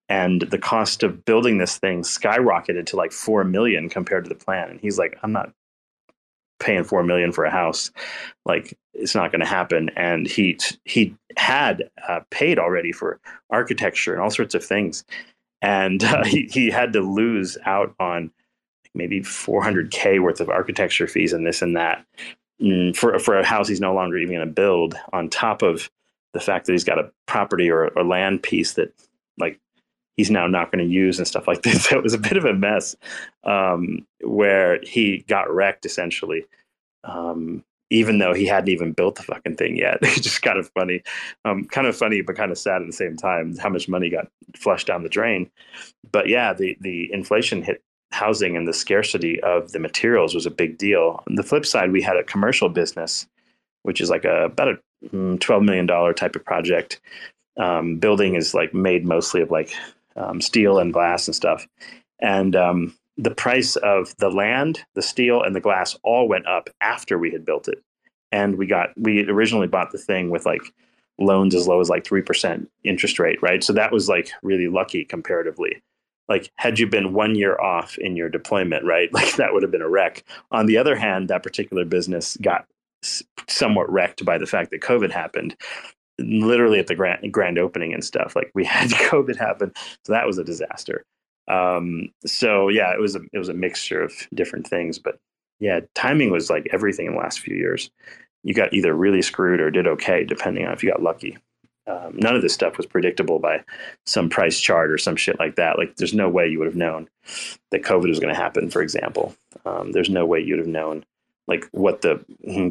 and 0.09 0.41
the 0.41 0.57
cost 0.57 1.03
of 1.03 1.23
building 1.23 1.59
this 1.59 1.77
thing 1.77 2.01
skyrocketed 2.01 2.87
to 2.87 2.95
like 2.95 3.11
four 3.11 3.43
million 3.43 3.89
compared 3.89 4.25
to 4.25 4.29
the 4.29 4.35
plan. 4.35 4.69
And 4.69 4.81
he's 4.81 4.97
like, 4.97 5.17
I'm 5.21 5.31
not 5.31 5.53
paying 6.59 6.83
four 6.83 7.03
million 7.03 7.31
for 7.31 7.45
a 7.45 7.51
house. 7.51 7.91
Like 8.45 8.77
it's 8.93 9.15
not 9.15 9.31
going 9.31 9.41
to 9.41 9.47
happen. 9.47 9.89
And 9.95 10.27
he 10.27 10.59
he 10.83 11.15
had 11.37 11.89
uh, 12.07 12.21
paid 12.31 12.59
already 12.59 12.91
for 12.91 13.19
architecture 13.49 14.13
and 14.13 14.21
all 14.21 14.31
sorts 14.31 14.55
of 14.55 14.63
things, 14.63 15.05
and 15.61 16.03
uh, 16.03 16.25
he 16.25 16.49
he 16.51 16.69
had 16.69 16.93
to 16.93 17.01
lose 17.01 17.57
out 17.65 17.95
on 17.99 18.31
maybe 18.95 19.21
400k 19.21 20.21
worth 20.21 20.41
of 20.41 20.49
architecture 20.49 21.07
fees 21.07 21.31
and 21.31 21.45
this 21.45 21.61
and 21.61 21.77
that 21.77 22.03
mm, 22.61 22.95
for 22.95 23.17
for 23.19 23.37
a 23.37 23.45
house 23.45 23.67
he's 23.67 23.79
no 23.79 23.93
longer 23.93 24.17
even 24.17 24.35
going 24.35 24.47
to 24.47 24.53
build. 24.53 24.95
On 25.13 25.29
top 25.29 25.61
of 25.61 25.89
the 26.33 26.39
fact 26.39 26.65
that 26.65 26.73
he's 26.73 26.83
got 26.83 26.99
a 26.99 27.11
property 27.27 27.69
or, 27.69 27.85
a 27.85 28.03
land 28.03 28.43
piece 28.43 28.73
that 28.73 28.93
like 29.37 29.59
he's 30.19 30.29
now 30.29 30.47
not 30.47 30.69
going 30.69 30.85
to 30.85 30.93
use 30.93 31.17
and 31.17 31.25
stuff 31.25 31.47
like 31.47 31.61
this. 31.63 31.85
So 31.85 31.97
it 31.97 32.03
was 32.03 32.13
a 32.13 32.17
bit 32.17 32.35
of 32.35 32.43
a 32.43 32.53
mess 32.53 32.95
um, 33.45 34.05
where 34.21 34.79
he 34.83 35.23
got 35.29 35.49
wrecked 35.49 35.85
essentially. 35.85 36.45
Um, 37.05 37.63
even 37.89 38.19
though 38.19 38.33
he 38.33 38.45
hadn't 38.45 38.69
even 38.69 38.91
built 38.91 39.15
the 39.15 39.23
fucking 39.23 39.55
thing 39.55 39.75
yet. 39.77 39.97
It's 40.03 40.19
just 40.19 40.43
kind 40.43 40.59
of 40.59 40.69
funny, 40.77 41.01
um, 41.43 41.63
kind 41.65 41.87
of 41.87 41.97
funny, 41.97 42.21
but 42.21 42.35
kind 42.35 42.51
of 42.51 42.57
sad 42.57 42.81
at 42.81 42.87
the 42.87 42.93
same 42.93 43.17
time. 43.17 43.57
How 43.57 43.69
much 43.69 43.87
money 43.87 44.09
got 44.11 44.27
flushed 44.55 44.85
down 44.85 45.01
the 45.01 45.09
drain. 45.09 45.49
But 46.11 46.27
yeah, 46.27 46.53
the 46.53 46.77
the 46.81 47.11
inflation 47.11 47.63
hit 47.63 47.81
housing 48.11 48.57
and 48.57 48.67
the 48.67 48.73
scarcity 48.73 49.39
of 49.41 49.71
the 49.71 49.79
materials 49.79 50.35
was 50.35 50.45
a 50.45 50.51
big 50.51 50.77
deal. 50.77 51.23
On 51.27 51.35
the 51.35 51.41
flip 51.41 51.65
side, 51.65 51.91
we 51.91 52.01
had 52.01 52.17
a 52.17 52.23
commercial 52.23 52.69
business, 52.69 53.25
which 53.83 54.01
is 54.01 54.09
like 54.09 54.25
a 54.25 54.45
about 54.45 54.67
a 54.67 54.79
mm, 55.07 55.39
twelve 55.39 55.63
million 55.63 55.87
dollar 55.87 56.13
type 56.13 56.35
of 56.35 56.45
project. 56.45 57.01
Um, 57.57 57.97
building 57.97 58.35
is 58.35 58.53
like 58.53 58.73
made 58.73 59.03
mostly 59.05 59.41
of 59.41 59.49
like 59.49 59.73
um, 60.19 60.41
steel 60.41 60.77
and 60.77 60.93
glass 60.93 61.27
and 61.27 61.35
stuff, 61.35 61.67
and 62.21 62.55
um, 62.55 62.95
the 63.17 63.35
price 63.35 63.75
of 63.77 64.15
the 64.17 64.29
land, 64.29 64.83
the 64.95 65.01
steel, 65.01 65.43
and 65.43 65.55
the 65.55 65.59
glass 65.59 65.97
all 66.03 66.27
went 66.27 66.47
up 66.47 66.69
after 66.79 67.17
we 67.19 67.31
had 67.31 67.45
built 67.45 67.67
it. 67.67 67.79
And 68.31 68.57
we 68.57 68.65
got 68.67 68.89
we 68.97 69.27
originally 69.27 69.67
bought 69.67 69.91
the 69.91 69.97
thing 69.97 70.29
with 70.29 70.45
like 70.45 70.61
loans 71.17 71.53
as 71.53 71.67
low 71.67 71.81
as 71.81 71.89
like 71.89 72.05
three 72.05 72.21
percent 72.21 72.69
interest 72.83 73.19
rate, 73.19 73.41
right? 73.41 73.63
So 73.63 73.73
that 73.73 73.91
was 73.91 74.07
like 74.07 74.31
really 74.41 74.67
lucky 74.67 75.03
comparatively. 75.03 75.81
Like 76.29 76.51
had 76.55 76.79
you 76.79 76.87
been 76.87 77.13
one 77.13 77.35
year 77.35 77.59
off 77.59 77.97
in 77.97 78.15
your 78.15 78.29
deployment, 78.29 78.85
right? 78.85 79.09
Like 79.13 79.35
that 79.35 79.53
would 79.53 79.63
have 79.63 79.71
been 79.71 79.81
a 79.81 79.89
wreck. 79.89 80.23
On 80.51 80.67
the 80.67 80.77
other 80.77 80.95
hand, 80.95 81.29
that 81.29 81.43
particular 81.43 81.83
business 81.83 82.37
got 82.41 82.65
somewhat 83.47 83.91
wrecked 83.91 84.23
by 84.23 84.37
the 84.37 84.45
fact 84.45 84.71
that 84.71 84.81
COVID 84.81 85.11
happened 85.11 85.55
literally 86.19 86.79
at 86.79 86.87
the 86.87 86.95
grand 86.95 87.31
grand 87.31 87.57
opening 87.57 87.93
and 87.93 88.03
stuff. 88.03 88.35
Like 88.35 88.51
we 88.53 88.65
had 88.65 88.89
COVID 88.89 89.37
happen, 89.37 89.71
so 90.03 90.13
that 90.13 90.27
was 90.27 90.37
a 90.37 90.43
disaster. 90.43 91.05
Um, 91.47 92.09
so 92.25 92.69
yeah, 92.69 92.93
it 92.93 92.99
was 92.99 93.15
a 93.15 93.21
it 93.33 93.37
was 93.37 93.49
a 93.49 93.53
mixture 93.53 94.01
of 94.01 94.13
different 94.33 94.67
things, 94.67 94.99
but 94.99 95.19
yeah, 95.59 95.81
timing 95.95 96.31
was 96.31 96.49
like 96.49 96.67
everything 96.71 97.07
in 97.07 97.13
the 97.13 97.19
last 97.19 97.39
few 97.39 97.55
years. 97.55 97.89
You 98.43 98.53
got 98.53 98.73
either 98.73 98.93
really 98.93 99.21
screwed 99.21 99.59
or 99.59 99.69
did 99.69 99.87
okay, 99.87 100.23
depending 100.23 100.65
on 100.65 100.73
if 100.73 100.83
you 100.83 100.89
got 100.89 101.03
lucky. 101.03 101.37
Um, 101.89 102.15
none 102.17 102.35
of 102.35 102.41
this 102.41 102.53
stuff 102.53 102.77
was 102.77 102.85
predictable 102.85 103.39
by 103.39 103.63
some 104.05 104.29
price 104.29 104.59
chart 104.59 104.91
or 104.91 104.97
some 104.97 105.15
shit 105.15 105.39
like 105.39 105.55
that. 105.55 105.77
Like, 105.77 105.95
there's 105.95 106.13
no 106.13 106.29
way 106.29 106.47
you 106.47 106.59
would 106.59 106.67
have 106.67 106.75
known 106.75 107.09
that 107.71 107.81
COVID 107.81 108.07
was 108.07 108.19
going 108.19 108.33
to 108.33 108.39
happen. 108.39 108.69
For 108.69 108.81
example, 108.81 109.35
um, 109.65 109.91
there's 109.91 110.09
no 110.09 110.25
way 110.25 110.39
you'd 110.39 110.59
have 110.59 110.67
known 110.67 111.03
like 111.49 111.67
what 111.71 112.01
the 112.01 112.23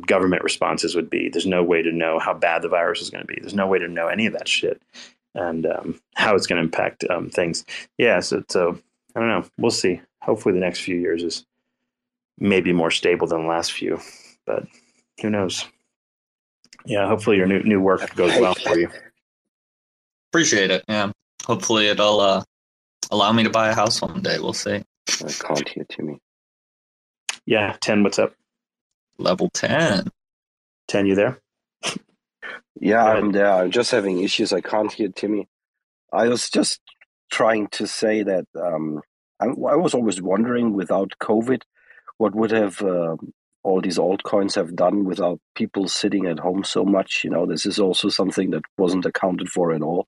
government 0.06 0.44
responses 0.44 0.94
would 0.94 1.10
be. 1.10 1.28
There's 1.28 1.46
no 1.46 1.64
way 1.64 1.82
to 1.82 1.90
know 1.90 2.20
how 2.20 2.32
bad 2.32 2.62
the 2.62 2.68
virus 2.68 3.02
is 3.02 3.10
going 3.10 3.26
to 3.26 3.26
be. 3.26 3.40
There's 3.40 3.52
no 3.52 3.66
way 3.66 3.80
to 3.80 3.88
know 3.88 4.06
any 4.06 4.24
of 4.26 4.32
that 4.34 4.46
shit 4.46 4.80
and 5.34 5.66
um, 5.66 6.00
how 6.14 6.36
it's 6.36 6.46
going 6.46 6.58
to 6.58 6.64
impact 6.64 7.04
um, 7.10 7.28
things. 7.28 7.64
Yeah, 7.98 8.20
so, 8.20 8.44
so 8.48 8.78
I 9.16 9.20
don't 9.20 9.28
know. 9.28 9.44
We'll 9.58 9.72
see. 9.72 10.00
Hopefully, 10.22 10.54
the 10.54 10.60
next 10.60 10.80
few 10.80 10.96
years 10.96 11.24
is 11.24 11.44
maybe 12.38 12.72
more 12.72 12.92
stable 12.92 13.26
than 13.26 13.42
the 13.42 13.48
last 13.48 13.72
few, 13.72 14.00
but 14.46 14.64
who 15.20 15.28
knows? 15.28 15.66
Yeah, 16.86 17.08
hopefully 17.08 17.36
your 17.36 17.46
new 17.46 17.62
new 17.64 17.80
work 17.80 18.14
goes 18.14 18.38
well 18.40 18.54
for 18.54 18.78
you. 18.78 18.88
Appreciate 20.30 20.70
it. 20.70 20.84
Yeah, 20.88 21.10
hopefully 21.44 21.88
it'll 21.88 22.20
uh, 22.20 22.44
allow 23.10 23.32
me 23.32 23.42
to 23.42 23.50
buy 23.50 23.70
a 23.70 23.74
house 23.74 24.00
one 24.00 24.22
day. 24.22 24.38
We'll 24.38 24.52
see. 24.52 24.84
I 25.08 25.32
can't 25.32 25.68
hear 25.68 25.84
Timmy. 25.88 26.20
Yeah, 27.44 27.76
ten. 27.80 28.02
What's 28.04 28.18
up? 28.18 28.34
Level 29.18 29.50
ten. 29.50 30.08
Ten, 30.86 31.06
you 31.06 31.14
there? 31.14 31.40
Yeah, 32.80 33.04
I'm 33.04 33.32
there. 33.32 33.50
I'm 33.50 33.70
just 33.70 33.90
having 33.90 34.22
issues. 34.22 34.52
I 34.52 34.60
can't 34.60 34.92
hear 34.92 35.08
Timmy. 35.08 35.48
I 36.12 36.28
was 36.28 36.48
just 36.48 36.80
trying 37.30 37.68
to 37.68 37.86
say 37.86 38.22
that 38.22 38.46
um, 38.54 39.00
I, 39.40 39.46
I, 39.46 39.76
was 39.76 39.94
always 39.94 40.22
wondering 40.22 40.72
without 40.72 41.12
COVID, 41.20 41.62
what 42.18 42.34
would 42.34 42.50
have 42.50 42.80
uh, 42.80 43.16
all 43.62 43.80
these 43.80 43.98
altcoins 43.98 44.54
have 44.54 44.76
done 44.76 45.04
without 45.04 45.40
people 45.54 45.88
sitting 45.88 46.26
at 46.26 46.38
home 46.38 46.64
so 46.64 46.84
much? 46.84 47.22
You 47.24 47.30
know, 47.30 47.46
this 47.46 47.66
is 47.66 47.78
also 47.78 48.08
something 48.08 48.50
that 48.50 48.64
wasn't 48.78 49.06
accounted 49.06 49.48
for 49.48 49.72
at 49.72 49.82
all. 49.82 50.06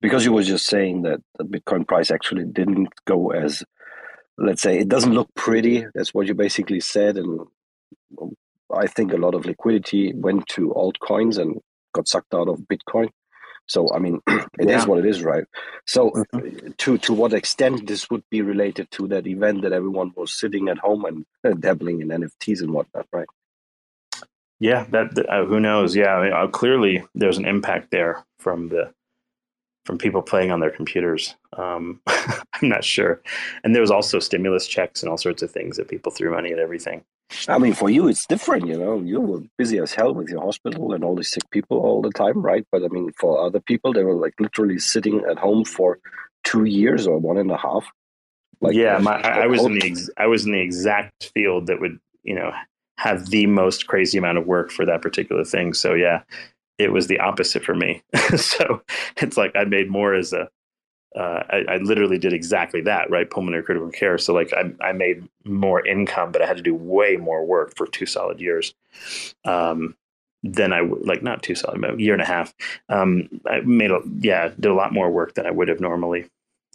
Because 0.00 0.24
you 0.24 0.32
were 0.32 0.42
just 0.42 0.66
saying 0.66 1.02
that 1.02 1.20
the 1.38 1.44
Bitcoin 1.44 1.88
price 1.88 2.10
actually 2.10 2.44
didn't 2.44 2.88
go 3.06 3.30
as, 3.30 3.64
let's 4.36 4.60
say, 4.60 4.78
it 4.78 4.88
doesn't 4.88 5.14
look 5.14 5.30
pretty. 5.34 5.86
That's 5.94 6.12
what 6.12 6.26
you 6.26 6.34
basically 6.34 6.80
said. 6.80 7.16
And 7.16 7.40
I 8.74 8.86
think 8.86 9.12
a 9.12 9.18
lot 9.18 9.34
of 9.34 9.46
liquidity 9.46 10.12
went 10.12 10.46
to 10.48 10.70
altcoins 10.70 11.38
and 11.38 11.60
got 11.92 12.08
sucked 12.08 12.34
out 12.34 12.48
of 12.48 12.60
Bitcoin. 12.60 13.08
So 13.68 13.88
I 13.92 13.98
mean, 13.98 14.20
it 14.28 14.68
yeah. 14.68 14.78
is 14.78 14.86
what 14.86 14.98
it 14.98 15.06
is, 15.06 15.22
right? 15.22 15.44
So 15.86 16.10
mm-hmm. 16.10 16.70
to 16.78 16.98
to 16.98 17.12
what 17.12 17.32
extent 17.32 17.86
this 17.86 18.08
would 18.10 18.22
be 18.30 18.42
related 18.42 18.90
to 18.92 19.08
that 19.08 19.26
event 19.26 19.62
that 19.62 19.72
everyone 19.72 20.12
was 20.16 20.38
sitting 20.38 20.68
at 20.68 20.78
home 20.78 21.04
and 21.04 21.24
uh, 21.44 21.54
dabbling 21.58 22.00
in 22.00 22.08
NFTs 22.08 22.60
and 22.60 22.72
whatnot, 22.72 23.06
right? 23.12 23.28
Yeah, 24.58 24.86
that 24.90 25.18
uh, 25.28 25.44
who 25.44 25.60
knows? 25.60 25.94
Yeah, 25.94 26.14
I 26.14 26.24
mean, 26.24 26.32
uh, 26.32 26.46
clearly 26.46 27.04
there's 27.14 27.38
an 27.38 27.44
impact 27.44 27.90
there 27.90 28.24
from 28.38 28.68
the 28.68 28.92
from 29.86 29.96
people 29.98 30.20
playing 30.20 30.50
on 30.50 30.60
their 30.60 30.70
computers. 30.70 31.34
Um, 31.56 32.00
I'm 32.06 32.68
not 32.68 32.84
sure, 32.84 33.22
and 33.64 33.74
there 33.74 33.80
was 33.80 33.90
also 33.90 34.18
stimulus 34.18 34.66
checks 34.66 35.02
and 35.02 35.10
all 35.10 35.16
sorts 35.16 35.42
of 35.42 35.50
things 35.50 35.76
that 35.76 35.88
people 35.88 36.12
threw 36.12 36.32
money 36.32 36.52
at 36.52 36.58
everything. 36.58 37.04
I 37.48 37.58
mean, 37.58 37.74
for 37.74 37.90
you, 37.90 38.06
it's 38.08 38.26
different, 38.26 38.66
you 38.66 38.78
know. 38.78 39.00
You 39.00 39.20
were 39.20 39.40
busy 39.58 39.78
as 39.78 39.92
hell 39.92 40.14
with 40.14 40.28
your 40.28 40.42
hospital 40.42 40.92
and 40.92 41.02
all 41.02 41.16
these 41.16 41.30
sick 41.30 41.48
people 41.50 41.78
all 41.78 42.00
the 42.00 42.10
time, 42.10 42.40
right? 42.40 42.64
But 42.70 42.84
I 42.84 42.88
mean, 42.88 43.10
for 43.18 43.40
other 43.40 43.60
people, 43.60 43.92
they 43.92 44.04
were 44.04 44.14
like 44.14 44.34
literally 44.38 44.78
sitting 44.78 45.24
at 45.28 45.38
home 45.38 45.64
for 45.64 45.98
two 46.44 46.64
years 46.64 47.06
or 47.06 47.18
one 47.18 47.36
and 47.36 47.50
a 47.50 47.56
half. 47.56 47.84
Like, 48.60 48.74
yeah, 48.74 48.98
my, 48.98 49.20
I, 49.20 49.42
I 49.42 49.46
was 49.46 49.64
in 49.64 49.74
the 49.74 49.86
ex, 49.86 50.08
I 50.16 50.26
was 50.26 50.46
in 50.46 50.52
the 50.52 50.60
exact 50.60 51.32
field 51.34 51.66
that 51.66 51.80
would, 51.80 51.98
you 52.22 52.34
know, 52.34 52.52
have 52.98 53.26
the 53.26 53.46
most 53.46 53.86
crazy 53.86 54.18
amount 54.18 54.38
of 54.38 54.46
work 54.46 54.70
for 54.70 54.86
that 54.86 55.02
particular 55.02 55.44
thing. 55.44 55.74
So 55.74 55.94
yeah, 55.94 56.22
it 56.78 56.92
was 56.92 57.06
the 57.06 57.20
opposite 57.20 57.64
for 57.64 57.74
me. 57.74 58.02
so 58.36 58.82
it's 59.16 59.36
like 59.36 59.54
I 59.54 59.64
made 59.64 59.90
more 59.90 60.14
as 60.14 60.32
a 60.32 60.48
uh, 61.16 61.42
I, 61.48 61.64
I, 61.68 61.76
literally 61.78 62.18
did 62.18 62.34
exactly 62.34 62.82
that, 62.82 63.08
right? 63.08 63.30
Pulmonary 63.30 63.62
critical 63.62 63.90
care. 63.90 64.18
So 64.18 64.34
like 64.34 64.52
I, 64.52 64.70
I 64.84 64.92
made 64.92 65.26
more 65.46 65.86
income, 65.86 66.30
but 66.30 66.42
I 66.42 66.46
had 66.46 66.58
to 66.58 66.62
do 66.62 66.74
way 66.74 67.16
more 67.16 67.46
work 67.46 67.74
for 67.74 67.86
two 67.86 68.04
solid 68.04 68.38
years. 68.38 68.74
Um, 69.46 69.96
than 70.42 70.72
I 70.72 70.80
like 70.80 71.22
not 71.22 71.42
two 71.42 71.54
solid, 71.54 71.80
but 71.80 71.94
a 71.94 72.02
year 72.02 72.12
and 72.12 72.22
a 72.22 72.26
half. 72.26 72.54
Um, 72.88 73.28
I 73.46 73.60
made 73.60 73.90
a 73.90 74.00
yeah, 74.18 74.48
did 74.48 74.66
a 74.66 74.74
lot 74.74 74.92
more 74.92 75.10
work 75.10 75.34
than 75.34 75.46
I 75.46 75.50
would 75.50 75.68
have 75.68 75.80
normally. 75.80 76.26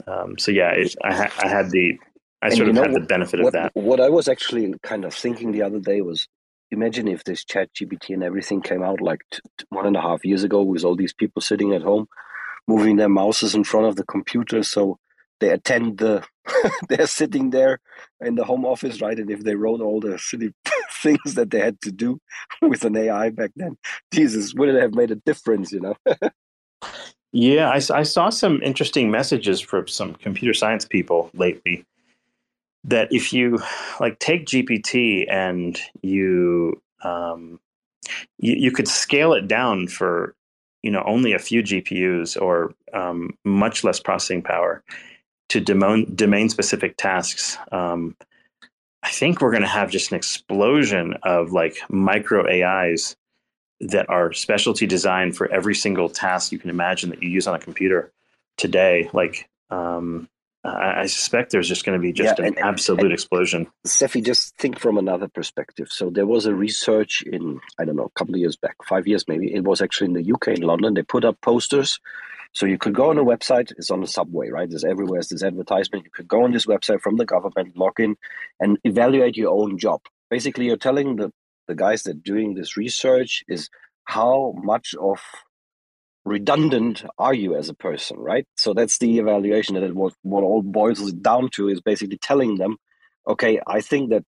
Um, 0.08 0.38
so 0.38 0.52
yeah, 0.52 0.72
it, 0.72 0.96
I, 1.04 1.14
ha- 1.14 1.34
I 1.44 1.48
had 1.48 1.70
the 1.72 2.00
I 2.42 2.48
and 2.48 2.58
sort 2.58 2.70
of 2.70 2.76
had 2.76 2.94
the 2.94 3.00
benefit 3.00 3.40
what, 3.40 3.48
of 3.48 3.54
that. 3.54 3.72
What 3.76 4.00
I 4.00 4.10
was 4.10 4.28
actually 4.28 4.74
kind 4.84 5.06
of 5.06 5.14
thinking 5.14 5.52
the 5.52 5.62
other 5.62 5.80
day 5.80 6.02
was, 6.02 6.28
imagine 6.72 7.08
if 7.08 7.24
this 7.24 7.44
Chat 7.46 7.70
GPT 7.74 8.14
and 8.14 8.24
everything 8.24 8.62
came 8.62 8.82
out 8.82 9.02
like 9.02 9.22
t- 9.32 9.40
t- 9.58 9.66
one 9.70 9.86
and 9.86 9.98
a 9.98 10.02
half 10.02 10.26
years 10.26 10.44
ago 10.44 10.62
with 10.62 10.84
all 10.84 10.96
these 10.96 11.14
people 11.14 11.42
sitting 11.42 11.74
at 11.74 11.82
home 11.82 12.08
moving 12.68 12.96
their 12.96 13.10
mouses 13.10 13.56
in 13.56 13.64
front 13.64 13.86
of 13.86 13.96
the 13.96 14.06
computer 14.06 14.64
so 14.64 14.98
they 15.40 15.50
attend 15.50 15.98
the 15.98 16.24
they're 16.90 17.08
sitting 17.08 17.50
there 17.50 17.80
in 18.22 18.36
the 18.36 18.44
home 18.44 18.66
office 18.66 19.02
right 19.02 19.20
and 19.20 19.30
if 19.30 19.44
they 19.44 19.56
wrote 19.56 19.82
all 19.82 20.00
the 20.00 20.18
silly 20.18 20.54
things 21.02 21.34
that 21.36 21.50
they 21.50 21.60
had 21.60 21.80
to 21.82 21.92
do 21.92 22.20
with 22.62 22.86
an 22.86 22.96
ai 22.96 23.30
back 23.30 23.52
then 23.56 23.78
jesus 24.14 24.54
would 24.54 24.70
it 24.70 24.82
have 24.82 24.94
made 24.94 25.12
a 25.12 25.16
difference 25.16 25.72
you 25.72 25.80
know? 25.80 25.96
Yeah 27.34 27.70
I, 27.70 27.82
I 27.94 28.04
saw 28.04 28.30
some 28.30 28.62
interesting 28.62 29.12
messages 29.12 29.60
from 29.60 29.88
some 29.88 30.14
computer 30.16 30.54
science 30.54 30.86
people 30.86 31.30
lately 31.34 31.86
that 32.84 33.08
if 33.12 33.32
you 33.32 33.60
like 34.00 34.18
take 34.20 34.48
gpt 34.48 35.32
and 35.32 35.80
you 36.02 36.82
um, 37.04 37.60
you, 38.40 38.56
you 38.56 38.72
could 38.72 38.88
scale 38.88 39.34
it 39.34 39.48
down 39.48 39.88
for 39.88 40.36
you 40.84 40.92
know 40.92 41.04
only 41.06 41.34
a 41.34 41.40
few 41.40 41.62
GPUs 41.62 42.42
or 42.42 42.74
um, 42.94 43.38
much 43.46 43.84
less 43.84 44.00
processing 44.00 44.42
power 44.42 44.84
to 45.50 45.60
domain 45.60 46.14
domain 46.16 46.50
specific 46.50 46.98
tasks. 46.98 47.58
Um, 47.72 48.16
I 49.04 49.10
think 49.10 49.42
we're 49.42 49.52
going 49.52 49.64
to 49.64 49.68
have 49.68 49.90
just 49.90 50.12
an 50.12 50.18
explosion 50.18 51.16
of 51.24 51.52
like 51.52 51.78
micro 51.90 52.48
AIs 52.48 53.16
that 53.80 54.08
are 54.10 54.32
specialty 54.32 54.86
designed 54.86 55.36
for 55.36 55.52
every 55.52 55.74
single 55.74 56.08
task 56.08 56.52
you 56.52 56.60
can 56.60 56.70
imagine 56.70 57.10
that 57.10 57.24
you 57.24 57.30
use 57.30 57.48
on 57.48 57.56
a 57.56 57.60
computer 57.60 58.12
today. 58.58 59.10
Like 59.12 59.50
um, 59.72 60.30
I, 60.64 61.02
I 61.02 61.06
suspect 61.08 61.52
there's 61.52 61.68
just 61.68 61.86
going 61.86 61.98
to 61.98 62.02
be 62.02 62.12
just 62.14 62.38
Yeah, 62.40 62.46
an 62.46 62.54
and- 62.58 62.60
absolute 62.66 63.02
and- 63.06 63.14
explosion. 63.14 63.68
Cephii, 63.86 64.22
just 64.22 64.56
think 64.58 64.80
from 64.80 64.98
another 64.98 65.28
perspective. 65.28 65.88
So 65.92 66.10
there 66.10 66.28
was 66.28 66.46
a 66.46 66.54
research 66.54 67.24
in, 67.24 67.60
I 67.80 67.86
don't 67.86 67.96
know, 67.96 68.06
a 68.06 68.20
couple 68.20 68.36
of 68.36 68.40
years 68.40 68.56
back, 68.58 68.76
five 68.88 69.08
years 69.08 69.28
maybe. 69.28 69.54
It 69.54 69.64
was 69.64 69.82
actually 69.82 70.08
in 70.08 70.14
the 70.14 70.34
UK, 70.34 70.50
in 70.50 70.62
London. 70.62 70.94
They 70.94 71.04
put 71.04 71.26
up 71.26 71.40
posters. 71.42 72.00
So 72.54 72.66
you 72.66 72.78
could 72.78 72.94
go 72.94 73.10
on 73.10 73.18
a 73.18 73.24
website, 73.24 73.72
it's 73.78 73.90
on 73.90 74.02
the 74.02 74.08
subway, 74.08 74.50
right? 74.50 74.70
There's 74.70 74.84
everywhere, 74.84 75.18
there's 75.20 75.30
this 75.30 75.42
advertisement. 75.44 76.04
You 76.04 76.12
could 76.14 76.28
go 76.28 76.44
on 76.44 76.52
this 76.52 76.66
website 76.66 77.00
from 77.02 77.16
the 77.16 77.26
government, 77.26 77.78
log 77.78 77.98
in, 78.00 78.18
and 78.60 78.78
evaluate 78.84 79.38
your 79.38 79.52
own 79.52 79.78
job. 79.78 80.02
Basically, 80.30 80.66
you're 80.66 80.76
telling 80.76 81.16
the, 81.16 81.32
the 81.70 81.76
guys 81.76 82.04
that 82.04 82.24
doing 82.24 82.54
this 82.56 82.76
research 82.76 83.44
is 83.48 83.70
how 84.04 84.54
much 84.58 84.94
of 85.00 85.22
redundant 86.26 87.04
are 87.18 87.34
you 87.34 87.56
as 87.56 87.70
a 87.70 87.74
person, 87.74 88.18
right? 88.20 88.46
So 88.58 88.74
that's 88.74 89.00
the 89.00 89.20
evaluation 89.20 89.76
that 89.76 89.84
it 89.84 89.96
what 89.96 90.14
what 90.24 90.44
all 90.44 90.62
boils 90.62 91.12
down 91.14 91.50
to 91.52 91.70
is 91.70 91.82
basically 91.82 92.18
telling 92.18 92.56
them, 92.58 92.78
okay, 93.28 93.60
I 93.68 93.82
think 93.82 94.12
that 94.12 94.24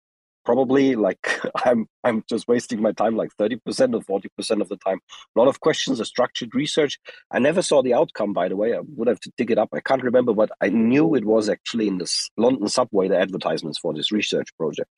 probably 0.44 0.96
like 0.96 1.40
I'm 1.64 1.86
I'm 2.04 2.24
just 2.28 2.48
wasting 2.48 2.80
my 2.80 2.92
time 2.92 3.16
like 3.16 3.30
30% 3.38 3.60
or 4.08 4.20
40% 4.20 4.60
of 4.60 4.68
the 4.68 4.76
time. 4.78 5.00
A 5.36 5.38
lot 5.38 5.48
of 5.48 5.60
questions, 5.60 6.00
a 6.00 6.04
structured 6.04 6.54
research. 6.54 6.98
I 7.30 7.38
never 7.38 7.62
saw 7.62 7.82
the 7.82 7.94
outcome, 7.94 8.32
by 8.32 8.48
the 8.48 8.56
way. 8.56 8.74
I 8.74 8.80
would 8.96 9.08
have 9.08 9.20
to 9.20 9.32
dig 9.36 9.50
it 9.50 9.58
up. 9.58 9.68
I 9.74 9.80
can't 9.80 10.02
remember, 10.02 10.32
but 10.34 10.50
I 10.60 10.68
knew 10.70 11.14
it 11.14 11.24
was 11.24 11.48
actually 11.48 11.88
in 11.88 11.98
the 11.98 12.04
s- 12.04 12.30
London 12.36 12.68
subway, 12.68 13.08
the 13.08 13.18
advertisements 13.18 13.78
for 13.78 13.92
this 13.94 14.10
research 14.12 14.48
project. 14.58 14.90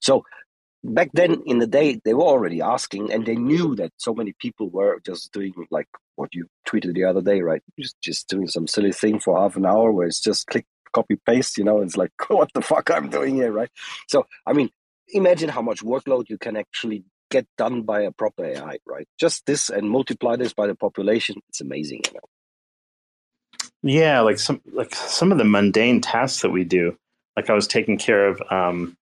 So 0.00 0.24
back 0.84 1.10
then 1.12 1.42
in 1.46 1.58
the 1.58 1.66
day 1.66 2.00
they 2.04 2.14
were 2.14 2.22
already 2.22 2.60
asking 2.60 3.12
and 3.12 3.26
they 3.26 3.34
knew 3.34 3.74
that 3.74 3.92
so 3.96 4.14
many 4.14 4.32
people 4.38 4.68
were 4.70 5.00
just 5.04 5.32
doing 5.32 5.52
like 5.70 5.88
what 6.16 6.34
you 6.34 6.46
tweeted 6.68 6.94
the 6.94 7.04
other 7.04 7.20
day 7.20 7.40
right 7.40 7.62
just, 7.78 8.00
just 8.00 8.28
doing 8.28 8.46
some 8.46 8.66
silly 8.66 8.92
thing 8.92 9.18
for 9.18 9.38
half 9.38 9.56
an 9.56 9.66
hour 9.66 9.90
where 9.90 10.06
it's 10.06 10.20
just 10.20 10.46
click 10.46 10.66
copy 10.94 11.16
paste 11.26 11.58
you 11.58 11.64
know 11.64 11.80
it's 11.80 11.96
like 11.96 12.12
what 12.28 12.50
the 12.54 12.62
fuck 12.62 12.90
i'm 12.90 13.08
doing 13.08 13.34
here 13.34 13.52
right 13.52 13.70
so 14.08 14.24
i 14.46 14.52
mean 14.52 14.70
imagine 15.08 15.48
how 15.48 15.62
much 15.62 15.82
workload 15.82 16.28
you 16.28 16.38
can 16.38 16.56
actually 16.56 17.04
get 17.30 17.46
done 17.58 17.82
by 17.82 18.00
a 18.02 18.12
proper 18.12 18.44
ai 18.44 18.78
right 18.86 19.06
just 19.18 19.44
this 19.46 19.68
and 19.68 19.90
multiply 19.90 20.36
this 20.36 20.54
by 20.54 20.66
the 20.66 20.74
population 20.74 21.36
it's 21.48 21.60
amazing 21.60 22.00
you 22.06 22.14
know 22.14 22.20
Yeah, 23.82 24.20
like 24.20 24.38
some 24.38 24.60
like 24.72 24.94
some 24.94 25.30
of 25.30 25.38
the 25.38 25.44
mundane 25.44 26.00
tasks 26.00 26.42
that 26.42 26.50
we 26.50 26.64
do. 26.64 26.96
Like 27.36 27.48
I 27.48 27.54
was 27.54 27.68
taking 27.68 27.96
care 27.96 28.26
of. 28.26 28.42
Um, 28.50 28.96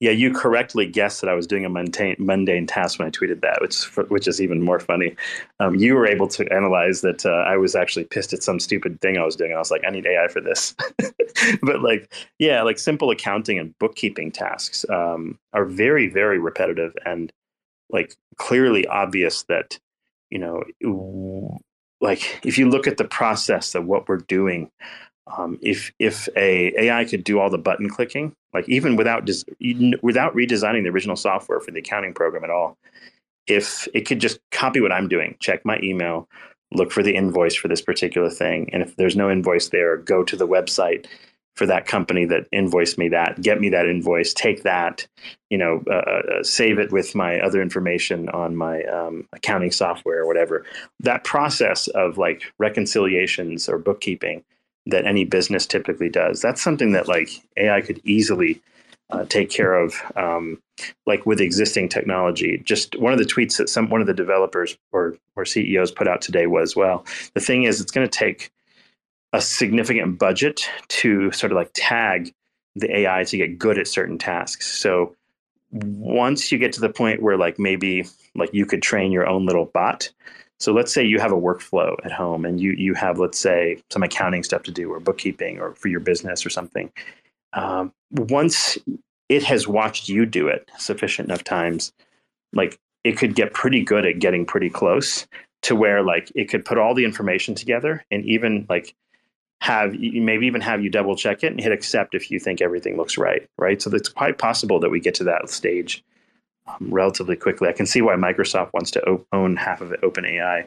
yeah, 0.00 0.10
you 0.10 0.32
correctly 0.32 0.86
guessed 0.86 1.22
that 1.22 1.30
I 1.30 1.34
was 1.34 1.46
doing 1.46 1.64
a 1.64 1.70
mundane 1.70 2.16
mundane 2.18 2.66
task 2.66 2.98
when 2.98 3.08
I 3.08 3.10
tweeted 3.10 3.40
that, 3.40 3.60
which 3.62 3.84
which 4.10 4.28
is 4.28 4.42
even 4.42 4.62
more 4.62 4.78
funny. 4.78 5.16
Um, 5.58 5.74
you 5.74 5.94
were 5.94 6.06
able 6.06 6.28
to 6.28 6.46
analyze 6.52 7.00
that 7.00 7.24
uh, 7.24 7.44
I 7.46 7.56
was 7.56 7.74
actually 7.74 8.04
pissed 8.04 8.34
at 8.34 8.42
some 8.42 8.60
stupid 8.60 9.00
thing 9.00 9.16
I 9.16 9.24
was 9.24 9.36
doing. 9.36 9.52
and 9.52 9.56
I 9.56 9.60
was 9.60 9.70
like, 9.70 9.84
I 9.86 9.90
need 9.90 10.06
AI 10.06 10.28
for 10.28 10.42
this. 10.42 10.74
but 11.62 11.80
like, 11.80 12.12
yeah, 12.38 12.62
like 12.62 12.78
simple 12.78 13.10
accounting 13.10 13.58
and 13.58 13.76
bookkeeping 13.78 14.32
tasks 14.32 14.84
um, 14.90 15.38
are 15.54 15.64
very 15.64 16.08
very 16.08 16.38
repetitive 16.38 16.94
and 17.06 17.32
like 17.88 18.14
clearly 18.36 18.86
obvious 18.88 19.44
that 19.44 19.78
you 20.30 20.38
know 20.38 21.58
like 22.00 22.40
if 22.44 22.58
you 22.58 22.68
look 22.68 22.86
at 22.86 22.98
the 22.98 23.04
process 23.04 23.74
of 23.74 23.86
what 23.86 24.08
we're 24.08 24.18
doing 24.18 24.70
um, 25.26 25.58
if 25.60 25.92
if 25.98 26.28
a 26.36 26.72
AI 26.84 27.04
could 27.04 27.24
do 27.24 27.38
all 27.38 27.50
the 27.50 27.58
button 27.58 27.88
clicking, 27.88 28.32
like 28.52 28.68
even 28.68 28.96
without 28.96 29.24
des- 29.24 29.44
without 30.02 30.34
redesigning 30.34 30.84
the 30.84 30.90
original 30.90 31.16
software 31.16 31.60
for 31.60 31.70
the 31.70 31.80
accounting 31.80 32.14
program 32.14 32.44
at 32.44 32.50
all, 32.50 32.76
if 33.46 33.88
it 33.94 34.02
could 34.02 34.20
just 34.20 34.38
copy 34.52 34.80
what 34.80 34.92
I'm 34.92 35.08
doing, 35.08 35.36
check 35.40 35.64
my 35.64 35.78
email, 35.82 36.28
look 36.72 36.92
for 36.92 37.02
the 37.02 37.14
invoice 37.14 37.54
for 37.54 37.68
this 37.68 37.82
particular 37.82 38.30
thing, 38.30 38.70
and 38.72 38.82
if 38.82 38.96
there's 38.96 39.16
no 39.16 39.30
invoice 39.30 39.68
there, 39.68 39.96
go 39.96 40.22
to 40.22 40.36
the 40.36 40.46
website 40.46 41.06
for 41.56 41.66
that 41.66 41.86
company 41.86 42.26
that 42.26 42.46
invoiced 42.52 42.98
me 42.98 43.08
that, 43.08 43.40
get 43.40 43.60
me 43.60 43.70
that 43.70 43.86
invoice, 43.86 44.34
take 44.34 44.62
that, 44.62 45.06
you 45.48 45.56
know, 45.56 45.82
uh, 45.90 45.94
uh, 45.94 46.42
save 46.42 46.78
it 46.78 46.92
with 46.92 47.14
my 47.14 47.40
other 47.40 47.62
information 47.62 48.28
on 48.28 48.54
my 48.54 48.82
um, 48.82 49.26
accounting 49.32 49.70
software 49.70 50.20
or 50.20 50.26
whatever. 50.26 50.66
That 51.00 51.24
process 51.24 51.88
of 51.88 52.18
like 52.18 52.42
reconciliations 52.58 53.70
or 53.70 53.78
bookkeeping 53.78 54.44
that 54.86 55.04
any 55.04 55.24
business 55.24 55.66
typically 55.66 56.08
does. 56.08 56.40
That's 56.40 56.62
something 56.62 56.92
that 56.92 57.08
like 57.08 57.30
AI 57.56 57.80
could 57.80 58.00
easily 58.04 58.60
uh, 59.10 59.24
take 59.24 59.50
care 59.50 59.74
of, 59.74 59.94
um, 60.16 60.60
like 61.06 61.26
with 61.26 61.40
existing 61.40 61.88
technology. 61.88 62.60
Just 62.64 62.98
one 62.98 63.12
of 63.12 63.18
the 63.18 63.24
tweets 63.24 63.56
that 63.58 63.68
some 63.68 63.88
one 63.88 64.00
of 64.00 64.06
the 64.06 64.14
developers 64.14 64.76
or 64.92 65.16
or 65.36 65.44
CEOs 65.44 65.92
put 65.92 66.08
out 66.08 66.20
today 66.20 66.46
was, 66.46 66.74
well, 66.74 67.04
the 67.34 67.40
thing 67.40 67.64
is, 67.64 67.80
it's 67.80 67.92
going 67.92 68.08
to 68.08 68.18
take 68.18 68.50
a 69.32 69.40
significant 69.40 70.18
budget 70.18 70.68
to 70.88 71.30
sort 71.32 71.52
of 71.52 71.56
like 71.56 71.70
tag 71.74 72.32
the 72.74 72.94
AI 72.98 73.24
to 73.24 73.36
get 73.36 73.58
good 73.58 73.78
at 73.78 73.86
certain 73.86 74.18
tasks. 74.18 74.66
So 74.78 75.14
once 75.70 76.50
you 76.52 76.58
get 76.58 76.72
to 76.74 76.80
the 76.80 76.88
point 76.88 77.22
where 77.22 77.36
like 77.36 77.58
maybe 77.58 78.06
like 78.34 78.52
you 78.52 78.66
could 78.66 78.82
train 78.82 79.12
your 79.12 79.26
own 79.26 79.46
little 79.46 79.66
bot 79.66 80.10
so 80.58 80.72
let's 80.72 80.92
say 80.92 81.04
you 81.04 81.18
have 81.18 81.32
a 81.32 81.36
workflow 81.36 81.94
at 82.04 82.12
home 82.12 82.44
and 82.44 82.60
you 82.60 82.72
you 82.72 82.94
have 82.94 83.18
let's 83.18 83.38
say 83.38 83.82
some 83.90 84.02
accounting 84.02 84.42
stuff 84.42 84.62
to 84.64 84.70
do 84.70 84.92
or 84.92 85.00
bookkeeping 85.00 85.58
or 85.58 85.74
for 85.74 85.88
your 85.88 86.00
business 86.00 86.46
or 86.46 86.50
something. 86.50 86.90
Um, 87.52 87.92
once 88.10 88.78
it 89.28 89.42
has 89.44 89.66
watched 89.68 90.08
you 90.08 90.24
do 90.24 90.48
it 90.48 90.70
sufficient 90.78 91.28
enough 91.28 91.44
times, 91.44 91.92
like 92.52 92.78
it 93.04 93.18
could 93.18 93.34
get 93.34 93.52
pretty 93.52 93.82
good 93.82 94.06
at 94.06 94.18
getting 94.18 94.46
pretty 94.46 94.70
close 94.70 95.26
to 95.62 95.74
where 95.74 96.02
like 96.02 96.30
it 96.34 96.48
could 96.48 96.64
put 96.64 96.78
all 96.78 96.94
the 96.94 97.04
information 97.04 97.54
together 97.54 98.04
and 98.10 98.24
even 98.24 98.66
like 98.68 98.94
have 99.60 99.94
maybe 99.94 100.46
even 100.46 100.60
have 100.60 100.82
you 100.82 100.90
double 100.90 101.16
check 101.16 101.42
it 101.42 101.50
and 101.50 101.60
hit 101.60 101.72
accept 101.72 102.14
if 102.14 102.30
you 102.30 102.38
think 102.38 102.60
everything 102.60 102.96
looks 102.96 103.16
right 103.16 103.48
right 103.58 103.80
so 103.80 103.90
it's 103.94 104.08
quite 104.08 104.36
possible 104.38 104.78
that 104.78 104.90
we 104.90 105.00
get 105.00 105.14
to 105.14 105.24
that 105.24 105.48
stage 105.48 106.04
relatively 106.80 107.36
quickly. 107.36 107.68
I 107.68 107.72
can 107.72 107.86
see 107.86 108.02
why 108.02 108.14
Microsoft 108.14 108.72
wants 108.72 108.90
to 108.92 109.24
own 109.32 109.56
half 109.56 109.80
of 109.80 109.92
it, 109.92 110.00
OpenAI, 110.02 110.66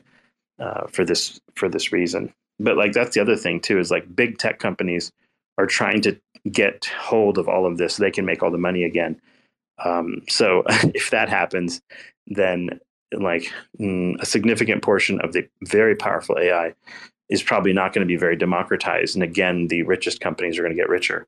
uh, 0.60 0.88
for 0.88 1.06
this 1.06 1.40
for 1.56 1.70
this 1.70 1.92
reason. 1.92 2.34
But 2.60 2.78
like 2.78 2.94
that's 2.94 3.16
the 3.16 3.22
other 3.22 3.36
thing 3.36 3.60
too 3.62 3.80
is 3.80 3.92
like 3.92 4.16
big 4.16 4.38
tech 4.38 4.60
companies 4.60 5.12
are 5.58 5.66
trying 5.66 6.02
to 6.02 6.20
get 6.52 6.86
hold 6.86 7.38
of 7.38 7.48
all 7.48 7.66
of 7.66 7.78
this 7.78 7.96
so 7.96 8.04
they 8.04 8.12
can 8.12 8.26
make 8.26 8.44
all 8.44 8.52
the 8.52 8.58
money 8.58 8.84
again. 8.84 9.20
Um, 9.84 10.24
so 10.30 10.64
if 10.94 11.12
that 11.12 11.30
happens, 11.30 11.82
then 12.28 12.80
like 13.12 13.52
mm, 13.80 14.20
a 14.22 14.26
significant 14.26 14.84
portion 14.84 15.20
of 15.22 15.34
the 15.34 15.48
very 15.64 15.96
powerful 15.96 16.38
AI 16.38 16.74
is 17.30 17.44
probably 17.44 17.74
not 17.74 17.94
going 17.94 18.06
to 18.06 18.12
be 18.12 18.18
very 18.18 18.36
democratized. 18.36 19.16
And 19.16 19.24
again, 19.24 19.68
the 19.68 19.84
richest 19.84 20.20
companies 20.20 20.58
are 20.58 20.64
going 20.64 20.76
to 20.76 20.82
get 20.82 20.90
richer 20.90 21.28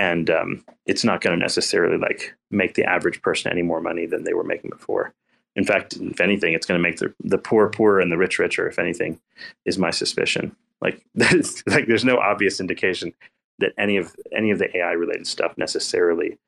and 0.00 0.30
um, 0.30 0.64
it's 0.86 1.04
not 1.04 1.20
going 1.20 1.38
to 1.38 1.40
necessarily 1.40 1.98
like 1.98 2.34
make 2.50 2.72
the 2.74 2.84
average 2.84 3.20
person 3.20 3.52
any 3.52 3.60
more 3.60 3.82
money 3.82 4.06
than 4.06 4.24
they 4.24 4.32
were 4.32 4.44
making 4.44 4.70
before. 4.70 5.12
In 5.56 5.64
fact, 5.64 5.98
if 6.00 6.22
anything, 6.22 6.54
it's 6.54 6.66
going 6.66 6.78
to 6.78 6.82
make 6.82 6.96
the 6.96 7.12
the 7.22 7.36
poor 7.36 7.68
poorer 7.68 8.00
and 8.00 8.10
the 8.10 8.16
rich 8.16 8.38
richer. 8.38 8.66
If 8.66 8.78
anything, 8.78 9.20
is 9.66 9.76
my 9.76 9.90
suspicion. 9.90 10.56
Like, 10.80 11.04
like 11.14 11.86
there's 11.86 12.04
no 12.04 12.16
obvious 12.16 12.60
indication 12.60 13.12
that 13.58 13.72
any 13.76 13.98
of 13.98 14.16
any 14.34 14.50
of 14.50 14.58
the 14.58 14.74
AI 14.74 14.92
related 14.92 15.26
stuff 15.26 15.52
necessarily 15.58 16.38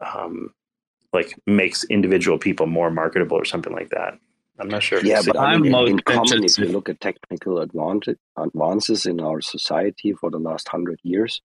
um, 0.00 0.54
like 1.12 1.34
makes 1.46 1.84
individual 1.84 2.38
people 2.38 2.66
more 2.66 2.90
marketable 2.90 3.36
or 3.36 3.44
something 3.44 3.74
like 3.74 3.90
that. 3.90 4.18
I'm 4.58 4.68
not 4.68 4.82
sure. 4.82 5.04
Yeah, 5.04 5.20
but 5.26 5.36
I 5.36 5.52
I'm 5.52 5.62
mean, 5.62 5.74
in, 5.74 5.88
in 5.88 5.98
common, 6.00 6.44
if 6.44 6.56
you 6.56 6.66
look 6.66 6.88
at 6.88 7.00
technical 7.00 7.58
advantage, 7.58 8.16
advances 8.38 9.04
in 9.04 9.20
our 9.20 9.42
society 9.42 10.14
for 10.14 10.30
the 10.30 10.38
last 10.38 10.68
hundred 10.68 11.00
years, 11.02 11.42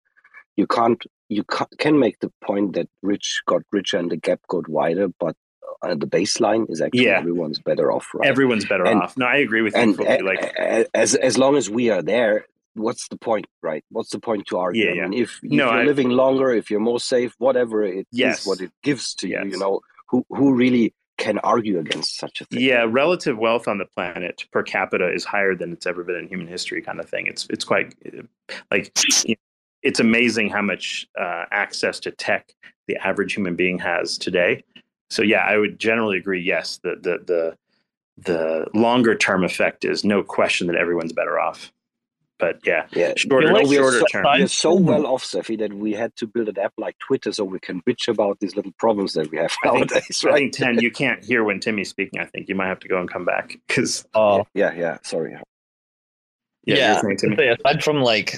you 0.59 0.67
can't 0.77 1.01
you 1.37 1.43
ca 1.55 1.65
can 1.83 1.95
make 2.05 2.17
the 2.19 2.31
point 2.49 2.69
that 2.75 2.87
rich 3.11 3.27
got 3.51 3.61
richer 3.77 3.97
and 4.01 4.09
the 4.13 4.17
gap 4.27 4.41
got 4.53 4.65
wider, 4.79 5.07
but 5.23 5.35
uh, 5.83 5.95
the 6.03 6.07
baseline 6.17 6.63
is 6.73 6.79
actually 6.81 7.05
Yeah. 7.05 7.19
everyone's 7.23 7.59
better 7.69 7.87
off, 7.95 8.07
right? 8.13 8.27
everyone's 8.33 8.65
better 8.71 8.85
And- 8.91 9.01
off. 9.03 9.13
No, 9.17 9.25
I 9.25 9.37
agree 9.47 9.61
with 9.65 9.73
you 9.75 9.81
and. 9.81 10.25
Like, 10.31 10.43
as 11.05 11.15
as 11.29 11.37
long 11.43 11.53
as 11.61 11.65
we 11.77 11.83
are 11.95 12.01
there, 12.13 12.33
what's 12.85 13.05
the 13.13 13.17
point, 13.27 13.45
right? 13.69 13.83
What's 13.95 14.11
the 14.15 14.19
point 14.29 14.43
to 14.47 14.57
argue? 14.65 14.85
Yeah, 14.85 14.91
I 14.91 14.95
yeah. 14.99 15.07
mean, 15.07 15.21
if, 15.25 15.31
if 15.43 15.51
No, 15.51 15.65
you're 15.65 15.81
I- 15.83 15.91
living 15.91 16.09
longer, 16.23 16.49
if 16.61 16.65
you're 16.71 16.87
more 16.91 16.99
safe, 17.15 17.31
whatever 17.37 17.77
it 17.83 17.99
is, 17.99 18.05
Yes. 18.25 18.47
what 18.47 18.59
it 18.65 18.71
gives 18.87 19.05
to 19.19 19.27
you, 19.31 19.39
Yes. 19.43 19.51
you 19.53 19.59
know, 19.63 19.73
who 20.09 20.25
who 20.37 20.47
really 20.63 20.87
can 21.25 21.37
argue 21.53 21.77
against 21.85 22.17
such 22.23 22.41
a 22.41 22.45
thing? 22.45 22.61
Yeah, 22.71 22.83
relative 23.03 23.37
wealth 23.45 23.67
on 23.67 23.77
the 23.77 23.85
planet 23.95 24.35
per 24.53 24.63
capita 24.63 25.07
is 25.17 25.23
higher 25.33 25.53
than 25.59 25.69
it's 25.75 25.85
ever 25.91 26.01
been 26.07 26.15
in 26.23 26.27
human 26.33 26.47
history, 26.55 26.81
kind 26.89 26.99
of 27.03 27.07
thing. 27.13 27.27
It's 27.31 27.43
it's 27.53 27.65
quite 27.71 27.87
uh, 28.05 28.23
like 28.71 28.85
you 29.29 29.35
it's 29.83 29.99
amazing 29.99 30.49
how 30.49 30.61
much 30.61 31.07
uh, 31.19 31.45
access 31.51 31.99
to 32.01 32.11
tech 32.11 32.53
the 32.87 32.97
average 32.97 33.33
human 33.33 33.55
being 33.55 33.77
has 33.79 34.17
today. 34.17 34.63
So 35.09 35.21
yeah, 35.21 35.39
I 35.45 35.57
would 35.57 35.79
generally 35.79 36.17
agree. 36.17 36.41
Yes, 36.41 36.79
the 36.83 36.95
the 37.01 37.17
the 37.25 37.57
the 38.21 38.67
longer 38.73 39.15
term 39.15 39.43
effect 39.43 39.85
is 39.85 40.03
no 40.03 40.21
question 40.23 40.67
that 40.67 40.75
everyone's 40.75 41.13
better 41.13 41.39
off. 41.39 41.71
But 42.37 42.59
yeah, 42.65 42.87
Yeah, 42.91 43.13
shorter 43.17 43.47
you 43.47 43.53
know, 43.53 43.71
shorter 43.71 43.99
so, 43.99 44.05
term. 44.11 44.25
we 44.37 44.43
are 44.43 44.47
so 44.47 44.73
well 44.73 45.05
off, 45.05 45.25
Cephii, 45.25 45.57
that 45.57 45.73
we 45.73 45.91
had 45.91 46.15
to 46.15 46.25
build 46.27 46.47
an 46.47 46.57
app 46.57 46.71
like 46.77 46.97
Twitter 46.99 47.33
so 47.33 47.43
we 47.43 47.59
can 47.59 47.81
bitch 47.81 48.07
about 48.07 48.39
these 48.39 48.55
little 48.55 48.71
problems 48.79 49.11
that 49.13 49.29
we 49.29 49.37
have 49.39 49.51
I 49.65 49.71
think, 49.71 49.91
nowadays, 49.91 50.21
I 50.23 50.27
right? 50.29 50.35
think 50.37 50.53
ten. 50.53 50.79
You 50.79 50.89
can't 50.89 51.23
hear 51.23 51.43
when 51.43 51.59
Timmy's 51.59 51.89
speaking. 51.89 52.19
I 52.21 52.25
think 52.25 52.47
you 52.47 52.55
might 52.55 52.67
have 52.67 52.79
to 52.79 52.87
go 52.87 52.97
and 52.99 53.11
come 53.11 53.25
back 53.25 53.57
because 53.67 54.05
Oh, 54.13 54.45
Yeah, 54.53 54.73
yeah. 54.73 54.99
Sorry. 55.03 55.31
yeah, 55.33 56.75
yeah. 56.75 56.91
you're 56.93 57.01
saying 57.01 57.17
Timmy. 57.17 57.33
I'd 57.33 57.39
say 57.39 57.47
aside 57.49 57.83
from 57.83 57.97
like 58.01 58.35
uh, 58.35 58.37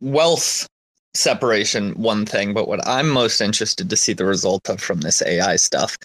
wealth 0.00 0.68
separation 1.14 1.92
one 1.94 2.26
thing, 2.26 2.52
but 2.52 2.68
what 2.68 2.86
I'm 2.86 3.08
most 3.08 3.40
interested 3.40 3.88
to 3.88 3.96
see 3.96 4.12
the 4.12 4.26
result 4.26 4.68
of 4.68 4.80
from 4.80 5.00
this 5.00 5.22
AI 5.22 5.56
stuff 5.56 5.96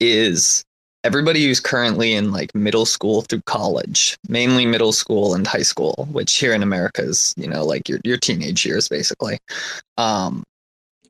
is 0.00 0.64
everybody 1.02 1.44
who's 1.44 1.60
currently 1.60 2.14
in 2.14 2.32
like 2.32 2.54
middle 2.54 2.86
school 2.86 3.22
through 3.22 3.42
college, 3.42 4.16
mainly 4.28 4.64
middle 4.64 4.92
school 4.92 5.34
and 5.34 5.46
high 5.46 5.62
school, 5.62 6.08
which 6.10 6.34
here 6.36 6.54
in 6.54 6.62
America 6.62 7.02
is, 7.02 7.34
you 7.36 7.48
know, 7.48 7.64
like 7.64 7.88
your 7.88 8.00
your 8.04 8.16
teenage 8.16 8.64
years 8.64 8.88
basically. 8.88 9.38
Um 9.98 10.44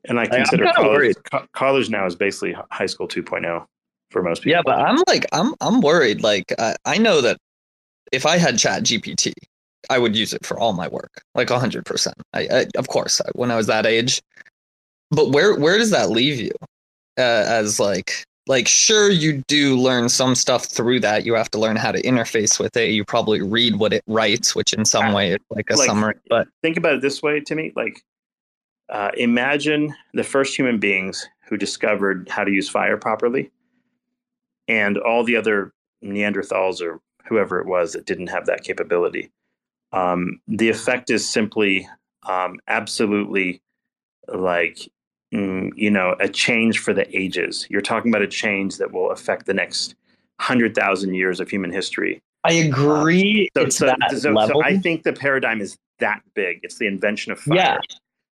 and 0.07 0.19
I 0.19 0.27
consider 0.27 0.71
college, 0.75 1.15
co- 1.31 1.47
college 1.53 1.89
now 1.89 2.05
is 2.05 2.15
basically 2.15 2.55
high 2.69 2.85
school 2.85 3.07
2.0 3.07 3.65
for 4.11 4.21
most 4.21 4.43
people. 4.43 4.51
Yeah, 4.51 4.61
but 4.63 4.77
I'm 4.77 5.01
like 5.07 5.25
I'm 5.31 5.55
I'm 5.61 5.81
worried 5.81 6.21
like 6.21 6.53
I, 6.59 6.75
I 6.85 6.97
know 6.97 7.21
that 7.21 7.37
if 8.11 8.25
I 8.25 8.37
had 8.37 8.59
Chat 8.59 8.83
GPT, 8.83 9.33
I 9.89 9.99
would 9.99 10.15
use 10.15 10.33
it 10.33 10.45
for 10.45 10.59
all 10.59 10.73
my 10.73 10.87
work, 10.87 11.23
like 11.33 11.49
hundred 11.49 11.85
percent. 11.85 12.15
I, 12.33 12.47
I, 12.51 12.65
of 12.77 12.87
course, 12.87 13.21
when 13.33 13.51
I 13.51 13.55
was 13.55 13.67
that 13.67 13.85
age. 13.85 14.21
But 15.11 15.31
where 15.31 15.57
where 15.57 15.77
does 15.77 15.91
that 15.91 16.09
leave 16.09 16.39
you? 16.39 16.51
Uh, 17.17 17.45
as 17.47 17.79
like 17.79 18.25
like 18.47 18.67
sure 18.67 19.09
you 19.09 19.43
do 19.47 19.77
learn 19.77 20.09
some 20.09 20.35
stuff 20.35 20.65
through 20.65 20.99
that. 21.01 21.25
You 21.25 21.33
have 21.35 21.49
to 21.51 21.59
learn 21.59 21.75
how 21.75 21.91
to 21.91 22.01
interface 22.01 22.59
with 22.59 22.75
it. 22.77 22.91
You 22.91 23.03
probably 23.03 23.41
read 23.41 23.77
what 23.77 23.93
it 23.93 24.03
writes, 24.07 24.55
which 24.55 24.73
in 24.73 24.85
some 24.85 25.13
way 25.13 25.31
is 25.31 25.39
like 25.49 25.69
a 25.69 25.75
like, 25.75 25.87
summary. 25.87 26.15
But 26.29 26.47
think 26.61 26.77
about 26.77 26.95
it 26.95 27.01
this 27.01 27.21
way, 27.21 27.39
Timmy. 27.39 27.71
Like, 27.75 28.01
uh, 28.89 29.11
imagine 29.17 29.95
the 30.13 30.23
first 30.23 30.57
human 30.57 30.79
beings 30.79 31.27
who 31.47 31.57
discovered 31.57 32.27
how 32.29 32.43
to 32.43 32.51
use 32.51 32.69
fire 32.69 32.97
properly, 32.97 33.51
and 34.67 34.97
all 34.97 35.23
the 35.23 35.35
other 35.35 35.71
Neanderthals 36.03 36.81
or 36.81 36.99
whoever 37.27 37.59
it 37.59 37.67
was 37.67 37.93
that 37.93 38.05
didn't 38.05 38.27
have 38.27 38.45
that 38.45 38.63
capability 38.63 39.31
um, 39.95 40.39
the 40.47 40.69
effect 40.69 41.09
is 41.09 41.27
simply 41.27 41.87
um, 42.27 42.59
absolutely 42.67 43.61
like 44.27 44.79
mm, 45.33 45.71
you 45.75 45.89
know 45.89 46.15
a 46.19 46.27
change 46.27 46.79
for 46.79 46.93
the 46.93 47.07
ages. 47.17 47.65
You're 47.69 47.81
talking 47.81 48.11
about 48.11 48.21
a 48.21 48.27
change 48.27 48.77
that 48.77 48.91
will 48.91 49.11
affect 49.11 49.45
the 49.45 49.53
next 49.53 49.95
hundred 50.39 50.75
thousand 50.75 51.13
years 51.13 51.39
of 51.39 51.49
human 51.49 51.71
history. 51.71 52.21
I 52.43 52.53
agree. 52.53 53.49
Um, 53.55 53.71
so, 53.71 53.87
so, 53.87 54.17
so, 54.17 54.47
so, 54.47 54.63
I 54.63 54.77
think 54.77 55.03
the 55.03 55.13
paradigm 55.13 55.61
is 55.61 55.77
that 55.99 56.21
big. 56.35 56.59
It's 56.61 56.77
the 56.77 56.85
invention 56.85 57.31
of 57.31 57.39
fire. 57.39 57.57
Yeah. 57.57 57.77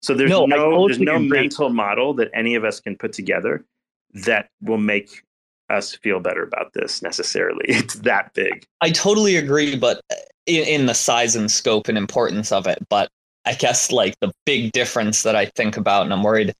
So 0.02 0.14
there's 0.14 0.30
no, 0.30 0.46
no 0.46 0.56
totally 0.56 0.88
there's 0.88 0.98
no 0.98 1.16
agree. 1.16 1.28
mental 1.28 1.70
model 1.70 2.12
that 2.14 2.28
any 2.34 2.56
of 2.56 2.64
us 2.64 2.80
can 2.80 2.96
put 2.96 3.12
together 3.12 3.64
that 4.12 4.48
will 4.60 4.78
make 4.78 5.22
us 5.70 5.94
feel 5.94 6.20
better 6.20 6.42
about 6.42 6.72
this 6.74 7.02
necessarily. 7.02 7.64
It's 7.68 7.94
that 7.94 8.34
big. 8.34 8.66
I 8.80 8.90
totally 8.90 9.36
agree, 9.36 9.76
but 9.76 10.00
in, 10.46 10.64
in 10.64 10.86
the 10.86 10.94
size 10.94 11.36
and 11.36 11.50
scope 11.50 11.88
and 11.88 11.98
importance 11.98 12.52
of 12.52 12.66
it. 12.66 12.78
But 12.88 13.08
I 13.44 13.54
guess 13.54 13.90
like 13.90 14.14
the 14.20 14.32
big 14.46 14.72
difference 14.72 15.22
that 15.22 15.36
I 15.36 15.46
think 15.46 15.76
about 15.76 16.04
and 16.04 16.12
I'm 16.12 16.22
worried 16.22 16.54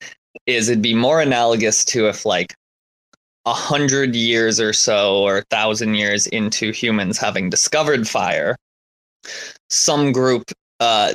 is 0.47 0.69
it'd 0.69 0.83
be 0.83 0.95
more 0.95 1.21
analogous 1.21 1.85
to 1.87 2.09
if 2.09 2.27
like 2.27 2.55
a 3.45 3.53
hundred 3.53 4.15
years 4.15 4.61
or 4.61 4.73
so 4.73 5.23
or 5.23 5.39
a 5.39 5.45
thousand 5.51 5.95
years 5.95 6.27
into 6.29 6.73
humans 6.73 7.19
having 7.19 7.51
discovered 7.51 8.09
fire, 8.09 8.57
some 9.71 10.13
group 10.13 10.45
uh, 10.81 11.15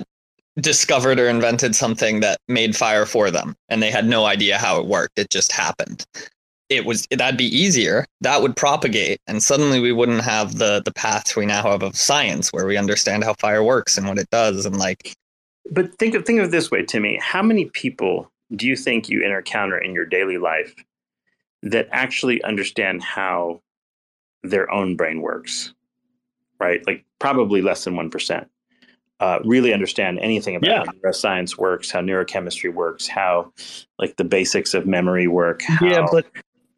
discovered 0.59 1.19
or 1.19 1.27
invented 1.27 1.75
something 1.75 2.19
that 2.21 2.39
made 2.47 2.75
fire 2.75 3.05
for 3.05 3.29
them 3.29 3.55
and 3.69 3.81
they 3.81 3.91
had 3.91 4.07
no 4.07 4.25
idea 4.25 4.57
how 4.57 4.79
it 4.79 4.85
worked. 4.85 5.19
It 5.19 5.29
just 5.29 5.51
happened 5.51 6.05
it 6.69 6.85
was 6.85 7.07
that'd 7.11 7.37
be 7.37 7.45
easier 7.45 8.05
that 8.21 8.41
would 8.41 8.55
propagate 8.55 9.21
and 9.27 9.41
suddenly 9.41 9.79
we 9.79 9.91
wouldn't 9.91 10.21
have 10.21 10.57
the 10.57 10.81
the 10.83 10.91
path 10.91 11.35
we 11.35 11.45
now 11.45 11.63
have 11.63 11.83
of 11.83 11.95
science 11.95 12.51
where 12.51 12.65
we 12.65 12.77
understand 12.77 13.23
how 13.23 13.33
fire 13.33 13.63
works 13.63 13.97
and 13.97 14.07
what 14.07 14.17
it 14.17 14.29
does 14.29 14.65
and 14.65 14.77
like 14.77 15.13
but 15.71 15.93
think 15.97 16.13
of 16.13 16.25
think 16.25 16.39
of 16.39 16.47
it 16.47 16.51
this 16.51 16.69
way 16.69 16.83
timmy 16.83 17.17
how 17.21 17.41
many 17.41 17.65
people 17.65 18.29
do 18.55 18.67
you 18.67 18.75
think 18.75 19.09
you 19.09 19.23
encounter 19.23 19.77
in 19.77 19.93
your 19.93 20.05
daily 20.05 20.37
life 20.37 20.75
that 21.63 21.87
actually 21.91 22.41
understand 22.43 23.03
how 23.03 23.61
their 24.43 24.71
own 24.71 24.95
brain 24.95 25.21
works 25.21 25.73
right 26.59 26.85
like 26.85 27.03
probably 27.19 27.61
less 27.61 27.83
than 27.83 27.95
1% 27.95 28.45
uh, 29.19 29.39
really 29.43 29.73
understand 29.73 30.19
anything 30.19 30.55
about 30.55 30.69
yeah. 30.69 30.83
how 30.85 30.91
neuroscience 30.91 31.57
works, 31.57 31.89
how 31.89 31.99
neurochemistry 32.01 32.71
works, 32.71 33.07
how 33.07 33.51
like 33.97 34.15
the 34.17 34.23
basics 34.23 34.75
of 34.75 34.85
memory 34.85 35.27
work. 35.27 35.63
How, 35.63 35.87
yeah, 35.87 36.05
but 36.11 36.27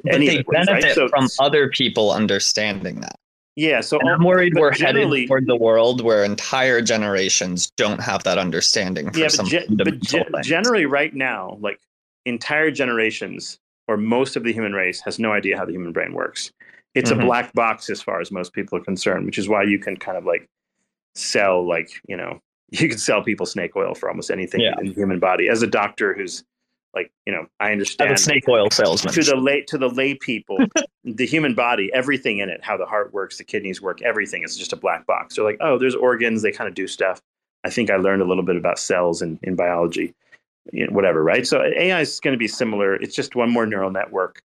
but 0.04 0.20
they 0.20 0.44
benefit 0.44 0.84
right? 0.84 0.96
so, 0.96 1.08
from 1.10 1.28
other 1.40 1.70
people 1.70 2.12
understanding 2.12 3.02
that. 3.02 3.20
Yeah, 3.56 3.82
so 3.82 4.00
and 4.00 4.10
I'm 4.10 4.24
worried 4.24 4.54
we're 4.56 4.72
headed 4.72 5.28
toward 5.28 5.46
the 5.46 5.56
world 5.56 6.02
where 6.02 6.24
entire 6.24 6.82
generations 6.82 7.72
don't 7.76 8.00
have 8.00 8.24
that 8.24 8.38
understanding. 8.38 9.12
yeah, 9.14 9.28
but, 9.36 9.48
ge- 9.48 9.68
but 9.78 10.00
ge- 10.00 10.46
generally, 10.46 10.86
right 10.86 11.14
now, 11.14 11.58
like 11.60 11.80
entire 12.26 12.72
generations 12.72 13.60
or 13.90 13.98
most 13.98 14.36
of 14.36 14.44
the 14.44 14.54
human 14.54 14.74
race 14.74 15.02
has 15.02 15.20
no 15.20 15.34
idea 15.34 15.58
how 15.58 15.66
the 15.66 15.74
human 15.74 15.92
brain 15.92 16.14
works. 16.14 16.54
It's 16.96 17.12
mm-hmm. 17.12 17.22
a 17.22 17.26
black 17.26 17.54
box 17.54 17.90
as 17.90 18.02
far 18.02 18.22
as 18.22 18.32
most 18.32 18.54
people 18.54 18.78
are 18.78 18.84
concerned, 18.84 19.26
which 19.26 19.38
is 19.38 19.50
why 19.50 19.64
you 19.64 19.80
can 19.80 19.98
kind 19.98 20.18
of 20.18 20.26
like 20.26 20.48
sell 21.16 21.68
like 21.68 21.90
you 22.08 22.16
know 22.16 22.40
you 22.72 22.88
can 22.88 22.98
sell 22.98 23.22
people 23.24 23.46
snake 23.46 23.76
oil 23.76 23.94
for 23.96 24.10
almost 24.10 24.32
anything 24.32 24.62
yeah. 24.62 24.76
in 24.80 24.88
the 24.88 24.94
human 24.94 25.20
body. 25.20 25.50
As 25.50 25.64
a 25.64 25.68
doctor 25.68 26.14
who's 26.14 26.44
like 26.94 27.12
you 27.26 27.34
know 27.34 27.46
i 27.60 27.72
understand 27.72 28.20
snake 28.20 28.48
oil 28.48 28.70
salesman. 28.72 29.14
to 29.14 29.24
the 29.24 29.36
lay 29.36 29.62
to 29.62 29.78
the 29.78 29.90
lay 29.90 30.14
people 30.16 30.58
the 31.04 31.26
human 31.26 31.54
body 31.54 31.90
everything 31.94 32.40
in 32.40 32.50
it 32.50 32.60
how 32.64 32.78
the 32.78 32.86
heart 32.86 33.14
works 33.14 33.38
the 33.38 33.44
kidneys 33.44 33.82
work 33.82 34.02
everything 34.02 34.44
is 34.44 34.58
just 34.58 34.74
a 34.74 34.76
black 34.76 35.06
box. 35.06 35.36
They're 35.36 35.46
like 35.46 35.58
oh 35.62 35.78
there's 35.78 35.96
organs 35.96 36.42
they 36.42 36.52
kind 36.52 36.68
of 36.68 36.76
do 36.76 36.88
stuff. 36.88 37.22
I 37.64 37.70
think 37.70 37.90
i 37.90 37.96
learned 37.96 38.22
a 38.22 38.26
little 38.26 38.44
bit 38.44 38.56
about 38.56 38.80
cells 38.80 39.22
in, 39.22 39.40
in 39.44 39.56
biology 39.56 40.14
you 40.72 40.86
know, 40.86 40.94
whatever 40.94 41.24
right? 41.24 41.46
So 41.46 41.64
ai 41.64 42.02
is 42.02 42.20
going 42.20 42.34
to 42.34 42.38
be 42.38 42.48
similar 42.48 42.96
it's 42.96 43.16
just 43.16 43.36
one 43.36 43.50
more 43.50 43.66
neural 43.66 43.92
network. 43.92 44.42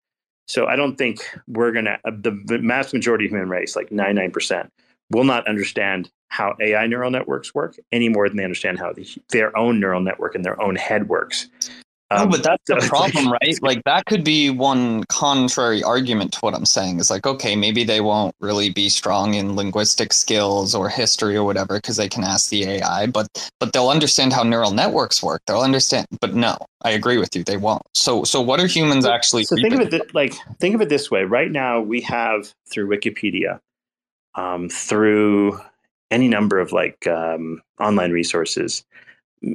So 0.47 0.67
i 0.67 0.75
don't 0.75 0.97
think 0.97 1.19
we're 1.47 1.71
going 1.71 1.85
to 1.85 1.97
uh, 2.05 2.11
the, 2.11 2.41
the 2.45 2.59
mass 2.59 2.93
majority 2.93 3.25
of 3.25 3.31
human 3.31 3.49
race 3.49 3.75
like 3.75 3.89
99% 3.89 4.69
will 5.11 5.23
not 5.23 5.47
understand 5.47 6.09
how 6.33 6.55
AI 6.59 6.87
neural 6.87 7.11
networks 7.11 7.53
work 7.53 7.77
any 7.91 8.09
more 8.09 8.27
than 8.27 8.37
they 8.37 8.43
understand 8.43 8.79
how 8.79 8.91
the, 8.91 9.07
their 9.29 9.55
own 9.55 9.79
neural 9.79 10.01
network 10.01 10.33
in 10.33 10.41
their 10.41 10.59
own 10.59 10.75
head 10.75 11.07
works. 11.07 11.47
Um, 12.11 12.25
no, 12.25 12.31
but 12.37 12.43
that's 12.43 12.63
the 12.67 12.75
problem, 12.89 13.25
like, 13.25 13.39
right? 13.41 13.59
Like 13.61 13.83
that 13.85 14.05
could 14.05 14.23
be 14.23 14.49
one 14.49 15.03
contrary 15.05 15.83
argument 15.83 16.33
to 16.33 16.39
what 16.39 16.53
I'm 16.53 16.65
saying. 16.65 16.99
Is 16.99 17.09
like, 17.09 17.25
okay, 17.25 17.55
maybe 17.55 17.83
they 17.83 18.01
won't 18.01 18.35
really 18.39 18.69
be 18.69 18.89
strong 18.89 19.33
in 19.33 19.55
linguistic 19.55 20.13
skills 20.13 20.75
or 20.75 20.89
history 20.89 21.35
or 21.35 21.43
whatever 21.43 21.77
because 21.77 21.97
they 21.97 22.09
can 22.09 22.23
ask 22.23 22.49
the 22.49 22.65
AI, 22.65 23.07
but 23.07 23.27
but 23.59 23.73
they'll 23.73 23.89
understand 23.89 24.33
how 24.33 24.43
neural 24.43 24.71
networks 24.71 25.23
work. 25.23 25.41
They'll 25.47 25.61
understand. 25.61 26.07
But 26.19 26.35
no, 26.35 26.57
I 26.83 26.91
agree 26.91 27.17
with 27.17 27.35
you. 27.35 27.43
They 27.43 27.57
won't. 27.57 27.83
So 27.93 28.23
so 28.23 28.41
what 28.41 28.59
are 28.59 28.67
humans 28.67 29.05
actually? 29.05 29.45
So 29.45 29.55
think 29.55 29.73
of 29.73 29.81
it 29.81 29.89
th- 29.89 30.13
like 30.13 30.35
think 30.59 30.75
of 30.75 30.81
it 30.81 30.89
this 30.89 31.09
way. 31.09 31.23
Right 31.23 31.51
now, 31.51 31.81
we 31.81 32.01
have 32.01 32.53
through 32.71 32.89
Wikipedia, 32.89 33.59
um, 34.35 34.69
through 34.69 35.59
any 36.11 36.27
number 36.27 36.59
of 36.59 36.71
like 36.71 37.07
um, 37.07 37.61
online 37.79 38.11
resources 38.11 38.83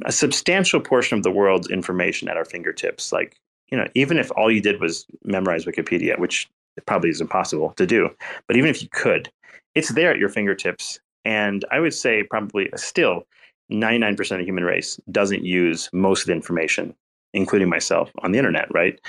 a 0.05 0.11
substantial 0.11 0.79
portion 0.79 1.17
of 1.17 1.23
the 1.23 1.31
world's 1.31 1.69
information 1.69 2.29
at 2.29 2.37
our 2.37 2.45
fingertips. 2.45 3.11
Like, 3.11 3.35
you 3.71 3.77
know, 3.77 3.87
even 3.95 4.17
if 4.17 4.31
all 4.31 4.51
you 4.51 4.61
did 4.61 4.79
was 4.79 5.05
memorize 5.23 5.65
Wikipedia, 5.65 6.17
which 6.19 6.49
probably 6.85 7.09
is 7.09 7.21
impossible 7.21 7.73
to 7.77 7.85
do, 7.85 8.09
but 8.47 8.55
even 8.55 8.69
if 8.69 8.81
you 8.81 8.89
could, 8.89 9.29
it's 9.75 9.89
there 9.89 10.11
at 10.11 10.17
your 10.17 10.29
fingertips. 10.29 10.99
And 11.25 11.65
I 11.71 11.79
would 11.79 11.93
say 11.93 12.23
probably 12.23 12.69
still 12.75 13.27
99% 13.71 14.19
of 14.31 14.39
the 14.39 14.45
human 14.45 14.63
race 14.63 14.99
doesn't 15.11 15.43
use 15.43 15.89
most 15.93 16.21
of 16.21 16.27
the 16.27 16.33
information, 16.33 16.95
including 17.33 17.69
myself, 17.69 18.11
on 18.19 18.31
the 18.31 18.39
internet, 18.39 18.73
right? 18.73 18.99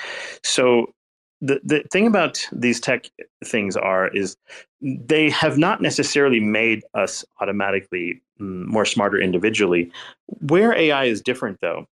So 0.43 0.93
the, 1.41 1.59
the 1.63 1.83
thing 1.91 2.05
about 2.05 2.47
these 2.51 2.79
tech 2.79 3.09
things 3.43 3.75
are 3.75 4.07
is 4.15 4.37
they 4.81 5.29
have 5.31 5.57
not 5.57 5.81
necessarily 5.81 6.39
made 6.39 6.83
us 6.93 7.25
automatically 7.41 8.21
mm, 8.39 8.65
more 8.67 8.85
smarter 8.85 9.19
individually. 9.19 9.91
Where 10.27 10.73
AI 10.73 11.05
is 11.05 11.21
different, 11.21 11.59
though, 11.61 11.87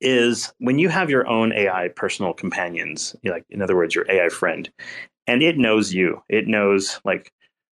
is 0.00 0.52
when 0.58 0.78
you 0.78 0.88
have 0.88 1.10
your 1.10 1.26
own 1.26 1.52
AI 1.52 1.88
personal 1.88 2.32
companions, 2.32 3.16
like 3.24 3.44
in 3.50 3.60
other 3.60 3.76
words, 3.76 3.94
your 3.94 4.10
AI 4.10 4.28
friend, 4.28 4.70
and 5.26 5.42
it 5.42 5.58
knows 5.58 5.92
you. 5.92 6.22
It 6.28 6.46
knows 6.46 7.00
like 7.04 7.32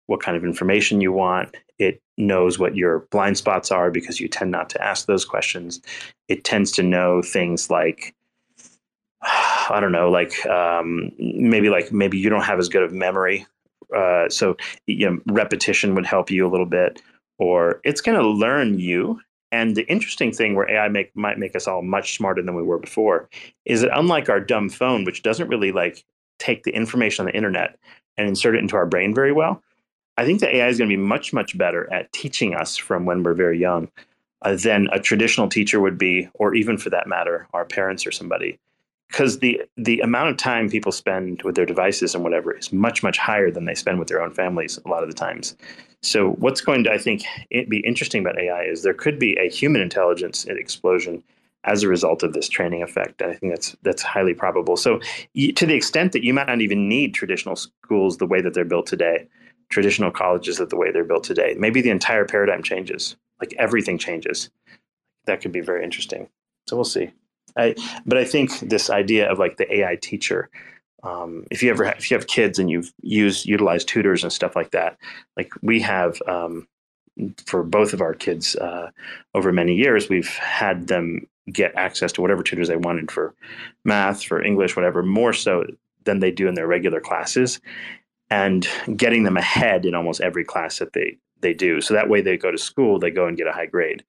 what 0.07 0.21
kind 0.21 0.35
of 0.35 0.43
information 0.43 1.01
you 1.01 1.11
want. 1.11 1.55
It 1.79 2.01
knows 2.17 2.59
what 2.59 2.75
your 2.75 3.07
blind 3.11 3.37
spots 3.37 3.71
are 3.71 3.91
because 3.91 4.19
you 4.19 4.27
tend 4.27 4.51
not 4.51 4.69
to 4.71 4.83
ask 4.83 5.05
those 5.05 5.25
questions. 5.25 5.81
It 6.27 6.43
tends 6.43 6.71
to 6.73 6.83
know 6.83 7.21
things 7.21 7.69
like 7.69 8.15
I 9.69 9.79
don't 9.79 9.91
know, 9.91 10.09
like 10.09 10.45
um, 10.45 11.11
maybe 11.17 11.69
like 11.69 11.91
maybe 11.91 12.17
you 12.17 12.29
don't 12.29 12.43
have 12.43 12.59
as 12.59 12.69
good 12.69 12.83
of 12.83 12.91
memory, 12.91 13.45
uh, 13.95 14.29
so 14.29 14.57
you 14.87 15.09
know 15.09 15.19
repetition 15.27 15.95
would 15.95 16.05
help 16.05 16.29
you 16.31 16.47
a 16.47 16.49
little 16.49 16.65
bit, 16.65 17.01
or 17.37 17.81
it's 17.83 18.01
going 18.01 18.19
to 18.19 18.27
learn 18.27 18.79
you. 18.79 19.19
And 19.51 19.75
the 19.75 19.87
interesting 19.87 20.33
thing 20.33 20.55
where 20.55 20.69
AI 20.69 20.89
make, 20.89 21.15
might 21.15 21.39
make 21.39 21.55
us 21.55 21.67
all 21.67 21.81
much 21.81 22.17
smarter 22.17 22.41
than 22.41 22.55
we 22.55 22.63
were 22.63 22.79
before 22.79 23.29
is 23.63 23.81
that 23.81 23.97
unlike 23.97 24.27
our 24.27 24.39
dumb 24.39 24.69
phone, 24.69 25.05
which 25.05 25.23
doesn't 25.23 25.47
really 25.47 25.71
like 25.71 26.03
take 26.39 26.63
the 26.63 26.71
information 26.71 27.23
on 27.23 27.27
the 27.27 27.37
internet 27.37 27.77
and 28.17 28.27
insert 28.27 28.55
it 28.55 28.59
into 28.59 28.75
our 28.75 28.85
brain 28.85 29.13
very 29.15 29.31
well, 29.31 29.61
I 30.17 30.25
think 30.25 30.39
the 30.39 30.53
AI 30.53 30.67
is 30.67 30.77
going 30.77 30.89
to 30.89 30.95
be 30.95 31.01
much 31.01 31.31
much 31.31 31.57
better 31.57 31.91
at 31.93 32.11
teaching 32.11 32.55
us 32.55 32.75
from 32.75 33.05
when 33.05 33.23
we're 33.23 33.33
very 33.33 33.59
young 33.59 33.89
uh, 34.41 34.55
than 34.55 34.87
a 34.91 34.99
traditional 34.99 35.47
teacher 35.47 35.79
would 35.79 35.97
be, 35.97 36.29
or 36.33 36.53
even 36.53 36.77
for 36.77 36.89
that 36.89 37.07
matter, 37.07 37.47
our 37.53 37.65
parents 37.65 38.05
or 38.05 38.11
somebody. 38.11 38.59
Because 39.07 39.39
the 39.39 39.61
the 39.77 39.99
amount 39.99 40.29
of 40.29 40.37
time 40.37 40.69
people 40.69 40.91
spend 40.91 41.41
with 41.43 41.55
their 41.55 41.65
devices 41.65 42.15
and 42.15 42.23
whatever 42.23 42.57
is 42.57 42.73
much 42.73 43.03
much 43.03 43.17
higher 43.17 43.51
than 43.51 43.65
they 43.65 43.75
spend 43.75 43.99
with 43.99 44.07
their 44.07 44.21
own 44.21 44.33
families 44.33 44.79
a 44.85 44.89
lot 44.89 45.03
of 45.03 45.09
the 45.09 45.15
times. 45.15 45.55
So 46.01 46.31
what's 46.31 46.61
going 46.61 46.83
to 46.85 46.91
I 46.91 46.97
think 46.97 47.23
be 47.49 47.83
interesting 47.85 48.21
about 48.21 48.39
AI 48.39 48.63
is 48.63 48.83
there 48.83 48.93
could 48.93 49.19
be 49.19 49.37
a 49.37 49.49
human 49.49 49.81
intelligence 49.81 50.45
explosion 50.45 51.23
as 51.65 51.81
a 51.81 51.87
result 51.87 52.23
of 52.23 52.33
this 52.33 52.47
training 52.47 52.83
effect. 52.83 53.21
And 53.21 53.31
I 53.31 53.35
think 53.35 53.53
that's 53.53 53.75
that's 53.83 54.01
highly 54.01 54.33
probable. 54.33 54.77
So 54.77 54.99
to 54.99 55.65
the 55.65 55.75
extent 55.75 56.11
that 56.13 56.23
you 56.23 56.33
might 56.33 56.47
not 56.47 56.61
even 56.61 56.87
need 56.87 57.13
traditional 57.13 57.55
schools 57.55 58.17
the 58.17 58.27
way 58.27 58.41
that 58.41 58.53
they're 58.53 58.65
built 58.65 58.87
today, 58.87 59.27
traditional 59.69 60.11
colleges 60.11 60.57
that 60.57 60.69
the 60.69 60.77
way 60.77 60.91
they're 60.91 61.03
built 61.03 61.23
today, 61.23 61.55
maybe 61.57 61.81
the 61.81 61.89
entire 61.89 62.25
paradigm 62.25 62.63
changes 62.63 63.15
like 63.39 63.53
everything 63.57 63.97
changes. 63.97 64.49
That 65.25 65.41
could 65.41 65.51
be 65.51 65.61
very 65.61 65.83
interesting. 65.83 66.29
So 66.67 66.75
we'll 66.75 66.85
see. 66.85 67.11
I, 67.57 67.75
but 68.05 68.17
I 68.17 68.25
think 68.25 68.59
this 68.59 68.89
idea 68.89 69.31
of 69.31 69.39
like 69.39 69.57
the 69.57 69.73
AI 69.81 69.95
teacher, 69.95 70.49
um, 71.03 71.45
if 71.51 71.61
you 71.63 71.69
ever 71.69 71.85
have, 71.85 71.97
if 71.97 72.09
you 72.09 72.17
have 72.17 72.27
kids 72.27 72.59
and 72.59 72.69
you've 72.69 72.93
used 73.01 73.45
utilized 73.45 73.87
tutors 73.87 74.23
and 74.23 74.33
stuff 74.33 74.55
like 74.55 74.71
that, 74.71 74.97
like 75.37 75.51
we 75.61 75.79
have 75.81 76.21
um, 76.27 76.67
for 77.45 77.63
both 77.63 77.93
of 77.93 78.01
our 78.01 78.13
kids 78.13 78.55
uh, 78.55 78.89
over 79.33 79.51
many 79.51 79.75
years, 79.75 80.09
we've 80.09 80.35
had 80.35 80.87
them 80.87 81.27
get 81.51 81.75
access 81.75 82.11
to 82.11 82.21
whatever 82.21 82.43
tutors 82.43 82.67
they 82.67 82.75
wanted 82.75 83.11
for 83.11 83.33
math, 83.83 84.23
for 84.23 84.41
English, 84.41 84.75
whatever, 84.75 85.03
more 85.03 85.31
so 85.31 85.63
than 86.03 86.19
they 86.19 86.31
do 86.31 86.47
in 86.47 86.55
their 86.55 86.67
regular 86.67 86.99
classes, 86.99 87.59
and 88.29 88.67
getting 88.95 89.23
them 89.23 89.37
ahead 89.37 89.85
in 89.85 89.95
almost 89.95 90.21
every 90.21 90.43
class 90.43 90.79
that 90.79 90.93
they 90.93 91.17
they 91.41 91.53
do. 91.53 91.81
So 91.81 91.93
that 91.93 92.09
way 92.09 92.21
they 92.21 92.37
go 92.37 92.51
to 92.51 92.57
school, 92.57 92.99
they 92.99 93.11
go 93.11 93.27
and 93.27 93.37
get 93.37 93.47
a 93.47 93.51
high 93.51 93.67
grade. 93.67 94.03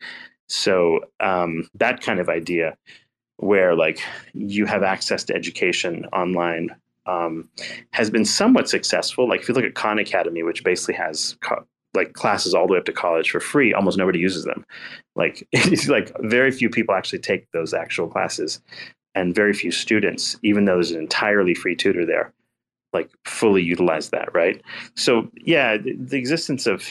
So 0.48 1.00
um, 1.20 1.68
that 1.74 2.00
kind 2.00 2.20
of 2.20 2.28
idea 2.28 2.76
where 3.38 3.74
like 3.74 4.00
you 4.32 4.66
have 4.66 4.82
access 4.82 5.24
to 5.24 5.34
education 5.34 6.06
online 6.12 6.74
um, 7.06 7.48
has 7.92 8.10
been 8.10 8.24
somewhat 8.24 8.68
successful. 8.68 9.28
Like 9.28 9.40
if 9.40 9.48
you 9.48 9.54
look 9.54 9.64
at 9.64 9.74
Khan 9.74 9.98
Academy, 9.98 10.42
which 10.42 10.64
basically 10.64 10.94
has 10.94 11.36
co- 11.40 11.64
like 11.94 12.12
classes 12.12 12.54
all 12.54 12.66
the 12.66 12.74
way 12.74 12.78
up 12.78 12.84
to 12.86 12.92
college 12.92 13.30
for 13.30 13.40
free, 13.40 13.72
almost 13.72 13.96
nobody 13.98 14.18
uses 14.18 14.44
them. 14.44 14.64
Like 15.14 15.46
it's 15.52 15.88
like 15.88 16.12
very 16.20 16.50
few 16.50 16.68
people 16.68 16.94
actually 16.94 17.20
take 17.20 17.50
those 17.52 17.72
actual 17.74 18.08
classes, 18.08 18.60
and 19.14 19.34
very 19.34 19.52
few 19.52 19.70
students, 19.70 20.36
even 20.42 20.64
though 20.64 20.74
there's 20.74 20.90
an 20.90 21.00
entirely 21.00 21.54
free 21.54 21.76
tutor 21.76 22.04
there, 22.04 22.32
like 22.92 23.10
fully 23.24 23.62
utilize 23.62 24.10
that. 24.10 24.34
Right. 24.34 24.60
So 24.94 25.30
yeah, 25.36 25.76
the, 25.76 25.94
the 25.94 26.18
existence 26.18 26.66
of 26.66 26.86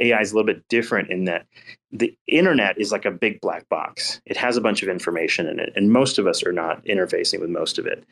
AI 0.00 0.20
is 0.20 0.32
a 0.32 0.34
little 0.34 0.46
bit 0.46 0.66
different 0.68 1.10
in 1.10 1.24
that 1.24 1.46
the 1.92 2.16
internet 2.26 2.78
is 2.78 2.92
like 2.92 3.04
a 3.04 3.10
big 3.10 3.40
black 3.40 3.68
box. 3.68 4.20
It 4.26 4.36
has 4.36 4.56
a 4.56 4.60
bunch 4.60 4.82
of 4.82 4.88
information 4.88 5.46
in 5.46 5.58
it, 5.58 5.72
and 5.76 5.92
most 5.92 6.18
of 6.18 6.26
us 6.26 6.42
are 6.42 6.52
not 6.52 6.84
interfacing 6.84 7.40
with 7.40 7.50
most 7.50 7.78
of 7.78 7.86
it. 7.86 8.04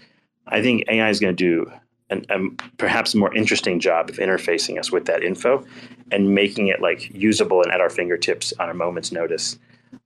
I 0.47 0.63
think 0.63 0.85
AI 0.89 1.09
is 1.11 1.21
going 1.21 1.35
to 1.35 1.45
do 1.45 1.71
an, 2.11 2.25
a 2.31 2.39
perhaps 2.77 3.15
a 3.15 3.19
more 3.19 3.35
interesting 3.35 3.81
job 3.81 4.09
of 4.09 4.17
interfacing 4.17 4.79
us 4.79 4.91
with 4.91 5.05
that 5.07 5.23
info 5.23 5.65
and 6.11 6.35
making 6.35 6.69
it 6.69 6.81
like 6.81 7.13
usable 7.15 7.63
and 7.63 7.73
at 7.73 7.81
our 7.81 7.91
fingertips 7.91 8.53
on 8.59 8.71
a 8.71 8.75
moment's 8.75 9.13
notice. 9.13 9.59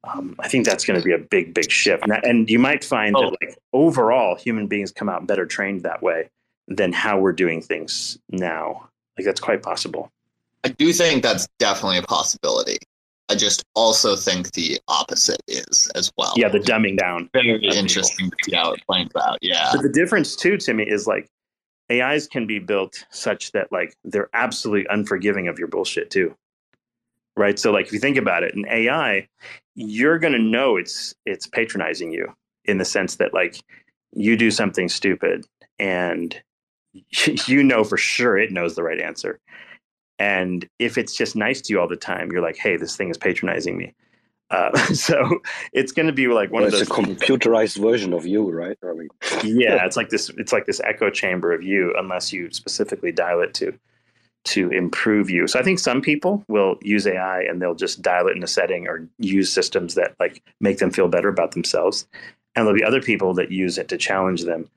Um, 0.04 0.36
I 0.38 0.48
think 0.48 0.64
that's 0.64 0.84
going 0.84 0.98
to 0.98 1.04
be 1.04 1.12
a 1.12 1.18
big, 1.18 1.54
big 1.54 1.70
shift. 1.70 2.04
And, 2.04 2.12
and 2.24 2.50
you 2.50 2.58
might 2.58 2.84
find 2.84 3.16
oh. 3.16 3.22
that 3.22 3.36
like 3.40 3.58
overall, 3.72 4.36
human 4.36 4.66
beings 4.66 4.92
come 4.92 5.08
out 5.08 5.26
better 5.26 5.46
trained 5.46 5.82
that 5.82 6.02
way 6.02 6.30
than 6.68 6.92
how 6.92 7.18
we're 7.18 7.32
doing 7.32 7.62
things 7.62 8.18
now. 8.30 8.88
Like 9.16 9.24
that's 9.24 9.40
quite 9.40 9.62
possible. 9.62 10.10
I 10.64 10.68
do 10.68 10.92
think 10.92 11.22
that's 11.22 11.48
definitely 11.58 11.98
a 11.98 12.02
possibility. 12.02 12.78
I 13.28 13.34
just 13.34 13.64
also 13.74 14.14
think 14.14 14.52
the 14.52 14.78
opposite 14.88 15.40
is 15.48 15.90
as 15.94 16.12
well. 16.18 16.34
Yeah, 16.36 16.48
the 16.48 16.58
dumbing 16.58 16.98
down. 16.98 17.30
Very 17.32 17.64
interesting 17.64 18.30
to 18.30 18.36
see 18.42 18.54
how 18.54 18.72
it 18.72 18.82
plays 18.86 19.08
out. 19.20 19.38
Yeah. 19.40 19.70
But 19.72 19.82
the 19.82 19.88
difference 19.88 20.36
too, 20.36 20.58
Timmy, 20.58 20.84
is 20.84 21.06
like 21.06 21.28
AIs 21.90 22.26
can 22.26 22.46
be 22.46 22.58
built 22.58 23.04
such 23.10 23.52
that 23.52 23.72
like 23.72 23.94
they're 24.04 24.28
absolutely 24.34 24.86
unforgiving 24.90 25.48
of 25.48 25.58
your 25.58 25.68
bullshit 25.68 26.10
too. 26.10 26.34
Right. 27.36 27.58
So 27.58 27.72
like 27.72 27.86
if 27.86 27.92
you 27.92 27.98
think 27.98 28.18
about 28.18 28.42
it, 28.42 28.54
an 28.54 28.66
AI, 28.68 29.26
you're 29.74 30.18
gonna 30.18 30.38
know 30.38 30.76
it's 30.76 31.14
it's 31.24 31.46
patronizing 31.46 32.12
you 32.12 32.34
in 32.66 32.78
the 32.78 32.84
sense 32.84 33.16
that 33.16 33.32
like 33.32 33.62
you 34.14 34.36
do 34.36 34.50
something 34.50 34.88
stupid 34.88 35.46
and 35.78 36.40
you 37.46 37.62
know 37.62 37.82
for 37.82 37.96
sure 37.96 38.36
it 38.36 38.52
knows 38.52 38.74
the 38.74 38.82
right 38.82 39.00
answer 39.00 39.40
and 40.22 40.68
if 40.78 40.98
it's 40.98 41.16
just 41.16 41.34
nice 41.34 41.60
to 41.62 41.72
you 41.72 41.80
all 41.80 41.88
the 41.88 41.96
time, 41.96 42.30
you're 42.30 42.42
like, 42.42 42.56
hey, 42.56 42.76
this 42.76 42.96
thing 42.96 43.10
is 43.10 43.18
patronizing 43.18 43.76
me. 43.76 43.92
Uh, 44.50 44.70
so 44.94 45.40
it's 45.72 45.90
going 45.90 46.06
to 46.06 46.12
be 46.12 46.28
like 46.28 46.52
one 46.52 46.62
well, 46.62 46.66
of 46.66 46.72
those. 46.72 46.82
It's 46.82 46.90
a 46.90 46.94
computerized 46.94 47.82
version 47.82 48.12
of 48.12 48.24
you, 48.24 48.48
right? 48.48 48.78
I 48.84 48.92
mean, 48.92 49.08
yeah, 49.42 49.84
it's 49.84 49.96
like 49.96 50.10
this. 50.10 50.30
It's 50.38 50.52
like 50.52 50.66
this 50.66 50.80
echo 50.84 51.10
chamber 51.10 51.52
of 51.52 51.64
you, 51.64 51.92
unless 51.98 52.32
you 52.32 52.52
specifically 52.52 53.10
dial 53.10 53.40
it 53.40 53.52
to 53.54 53.76
to 54.44 54.70
improve 54.70 55.28
you. 55.28 55.48
So 55.48 55.58
I 55.58 55.64
think 55.64 55.80
some 55.80 56.00
people 56.00 56.44
will 56.46 56.76
use 56.82 57.04
AI 57.04 57.42
and 57.42 57.60
they'll 57.60 57.74
just 57.74 58.00
dial 58.00 58.28
it 58.28 58.36
in 58.36 58.44
a 58.44 58.48
setting 58.48 58.86
or 58.86 59.08
use 59.18 59.52
systems 59.52 59.94
that 59.96 60.14
like 60.20 60.40
make 60.60 60.78
them 60.78 60.92
feel 60.92 61.08
better 61.08 61.28
about 61.28 61.52
themselves. 61.52 62.06
And 62.54 62.64
there'll 62.64 62.78
be 62.78 62.84
other 62.84 63.02
people 63.02 63.34
that 63.34 63.50
use 63.50 63.76
it 63.76 63.88
to 63.88 63.96
challenge 63.96 64.44
them. 64.44 64.68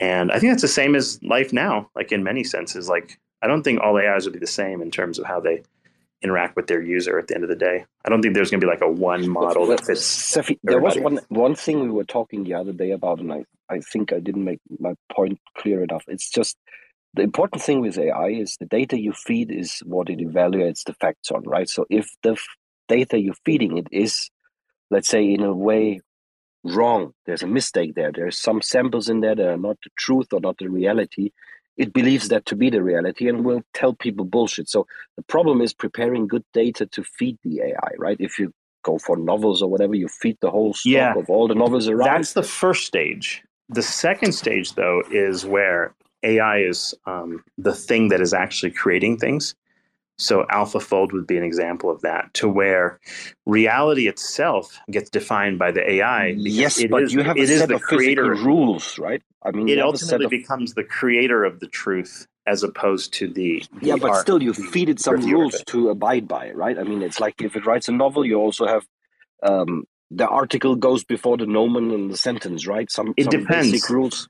And 0.00 0.32
I 0.32 0.38
think 0.38 0.52
that's 0.52 0.62
the 0.62 0.68
same 0.68 0.94
as 0.94 1.22
life 1.22 1.52
now, 1.52 1.90
like 1.94 2.12
in 2.12 2.22
many 2.22 2.44
senses. 2.44 2.90
Like 2.90 3.18
I 3.42 3.46
don't 3.46 3.62
think 3.62 3.80
all 3.80 3.96
AIs 3.96 4.24
will 4.24 4.32
be 4.32 4.38
the 4.38 4.46
same 4.46 4.82
in 4.82 4.90
terms 4.90 5.18
of 5.18 5.26
how 5.26 5.40
they 5.40 5.62
interact 6.22 6.56
with 6.56 6.66
their 6.66 6.82
user 6.82 7.18
at 7.18 7.28
the 7.28 7.34
end 7.34 7.44
of 7.44 7.50
the 7.50 7.56
day. 7.56 7.84
I 8.04 8.08
don't 8.08 8.22
think 8.22 8.34
there's 8.34 8.50
going 8.50 8.60
to 8.60 8.66
be 8.66 8.70
like 8.70 8.80
a 8.80 8.90
one 8.90 9.28
model 9.28 9.66
that 9.66 9.84
fits. 9.84 10.04
Cephii, 10.04 10.58
there 10.62 10.80
was 10.80 10.96
one 10.96 11.20
one 11.28 11.54
thing 11.54 11.80
we 11.80 11.90
were 11.90 12.04
talking 12.04 12.44
the 12.44 12.54
other 12.54 12.72
day 12.72 12.92
about, 12.92 13.20
and 13.20 13.32
I, 13.32 13.44
I 13.68 13.80
think 13.80 14.12
I 14.12 14.20
didn't 14.20 14.44
make 14.44 14.60
my 14.78 14.94
point 15.12 15.38
clear 15.56 15.82
enough. 15.82 16.04
It's 16.08 16.30
just 16.30 16.56
the 17.14 17.22
important 17.22 17.62
thing 17.62 17.80
with 17.80 17.98
AI 17.98 18.28
is 18.28 18.56
the 18.58 18.66
data 18.66 19.00
you 19.00 19.12
feed 19.12 19.50
is 19.50 19.82
what 19.84 20.10
it 20.10 20.18
evaluates 20.18 20.84
the 20.84 20.94
facts 20.94 21.30
on, 21.30 21.42
right? 21.44 21.68
So 21.68 21.86
if 21.88 22.08
the 22.22 22.32
f- 22.32 22.46
data 22.88 23.18
you're 23.18 23.34
feeding 23.44 23.78
it 23.78 23.88
is, 23.90 24.30
let's 24.90 25.08
say, 25.08 25.24
in 25.24 25.42
a 25.42 25.54
way 25.54 26.00
wrong, 26.64 27.12
there's 27.24 27.42
a 27.42 27.46
mistake 27.46 27.94
there. 27.94 28.12
There's 28.12 28.38
some 28.38 28.60
samples 28.60 29.08
in 29.08 29.20
there 29.20 29.34
that 29.34 29.48
are 29.48 29.56
not 29.56 29.78
the 29.82 29.90
truth 29.96 30.32
or 30.32 30.40
not 30.40 30.58
the 30.58 30.68
reality 30.68 31.30
it 31.76 31.92
believes 31.92 32.28
that 32.28 32.46
to 32.46 32.56
be 32.56 32.70
the 32.70 32.82
reality 32.82 33.28
and 33.28 33.44
will 33.44 33.62
tell 33.74 33.92
people 33.92 34.24
bullshit. 34.24 34.68
So 34.68 34.86
the 35.16 35.22
problem 35.22 35.60
is 35.60 35.74
preparing 35.74 36.26
good 36.26 36.44
data 36.52 36.86
to 36.86 37.02
feed 37.02 37.38
the 37.42 37.60
AI, 37.60 37.90
right? 37.98 38.16
If 38.18 38.38
you 38.38 38.52
go 38.82 38.98
for 38.98 39.16
novels 39.16 39.62
or 39.62 39.68
whatever, 39.68 39.94
you 39.94 40.08
feed 40.08 40.38
the 40.40 40.50
whole 40.50 40.74
stock 40.74 40.92
yeah, 40.92 41.14
of 41.14 41.28
all 41.28 41.48
the 41.48 41.54
novels 41.54 41.88
around. 41.88 42.06
That's 42.06 42.32
the 42.32 42.42
first 42.42 42.86
stage. 42.86 43.42
The 43.68 43.82
second 43.82 44.32
stage, 44.32 44.74
though, 44.74 45.02
is 45.10 45.44
where 45.44 45.94
AI 46.22 46.58
is 46.58 46.94
um, 47.04 47.44
the 47.58 47.74
thing 47.74 48.08
that 48.08 48.20
is 48.20 48.32
actually 48.32 48.70
creating 48.70 49.18
things. 49.18 49.54
So 50.18 50.46
AlphaFold 50.50 51.12
would 51.12 51.26
be 51.26 51.36
an 51.36 51.44
example 51.44 51.90
of 51.90 52.00
that, 52.00 52.32
to 52.34 52.48
where 52.48 53.00
reality 53.44 54.08
itself 54.08 54.80
gets 54.90 55.10
defined 55.10 55.58
by 55.58 55.72
the 55.72 55.88
AI. 55.90 56.34
Yes, 56.38 56.82
but 56.90 57.04
is, 57.04 57.12
you 57.12 57.22
have 57.22 57.36
a 57.36 57.46
set 57.46 57.70
of 57.70 57.82
creator 57.82 58.34
rules, 58.34 58.98
right? 58.98 59.22
I 59.42 59.50
mean, 59.50 59.68
it 59.68 59.78
ultimately 59.78 60.24
of... 60.24 60.30
becomes 60.30 60.74
the 60.74 60.84
creator 60.84 61.44
of 61.44 61.60
the 61.60 61.66
truth 61.66 62.26
as 62.46 62.62
opposed 62.62 63.12
to 63.14 63.28
the, 63.28 63.62
the 63.80 63.88
yeah. 63.88 63.96
But 63.96 64.16
still, 64.16 64.42
you 64.42 64.54
feed 64.54 64.88
it 64.88 65.00
some 65.00 65.16
rules 65.16 65.62
to 65.66 65.90
abide 65.90 66.26
by, 66.26 66.50
right? 66.52 66.78
I 66.78 66.84
mean, 66.84 67.02
it's 67.02 67.20
like 67.20 67.42
if 67.42 67.54
it 67.54 67.66
writes 67.66 67.88
a 67.88 67.92
novel, 67.92 68.24
you 68.24 68.36
also 68.36 68.66
have 68.66 68.86
um, 69.42 69.84
the 70.10 70.26
article 70.26 70.76
goes 70.76 71.04
before 71.04 71.36
the 71.36 71.46
nomen 71.46 71.90
and 71.90 72.10
the 72.10 72.16
sentence, 72.16 72.66
right? 72.66 72.90
Some 72.90 73.12
it 73.16 73.24
some 73.24 73.40
depends. 73.40 73.72
basic 73.72 73.90
rules. 73.90 74.28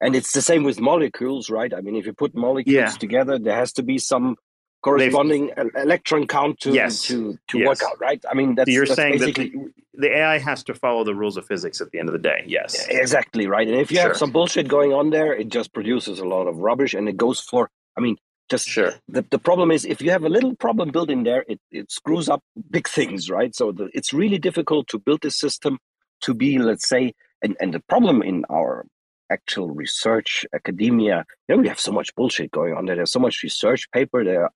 And 0.00 0.14
it's 0.14 0.32
the 0.32 0.42
same 0.42 0.62
with 0.62 0.80
molecules, 0.80 1.50
right? 1.50 1.74
I 1.74 1.80
mean, 1.80 1.96
if 1.96 2.06
you 2.06 2.12
put 2.12 2.34
molecules 2.34 2.74
yeah. 2.74 2.86
together, 2.86 3.38
there 3.38 3.56
has 3.56 3.72
to 3.74 3.82
be 3.82 3.98
some 3.98 4.36
corresponding 4.82 5.50
They've, 5.56 5.70
electron 5.76 6.26
count 6.26 6.60
to 6.60 6.72
yes, 6.72 7.02
to 7.02 7.38
to 7.48 7.58
yes. 7.58 7.66
work 7.66 7.82
out, 7.82 8.00
right? 8.00 8.22
I 8.30 8.34
mean, 8.34 8.54
that's 8.54 8.68
so 8.68 8.72
you're 8.72 8.86
that's 8.86 8.96
saying 8.96 9.18
that 9.18 9.34
the, 9.34 9.52
the, 9.94 10.16
AI 10.16 10.38
has 10.38 10.62
to 10.64 10.74
follow 10.74 11.04
the 11.04 11.14
rules 11.14 11.36
of 11.36 11.46
physics 11.46 11.80
at 11.80 11.90
the 11.90 11.98
end 11.98 12.08
of 12.08 12.12
the 12.12 12.18
day. 12.18 12.44
Yes, 12.46 12.86
exactly 12.88 13.46
right. 13.46 13.66
And 13.66 13.76
if 13.76 13.90
you 13.90 13.98
sure. 13.98 14.08
have 14.08 14.16
some 14.16 14.30
bullshit 14.30 14.68
going 14.68 14.92
on 14.92 15.10
there, 15.10 15.34
it 15.34 15.48
just 15.48 15.72
produces 15.72 16.20
a 16.20 16.24
lot 16.24 16.46
of 16.46 16.58
rubbish, 16.58 16.94
and 16.94 17.08
it 17.08 17.16
goes 17.16 17.40
for. 17.40 17.70
I 17.96 18.00
mean, 18.00 18.16
just 18.48 18.68
sure. 18.68 18.92
The 19.08 19.24
the 19.30 19.38
problem 19.38 19.70
is 19.70 19.84
if 19.84 20.00
you 20.00 20.10
have 20.10 20.24
a 20.24 20.28
little 20.28 20.54
problem 20.56 20.90
built 20.90 21.10
in 21.10 21.24
there, 21.24 21.44
it 21.48 21.60
it 21.70 21.90
screws 21.90 22.28
up 22.28 22.42
big 22.70 22.88
things, 22.88 23.30
right? 23.30 23.54
So 23.54 23.72
the, 23.72 23.90
it's 23.92 24.12
really 24.12 24.38
difficult 24.38 24.88
to 24.88 24.98
build 24.98 25.20
this 25.22 25.38
system 25.38 25.78
to 26.22 26.34
be, 26.34 26.58
let's 26.58 26.88
say, 26.88 27.14
and 27.42 27.56
and 27.60 27.74
the 27.74 27.80
problem 27.80 28.22
in 28.22 28.44
our 28.50 28.86
actual 29.30 29.68
research 29.68 30.46
academia 30.54 31.24
you 31.46 31.54
know 31.54 31.60
we 31.60 31.68
have 31.68 31.78
so 31.78 31.92
much 31.92 32.14
bullshit 32.14 32.50
going 32.50 32.72
on 32.72 32.86
there 32.86 32.96
there's 32.96 33.12
so 33.12 33.20
much 33.20 33.42
research 33.42 33.86
paper 33.92 34.24
there 34.24 34.48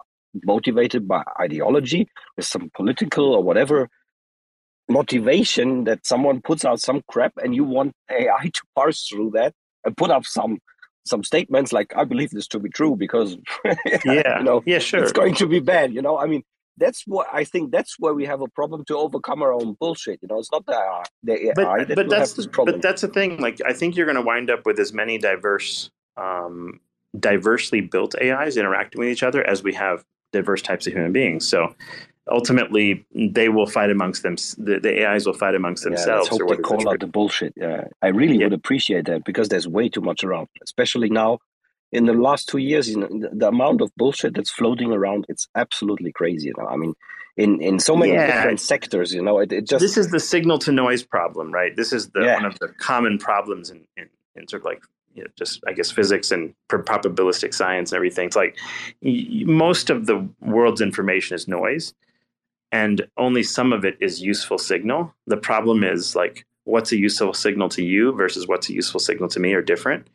motivated 0.45 1.07
by 1.07 1.23
ideology, 1.41 2.09
with 2.37 2.47
some 2.47 2.71
political 2.75 3.35
or 3.35 3.43
whatever 3.43 3.89
motivation 4.89 5.85
that 5.85 6.05
someone 6.07 6.41
puts 6.41 6.65
out 6.65 6.81
some 6.81 7.03
crap 7.09 7.33
and 7.43 7.55
you 7.55 7.65
want 7.65 7.95
AI 8.11 8.51
to 8.53 8.63
parse 8.75 9.09
through 9.09 9.31
that 9.31 9.53
and 9.85 9.97
put 9.97 10.11
up 10.11 10.25
some 10.25 10.59
some 11.05 11.25
statements 11.25 11.73
like 11.73 11.93
I 11.97 12.05
believe 12.05 12.31
this 12.31 12.47
to 12.49 12.61
be 12.61 12.69
true 12.69 12.95
because 12.97 13.37
yeah, 14.05 14.39
you 14.39 14.45
know, 14.45 14.63
yeah, 14.67 14.79
sure, 14.79 15.03
it's 15.03 15.13
going 15.13 15.35
to 15.37 15.47
be 15.47 15.59
bad. 15.59 15.93
You 15.93 16.03
know, 16.03 16.17
I 16.19 16.27
mean, 16.27 16.43
that's 16.79 17.03
what 17.07 17.27
I 17.33 17.45
think. 17.45 17.73
That's 17.73 17.97
where 17.99 18.15
we 18.15 18.25
have 18.27 18.41
a 18.41 18.49
problem 18.49 18.85
to 18.87 18.97
overcome 18.97 19.43
our 19.43 19.53
own 19.53 19.77
bullshit. 19.81 20.21
You 20.23 20.29
know, 20.29 20.39
it's 20.39 20.53
not 20.53 20.65
the, 20.67 20.79
the 21.25 21.47
AI 21.49 21.53
but, 21.55 21.89
that 21.89 21.95
but 21.97 22.09
that's 22.09 22.35
the, 22.35 22.49
problem. 22.49 22.77
but 22.77 22.83
that's 22.83 23.03
the 23.03 23.09
thing. 23.09 23.39
Like, 23.39 23.61
I 23.67 23.73
think 23.73 23.97
you're 23.97 24.07
going 24.07 24.17
to 24.17 24.23
wind 24.23 24.49
up 24.51 24.65
with 24.65 24.79
as 24.79 24.93
many 24.93 25.19
diverse, 25.19 25.91
um, 26.17 26.81
diversely 27.19 27.81
built 27.81 28.15
AIs 28.21 28.57
interacting 28.57 29.01
with 29.01 29.09
each 29.09 29.23
other 29.23 29.45
as 29.45 29.63
we 29.63 29.75
have 29.75 30.05
diverse 30.33 30.63
types 30.63 30.87
of 30.87 30.93
human 30.93 31.13
beings. 31.13 31.47
So 31.49 31.75
ultimately, 32.31 33.05
they 33.15 33.49
will 33.49 33.67
fight 33.67 33.91
amongst 33.91 34.23
them. 34.23 34.37
The, 34.59 34.81
the 34.81 35.07
AIs 35.07 35.27
will 35.27 35.35
fight 35.35 35.55
amongst 35.55 35.85
yeah, 35.85 35.91
themselves. 35.91 36.31
let's 36.31 36.43
hope 36.43 36.57
they 36.57 36.63
call 36.63 36.89
out 36.89 37.01
the 37.01 37.07
bullshit. 37.07 37.53
Yeah, 37.57 37.85
I 38.01 38.09
really 38.09 38.39
Yeah. 38.39 38.45
would 38.45 38.53
appreciate 38.55 39.07
that 39.07 39.25
because 39.25 39.49
there's 39.49 39.69
way 39.69 39.89
too 39.89 40.01
much 40.01 40.25
around, 40.25 40.49
especially 40.63 41.11
now. 41.11 41.39
In 41.93 42.07
the 42.07 42.15
last 42.15 42.49
two 42.49 42.57
years, 42.59 42.89
you 42.89 42.97
know, 43.01 43.07
the, 43.09 43.29
the 43.35 43.49
amount 43.49 43.83
of 43.83 43.95
bullshit 43.97 44.35
that's 44.35 44.51
floating 44.51 44.93
around, 44.93 45.27
it's 45.29 45.47
absolutely 45.55 46.11
crazy. 46.11 46.47
You 46.49 46.55
know, 46.57 46.67
I 46.67 46.77
mean, 46.77 46.95
in 47.37 47.61
in 47.61 47.79
so 47.79 47.95
many 47.97 48.13
Yeah. 48.13 48.27
different 48.35 48.61
sectors, 48.61 49.13
you 49.13 49.21
know, 49.23 49.39
it, 49.41 49.53
it 49.53 49.69
just 49.69 49.83
this 49.83 49.99
is 49.99 50.11
the 50.11 50.21
signal 50.21 50.59
to 50.61 50.73
noise 50.73 51.03
problem, 51.03 51.53
right? 51.53 51.77
This 51.77 51.93
is 51.93 52.09
the 52.11 52.23
Yeah. 52.25 52.35
one 52.37 52.47
of 52.47 52.59
the 52.61 52.69
common 52.69 53.19
problems 53.19 53.69
in, 53.69 53.85
in, 53.99 54.09
in 54.37 54.49
sort 54.49 54.63
of 54.63 54.65
like 54.67 54.83
you 55.15 55.23
know, 55.23 55.31
just 55.37 55.63
I 55.67 55.73
guess 55.73 55.91
physics 55.91 56.31
and 56.31 56.55
probabilistic 56.69 57.55
science 57.55 57.93
and 57.93 57.97
everything. 57.97 58.27
It's 58.27 58.37
like 58.37 58.57
most 59.03 59.91
of 59.91 60.07
the 60.07 60.29
world's 60.41 60.81
information 60.81 61.35
is 61.35 61.49
noise, 61.49 61.95
and 62.71 63.07
only 63.17 63.43
some 63.43 63.73
of 63.73 63.85
it 63.85 63.97
is 64.01 64.23
useful 64.23 64.59
signal. 64.59 65.15
The 65.27 65.37
problem 65.37 65.85
is 65.85 66.17
like 66.17 66.47
what's 66.65 66.93
a 66.93 66.97
useful 66.97 67.35
signal 67.35 67.69
to 67.71 67.85
you 67.85 68.13
versus 68.13 68.47
what's 68.47 68.69
a 68.69 68.73
useful 68.73 69.01
signal 69.01 69.29
to 69.31 69.41
me 69.41 69.53
are 69.55 69.63
different. 69.63 70.07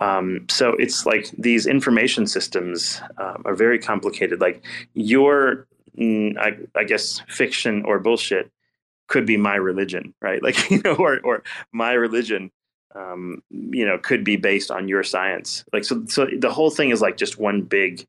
Um, 0.00 0.46
so 0.48 0.70
it's 0.78 1.06
like 1.06 1.30
these 1.38 1.66
information 1.66 2.26
systems 2.26 3.00
um, 3.18 3.42
are 3.44 3.54
very 3.54 3.78
complicated. 3.78 4.40
Like 4.40 4.64
your, 4.94 5.68
mm, 5.96 6.36
I, 6.38 6.56
I 6.74 6.84
guess, 6.84 7.20
fiction 7.28 7.84
or 7.84 8.00
bullshit 8.00 8.50
could 9.06 9.26
be 9.26 9.36
my 9.36 9.54
religion, 9.54 10.14
right? 10.20 10.42
Like 10.46 10.70
you 10.70 10.82
know, 10.82 10.94
or 10.94 11.20
or 11.22 11.44
my 11.72 11.92
religion, 11.92 12.50
um, 12.94 13.42
you 13.50 13.86
know, 13.86 13.98
could 13.98 14.24
be 14.24 14.36
based 14.36 14.70
on 14.70 14.88
your 14.88 15.02
science. 15.02 15.64
Like 15.72 15.84
so, 15.84 16.04
so 16.06 16.26
the 16.36 16.52
whole 16.52 16.70
thing 16.70 16.90
is 16.90 17.00
like 17.00 17.16
just 17.16 17.38
one 17.38 17.62
big 17.62 18.06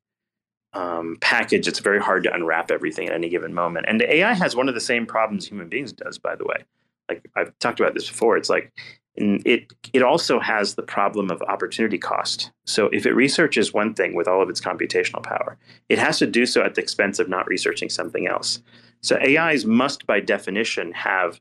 um, 0.72 1.16
package. 1.20 1.68
It's 1.68 1.78
very 1.78 2.00
hard 2.00 2.24
to 2.24 2.34
unwrap 2.34 2.70
everything 2.70 3.08
at 3.08 3.14
any 3.14 3.28
given 3.28 3.54
moment. 3.54 3.86
And 3.88 4.02
AI 4.02 4.32
has 4.34 4.56
one 4.56 4.68
of 4.68 4.74
the 4.74 4.80
same 4.80 5.06
problems 5.06 5.46
human 5.46 5.68
beings 5.68 5.92
does, 5.92 6.18
by 6.18 6.36
the 6.36 6.44
way. 6.44 6.64
Like 7.08 7.28
I've 7.36 7.56
talked 7.58 7.80
about 7.80 7.94
this 7.94 8.08
before. 8.08 8.36
It's 8.36 8.50
like 8.50 8.72
it 9.16 9.72
it 9.92 10.02
also 10.02 10.40
has 10.40 10.74
the 10.74 10.82
problem 10.82 11.30
of 11.30 11.40
opportunity 11.42 11.98
cost. 11.98 12.50
So 12.66 12.86
if 12.92 13.06
it 13.06 13.14
researches 13.14 13.72
one 13.72 13.94
thing 13.94 14.14
with 14.14 14.26
all 14.26 14.42
of 14.42 14.48
its 14.48 14.60
computational 14.60 15.22
power, 15.22 15.56
it 15.88 15.98
has 15.98 16.18
to 16.18 16.26
do 16.26 16.46
so 16.46 16.62
at 16.62 16.74
the 16.74 16.82
expense 16.82 17.18
of 17.18 17.28
not 17.28 17.46
researching 17.46 17.88
something 17.88 18.26
else. 18.26 18.60
So 19.02 19.18
AIs 19.18 19.66
must, 19.66 20.06
by 20.06 20.20
definition, 20.20 20.92
have 20.92 21.38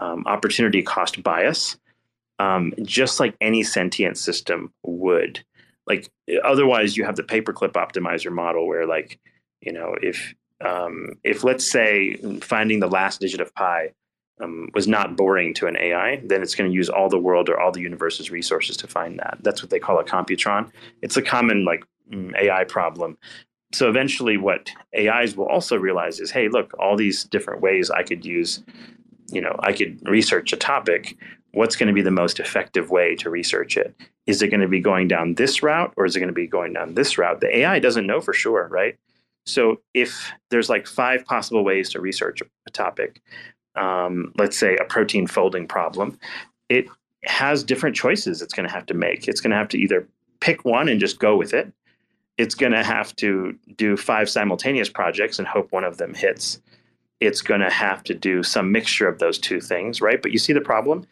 um, 0.00 0.24
opportunity 0.26 0.82
cost 0.82 1.22
bias, 1.22 1.78
um, 2.38 2.72
just 2.82 3.20
like 3.20 3.34
any 3.40 3.62
sentient 3.62 4.18
system 4.18 4.72
would. 4.82 5.44
Like 5.86 6.10
otherwise, 6.44 6.96
you 6.96 7.04
have 7.04 7.16
the 7.16 7.22
paperclip 7.22 7.72
optimizer 7.72 8.32
model, 8.32 8.66
where 8.66 8.86
like 8.86 9.18
you 9.60 9.72
know 9.72 9.94
if 10.02 10.34
um, 10.64 11.12
if 11.22 11.44
let's 11.44 11.70
say 11.70 12.16
finding 12.40 12.80
the 12.80 12.88
last 12.88 13.20
digit 13.20 13.40
of 13.40 13.54
pi 13.54 13.92
um, 14.40 14.68
was 14.74 14.86
not 14.86 15.16
boring 15.16 15.54
to 15.54 15.66
an 15.66 15.76
AI, 15.78 16.20
then 16.24 16.42
it's 16.42 16.54
going 16.54 16.70
to 16.70 16.74
use 16.74 16.88
all 16.88 17.08
the 17.08 17.18
world 17.18 17.48
or 17.48 17.58
all 17.58 17.72
the 17.72 17.80
universe's 17.80 18.30
resources 18.30 18.76
to 18.78 18.86
find 18.86 19.18
that. 19.18 19.38
That's 19.42 19.62
what 19.62 19.70
they 19.70 19.78
call 19.78 19.98
a 19.98 20.04
computron. 20.04 20.70
It's 21.02 21.16
a 21.16 21.22
common 21.22 21.64
like 21.64 21.84
mm, 22.10 22.36
AI 22.36 22.64
problem. 22.64 23.16
So 23.72 23.88
eventually, 23.88 24.36
what 24.36 24.70
AIs 24.96 25.36
will 25.36 25.48
also 25.48 25.76
realize 25.76 26.20
is, 26.20 26.30
hey, 26.30 26.48
look, 26.48 26.72
all 26.78 26.96
these 26.96 27.24
different 27.24 27.62
ways 27.62 27.90
I 27.90 28.02
could 28.02 28.24
use, 28.24 28.62
you 29.28 29.40
know, 29.40 29.56
I 29.60 29.72
could 29.72 29.98
research 30.08 30.52
a 30.52 30.56
topic. 30.56 31.16
What's 31.56 31.74
going 31.74 31.86
to 31.86 31.94
be 31.94 32.02
the 32.02 32.10
most 32.10 32.38
effective 32.38 32.90
way 32.90 33.16
to 33.16 33.30
research 33.30 33.78
it? 33.78 33.94
Is 34.26 34.42
it 34.42 34.48
going 34.48 34.60
to 34.60 34.68
be 34.68 34.78
going 34.78 35.08
down 35.08 35.36
this 35.36 35.62
route 35.62 35.90
or 35.96 36.04
is 36.04 36.14
it 36.14 36.20
going 36.20 36.28
to 36.28 36.34
be 36.34 36.46
going 36.46 36.74
down 36.74 36.92
this 36.92 37.16
route? 37.16 37.40
The 37.40 37.60
AI 37.60 37.78
doesn't 37.78 38.06
know 38.06 38.20
for 38.20 38.34
sure, 38.34 38.68
right? 38.70 38.94
So 39.46 39.80
if 39.94 40.32
there's 40.50 40.68
like 40.68 40.86
five 40.86 41.24
possible 41.24 41.64
ways 41.64 41.88
to 41.92 42.00
research 42.00 42.42
a 42.42 42.70
topic, 42.70 43.22
um, 43.74 44.34
let's 44.36 44.58
say 44.58 44.76
a 44.76 44.84
protein 44.84 45.26
folding 45.26 45.66
problem, 45.66 46.18
it 46.68 46.88
has 47.24 47.64
different 47.64 47.96
choices 47.96 48.42
it's 48.42 48.52
going 48.52 48.68
to 48.68 48.74
have 48.74 48.84
to 48.86 48.94
make. 48.94 49.26
It's 49.26 49.40
going 49.40 49.52
to 49.52 49.56
have 49.56 49.68
to 49.68 49.78
either 49.78 50.06
pick 50.40 50.62
one 50.66 50.90
and 50.90 51.00
just 51.00 51.18
go 51.18 51.38
with 51.38 51.54
it. 51.54 51.72
It's 52.36 52.54
going 52.54 52.72
to 52.72 52.84
have 52.84 53.16
to 53.16 53.58
do 53.76 53.96
five 53.96 54.28
simultaneous 54.28 54.90
projects 54.90 55.38
and 55.38 55.48
hope 55.48 55.72
one 55.72 55.84
of 55.84 55.96
them 55.96 56.12
hits. 56.12 56.60
It's 57.20 57.40
going 57.40 57.62
to 57.62 57.70
have 57.70 58.04
to 58.04 58.14
do 58.14 58.42
some 58.42 58.72
mixture 58.72 59.08
of 59.08 59.20
those 59.20 59.38
two 59.38 59.62
things, 59.62 60.02
right? 60.02 60.20
But 60.20 60.32
you 60.32 60.38
see 60.38 60.52
the 60.52 60.60
problem? 60.60 61.06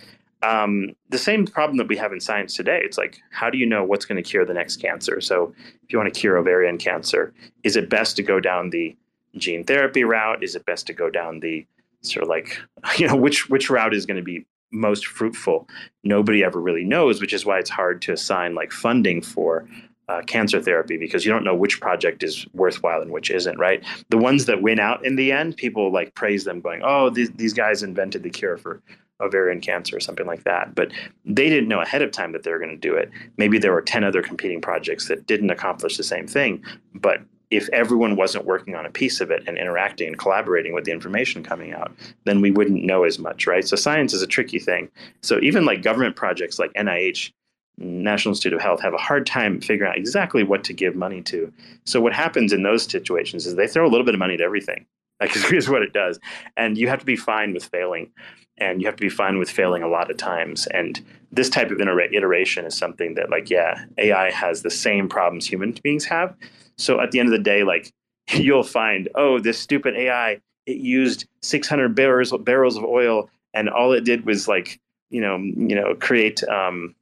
Um, 0.44 0.94
the 1.08 1.18
same 1.18 1.46
problem 1.46 1.78
that 1.78 1.88
we 1.88 1.96
have 1.96 2.12
in 2.12 2.20
science 2.20 2.54
today. 2.54 2.80
It's 2.82 2.98
like, 2.98 3.22
how 3.30 3.48
do 3.48 3.56
you 3.56 3.66
know 3.66 3.82
what's 3.82 4.04
going 4.04 4.22
to 4.22 4.28
cure 4.28 4.44
the 4.44 4.54
next 4.54 4.76
cancer? 4.76 5.20
So, 5.20 5.54
if 5.82 5.92
you 5.92 5.98
want 5.98 6.12
to 6.12 6.20
cure 6.20 6.36
ovarian 6.36 6.76
cancer, 6.76 7.32
is 7.62 7.76
it 7.76 7.88
best 7.88 8.16
to 8.16 8.22
go 8.22 8.40
down 8.40 8.70
the 8.70 8.96
gene 9.36 9.64
therapy 9.64 10.04
route? 10.04 10.42
Is 10.44 10.54
it 10.54 10.66
best 10.66 10.86
to 10.88 10.92
go 10.92 11.08
down 11.08 11.40
the 11.40 11.66
sort 12.06 12.22
of 12.22 12.28
like 12.28 12.58
you 12.98 13.06
know 13.06 13.16
which 13.16 13.48
which 13.48 13.70
route 13.70 13.94
is 13.94 14.06
going 14.06 14.16
to 14.16 14.22
be 14.22 14.46
most 14.72 15.06
fruitful 15.06 15.68
nobody 16.02 16.42
ever 16.42 16.60
really 16.60 16.84
knows 16.84 17.20
which 17.20 17.32
is 17.32 17.46
why 17.46 17.58
it's 17.58 17.70
hard 17.70 18.02
to 18.02 18.12
assign 18.12 18.54
like 18.54 18.72
funding 18.72 19.22
for 19.22 19.68
uh, 20.08 20.20
cancer 20.26 20.60
therapy 20.60 20.98
because 20.98 21.24
you 21.24 21.30
don't 21.30 21.44
know 21.44 21.54
which 21.54 21.80
project 21.80 22.22
is 22.22 22.44
worthwhile 22.52 23.00
and 23.00 23.12
which 23.12 23.30
isn't 23.30 23.58
right 23.58 23.84
the 24.10 24.18
ones 24.18 24.46
that 24.46 24.60
win 24.60 24.80
out 24.80 25.04
in 25.06 25.16
the 25.16 25.30
end 25.30 25.56
people 25.56 25.92
like 25.92 26.12
praise 26.14 26.44
them 26.44 26.60
going 26.60 26.82
oh 26.84 27.08
these, 27.08 27.30
these 27.32 27.54
guys 27.54 27.82
invented 27.82 28.22
the 28.22 28.30
cure 28.30 28.56
for 28.56 28.82
ovarian 29.20 29.60
cancer 29.60 29.96
or 29.96 30.00
something 30.00 30.26
like 30.26 30.44
that 30.44 30.74
but 30.74 30.90
they 31.24 31.48
didn't 31.48 31.68
know 31.68 31.80
ahead 31.80 32.02
of 32.02 32.10
time 32.10 32.32
that 32.32 32.42
they 32.42 32.50
were 32.50 32.58
going 32.58 32.70
to 32.70 32.76
do 32.76 32.94
it 32.94 33.10
maybe 33.36 33.58
there 33.58 33.72
were 33.72 33.82
10 33.82 34.04
other 34.04 34.22
competing 34.22 34.60
projects 34.60 35.08
that 35.08 35.26
didn't 35.26 35.50
accomplish 35.50 35.96
the 35.96 36.02
same 36.02 36.26
thing 36.26 36.62
but 36.94 37.20
if 37.50 37.68
everyone 37.72 38.16
wasn't 38.16 38.44
working 38.44 38.74
on 38.74 38.86
a 38.86 38.90
piece 38.90 39.20
of 39.20 39.30
it 39.30 39.44
and 39.46 39.56
interacting 39.56 40.08
and 40.08 40.18
collaborating 40.18 40.74
with 40.74 40.84
the 40.84 40.92
information 40.92 41.42
coming 41.42 41.72
out, 41.72 41.92
then 42.24 42.40
we 42.40 42.50
wouldn't 42.50 42.84
know 42.84 43.04
as 43.04 43.18
much, 43.18 43.46
right? 43.46 43.66
So 43.66 43.76
science 43.76 44.12
is 44.12 44.22
a 44.22 44.26
tricky 44.26 44.58
thing. 44.58 44.90
So 45.22 45.38
even 45.40 45.64
like 45.64 45.82
government 45.82 46.16
projects 46.16 46.58
like 46.58 46.72
NIH, 46.72 47.30
National 47.78 48.32
Institute 48.32 48.54
of 48.54 48.60
Health, 48.60 48.80
have 48.80 48.94
a 48.94 48.98
hard 48.98 49.26
time 49.26 49.60
figuring 49.60 49.90
out 49.90 49.98
exactly 49.98 50.42
what 50.42 50.64
to 50.64 50.72
give 50.72 50.96
money 50.96 51.22
to. 51.22 51.52
So 51.84 52.00
what 52.00 52.12
happens 52.12 52.52
in 52.52 52.62
those 52.62 52.84
situations 52.84 53.46
is 53.46 53.54
they 53.54 53.68
throw 53.68 53.86
a 53.86 53.90
little 53.90 54.04
bit 54.04 54.14
of 54.14 54.18
money 54.18 54.36
to 54.36 54.44
everything. 54.44 54.86
Like 55.24 55.34
here's 55.50 55.68
what 55.68 55.82
it 55.82 55.92
does, 55.92 56.18
and 56.56 56.76
you 56.76 56.88
have 56.88 57.00
to 57.00 57.06
be 57.06 57.16
fine 57.16 57.54
with 57.54 57.64
failing, 57.64 58.10
and 58.58 58.80
you 58.80 58.86
have 58.86 58.96
to 58.96 59.00
be 59.00 59.08
fine 59.08 59.38
with 59.38 59.50
failing 59.50 59.82
a 59.82 59.88
lot 59.88 60.10
of 60.10 60.16
times. 60.16 60.66
And 60.66 61.00
this 61.32 61.48
type 61.48 61.70
of 61.70 61.80
iteration 61.80 62.66
is 62.66 62.76
something 62.76 63.14
that, 63.14 63.30
like, 63.30 63.48
yeah, 63.50 63.84
AI 63.98 64.30
has 64.30 64.62
the 64.62 64.70
same 64.70 65.08
problems 65.08 65.46
human 65.46 65.72
beings 65.82 66.04
have. 66.04 66.34
So 66.76 67.00
at 67.00 67.10
the 67.10 67.20
end 67.20 67.28
of 67.28 67.32
the 67.32 67.42
day, 67.42 67.64
like 67.64 67.90
you'll 68.32 68.62
find, 68.64 69.08
oh, 69.14 69.38
this 69.38 69.58
stupid 69.58 69.96
AI, 69.96 70.40
it 70.66 70.76
used 70.76 71.26
600 71.42 71.94
barrels 71.94 72.34
barrels 72.40 72.76
of 72.76 72.84
oil, 72.84 73.30
and 73.54 73.70
all 73.70 73.92
it 73.92 74.04
did 74.04 74.26
was 74.26 74.46
like, 74.46 74.78
you 75.10 75.20
know, 75.20 75.36
you 75.38 75.74
know, 75.74 75.94
create, 75.94 76.42
um, 76.44 76.94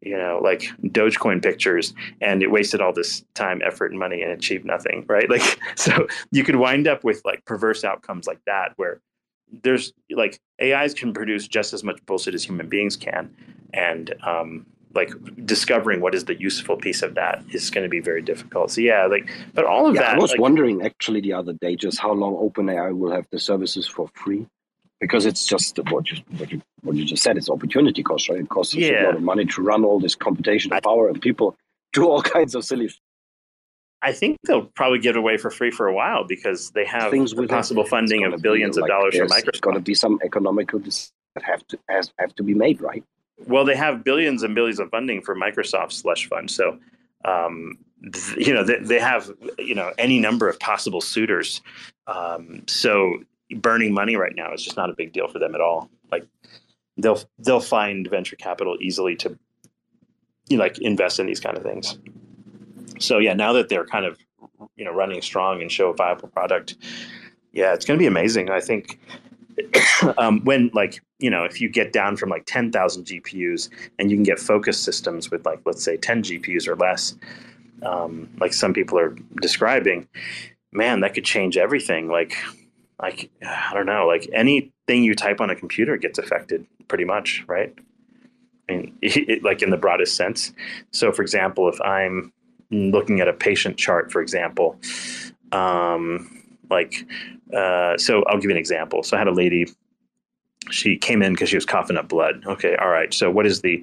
you 0.00 0.16
know, 0.16 0.40
like 0.42 0.62
Dogecoin 0.84 1.42
pictures, 1.42 1.94
and 2.20 2.42
it 2.42 2.50
wasted 2.50 2.80
all 2.80 2.92
this 2.92 3.24
time, 3.34 3.60
effort, 3.64 3.90
and 3.90 3.98
money, 3.98 4.22
and 4.22 4.32
achieved 4.32 4.64
nothing, 4.64 5.04
right? 5.08 5.28
Like, 5.28 5.58
so 5.76 6.06
you 6.30 6.44
could 6.44 6.56
wind 6.56 6.88
up 6.88 7.04
with 7.04 7.22
like 7.24 7.44
perverse 7.44 7.84
outcomes 7.84 8.26
like 8.26 8.40
that, 8.46 8.72
where 8.76 9.00
there's 9.62 9.92
like 10.10 10.40
AIs 10.62 10.94
can 10.94 11.12
produce 11.12 11.46
just 11.46 11.72
as 11.72 11.84
much 11.84 12.04
bullshit 12.06 12.34
as 12.34 12.44
human 12.44 12.68
beings 12.68 12.96
can, 12.96 13.34
and 13.74 14.14
um, 14.22 14.66
like 14.94 15.12
discovering 15.44 16.00
what 16.00 16.14
is 16.14 16.24
the 16.24 16.40
useful 16.40 16.76
piece 16.76 17.02
of 17.02 17.14
that 17.14 17.44
is 17.52 17.70
going 17.70 17.84
to 17.84 17.88
be 17.88 18.00
very 18.00 18.22
difficult. 18.22 18.70
So 18.70 18.80
yeah, 18.80 19.06
like, 19.06 19.30
but 19.54 19.64
all 19.64 19.86
of 19.86 19.94
yeah, 19.94 20.02
that. 20.02 20.16
I 20.16 20.18
was 20.18 20.32
like, 20.32 20.40
wondering 20.40 20.84
actually 20.84 21.20
the 21.20 21.32
other 21.32 21.52
day 21.52 21.76
just 21.76 21.98
how 21.98 22.12
long 22.12 22.34
OpenAI 22.34 22.96
will 22.96 23.12
have 23.12 23.26
the 23.30 23.38
services 23.38 23.86
for 23.86 24.08
free, 24.14 24.46
because 25.00 25.26
it's 25.26 25.46
just 25.46 25.78
what 25.90 26.10
you 26.10 26.18
what 26.38 26.50
you 26.50 26.62
what 26.82 26.96
you 26.96 27.04
just 27.04 27.22
said. 27.22 27.36
It's 27.36 27.50
opportunity 27.50 28.02
cost, 28.02 28.28
right? 28.28 28.40
It 28.40 28.48
costs 28.48 28.76
us 28.76 28.82
a 28.82 29.04
lot 29.04 29.16
of 29.16 29.22
money 29.22 29.44
to 29.46 29.62
run 29.62 29.84
all 29.84 30.00
this 30.00 30.16
computational 30.16 30.82
power, 30.82 31.08
and 31.08 31.20
people 31.20 31.56
do 31.92 32.08
all 32.08 32.22
kinds 32.36 32.54
of 32.54 32.64
silly 32.64 32.90
I 34.02 34.12
think 34.12 34.38
they'll 34.46 34.64
probably 34.64 34.98
give 34.98 35.16
it 35.16 35.18
away 35.18 35.36
for 35.36 35.50
free 35.50 35.70
for 35.70 35.86
a 35.86 35.92
while 35.92 36.24
because 36.24 36.70
they 36.70 36.86
have 36.86 37.10
things 37.10 37.32
the 37.34 37.46
possible 37.46 37.84
funding 37.84 38.24
of 38.24 38.40
billions 38.40 38.78
of 38.78 38.86
dollars 38.86 39.16
from 39.16 39.28
Microsoft. 39.28 39.44
there's 39.44 39.60
going 39.60 39.76
to 39.76 39.82
be 39.82 39.94
some 39.94 40.18
economical 40.24 40.78
decisions 40.78 41.12
that 41.34 41.44
have 41.44 41.66
to 41.68 41.78
has, 41.88 42.10
have 42.18 42.34
to 42.36 42.42
be 42.42 42.54
made, 42.54 42.80
right? 42.80 43.04
well, 43.46 43.64
they 43.64 43.76
have 43.76 44.04
billions 44.04 44.42
and 44.42 44.54
billions 44.54 44.80
of 44.80 44.90
funding 44.90 45.22
for 45.22 45.34
Microsoft 45.34 45.92
slush 45.92 46.28
fund. 46.28 46.50
So, 46.50 46.78
um, 47.24 47.78
you 48.36 48.54
know, 48.54 48.64
they, 48.64 48.78
they 48.78 48.98
have 48.98 49.30
you 49.58 49.74
know 49.74 49.92
any 49.98 50.18
number 50.18 50.48
of 50.48 50.58
possible 50.58 51.00
suitors. 51.00 51.60
Um, 52.06 52.64
so 52.66 53.22
burning 53.56 53.92
money 53.92 54.16
right 54.16 54.34
now 54.34 54.52
is 54.52 54.62
just 54.62 54.76
not 54.76 54.90
a 54.90 54.94
big 54.94 55.12
deal 55.12 55.28
for 55.28 55.38
them 55.38 55.54
at 55.54 55.60
all. 55.60 55.90
Like 56.10 56.26
they'll 56.96 57.20
they'll 57.38 57.60
find 57.60 58.08
venture 58.08 58.36
capital 58.36 58.76
easily 58.80 59.16
to 59.16 59.38
you 60.48 60.56
know, 60.56 60.64
like 60.64 60.78
invest 60.78 61.18
in 61.18 61.26
these 61.26 61.40
kind 61.40 61.56
of 61.56 61.62
things. 61.62 61.98
So 62.98 63.18
yeah, 63.18 63.34
now 63.34 63.52
that 63.54 63.68
they're 63.68 63.86
kind 63.86 64.04
of 64.04 64.18
you 64.76 64.84
know 64.84 64.92
running 64.92 65.22
strong 65.22 65.62
and 65.62 65.70
show 65.70 65.90
a 65.90 65.94
viable 65.94 66.28
product, 66.28 66.76
Yeah, 67.52 67.74
it's 67.74 67.84
going 67.84 67.98
to 67.98 68.02
be 68.02 68.06
amazing. 68.06 68.50
I 68.50 68.60
think 68.60 68.98
um, 70.18 70.40
when 70.44 70.70
like 70.74 71.02
you 71.18 71.30
know 71.30 71.44
if 71.44 71.60
you 71.60 71.68
get 71.68 71.92
down 71.92 72.16
from 72.16 72.28
like 72.28 72.44
10,000 72.46 73.04
GPUs 73.04 73.68
and 73.98 74.10
you 74.10 74.16
can 74.16 74.24
get 74.24 74.38
focus 74.38 74.78
systems 74.78 75.30
with 75.30 75.44
like 75.46 75.60
let's 75.64 75.84
say 75.84 75.96
10 75.96 76.22
GPUs 76.22 76.68
or 76.68 76.76
less, 76.76 77.14
um, 77.82 78.28
like 78.38 78.52
some 78.52 78.72
people 78.72 78.98
are 78.98 79.16
describing, 79.40 80.06
man, 80.72 81.00
that 81.00 81.14
could 81.14 81.24
change 81.24 81.56
everything. 81.56 82.08
Like 82.08 82.36
like 83.00 83.30
I 83.46 83.72
don't 83.74 83.86
know, 83.86 84.06
like 84.06 84.28
anything 84.32 85.04
you 85.04 85.14
type 85.14 85.40
on 85.40 85.50
a 85.50 85.56
computer 85.56 85.96
gets 85.96 86.18
affected 86.18 86.66
pretty 86.88 87.04
much, 87.04 87.44
right? 87.46 87.74
I 88.68 88.72
mean, 88.72 88.98
it, 89.02 89.42
like 89.42 89.62
in 89.62 89.70
the 89.70 89.76
broadest 89.76 90.16
sense. 90.16 90.52
So, 90.92 91.12
for 91.12 91.22
example, 91.22 91.68
if 91.68 91.80
I'm 91.80 92.32
looking 92.70 93.20
at 93.20 93.28
a 93.28 93.32
patient 93.32 93.76
chart, 93.76 94.12
for 94.12 94.20
example, 94.20 94.78
um, 95.52 96.42
like, 96.70 97.04
uh, 97.54 97.96
so 97.98 98.22
I'll 98.24 98.36
give 98.36 98.44
you 98.44 98.50
an 98.52 98.56
example. 98.56 99.02
So 99.02 99.16
I 99.16 99.18
had 99.18 99.28
a 99.28 99.32
lady 99.32 99.66
she 100.68 100.96
came 100.96 101.22
in 101.22 101.32
because 101.32 101.48
she 101.48 101.56
was 101.56 101.64
coughing 101.64 101.96
up 101.96 102.08
blood. 102.08 102.42
Okay, 102.46 102.76
all 102.76 102.90
right. 102.90 103.12
So 103.14 103.30
what 103.30 103.46
is 103.46 103.62
the 103.62 103.82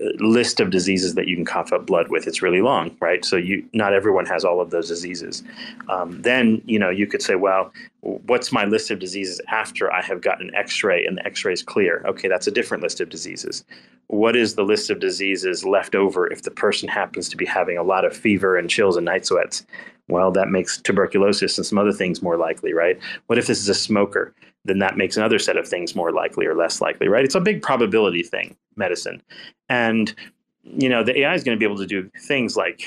uh, 0.00 0.06
list 0.18 0.58
of 0.58 0.70
diseases 0.70 1.14
that 1.14 1.28
you 1.28 1.36
can 1.36 1.44
cough 1.44 1.72
up 1.72 1.86
blood 1.86 2.08
with? 2.08 2.26
It's 2.26 2.40
really 2.40 2.62
long, 2.62 2.96
right? 3.00 3.24
So 3.24 3.36
you 3.36 3.64
not 3.74 3.92
everyone 3.92 4.24
has 4.26 4.44
all 4.44 4.60
of 4.60 4.70
those 4.70 4.88
diseases. 4.88 5.42
Um, 5.88 6.22
then 6.22 6.62
you 6.64 6.78
know 6.78 6.90
you 6.90 7.06
could 7.06 7.22
say, 7.22 7.34
well, 7.34 7.72
what's 8.00 8.52
my 8.52 8.64
list 8.64 8.90
of 8.90 8.98
diseases 8.98 9.40
after 9.48 9.92
I 9.92 10.02
have 10.02 10.22
gotten 10.22 10.48
an 10.48 10.54
X-ray 10.54 11.04
and 11.04 11.18
the 11.18 11.26
X-ray 11.26 11.52
is 11.52 11.62
clear? 11.62 12.02
Okay, 12.06 12.28
that's 12.28 12.46
a 12.46 12.52
different 12.52 12.82
list 12.82 13.00
of 13.00 13.10
diseases. 13.10 13.64
What 14.08 14.36
is 14.36 14.54
the 14.54 14.64
list 14.64 14.90
of 14.90 15.00
diseases 15.00 15.64
left 15.64 15.94
over 15.94 16.30
if 16.30 16.42
the 16.42 16.50
person 16.50 16.88
happens 16.88 17.28
to 17.28 17.36
be 17.36 17.46
having 17.46 17.78
a 17.78 17.82
lot 17.82 18.04
of 18.04 18.16
fever 18.16 18.56
and 18.56 18.68
chills 18.68 18.96
and 18.96 19.04
night 19.04 19.26
sweats? 19.26 19.66
Well, 20.08 20.30
that 20.32 20.48
makes 20.48 20.78
tuberculosis 20.78 21.56
and 21.56 21.66
some 21.66 21.78
other 21.78 21.92
things 21.92 22.20
more 22.22 22.36
likely, 22.36 22.74
right? 22.74 22.98
What 23.26 23.38
if 23.38 23.46
this 23.46 23.58
is 23.58 23.68
a 23.70 23.74
smoker? 23.74 24.34
Then 24.64 24.78
that 24.78 24.96
makes 24.96 25.16
another 25.16 25.38
set 25.38 25.56
of 25.56 25.68
things 25.68 25.94
more 25.94 26.12
likely 26.12 26.46
or 26.46 26.54
less 26.54 26.80
likely, 26.80 27.08
right? 27.08 27.24
It's 27.24 27.34
a 27.34 27.40
big 27.40 27.62
probability 27.62 28.22
thing, 28.22 28.56
medicine. 28.76 29.22
And, 29.68 30.14
you 30.62 30.88
know, 30.88 31.02
the 31.02 31.18
AI 31.20 31.34
is 31.34 31.44
going 31.44 31.56
to 31.56 31.58
be 31.58 31.66
able 31.66 31.78
to 31.78 31.86
do 31.86 32.10
things 32.26 32.56
like 32.56 32.84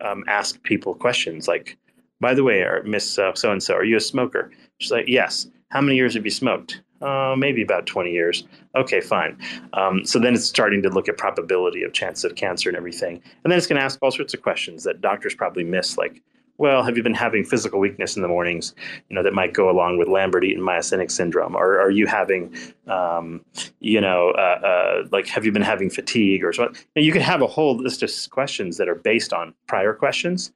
um, 0.00 0.24
ask 0.28 0.62
people 0.62 0.94
questions 0.94 1.48
like, 1.48 1.76
by 2.20 2.34
the 2.34 2.44
way, 2.44 2.64
Miss 2.84 3.08
so 3.08 3.32
and 3.44 3.62
so, 3.62 3.74
are 3.74 3.84
you 3.84 3.96
a 3.96 4.00
smoker? 4.00 4.50
She's 4.78 4.90
like, 4.90 5.06
yes. 5.06 5.46
How 5.70 5.80
many 5.80 5.96
years 5.96 6.14
have 6.14 6.24
you 6.24 6.30
smoked? 6.30 6.80
Uh, 7.00 7.36
maybe 7.38 7.62
about 7.62 7.86
20 7.86 8.10
years. 8.10 8.44
Okay, 8.74 9.00
fine. 9.00 9.38
Um, 9.74 10.04
so 10.04 10.18
then 10.18 10.34
it's 10.34 10.46
starting 10.46 10.82
to 10.82 10.88
look 10.88 11.08
at 11.08 11.16
probability 11.16 11.84
of 11.84 11.92
chance 11.92 12.24
of 12.24 12.34
cancer 12.34 12.68
and 12.68 12.76
everything. 12.76 13.22
And 13.44 13.52
then 13.52 13.58
it's 13.58 13.68
going 13.68 13.78
to 13.78 13.84
ask 13.84 13.98
all 14.02 14.10
sorts 14.10 14.34
of 14.34 14.42
questions 14.42 14.82
that 14.84 15.00
doctors 15.00 15.34
probably 15.34 15.62
miss, 15.62 15.96
like, 15.96 16.22
well, 16.58 16.82
have 16.82 16.96
you 16.96 17.04
been 17.04 17.14
having 17.14 17.44
physical 17.44 17.78
weakness 17.78 18.16
in 18.16 18.22
the 18.22 18.28
mornings, 18.28 18.74
you 19.08 19.14
know, 19.14 19.22
that 19.22 19.32
might 19.32 19.54
go 19.54 19.70
along 19.70 19.96
with 19.96 20.08
Lambert-Eaton 20.08 20.62
myasthenic 20.62 21.10
syndrome? 21.10 21.54
Or 21.54 21.80
are 21.80 21.90
you 21.90 22.06
having, 22.06 22.54
um, 22.88 23.44
you 23.78 24.00
know, 24.00 24.30
uh, 24.30 24.66
uh, 24.66 25.08
like, 25.12 25.28
have 25.28 25.46
you 25.46 25.52
been 25.52 25.62
having 25.62 25.88
fatigue 25.88 26.44
or 26.44 26.52
so? 26.52 26.72
You 26.96 27.12
can 27.12 27.22
have 27.22 27.42
a 27.42 27.46
whole 27.46 27.76
list 27.76 28.02
of 28.02 28.10
questions 28.30 28.76
that 28.76 28.88
are 28.88 28.96
based 28.96 29.32
on 29.32 29.54
prior 29.68 29.94
questions. 29.94 30.52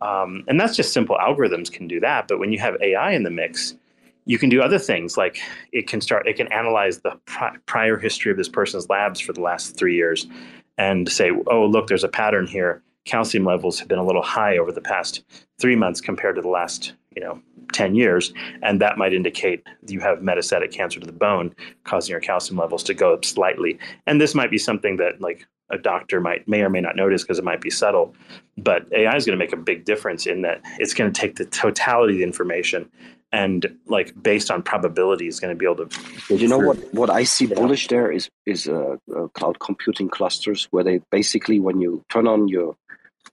Um, 0.00 0.44
and 0.48 0.58
that's 0.58 0.76
just 0.76 0.92
simple 0.92 1.16
algorithms 1.16 1.70
can 1.72 1.86
do 1.86 2.00
that. 2.00 2.26
But 2.26 2.40
when 2.40 2.52
you 2.52 2.58
have 2.58 2.74
AI 2.82 3.12
in 3.12 3.22
the 3.22 3.30
mix, 3.30 3.76
you 4.26 4.38
can 4.38 4.48
do 4.48 4.60
other 4.60 4.78
things 4.78 5.16
like 5.16 5.38
it 5.70 5.86
can 5.86 6.00
start, 6.00 6.26
it 6.26 6.34
can 6.34 6.52
analyze 6.52 6.98
the 6.98 7.12
pri- 7.26 7.56
prior 7.66 7.96
history 7.96 8.32
of 8.32 8.36
this 8.36 8.48
person's 8.48 8.88
labs 8.88 9.20
for 9.20 9.32
the 9.32 9.40
last 9.40 9.76
three 9.76 9.94
years 9.94 10.26
and 10.76 11.08
say, 11.08 11.30
oh, 11.46 11.64
look, 11.64 11.86
there's 11.86 12.02
a 12.02 12.08
pattern 12.08 12.46
here 12.46 12.82
calcium 13.04 13.44
levels 13.44 13.78
have 13.78 13.88
been 13.88 13.98
a 13.98 14.04
little 14.04 14.22
high 14.22 14.58
over 14.58 14.72
the 14.72 14.80
past 14.80 15.22
three 15.60 15.76
months 15.76 16.00
compared 16.00 16.36
to 16.36 16.42
the 16.42 16.48
last 16.48 16.92
you 17.14 17.22
know 17.22 17.40
10 17.72 17.94
years 17.94 18.32
and 18.62 18.80
that 18.80 18.98
might 18.98 19.12
indicate 19.12 19.62
you 19.88 20.00
have 20.00 20.18
metastatic 20.18 20.72
cancer 20.72 21.00
to 21.00 21.06
the 21.06 21.12
bone 21.12 21.54
causing 21.84 22.12
your 22.12 22.20
calcium 22.20 22.58
levels 22.58 22.82
to 22.84 22.94
go 22.94 23.12
up 23.12 23.24
slightly. 23.24 23.78
And 24.06 24.20
this 24.20 24.34
might 24.34 24.50
be 24.50 24.58
something 24.58 24.96
that 24.98 25.20
like 25.20 25.46
a 25.70 25.78
doctor 25.78 26.20
might 26.20 26.46
may 26.46 26.62
or 26.62 26.70
may 26.70 26.80
not 26.80 26.96
notice 26.96 27.22
because 27.22 27.38
it 27.38 27.44
might 27.44 27.60
be 27.60 27.70
subtle 27.70 28.14
but 28.58 28.86
ai 28.92 29.16
is 29.16 29.24
going 29.24 29.36
to 29.36 29.42
make 29.42 29.52
a 29.52 29.56
big 29.56 29.84
difference 29.84 30.26
in 30.26 30.42
that 30.42 30.60
it's 30.78 30.92
going 30.92 31.10
to 31.10 31.20
take 31.20 31.36
the 31.36 31.44
totality 31.46 32.14
of 32.14 32.18
the 32.18 32.22
information 32.22 32.88
and 33.32 33.66
like 33.86 34.12
based 34.22 34.50
on 34.50 34.62
probability 34.62 35.26
is 35.26 35.40
going 35.40 35.52
to 35.52 35.58
be 35.58 35.64
able 35.64 35.86
to 35.86 36.36
you 36.36 36.46
know 36.46 36.58
what 36.58 36.76
what 36.94 37.08
i 37.08 37.24
see 37.24 37.46
bullish 37.46 37.88
there 37.88 38.12
is 38.12 38.28
is 38.46 38.68
uh, 38.68 38.96
uh, 39.16 39.26
cloud 39.28 39.58
computing 39.58 40.08
clusters 40.08 40.68
where 40.70 40.84
they 40.84 41.00
basically 41.10 41.58
when 41.58 41.80
you 41.80 42.04
turn 42.10 42.28
on 42.28 42.46
your 42.46 42.76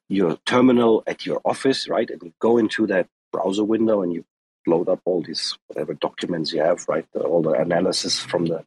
your 0.08 0.38
terminal 0.46 1.04
at 1.08 1.26
your 1.26 1.42
office, 1.46 1.88
right? 1.88 2.10
And 2.10 2.22
you 2.22 2.34
go 2.40 2.58
into 2.58 2.88
that 2.88 3.08
browser 3.32 3.64
window 3.64 4.02
and 4.02 4.14
you 4.14 4.26
load 4.68 4.90
up 4.90 5.02
all 5.06 5.22
these 5.22 5.58
whatever 5.68 5.94
documents 5.94 6.54
you 6.54 6.62
have, 6.62 6.86
right? 6.88 7.06
All 7.16 7.42
the 7.42 7.52
analysis 7.52 8.20
from 8.20 8.46
the 8.46 8.64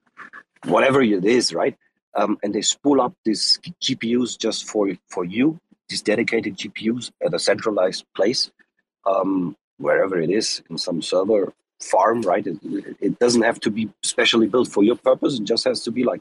whatever 0.65 1.03
it 1.03 1.25
is, 1.25 1.55
right? 1.55 1.77
Um, 2.17 2.39
and 2.43 2.55
they 2.55 2.63
spool 2.63 3.01
up 3.01 3.15
these 3.25 3.59
GPUs 3.83 4.39
just 4.39 4.69
for 4.69 4.91
for 5.09 5.25
you, 5.25 5.61
these 5.89 6.03
dedicated 6.03 6.57
GPUs 6.57 7.11
at 7.25 7.35
a 7.35 7.39
centralized 7.39 8.05
place, 8.15 8.51
um, 9.07 9.57
wherever 9.79 10.19
it 10.19 10.31
is 10.31 10.63
in 10.71 10.79
some 10.79 11.03
server 11.03 11.53
farm, 11.81 12.23
right? 12.23 12.47
It, 12.47 12.59
it 13.01 13.19
doesn't 13.19 13.43
have 13.43 13.61
to 13.61 13.71
be 13.71 13.91
specially 14.03 14.47
built 14.47 14.69
for 14.69 14.83
your 14.83 14.97
purpose. 14.97 15.39
It 15.39 15.45
just 15.45 15.65
has 15.65 15.83
to 15.85 15.91
be 15.91 16.05
like 16.05 16.21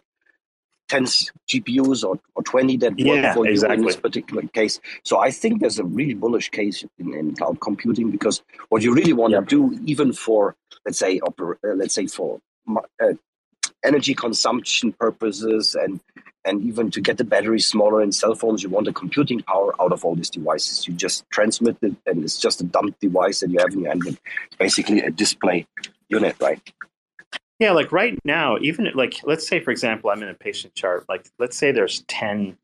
10 0.89 1.05
GPUs 1.05 2.03
or, 2.03 2.19
or 2.35 2.43
20 2.43 2.77
that 2.77 2.97
yeah, 2.97 3.25
work 3.25 3.35
for 3.35 3.47
exactly. 3.47 3.77
you 3.77 3.81
in 3.81 3.87
this 3.87 3.95
particular 3.95 4.43
case. 4.53 4.79
So 5.03 5.19
I 5.19 5.31
think 5.31 5.61
there's 5.61 5.79
a 5.79 5.83
really 5.83 6.13
bullish 6.13 6.49
case 6.49 6.83
in, 6.99 7.13
in 7.13 7.35
cloud 7.35 7.59
computing 7.61 8.11
because 8.11 8.41
what 8.69 8.83
you 8.83 8.93
really 8.93 9.13
want 9.13 9.33
to 9.33 9.41
do, 9.41 9.79
even 9.85 10.13
for 10.13 10.55
let's 10.85 10.99
say 10.99 11.19
oper- 11.19 11.57
uh, 11.63 11.73
let's 11.75 11.93
say 11.93 12.07
for 12.07 12.39
uh, 13.01 13.13
energy 13.83 14.13
consumption 14.13 14.93
purposes 14.93 15.75
and 15.75 15.99
and 16.45 16.61
even 16.63 16.91
to 16.91 16.99
get 16.99 17.17
the 17.17 17.23
battery 17.23 17.59
smaller 17.59 18.01
in 18.01 18.11
cell 18.11 18.35
phones, 18.35 18.63
you 18.63 18.69
want 18.69 18.85
the 18.85 18.91
computing 18.91 19.41
power 19.43 19.73
out 19.81 19.93
of 19.93 20.03
all 20.03 20.13
these 20.13 20.29
devices. 20.29 20.85
You 20.85 20.93
just 20.93 21.23
transmit 21.29 21.77
it, 21.81 21.95
and 22.05 22.21
it's 22.21 22.37
just 22.37 22.59
a 22.59 22.65
dumb 22.65 22.93
device 22.99 23.39
that 23.39 23.49
you 23.49 23.59
have 23.59 23.71
in 23.71 23.79
your 23.79 23.89
hand, 23.89 24.19
basically 24.59 24.99
a 24.99 25.09
display 25.09 25.65
unit, 26.09 26.35
right? 26.41 26.59
Yeah, 27.63 27.71
like 27.71 27.93
right 27.93 28.19
now, 28.25 28.57
even 28.59 28.91
like 28.93 29.21
let's 29.23 29.47
say 29.47 29.61
for 29.61 29.71
example, 29.71 30.09
I'm 30.09 30.21
in 30.21 30.27
a 30.27 30.33
patient 30.33 30.75
chart. 30.75 31.05
Like 31.07 31.31
let's 31.39 31.55
say 31.55 31.71
there's 31.71 32.01
ten 32.09 32.57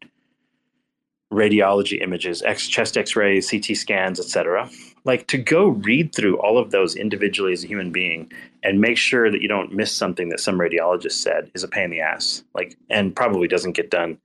radiology 1.32 2.02
images, 2.02 2.42
X 2.42 2.68
chest 2.68 2.98
X-rays, 2.98 3.50
CT 3.50 3.78
scans, 3.78 4.20
etc. 4.20 4.70
Like 5.06 5.26
to 5.28 5.38
go 5.38 5.70
read 5.70 6.14
through 6.14 6.38
all 6.40 6.58
of 6.58 6.72
those 6.72 6.98
individually 6.98 7.54
as 7.54 7.64
a 7.64 7.68
human 7.68 7.94
being 7.94 8.30
and 8.62 8.82
make 8.82 8.98
sure 8.98 9.32
that 9.32 9.42
you 9.42 9.48
don't 9.48 9.72
miss 9.72 9.94
something 9.94 10.28
that 10.30 10.42
some 10.42 10.60
radiologist 10.60 11.14
said 11.14 11.50
is 11.54 11.64
a 11.64 11.70
pain 11.70 11.86
in 11.86 11.92
the 11.92 12.02
ass. 12.02 12.44
Like 12.54 12.76
and 12.90 13.16
probably 13.16 13.48
doesn't 13.48 13.78
get 13.78 13.90
done 13.90 14.18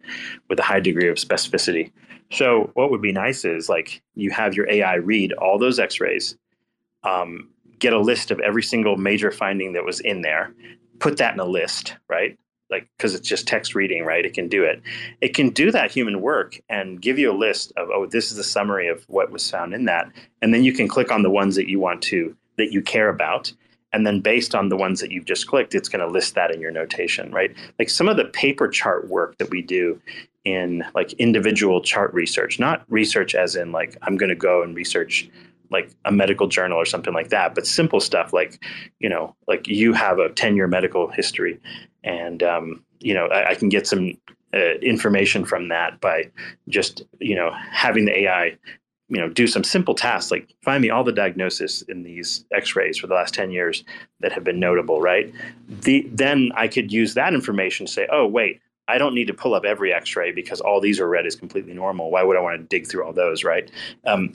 with 0.49 0.59
a 0.59 0.65
high 0.65 0.81
degree 0.81 1.09
of 1.09 1.19
specificity. 1.19 1.93
So 2.33 2.73
what 2.75 2.91
would 2.91 3.01
be 3.01 3.13
nice 3.13 3.45
is 3.45 3.69
like 3.69 4.03
you 4.17 4.33
have 4.33 4.55
your 4.55 4.69
AI 4.69 4.97
read 4.97 5.35
all 5.35 5.57
those 5.57 5.79
X-rays, 5.79 6.37
um, 7.05 7.49
get 7.79 7.93
a 7.93 8.01
list 8.01 8.31
of 8.31 8.41
every 8.41 8.63
single 8.63 8.97
major 8.97 9.31
finding 9.31 9.73
that 9.73 9.85
was 9.85 10.01
in 10.01 10.23
there, 10.23 10.53
put 10.99 11.17
that 11.19 11.35
in 11.35 11.41
a 11.41 11.45
list, 11.45 11.97
right? 12.09 12.39
Like, 12.71 12.89
because 12.97 13.15
it's 13.15 13.29
just 13.29 13.47
text 13.47 13.75
reading, 13.75 14.05
right? 14.05 14.25
It 14.25 14.35
can 14.35 14.49
do 14.49 14.65
it. 14.65 14.83
It 15.21 15.35
can 15.35 15.51
do 15.51 15.71
that 15.71 15.91
human 15.91 16.21
work 16.21 16.61
and 16.69 17.01
give 17.01 17.19
you 17.19 17.31
a 17.31 17.37
list 17.37 17.73
of, 17.77 17.89
oh, 17.91 18.07
this 18.07 18.31
is 18.31 18.37
the 18.37 18.45
summary 18.45 18.89
of 18.89 19.05
what 19.09 19.31
was 19.31 19.51
found 19.51 19.75
in 19.75 19.85
that. 19.85 20.11
And 20.43 20.53
then 20.53 20.65
you 20.65 20.73
can 20.73 20.89
click 20.89 21.13
on 21.13 21.23
the 21.23 21.31
ones 21.31 21.57
that 21.57 21.69
you 21.69 21.79
want 21.79 22.03
to, 22.03 22.35
that 22.57 22.73
you 22.73 22.81
care 22.81 23.09
about. 23.09 23.53
And 23.93 24.07
then 24.07 24.21
based 24.21 24.55
on 24.55 24.71
the 24.71 24.77
ones 24.77 25.01
that 25.01 25.13
you've 25.13 25.27
just 25.27 25.47
clicked, 25.47 25.75
it's 25.75 25.89
going 25.89 26.01
to 26.05 26.13
list 26.13 26.35
that 26.35 26.51
in 26.53 26.61
your 26.61 26.73
notation, 26.73 27.31
right? 27.31 27.55
Like 27.79 27.91
some 27.91 28.09
of 28.09 28.17
the 28.17 28.25
paper 28.25 28.67
chart 28.67 29.09
work 29.09 29.39
that 29.39 29.51
we 29.51 29.63
do 29.63 30.01
in 30.45 30.85
like 30.95 31.13
individual 31.15 31.81
chart 31.81 32.13
research, 32.13 32.59
not 32.59 32.85
research 32.89 33.35
as 33.35 33.57
in 33.57 33.73
like, 33.73 33.97
I'm 34.03 34.17
going 34.17 34.31
to 34.31 34.35
go 34.35 34.63
and 34.63 34.75
research 34.75 35.29
like 35.71 35.91
a 36.05 36.13
medical 36.13 36.47
journal 36.47 36.79
or 36.79 36.85
something 36.85 37.15
like 37.15 37.31
that, 37.31 37.55
but 37.55 37.67
simple 37.67 38.01
stuff 38.01 38.33
like, 38.33 38.63
you 38.99 39.09
know, 39.09 39.35
like 39.49 39.67
you 39.67 39.93
have 39.93 40.19
a 40.19 40.31
10 40.31 40.57
year 40.57 40.67
medical 40.67 41.09
history 41.09 41.61
and, 42.03 42.43
um, 42.43 42.85
you 43.01 43.15
know, 43.15 43.27
I, 43.27 43.51
I, 43.51 43.55
can 43.55 43.69
get 43.69 43.87
some 43.87 44.13
uh, 44.55 44.75
information 44.83 45.45
from 45.45 45.69
that 45.69 46.01
by 46.01 46.31
just, 46.69 47.03
you 47.21 47.35
know, 47.35 47.51
having 47.71 48.05
the 48.05 48.19
AI, 48.21 48.57
you 49.09 49.21
know, 49.21 49.29
do 49.29 49.47
some 49.47 49.65
simple 49.65 49.95
tasks 49.95 50.31
like 50.31 50.55
find 50.63 50.81
me 50.81 50.91
all 50.91 51.05
the 51.05 51.13
diagnosis 51.13 51.83
in 51.83 52.03
these 52.03 52.45
x-rays 52.53 52.99
for 52.99 53.07
the 53.07 53.15
last 53.15 53.35
10 53.35 53.51
years 53.51 53.85
that 54.21 54.33
have 54.33 54.45
been 54.45 54.61
notable, 54.61 55.01
right? 55.01 55.33
The, 55.69 56.09
then 56.11 56.51
I 56.55 56.69
could 56.69 56.93
use 56.93 57.15
that 57.15 57.35
information 57.35 57.87
to 57.87 57.93
say, 57.93 58.07
oh, 58.11 58.27
wait, 58.27 58.61
I 58.87 58.99
don't 58.99 59.15
need 59.15 59.27
to 59.29 59.35
pull 59.35 59.55
up 59.55 59.65
every 59.65 59.93
X-ray 59.93 60.33
because 60.33 60.61
all 60.61 60.81
these 60.81 61.01
are 61.01 61.09
read 61.09 61.27
as 61.27 61.37
completely 61.37 61.73
normal. 61.73 62.11
Why 62.11 62.23
would 62.23 62.37
I 62.37 62.41
want 62.41 62.61
to 62.61 62.67
dig 62.67 62.87
through 62.87 63.05
all 63.05 63.13
those, 63.13 63.43
right? 63.43 63.71
Um, 64.07 64.33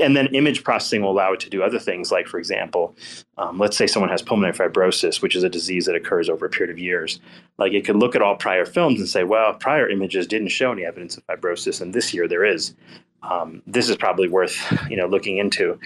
and 0.00 0.16
then 0.16 0.26
image 0.28 0.64
processing 0.64 1.02
will 1.02 1.10
allow 1.10 1.32
it 1.32 1.40
to 1.40 1.50
do 1.50 1.62
other 1.62 1.78
things 1.78 2.10
like 2.10 2.26
for 2.26 2.38
example 2.38 2.94
um, 3.36 3.58
let's 3.58 3.76
say 3.76 3.86
someone 3.86 4.10
has 4.10 4.22
pulmonary 4.22 4.52
fibrosis 4.52 5.22
which 5.22 5.36
is 5.36 5.42
a 5.42 5.48
disease 5.48 5.86
that 5.86 5.94
occurs 5.94 6.28
over 6.28 6.46
a 6.46 6.50
period 6.50 6.72
of 6.72 6.78
years 6.78 7.20
like 7.58 7.72
it 7.72 7.84
could 7.84 7.96
look 7.96 8.14
at 8.14 8.22
all 8.22 8.36
prior 8.36 8.66
films 8.66 8.98
and 8.98 9.08
say 9.08 9.24
well 9.24 9.54
prior 9.54 9.88
images 9.88 10.26
didn't 10.26 10.48
show 10.48 10.72
any 10.72 10.84
evidence 10.84 11.16
of 11.16 11.26
fibrosis 11.26 11.80
and 11.80 11.94
this 11.94 12.12
year 12.12 12.28
there 12.28 12.44
is 12.44 12.74
um, 13.22 13.62
this 13.66 13.88
is 13.88 13.96
probably 13.96 14.28
worth 14.28 14.56
you 14.90 14.96
know 14.96 15.06
looking 15.06 15.38
into 15.38 15.78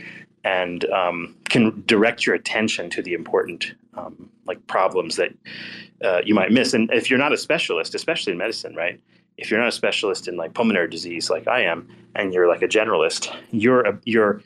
and 0.45 0.85
um, 0.87 1.37
can 1.49 1.83
direct 1.87 2.27
your 2.27 2.35
attention 2.35 2.91
to 2.91 3.03
the 3.03 3.15
important 3.15 3.75
um, 3.95 4.29
like 4.47 4.65
problems 4.67 5.17
that 5.17 5.33
uh, 6.03 6.21
you 6.25 6.35
might 6.35 6.51
miss. 6.51 6.75
And 6.75 6.91
if 6.93 7.11
you're 7.11 7.19
not 7.19 7.33
a 7.33 7.37
specialist, 7.37 7.95
especially 7.95 8.33
in 8.33 8.39
medicine, 8.39 8.75
right? 8.75 9.01
If 9.37 9.51
you're 9.51 9.61
not 9.61 9.69
a 9.69 9.73
specialist 9.73 10.29
in 10.29 10.37
like 10.37 10.55
pulmonary 10.55 10.89
disease, 10.89 11.31
like 11.31 11.49
I 11.49 11.63
am, 11.63 11.89
and 12.15 12.33
you're 12.33 12.49
like 12.49 12.63
a 12.63 12.69
generalist, 12.69 13.35
you're 13.51 13.99
you're 14.05 14.43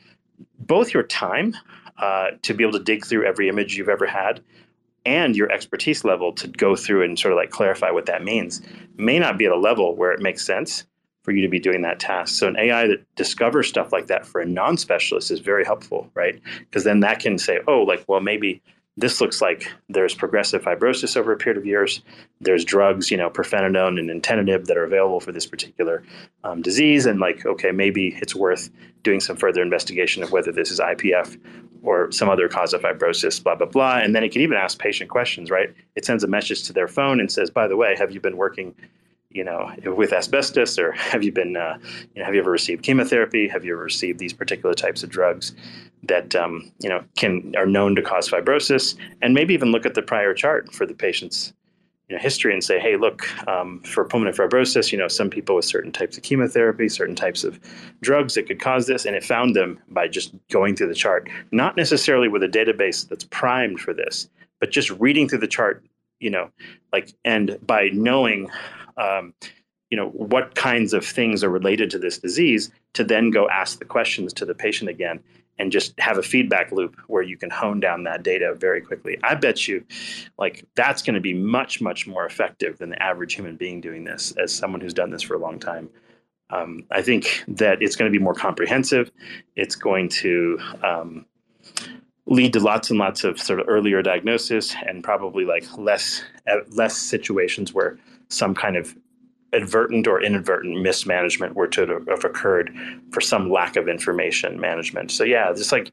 both 0.58 0.94
your 0.94 1.02
time 1.02 1.54
uh, 1.98 2.30
to 2.42 2.54
be 2.54 2.62
able 2.64 2.78
to 2.78 2.84
dig 2.84 3.04
through 3.04 3.26
every 3.26 3.48
image 3.48 3.76
you've 3.76 3.88
ever 3.88 4.06
had 4.06 4.42
and 5.06 5.36
your 5.36 5.50
expertise 5.52 6.04
level 6.04 6.32
to 6.32 6.48
go 6.48 6.74
through 6.74 7.02
and 7.04 7.18
sort 7.18 7.32
of 7.32 7.36
like 7.36 7.50
clarify 7.50 7.90
what 7.90 8.06
that 8.06 8.24
means 8.24 8.60
may 8.96 9.18
not 9.18 9.38
be 9.38 9.46
at 9.46 9.52
a 9.52 9.56
level 9.56 9.94
where 9.94 10.12
it 10.12 10.20
makes 10.20 10.44
sense 10.44 10.84
for 11.22 11.32
you 11.32 11.40
to 11.42 11.48
be 11.48 11.58
doing 11.58 11.82
that 11.82 11.98
task. 11.98 12.34
So 12.34 12.46
an 12.48 12.56
AI 12.56 12.86
that 12.88 13.04
discovers 13.16 13.68
stuff 13.68 13.92
like 13.92 14.06
that 14.06 14.26
for 14.26 14.40
a 14.40 14.46
non-specialist 14.46 15.30
is 15.30 15.40
very 15.40 15.64
helpful, 15.64 16.08
right? 16.14 16.40
Because 16.60 16.84
then 16.84 17.00
that 17.00 17.20
can 17.20 17.38
say, 17.38 17.60
oh, 17.66 17.82
like, 17.82 18.04
well, 18.06 18.20
maybe 18.20 18.62
this 18.96 19.20
looks 19.20 19.42
like 19.42 19.70
there's 19.88 20.14
progressive 20.14 20.62
fibrosis 20.62 21.16
over 21.16 21.32
a 21.32 21.36
period 21.36 21.58
of 21.58 21.66
years. 21.66 22.02
There's 22.40 22.64
drugs, 22.64 23.10
you 23.10 23.16
know, 23.16 23.28
pirfenidone 23.28 23.98
and 23.98 24.08
nintedanib 24.08 24.66
that 24.66 24.76
are 24.76 24.84
available 24.84 25.20
for 25.20 25.32
this 25.32 25.46
particular 25.46 26.02
um, 26.44 26.62
disease, 26.62 27.04
and 27.04 27.20
like, 27.20 27.44
okay, 27.44 27.72
maybe 27.72 28.16
it's 28.22 28.34
worth 28.34 28.70
doing 29.02 29.20
some 29.20 29.36
further 29.36 29.62
investigation 29.62 30.22
of 30.22 30.32
whether 30.32 30.50
this 30.50 30.70
is 30.70 30.80
IPF 30.80 31.38
or 31.82 32.10
some 32.10 32.28
other 32.28 32.48
cause 32.48 32.72
of 32.72 32.80
fibrosis, 32.80 33.42
blah 33.42 33.54
blah 33.54 33.66
blah. 33.66 33.98
And 33.98 34.14
then 34.14 34.24
it 34.24 34.32
can 34.32 34.40
even 34.40 34.56
ask 34.56 34.78
patient 34.78 35.10
questions, 35.10 35.50
right? 35.50 35.68
It 35.94 36.04
sends 36.04 36.24
a 36.24 36.28
message 36.28 36.64
to 36.64 36.72
their 36.72 36.88
phone 36.88 37.20
and 37.20 37.30
says, 37.30 37.50
by 37.50 37.68
the 37.68 37.76
way, 37.76 37.96
have 37.98 38.12
you 38.12 38.20
been 38.20 38.36
working 38.36 38.74
you 39.36 39.44
know, 39.44 39.70
with 39.84 40.14
asbestos, 40.14 40.78
or 40.78 40.92
have 41.12 41.22
you 41.22 41.30
been, 41.30 41.56
uh, 41.56 41.78
you 42.14 42.20
know, 42.20 42.24
have 42.24 42.34
you 42.34 42.40
ever 42.40 42.50
received 42.50 42.82
chemotherapy? 42.82 43.46
Have 43.46 43.64
you 43.64 43.74
ever 43.74 43.84
received 43.84 44.18
these 44.18 44.32
particular 44.32 44.74
types 44.74 45.02
of 45.02 45.10
drugs 45.10 45.54
that, 46.04 46.34
um, 46.34 46.72
you 46.80 46.88
know, 46.88 47.04
can 47.16 47.54
are 47.56 47.66
known 47.66 47.94
to 47.96 48.02
cause 48.02 48.28
fibrosis? 48.28 48.96
And 49.20 49.34
maybe 49.34 49.52
even 49.52 49.72
look 49.72 49.84
at 49.84 49.94
the 49.94 50.02
prior 50.02 50.32
chart 50.32 50.72
for 50.72 50.86
the 50.86 50.94
patient's, 50.94 51.52
you 52.08 52.16
know, 52.16 52.22
history 52.22 52.54
and 52.54 52.64
say, 52.64 52.78
hey, 52.78 52.96
look, 52.96 53.26
um, 53.46 53.80
for 53.82 54.06
pulmonary 54.06 54.34
fibrosis, 54.34 54.90
you 54.90 54.96
know, 54.96 55.08
some 55.08 55.28
people 55.28 55.54
with 55.54 55.66
certain 55.66 55.92
types 55.92 56.16
of 56.16 56.22
chemotherapy, 56.22 56.88
certain 56.88 57.16
types 57.16 57.44
of 57.44 57.60
drugs 58.00 58.34
that 58.34 58.46
could 58.46 58.60
cause 58.60 58.86
this, 58.86 59.04
and 59.04 59.14
it 59.14 59.24
found 59.24 59.54
them 59.54 59.78
by 59.88 60.08
just 60.08 60.34
going 60.50 60.74
through 60.74 60.88
the 60.88 60.94
chart, 60.94 61.28
not 61.52 61.76
necessarily 61.76 62.28
with 62.28 62.42
a 62.42 62.48
database 62.48 63.06
that's 63.06 63.24
primed 63.24 63.80
for 63.80 63.92
this, 63.92 64.30
but 64.60 64.70
just 64.70 64.88
reading 64.92 65.28
through 65.28 65.40
the 65.40 65.46
chart 65.46 65.84
you 66.18 66.30
know 66.30 66.48
like 66.94 67.12
and 67.26 67.58
by 67.66 67.90
knowing 67.92 68.48
um, 68.96 69.34
you 69.90 69.96
know 69.96 70.08
what 70.10 70.54
kinds 70.54 70.92
of 70.92 71.04
things 71.04 71.44
are 71.44 71.50
related 71.50 71.90
to 71.90 71.98
this 71.98 72.18
disease 72.18 72.70
to 72.94 73.04
then 73.04 73.30
go 73.30 73.48
ask 73.48 73.78
the 73.78 73.84
questions 73.84 74.32
to 74.32 74.44
the 74.44 74.54
patient 74.54 74.90
again 74.90 75.20
and 75.58 75.72
just 75.72 75.98
have 75.98 76.18
a 76.18 76.22
feedback 76.22 76.70
loop 76.70 76.96
where 77.06 77.22
you 77.22 77.36
can 77.36 77.50
hone 77.50 77.80
down 77.80 78.04
that 78.04 78.22
data 78.22 78.54
very 78.54 78.80
quickly. 78.80 79.18
I 79.22 79.34
bet 79.34 79.66
you 79.66 79.84
like 80.38 80.64
that's 80.74 81.02
going 81.02 81.14
to 81.14 81.20
be 81.20 81.34
much 81.34 81.80
much 81.80 82.06
more 82.06 82.26
effective 82.26 82.78
than 82.78 82.90
the 82.90 83.02
average 83.02 83.34
human 83.34 83.56
being 83.56 83.80
doing 83.80 84.04
this 84.04 84.32
as 84.32 84.54
someone 84.54 84.80
who's 84.80 84.94
done 84.94 85.10
this 85.10 85.22
for 85.22 85.34
a 85.34 85.38
long 85.38 85.58
time. 85.58 85.88
Um, 86.48 86.84
i 86.92 87.02
think 87.02 87.42
that 87.48 87.82
it's 87.82 87.96
going 87.96 88.10
to 88.10 88.16
be 88.16 88.22
more 88.22 88.34
comprehensive. 88.34 89.10
It's 89.56 89.74
going 89.74 90.08
to 90.10 90.60
um, 90.84 91.26
lead 92.26 92.52
to 92.52 92.60
lots 92.60 92.90
and 92.90 92.98
lots 92.98 93.24
of 93.24 93.40
sort 93.40 93.60
of 93.60 93.68
earlier 93.68 94.02
diagnosis 94.02 94.74
and 94.86 95.02
probably 95.02 95.44
like 95.44 95.64
less 95.78 96.22
uh, 96.50 96.58
less 96.70 96.96
situations 96.96 97.72
where 97.72 97.98
some 98.28 98.54
kind 98.54 98.76
of 98.76 98.96
advertent 99.52 100.06
or 100.06 100.22
inadvertent 100.22 100.80
mismanagement 100.80 101.54
were 101.54 101.68
to 101.68 102.04
have 102.08 102.24
occurred 102.24 102.76
for 103.12 103.20
some 103.20 103.50
lack 103.50 103.76
of 103.76 103.88
information 103.88 104.60
management. 104.60 105.10
So 105.10 105.24
yeah, 105.24 105.52
just 105.52 105.72
like 105.72 105.92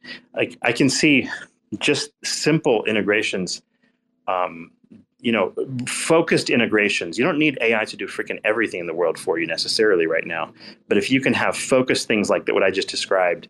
I 0.61 0.71
can 0.71 0.89
see 0.89 1.29
just 1.79 2.11
simple 2.23 2.83
integrations, 2.85 3.61
um, 4.27 4.71
you 5.19 5.31
know, 5.31 5.53
focused 5.87 6.49
integrations. 6.49 7.17
You 7.17 7.23
don't 7.23 7.39
need 7.39 7.57
AI 7.61 7.85
to 7.85 7.95
do 7.95 8.07
freaking 8.07 8.39
everything 8.43 8.81
in 8.81 8.87
the 8.87 8.93
world 8.93 9.17
for 9.17 9.39
you 9.39 9.47
necessarily 9.47 10.05
right 10.05 10.25
now. 10.25 10.53
But 10.89 10.97
if 10.97 11.09
you 11.09 11.21
can 11.21 11.33
have 11.33 11.55
focused 11.55 12.07
things 12.07 12.29
like 12.29 12.45
that, 12.45 12.53
what 12.53 12.63
I 12.63 12.71
just 12.71 12.89
described 12.89 13.47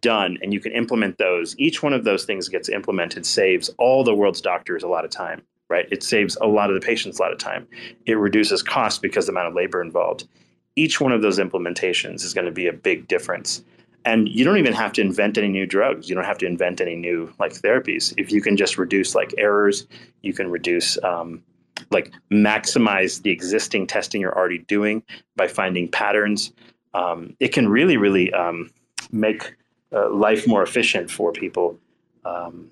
done 0.00 0.38
and 0.40 0.52
you 0.54 0.60
can 0.60 0.72
implement 0.72 1.18
those, 1.18 1.58
each 1.58 1.82
one 1.82 1.92
of 1.92 2.04
those 2.04 2.24
things 2.24 2.48
gets 2.48 2.68
implemented 2.68 3.26
saves 3.26 3.68
all 3.76 4.04
the 4.04 4.14
world's 4.14 4.40
doctors 4.40 4.82
a 4.82 4.88
lot 4.88 5.04
of 5.04 5.10
time 5.10 5.42
right? 5.70 5.86
It 5.90 6.02
saves 6.02 6.36
a 6.42 6.46
lot 6.46 6.68
of 6.68 6.78
the 6.78 6.84
patients 6.84 7.18
a 7.18 7.22
lot 7.22 7.32
of 7.32 7.38
time. 7.38 7.66
It 8.04 8.14
reduces 8.14 8.62
costs 8.62 8.98
because 8.98 9.26
the 9.26 9.32
amount 9.32 9.48
of 9.48 9.54
labor 9.54 9.80
involved. 9.80 10.28
Each 10.76 11.00
one 11.00 11.12
of 11.12 11.22
those 11.22 11.38
implementations 11.38 12.24
is 12.24 12.34
going 12.34 12.46
to 12.46 12.52
be 12.52 12.66
a 12.66 12.72
big 12.72 13.08
difference. 13.08 13.64
And 14.04 14.28
you 14.28 14.44
don't 14.44 14.58
even 14.58 14.72
have 14.72 14.92
to 14.94 15.00
invent 15.00 15.38
any 15.38 15.48
new 15.48 15.66
drugs. 15.66 16.08
You 16.08 16.14
don't 16.14 16.24
have 16.24 16.38
to 16.38 16.46
invent 16.46 16.80
any 16.80 16.96
new 16.96 17.32
like 17.38 17.52
therapies. 17.52 18.12
If 18.16 18.32
you 18.32 18.40
can 18.40 18.56
just 18.56 18.78
reduce 18.78 19.14
like 19.14 19.32
errors, 19.38 19.86
you 20.22 20.32
can 20.32 20.50
reduce 20.50 21.02
um, 21.04 21.42
like 21.90 22.12
maximize 22.30 23.22
the 23.22 23.30
existing 23.30 23.86
testing 23.86 24.20
you're 24.20 24.36
already 24.36 24.58
doing 24.58 25.02
by 25.36 25.48
finding 25.48 25.88
patterns. 25.88 26.52
Um, 26.94 27.36
it 27.40 27.48
can 27.48 27.68
really, 27.68 27.96
really 27.96 28.32
um, 28.32 28.70
make 29.12 29.54
uh, 29.92 30.10
life 30.10 30.46
more 30.46 30.62
efficient 30.62 31.10
for 31.10 31.32
people. 31.32 31.78
Um, 32.24 32.70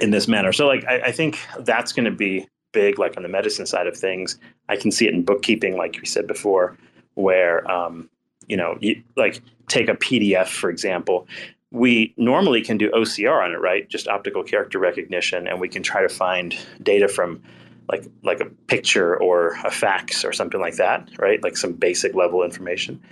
in 0.00 0.10
this 0.10 0.28
manner. 0.28 0.52
So 0.52 0.66
like 0.66 0.84
I, 0.86 1.00
I 1.06 1.12
think 1.12 1.38
that's 1.60 1.92
going 1.92 2.04
to 2.04 2.10
be 2.10 2.46
big, 2.72 2.98
like 2.98 3.16
on 3.16 3.22
the 3.22 3.28
medicine 3.28 3.66
side 3.66 3.86
of 3.86 3.96
things. 3.96 4.38
I 4.68 4.76
can 4.76 4.90
see 4.90 5.06
it 5.06 5.14
in 5.14 5.24
bookkeeping, 5.24 5.76
like 5.76 5.96
you 5.96 6.04
said 6.04 6.26
before, 6.26 6.76
where 7.14 7.68
um, 7.70 8.08
you 8.46 8.56
know, 8.56 8.76
you, 8.80 9.02
like 9.16 9.42
take 9.68 9.88
a 9.88 9.94
PDF 9.94 10.48
for 10.48 10.70
example. 10.70 11.26
We 11.70 12.14
normally 12.16 12.62
can 12.62 12.78
do 12.78 12.90
OCR 12.92 13.44
on 13.44 13.52
it, 13.52 13.60
right? 13.60 13.86
Just 13.90 14.08
optical 14.08 14.42
character 14.42 14.78
recognition, 14.78 15.46
and 15.46 15.60
we 15.60 15.68
can 15.68 15.82
try 15.82 16.00
to 16.00 16.08
find 16.08 16.56
data 16.82 17.08
from 17.08 17.42
like 17.90 18.06
like 18.22 18.40
a 18.40 18.46
picture 18.66 19.16
or 19.20 19.56
a 19.64 19.70
fax 19.70 20.24
or 20.24 20.32
something 20.32 20.60
like 20.60 20.76
that, 20.76 21.08
right? 21.18 21.42
Like 21.42 21.56
some 21.56 21.72
basic 21.72 22.14
level 22.14 22.42
information. 22.42 23.02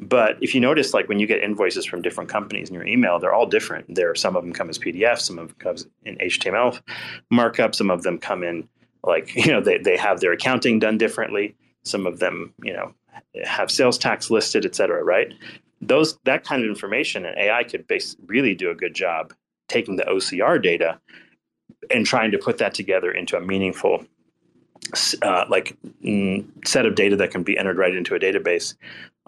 But 0.00 0.38
if 0.40 0.54
you 0.54 0.62
notice, 0.62 0.94
like 0.94 1.08
when 1.08 1.20
you 1.20 1.26
get 1.26 1.42
invoices 1.42 1.84
from 1.84 2.00
different 2.00 2.30
companies 2.30 2.70
in 2.70 2.74
your 2.74 2.86
email, 2.86 3.18
they're 3.18 3.34
all 3.34 3.46
different. 3.46 3.94
There, 3.94 4.14
some 4.14 4.34
of 4.34 4.42
them 4.42 4.52
come 4.52 4.70
as 4.70 4.78
PDFs, 4.78 5.20
some 5.20 5.38
of 5.38 5.48
them 5.48 5.56
come 5.58 5.76
in 6.04 6.16
HTML 6.16 6.80
markup, 7.30 7.74
some 7.74 7.90
of 7.90 8.02
them 8.02 8.18
come 8.18 8.42
in 8.42 8.66
like 9.04 9.34
you 9.46 9.52
know 9.52 9.60
they 9.60 9.78
they 9.78 9.96
have 9.96 10.20
their 10.20 10.32
accounting 10.32 10.78
done 10.78 10.96
differently. 10.96 11.54
Some 11.84 12.06
of 12.06 12.18
them, 12.18 12.52
you 12.62 12.72
know, 12.72 12.94
have 13.44 13.70
sales 13.70 13.98
tax 13.98 14.30
listed, 14.30 14.64
et 14.64 14.74
cetera. 14.74 15.04
Right? 15.04 15.34
Those 15.82 16.18
that 16.24 16.44
kind 16.44 16.62
of 16.62 16.68
information, 16.68 17.26
and 17.26 17.38
AI 17.38 17.64
could 17.64 17.86
base, 17.86 18.16
really 18.26 18.54
do 18.54 18.70
a 18.70 18.74
good 18.74 18.94
job 18.94 19.34
taking 19.68 19.96
the 19.96 20.04
OCR 20.04 20.62
data 20.62 20.98
and 21.90 22.04
trying 22.06 22.30
to 22.30 22.38
put 22.38 22.58
that 22.58 22.74
together 22.74 23.10
into 23.12 23.36
a 23.36 23.40
meaningful 23.40 24.04
uh, 25.22 25.44
like 25.48 25.76
mm, 26.04 26.44
set 26.66 26.86
of 26.86 26.94
data 26.94 27.16
that 27.16 27.30
can 27.30 27.42
be 27.42 27.56
entered 27.56 27.78
right 27.78 27.94
into 27.94 28.14
a 28.14 28.18
database, 28.18 28.74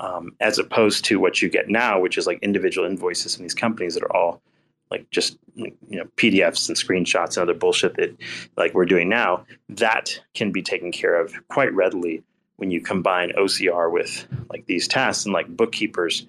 um, 0.02 0.34
as 0.40 0.58
opposed 0.58 1.04
to 1.06 1.20
what 1.20 1.40
you 1.40 1.48
get 1.48 1.68
now, 1.68 1.98
which 1.98 2.18
is 2.18 2.26
like 2.26 2.40
individual 2.42 2.86
invoices 2.86 3.34
from 3.34 3.44
these 3.44 3.54
companies 3.54 3.94
that 3.94 4.02
are 4.02 4.14
all 4.14 4.42
like 4.90 5.08
just 5.10 5.38
you 5.54 5.72
know 5.88 6.04
PDFs 6.16 6.68
and 6.68 6.76
screenshots 6.76 7.36
and 7.36 7.38
other 7.38 7.54
bullshit 7.54 7.94
that 7.96 8.14
like 8.56 8.74
we're 8.74 8.84
doing 8.84 9.08
now. 9.08 9.46
That 9.68 10.20
can 10.34 10.50
be 10.50 10.60
taken 10.60 10.92
care 10.92 11.18
of 11.18 11.34
quite 11.48 11.72
readily 11.72 12.22
when 12.56 12.70
you 12.70 12.80
combine 12.80 13.32
OCR 13.38 13.90
with 13.90 14.26
like 14.50 14.66
these 14.66 14.86
tasks 14.86 15.24
and 15.24 15.32
like 15.32 15.48
bookkeepers 15.56 16.26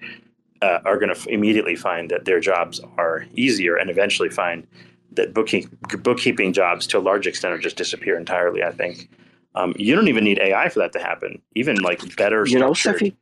uh, 0.62 0.78
are 0.84 0.96
going 0.96 1.12
to 1.12 1.18
f- 1.18 1.26
immediately 1.26 1.76
find 1.76 2.10
that 2.10 2.24
their 2.24 2.40
jobs 2.40 2.80
are 2.96 3.26
easier 3.34 3.76
and 3.76 3.90
eventually 3.90 4.30
find 4.30 4.66
that 5.12 5.34
bookkeeping, 5.34 5.76
bookkeeping 6.02 6.52
jobs 6.52 6.86
to 6.86 6.98
a 6.98 7.00
large 7.00 7.26
extent 7.26 7.52
are 7.54 7.58
just 7.58 7.76
disappear 7.76 8.16
entirely. 8.16 8.62
I 8.62 8.70
think 8.70 9.10
um, 9.54 9.74
you 9.76 9.94
don't 9.94 10.08
even 10.08 10.24
need 10.24 10.38
AI 10.38 10.68
for 10.68 10.78
that 10.80 10.92
to 10.94 10.98
happen. 10.98 11.42
Even 11.54 11.76
like 11.76 12.16
better 12.16 12.46
you 12.46 12.58
know, 12.58 12.72
Cephii, 12.72 13.14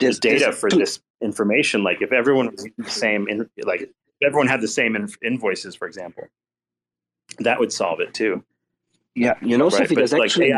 there's, 0.00 0.18
data 0.18 0.52
for 0.52 0.70
this 0.70 1.00
information. 1.22 1.82
Like 1.82 2.02
if 2.02 2.12
everyone 2.12 2.50
was 2.50 2.66
the 2.78 2.90
same, 2.90 3.28
in, 3.28 3.48
like 3.64 3.82
if 3.82 3.90
everyone 4.24 4.48
had 4.48 4.60
the 4.60 4.68
same 4.68 4.96
in, 4.96 5.08
invoices, 5.22 5.74
for 5.74 5.86
example, 5.86 6.24
that 7.38 7.58
would 7.60 7.72
solve 7.72 8.00
it 8.00 8.14
too. 8.14 8.44
Yeah, 9.14 9.34
you 9.42 9.58
know, 9.58 9.68
right? 9.68 9.88
Cephii, 9.88 9.96
there's 9.96 10.12
like 10.12 10.24
actually 10.24 10.52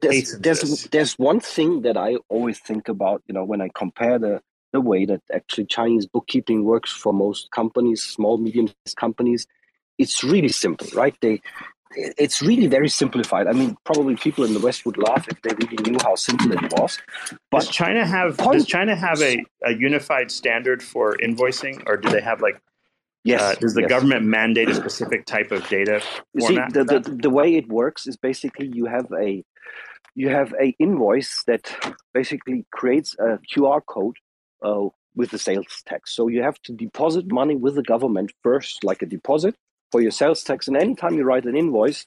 there's 0.00 0.38
there's, 0.40 0.84
there's 0.88 1.12
one 1.14 1.38
thing 1.40 1.82
that 1.82 1.96
I 1.96 2.16
always 2.28 2.58
think 2.58 2.88
about. 2.88 3.22
You 3.26 3.34
know, 3.34 3.44
when 3.44 3.60
I 3.60 3.70
compare 3.74 4.18
the 4.18 4.42
the 4.72 4.80
way 4.80 5.04
that 5.04 5.20
actually 5.32 5.66
Chinese 5.66 6.06
bookkeeping 6.06 6.64
works 6.64 6.90
for 6.90 7.12
most 7.12 7.50
companies, 7.52 8.02
small 8.02 8.38
medium 8.38 8.68
companies 8.96 9.46
it's 9.98 10.24
really 10.24 10.48
simple, 10.48 10.86
right? 10.94 11.14
They 11.20 11.40
it's 11.96 12.42
really 12.42 12.66
very 12.66 12.88
simplified. 12.88 13.46
I 13.46 13.52
mean, 13.52 13.76
probably 13.84 14.16
people 14.16 14.44
in 14.44 14.54
the 14.54 14.60
West 14.60 14.86
would 14.86 14.96
laugh 14.96 15.26
if 15.28 15.40
they 15.42 15.54
really 15.54 15.90
knew 15.90 15.98
how 16.02 16.14
simple 16.14 16.52
it 16.52 16.72
was. 16.72 16.98
But 17.50 17.60
does 17.60 17.68
China 17.68 18.06
have 18.06 18.36
point, 18.36 18.58
does 18.58 18.66
China 18.66 18.96
have 18.96 19.20
a, 19.20 19.44
a 19.64 19.74
unified 19.74 20.30
standard 20.30 20.82
for 20.82 21.16
invoicing, 21.18 21.82
or 21.86 21.96
do 21.96 22.08
they 22.08 22.20
have 22.20 22.40
like? 22.40 22.60
Yes. 23.24 23.40
Uh, 23.40 23.54
does 23.60 23.74
the 23.74 23.82
yes. 23.82 23.90
government 23.90 24.24
mandate 24.24 24.68
a 24.68 24.74
specific 24.74 25.26
type 25.26 25.52
of 25.52 25.68
data? 25.68 26.02
format? 26.38 26.72
See, 26.72 26.78
the, 26.78 26.84
the, 26.84 27.18
the 27.22 27.30
way 27.30 27.54
it 27.54 27.68
works 27.68 28.06
is 28.06 28.16
basically 28.16 28.66
you 28.72 28.86
have 28.86 29.06
a 29.16 29.44
you 30.14 30.28
have 30.28 30.52
a 30.60 30.74
invoice 30.78 31.42
that 31.46 31.94
basically 32.12 32.66
creates 32.72 33.14
a 33.18 33.38
QR 33.54 33.80
code 33.86 34.16
uh, 34.62 34.88
with 35.14 35.30
the 35.30 35.38
sales 35.38 35.82
tax. 35.86 36.14
So 36.14 36.28
you 36.28 36.42
have 36.42 36.60
to 36.62 36.72
deposit 36.72 37.30
money 37.30 37.56
with 37.56 37.76
the 37.76 37.82
government 37.82 38.32
first, 38.42 38.84
like 38.84 39.02
a 39.02 39.06
deposit 39.06 39.54
for 39.92 40.00
your 40.00 40.10
sales 40.10 40.42
tax. 40.42 40.66
And 40.66 40.76
anytime 40.76 41.14
you 41.14 41.22
write 41.22 41.44
an 41.44 41.56
invoice 41.56 42.06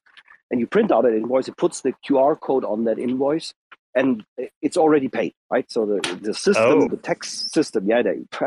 and 0.51 0.59
you 0.59 0.67
print 0.67 0.91
out 0.91 1.05
an 1.05 1.15
invoice, 1.15 1.47
it 1.47 1.55
puts 1.55 1.81
the 1.81 1.93
QR 2.05 2.37
code 2.37 2.65
on 2.65 2.83
that 2.85 2.99
invoice 2.99 3.53
and 3.95 4.25
it's 4.61 4.75
already 4.75 5.07
paid, 5.07 5.33
right? 5.49 5.71
So 5.71 5.85
the, 5.85 6.19
the 6.21 6.33
system, 6.33 6.81
oh. 6.83 6.87
the 6.89 6.97
tax 6.97 7.49
system, 7.53 7.87
yeah, 7.87 8.01
they, 8.01 8.15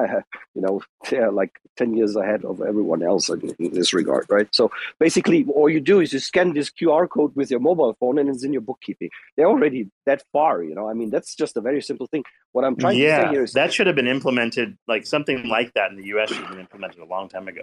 you 0.54 0.60
know, 0.60 0.82
they're 1.08 1.32
like 1.32 1.58
10 1.78 1.94
years 1.94 2.14
ahead 2.16 2.44
of 2.44 2.60
everyone 2.60 3.02
else 3.02 3.30
in, 3.30 3.54
in, 3.58 3.72
this 3.72 3.94
regard, 3.94 4.26
right? 4.28 4.48
So 4.52 4.70
basically, 5.00 5.46
all 5.54 5.70
you 5.70 5.80
do 5.80 6.00
is 6.00 6.12
you 6.12 6.18
scan 6.18 6.52
this 6.52 6.70
QR 6.70 7.08
code 7.08 7.34
with 7.34 7.50
your 7.50 7.60
mobile 7.60 7.96
phone 7.98 8.18
and 8.18 8.28
it's 8.28 8.44
in 8.44 8.52
your 8.52 8.60
bookkeeping. 8.60 9.08
They're 9.36 9.46
already 9.46 9.90
that 10.04 10.22
far, 10.32 10.62
you 10.62 10.74
know. 10.74 10.88
I 10.88 10.92
mean, 10.92 11.08
that's 11.08 11.34
just 11.34 11.56
a 11.56 11.62
very 11.62 11.80
simple 11.80 12.06
thing. 12.06 12.24
What 12.52 12.64
I'm 12.66 12.76
trying 12.76 12.98
yeah, 12.98 13.18
to 13.18 13.24
say 13.24 13.30
here 13.30 13.44
is 13.44 13.52
that 13.54 13.72
should 13.72 13.86
have 13.86 13.96
been 13.96 14.06
implemented, 14.06 14.76
like 14.86 15.06
something 15.06 15.48
like 15.48 15.72
that 15.74 15.90
in 15.90 15.96
the 15.96 16.06
US 16.08 16.28
should 16.28 16.38
have 16.38 16.50
been 16.50 16.60
implemented 16.60 17.00
a 17.00 17.06
long 17.06 17.28
time 17.30 17.48
ago. 17.48 17.62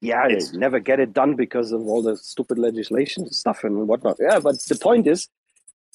Yeah, 0.00 0.26
it's, 0.26 0.52
they 0.52 0.58
never 0.58 0.78
get 0.78 1.00
it 1.00 1.12
done 1.12 1.34
because 1.34 1.72
of 1.72 1.82
all 1.82 2.02
the 2.02 2.16
stupid 2.16 2.58
legislation 2.58 3.30
stuff 3.30 3.64
and 3.64 3.88
whatnot. 3.88 4.16
Yeah, 4.20 4.38
but 4.38 4.58
the 4.62 4.76
point 4.76 5.06
is, 5.06 5.28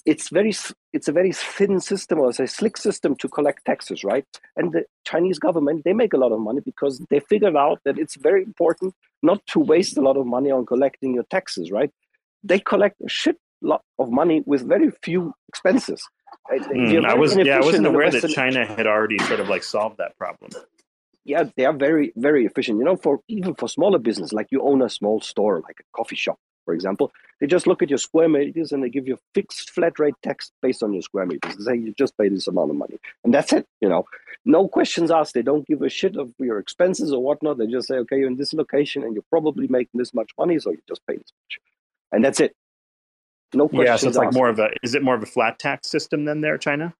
it's 0.05 0.29
very 0.29 0.53
it's 0.93 1.07
a 1.07 1.11
very 1.11 1.31
thin 1.31 1.79
system 1.79 2.19
or 2.19 2.29
a 2.29 2.47
slick 2.47 2.77
system 2.77 3.15
to 3.15 3.27
collect 3.27 3.65
taxes 3.65 4.03
right? 4.03 4.25
And 4.55 4.71
the 4.73 4.85
chinese 5.05 5.39
government 5.39 5.83
they 5.85 5.93
make 5.93 6.13
a 6.13 6.17
lot 6.17 6.31
of 6.31 6.39
money 6.39 6.61
because 6.63 7.03
they 7.09 7.19
figured 7.19 7.55
out 7.55 7.79
that 7.85 7.97
it's 7.99 8.15
very 8.15 8.43
important 8.43 8.93
not 9.23 9.45
to 9.47 9.59
waste 9.59 9.97
a 9.97 10.01
lot 10.01 10.17
of 10.17 10.25
money 10.25 10.51
on 10.51 10.65
collecting 10.65 11.13
your 11.13 11.25
taxes 11.29 11.71
right? 11.71 11.91
They 12.43 12.59
collect 12.59 12.99
a 13.01 13.09
shit 13.09 13.37
lot 13.61 13.83
of 13.99 14.11
money 14.11 14.43
with 14.45 14.67
very 14.67 14.91
few 15.03 15.33
expenses. 15.47 16.01
Mm, 16.49 17.05
i 17.05 17.13
was 17.13 17.35
yeah 17.35 17.57
i 17.57 17.59
wasn't 17.59 17.85
aware 17.85 18.09
that 18.09 18.29
china 18.29 18.65
had 18.65 18.87
already 18.87 19.19
sort 19.19 19.39
of 19.39 19.49
like 19.49 19.63
solved 19.63 19.97
that 19.97 20.17
problem. 20.17 20.49
Yeah 21.25 21.43
they 21.55 21.65
are 21.65 21.73
very 21.73 22.13
very 22.15 22.45
efficient. 22.45 22.79
You 22.79 22.85
know 22.85 22.95
for 22.95 23.19
even 23.27 23.53
for 23.55 23.67
smaller 23.67 23.99
business 23.99 24.31
like 24.31 24.47
you 24.49 24.61
own 24.61 24.81
a 24.81 24.89
small 24.89 25.21
store 25.21 25.61
like 25.67 25.77
a 25.79 25.83
coffee 25.95 26.15
shop 26.15 26.39
for 26.71 26.75
example, 26.75 27.11
they 27.41 27.47
just 27.47 27.67
look 27.67 27.81
at 27.81 27.89
your 27.89 27.97
square 27.97 28.29
meters 28.29 28.71
and 28.71 28.81
they 28.81 28.87
give 28.87 29.05
you 29.05 29.15
a 29.15 29.19
fixed 29.35 29.71
flat 29.71 29.99
rate 29.99 30.15
tax 30.23 30.53
based 30.61 30.81
on 30.81 30.93
your 30.93 31.01
square 31.01 31.25
meters. 31.25 31.57
They 31.57 31.63
say 31.65 31.75
you 31.75 31.93
just 31.97 32.17
pay 32.17 32.29
this 32.29 32.47
amount 32.47 32.69
of 32.69 32.77
money, 32.77 32.97
and 33.25 33.33
that's 33.33 33.51
it. 33.51 33.67
You 33.81 33.89
know, 33.89 34.05
no 34.45 34.69
questions 34.69 35.11
asked. 35.11 35.33
They 35.33 35.41
don't 35.41 35.67
give 35.67 35.81
a 35.81 35.89
shit 35.89 36.15
of 36.15 36.31
your 36.39 36.59
expenses 36.59 37.11
or 37.11 37.21
whatnot. 37.21 37.57
They 37.57 37.67
just 37.67 37.89
say, 37.89 37.95
okay, 37.95 38.19
you're 38.19 38.29
in 38.29 38.37
this 38.37 38.53
location 38.53 39.03
and 39.03 39.13
you're 39.13 39.25
probably 39.29 39.67
making 39.67 39.97
this 39.97 40.13
much 40.13 40.31
money, 40.39 40.59
so 40.59 40.71
you 40.71 40.79
just 40.87 41.05
pay 41.05 41.17
this 41.17 41.33
much, 41.43 41.59
and 42.13 42.23
that's 42.23 42.39
it. 42.39 42.55
No 43.53 43.67
questions. 43.67 43.85
Yeah, 43.85 43.95
so 43.97 44.07
it's 44.07 44.17
like 44.17 44.27
asked. 44.27 44.37
more 44.37 44.47
of 44.47 44.59
a. 44.59 44.69
Is 44.81 44.95
it 44.95 45.03
more 45.03 45.15
of 45.15 45.23
a 45.23 45.25
flat 45.25 45.59
tax 45.59 45.89
system 45.89 46.23
than 46.23 46.39
there, 46.39 46.57
China? 46.57 46.93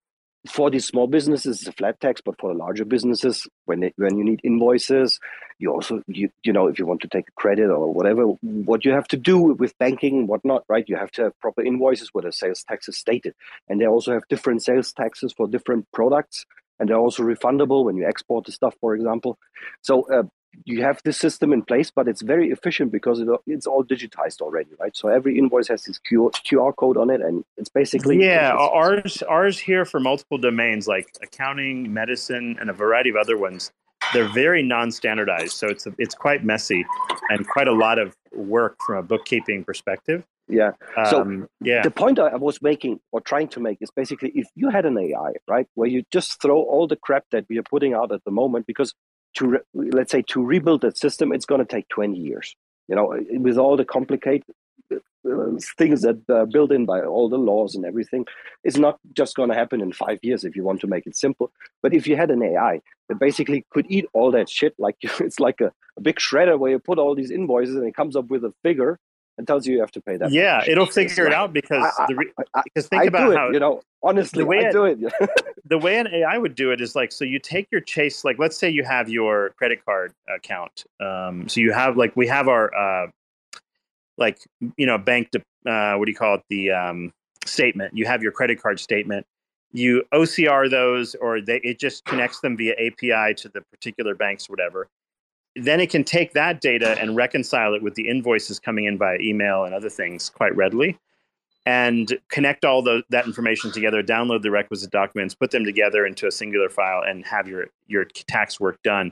For 0.50 0.72
these 0.72 0.88
small 0.88 1.08
businesses 1.08 1.60
it's 1.60 1.68
a 1.68 1.72
flat 1.72 2.00
tax 2.00 2.22
but 2.26 2.40
for 2.40 2.52
the 2.52 2.58
larger 2.58 2.86
businesses 2.86 3.48
when 3.66 3.82
they, 3.82 3.94
when 3.98 4.18
you 4.18 4.24
need 4.24 4.40
invoices 4.44 5.20
you 5.60 5.72
also 5.72 6.02
you, 6.08 6.30
you 6.44 6.52
know 6.52 6.68
if 6.68 6.80
you 6.80 6.86
want 6.88 7.02
to 7.02 7.08
take 7.08 7.28
a 7.28 7.32
credit 7.34 7.70
or 7.70 7.94
whatever 7.94 8.24
what 8.42 8.84
you 8.84 8.92
have 8.92 9.08
to 9.08 9.18
do 9.18 9.38
with 9.38 9.78
banking 9.78 10.18
and 10.18 10.28
whatnot 10.28 10.64
right? 10.72 10.88
You 10.88 10.96
have 10.96 11.12
to 11.12 11.24
have 11.24 11.40
proper 11.40 11.62
invoices 11.62 12.10
where 12.14 12.24
the 12.24 12.32
sales 12.32 12.64
tax 12.64 12.88
is 12.88 12.98
stated. 12.98 13.36
And 13.68 13.80
they 13.80 13.88
also 13.88 14.14
have 14.14 14.28
different 14.30 14.64
sales 14.64 14.94
taxes 14.94 15.34
for 15.36 15.48
different 15.48 15.86
products. 15.92 16.46
And 16.80 16.90
they're 16.90 16.98
also 16.98 17.24
refundable 17.24 17.84
when 17.84 17.96
you 17.96 18.08
export 18.08 18.46
the 18.46 18.52
stuff 18.52 18.76
for 18.80 18.96
example. 18.96 19.38
So 19.82 20.04
uh, 20.12 20.24
you 20.66 20.84
have 20.84 21.02
this 21.04 21.18
system 21.18 21.54
in 21.54 21.62
place, 21.64 21.92
but 21.92 22.08
it's 22.08 22.22
very 22.22 22.52
efficient 22.52 22.92
because 22.92 23.20
it, 23.20 23.28
it's 23.48 23.68
all 23.68 23.84
digitized 23.84 24.42
already, 24.42 24.72
right? 24.80 24.96
So 24.96 25.08
every 25.08 25.38
invoice 25.38 25.68
has 25.68 25.84
this 25.84 26.00
QR 26.10 26.76
code 26.76 26.98
on 26.98 27.10
it, 27.10 27.22
and 27.22 27.44
it's 27.58 27.70
basically 27.70 28.22
yeah. 28.22 28.52
Ours 28.52 29.22
ours 29.24 29.60
here 29.60 29.86
for 29.86 30.00
multiple 30.00 30.38
domains 30.38 30.88
like 30.88 31.08
accounting, 31.22 31.94
medicine, 31.94 32.58
and 32.60 32.70
a 32.70 32.74
variety 32.74 33.10
of 33.10 33.16
other 33.16 33.38
ones. 33.38 33.72
They're 34.14 34.34
very 34.34 34.64
non-standardized, 34.64 35.54
so 35.54 35.68
it's 35.68 35.88
it's 35.98 36.16
quite 36.16 36.44
messy 36.44 36.86
and 37.30 37.48
quite 37.48 37.68
a 37.68 37.74
lot 37.74 38.00
of 38.00 38.16
work 38.34 38.78
from 38.86 38.98
a 38.98 39.04
bookkeeping 39.04 39.64
perspective. 39.64 40.26
Yeah. 40.52 40.72
So 41.10 41.22
um, 41.22 41.48
yeah. 41.62 41.82
the 41.82 41.92
point 41.92 42.20
I 42.20 42.36
was 42.36 42.62
making 42.62 43.00
or 43.12 43.22
trying 43.22 43.48
to 43.50 43.60
make 43.62 43.78
is 43.80 43.90
basically 43.90 44.32
if 44.36 44.48
you 44.56 44.70
had 44.70 44.86
an 44.86 44.98
AI, 44.98 45.34
right, 45.48 45.68
where 45.76 45.88
you 45.88 46.04
just 46.12 46.42
throw 46.42 46.62
all 46.62 46.88
the 46.88 46.98
crap 46.98 47.26
that 47.32 47.46
we 47.50 47.58
are 47.58 47.64
putting 47.64 47.94
out 47.94 48.12
at 48.12 48.24
the 48.26 48.32
moment, 48.32 48.68
because 48.68 48.94
to 49.36 49.48
re- 49.48 49.60
let's 49.74 50.12
say 50.12 50.24
to 50.30 50.44
rebuild 50.44 50.82
that 50.82 50.98
system, 50.98 51.32
it's 51.32 51.46
going 51.46 51.60
to 51.60 51.66
take 51.66 51.88
20 51.90 52.18
years. 52.18 52.56
You 52.88 52.96
know, 52.96 53.18
with 53.40 53.58
all 53.58 53.78
the 53.78 53.86
complicated 53.86 54.44
uh, 54.92 54.98
things 55.78 56.02
that 56.02 56.20
are 56.30 56.46
built 56.46 56.72
in 56.72 56.86
by 56.86 57.02
all 57.02 57.30
the 57.30 57.38
laws 57.38 57.76
and 57.76 57.86
everything, 57.86 58.26
it's 58.64 58.78
not 58.78 59.00
just 59.16 59.36
going 59.36 59.50
to 59.50 59.56
happen 59.56 59.80
in 59.80 59.94
five 59.94 60.20
years 60.24 60.44
if 60.44 60.56
you 60.56 60.64
want 60.64 60.82
to 60.82 60.88
make 60.88 61.06
it 61.06 61.16
simple. 61.16 61.52
But 61.82 61.94
if 61.94 62.08
you 62.08 62.16
had 62.16 62.32
an 62.32 62.44
AI 62.44 62.82
that 63.08 63.20
basically 63.20 63.66
could 63.70 63.86
eat 63.90 64.06
all 64.14 64.32
that 64.32 64.50
shit, 64.50 64.74
like 64.78 64.98
it's 65.20 65.40
like 65.40 65.62
a, 65.62 65.72
a 65.98 66.02
big 66.02 66.18
shredder 66.18 66.58
where 66.58 66.72
you 66.72 66.80
put 66.80 67.00
all 67.00 67.16
these 67.16 67.32
invoices 67.32 67.76
and 67.76 67.88
it 67.88 67.96
comes 67.96 68.16
up 68.16 68.28
with 68.30 68.44
a 68.44 68.54
figure 68.64 69.00
and 69.42 69.48
tells 69.48 69.66
you 69.66 69.74
you 69.74 69.80
have 69.80 69.92
to 69.92 70.02
pay 70.02 70.18
that. 70.18 70.32
Yeah, 70.32 70.58
much. 70.58 70.68
it'll 70.68 70.86
figure 70.86 71.26
it 71.26 71.34
out 71.34 71.52
because 71.52 71.84
I, 71.98 72.06
the 72.08 72.16
re- 72.16 72.32
I, 72.54 72.62
because 72.64 72.88
think 72.88 73.02
I 73.02 73.06
about 73.06 73.32
it, 73.32 73.38
how 73.38 73.50
you 73.50 73.60
know 73.60 73.82
honestly 74.04 74.44
the 74.44 74.46
way 74.46 74.68
I 74.68 74.72
do 74.72 74.86
it. 74.86 75.00
the 75.66 75.80
way 75.80 75.98
an 75.98 76.08
AI 76.08 76.38
would 76.38 76.54
do 76.54 76.72
it 76.72 76.80
is 76.80 76.96
like 76.96 77.12
so 77.12 77.26
you 77.26 77.40
take 77.40 77.68
your 77.72 77.82
chase 77.82 78.24
like 78.24 78.38
let's 78.38 78.56
say 78.56 78.70
you 78.70 78.84
have 78.84 79.10
your 79.10 79.50
credit 79.58 79.84
card 79.84 80.14
account. 80.34 80.86
Um, 81.00 81.50
so 81.50 81.60
you 81.60 81.74
have 81.74 81.98
like 81.98 82.16
we 82.16 82.28
have 82.28 82.48
our 82.48 82.72
uh, 82.76 83.08
like 84.20 84.40
you 84.78 84.86
know 84.86 85.00
bank 85.00 85.30
uh, 85.66 85.96
what 85.96 86.06
do 86.06 86.12
you 86.12 86.18
call 86.18 86.36
it 86.36 86.44
the 86.50 86.70
um, 86.70 87.12
statement. 87.46 87.98
You 87.98 88.06
have 88.06 88.22
your 88.22 88.32
credit 88.32 88.62
card 88.62 88.80
statement. 88.80 89.26
You 89.74 90.04
OCR 90.14 90.70
those, 90.70 91.16
or 91.16 91.42
they, 91.42 91.62
it 91.64 91.80
just 91.80 92.06
connects 92.06 92.42
them 92.42 92.58
via 92.58 92.74
API 92.74 93.34
to 93.36 93.50
the 93.50 93.62
particular 93.72 94.14
banks, 94.14 94.50
whatever 94.50 94.88
then 95.56 95.80
it 95.80 95.90
can 95.90 96.04
take 96.04 96.34
that 96.34 96.62
data 96.62 96.98
and 97.00 97.16
reconcile 97.16 97.74
it 97.74 97.84
with 97.84 97.96
the 97.96 98.08
invoices 98.08 98.60
coming 98.60 98.86
in 98.86 98.98
by 98.98 99.18
email 99.20 99.64
and 99.66 99.74
other 99.74 99.90
things 99.90 100.30
quite 100.30 100.56
readily 100.56 100.98
and 101.66 102.18
connect 102.30 102.66
all 102.66 102.82
the, 102.82 103.04
that 103.10 103.26
information 103.26 103.72
together 103.72 104.02
download 104.02 104.42
the 104.42 104.52
requisite 104.52 104.90
documents 104.92 105.36
put 105.36 105.52
them 105.52 105.64
together 105.64 106.06
into 106.06 106.26
a 106.28 106.32
singular 106.32 106.70
file 106.70 107.04
and 107.06 107.26
have 107.26 107.48
your 107.48 107.68
your 107.88 108.06
tax 108.06 108.60
work 108.60 108.82
done. 108.84 109.12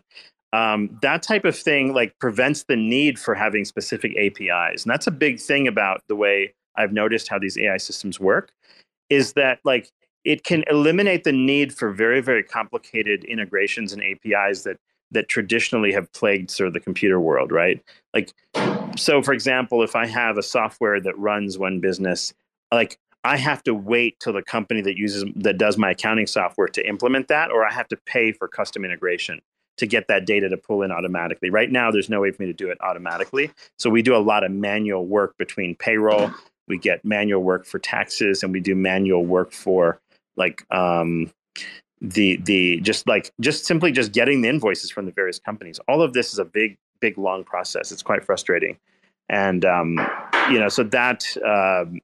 Um, 0.52 0.98
that 1.04 1.22
type 1.22 1.46
of 1.46 1.56
thing 1.56 1.94
like 1.94 2.18
prevents 2.18 2.64
the 2.64 2.76
need 2.76 3.20
for 3.20 3.36
having 3.36 3.66
specific 3.66 4.14
apis 4.18 4.84
and 4.84 4.92
that's 4.92 5.06
a 5.06 5.12
big 5.12 5.40
thing 5.40 5.68
about 5.68 6.02
the 6.08 6.16
way 6.16 6.56
i've 6.76 6.92
noticed 6.92 7.28
how 7.28 7.38
these 7.38 7.56
ai 7.56 7.78
systems 7.78 8.20
work 8.20 8.52
is 9.12 9.34
that 9.34 9.60
like 9.64 9.92
it 10.26 10.44
can 10.44 10.64
eliminate 10.68 11.24
the 11.24 11.32
need 11.32 11.72
for 11.72 11.92
very 11.92 12.20
very 12.20 12.42
complicated 12.42 13.24
integrations 13.26 13.94
and 13.94 14.02
apis 14.02 14.64
that 14.64 14.78
that 15.12 15.28
traditionally 15.28 15.92
have 15.92 16.12
plagued 16.14 16.52
sort 16.52 16.68
of 16.68 16.74
the 16.74 16.80
computer 16.80 17.20
world, 17.20 17.52
right? 17.52 17.84
Like, 18.14 18.34
so 18.96 19.22
for 19.22 19.34
example, 19.34 19.84
if 19.84 19.96
I 19.96 20.06
have 20.06 20.38
a 20.38 20.44
software 20.44 21.00
that 21.02 21.18
runs 21.18 21.58
one 21.58 21.80
business, 21.80 22.34
like 22.72 23.00
I 23.24 23.38
have 23.38 23.64
to 23.64 23.74
wait 23.74 24.20
till 24.20 24.34
the 24.34 24.42
company 24.42 24.82
that 24.82 24.98
uses 24.98 25.26
that 25.36 25.58
does 25.58 25.78
my 25.78 25.92
accounting 25.92 26.28
software 26.28 26.68
to 26.70 26.88
implement 26.88 27.28
that, 27.28 27.52
or 27.52 27.66
I 27.66 27.74
have 27.74 27.88
to 27.90 27.98
pay 27.98 28.32
for 28.32 28.48
custom 28.48 28.86
integration 28.86 29.42
to 29.78 29.88
get 29.88 30.08
that 30.08 30.26
data 30.26 30.50
to 30.50 30.58
pull 30.58 30.84
in 30.84 30.92
automatically. 30.92 31.50
Right 31.50 31.72
now, 31.72 31.90
there's 31.90 32.10
no 32.10 32.22
way 32.22 32.32
for 32.32 32.42
me 32.42 32.48
to 32.48 32.54
do 32.54 32.70
it 32.70 32.78
automatically. 32.82 33.52
So 33.78 33.90
we 33.90 34.02
do 34.02 34.16
a 34.16 34.20
lot 34.20 34.44
of 34.44 34.52
manual 34.52 35.06
work 35.06 35.38
between 35.38 35.76
payroll. 35.76 36.32
We 36.68 36.78
get 36.78 37.04
manual 37.04 37.42
work 37.42 37.66
for 37.66 37.80
taxes, 37.80 38.44
and 38.44 38.54
we 38.54 38.60
do 38.60 38.76
manual 38.76 39.26
work 39.26 39.52
for 39.52 40.00
like 40.36 40.64
um, 40.72 41.32
the 42.02 42.38
the 42.38 42.80
just 42.82 43.08
like 43.08 43.32
just 43.40 43.66
simply 43.66 43.92
just 43.92 44.12
getting 44.12 44.42
the 44.42 44.50
invoices 44.50 44.90
from 44.92 45.06
the 45.06 45.12
various 45.12 45.40
companies. 45.40 45.80
All 45.88 46.02
of 46.02 46.14
this 46.14 46.34
is 46.34 46.40
a 46.40 46.46
big 46.46 46.78
big 47.00 47.18
long 47.18 47.44
process. 47.44 47.92
It's 47.92 48.04
quite 48.04 48.24
frustrating. 48.24 48.78
And 49.30 49.66
um 49.66 50.00
you 50.50 50.60
know 50.60 50.70
so 50.70 50.84
that 50.84 51.26
um 51.46 52.00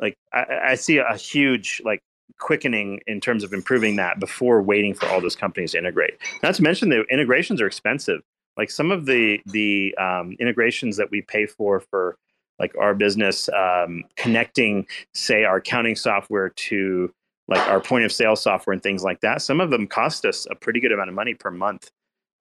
like 0.00 0.16
I, 0.32 0.44
I 0.68 0.74
see 0.74 0.98
a 0.98 1.16
huge 1.16 1.80
like 1.84 2.02
quickening 2.38 3.00
in 3.06 3.20
terms 3.20 3.42
of 3.42 3.52
improving 3.52 3.96
that 3.96 4.20
before 4.20 4.62
waiting 4.62 4.94
for 4.94 5.06
all 5.06 5.20
those 5.20 5.36
companies 5.36 5.72
to 5.72 5.78
integrate. 5.78 6.18
Not 6.42 6.54
to 6.54 6.62
mention 6.62 6.88
the 6.88 7.04
integrations 7.10 7.60
are 7.60 7.66
expensive. 7.66 8.22
Like 8.56 8.70
some 8.70 8.90
of 8.90 9.06
the 9.06 9.40
the 9.46 9.94
um, 9.96 10.36
integrations 10.38 10.96
that 10.98 11.10
we 11.10 11.22
pay 11.22 11.46
for 11.46 11.80
for 11.80 12.16
like 12.58 12.76
our 12.78 12.94
business 12.94 13.48
um, 13.50 14.04
connecting 14.16 14.86
say 15.14 15.44
our 15.44 15.56
accounting 15.56 15.96
software 15.96 16.50
to 16.50 17.12
like 17.48 17.66
our 17.68 17.80
point 17.80 18.04
of 18.04 18.12
sale 18.12 18.36
software 18.36 18.74
and 18.74 18.82
things 18.82 19.02
like 19.02 19.20
that, 19.20 19.42
some 19.42 19.60
of 19.60 19.70
them 19.70 19.86
cost 19.86 20.24
us 20.24 20.46
a 20.50 20.54
pretty 20.54 20.80
good 20.80 20.92
amount 20.92 21.08
of 21.08 21.14
money 21.14 21.34
per 21.34 21.50
month. 21.50 21.90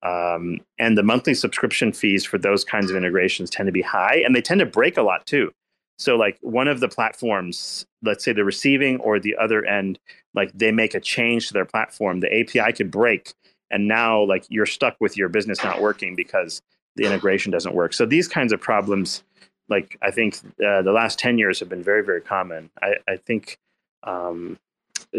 Um, 0.04 0.60
and 0.78 0.98
the 0.98 1.04
monthly 1.04 1.34
subscription 1.34 1.92
fees 1.92 2.24
for 2.24 2.38
those 2.38 2.64
kinds 2.64 2.92
of 2.92 2.98
integrations 2.98 3.50
tend 3.50 3.68
to 3.68 3.72
be 3.74 3.82
high 3.82 4.22
and 4.24 4.36
they 4.36 4.42
tend 4.42 4.60
to 4.60 4.66
break 4.66 4.98
a 4.98 5.02
lot 5.02 5.26
too. 5.26 5.52
So, 6.00 6.16
like 6.16 6.38
one 6.42 6.68
of 6.68 6.80
the 6.80 6.88
platforms, 6.88 7.86
let's 8.04 8.24
say 8.24 8.32
the 8.32 8.44
receiving 8.44 9.00
or 9.00 9.20
the 9.20 9.36
other 9.36 9.66
end, 9.66 9.98
like 10.36 10.52
they 10.54 10.72
make 10.72 10.94
a 10.94 11.00
change 11.00 11.48
to 11.48 11.54
their 11.54 11.66
platform, 11.66 12.20
the 12.20 12.40
API 12.40 12.72
could 12.74 12.92
break. 12.92 13.34
And 13.72 13.88
now, 13.88 14.24
like 14.24 14.46
you're 14.50 14.68
stuck 14.68 14.96
with 15.00 15.18
your 15.18 15.30
business 15.30 15.64
not 15.64 15.82
working 15.82 16.16
because 16.16 16.62
the 16.96 17.06
integration 17.06 17.52
doesn't 17.52 17.74
work. 17.74 17.94
So, 17.94 18.06
these 18.06 18.28
kinds 18.28 18.54
of 18.54 18.62
problems, 18.62 19.24
like 19.70 19.98
I 20.04 20.12
think 20.12 20.38
uh, 20.64 20.84
the 20.84 20.92
last 20.92 21.18
10 21.18 21.40
years 21.40 21.60
have 21.60 21.70
been 21.70 21.84
very, 21.84 22.04
very 22.04 22.22
common. 22.22 22.70
I, 22.80 22.98
I 23.08 23.18
think 23.18 23.58
um, 24.04 24.60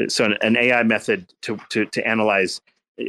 so 0.09 0.25
an, 0.25 0.37
an, 0.43 0.57
AI 0.57 0.83
method 0.83 1.33
to, 1.43 1.59
to, 1.71 1.87
to 1.87 2.07
analyze 2.07 2.61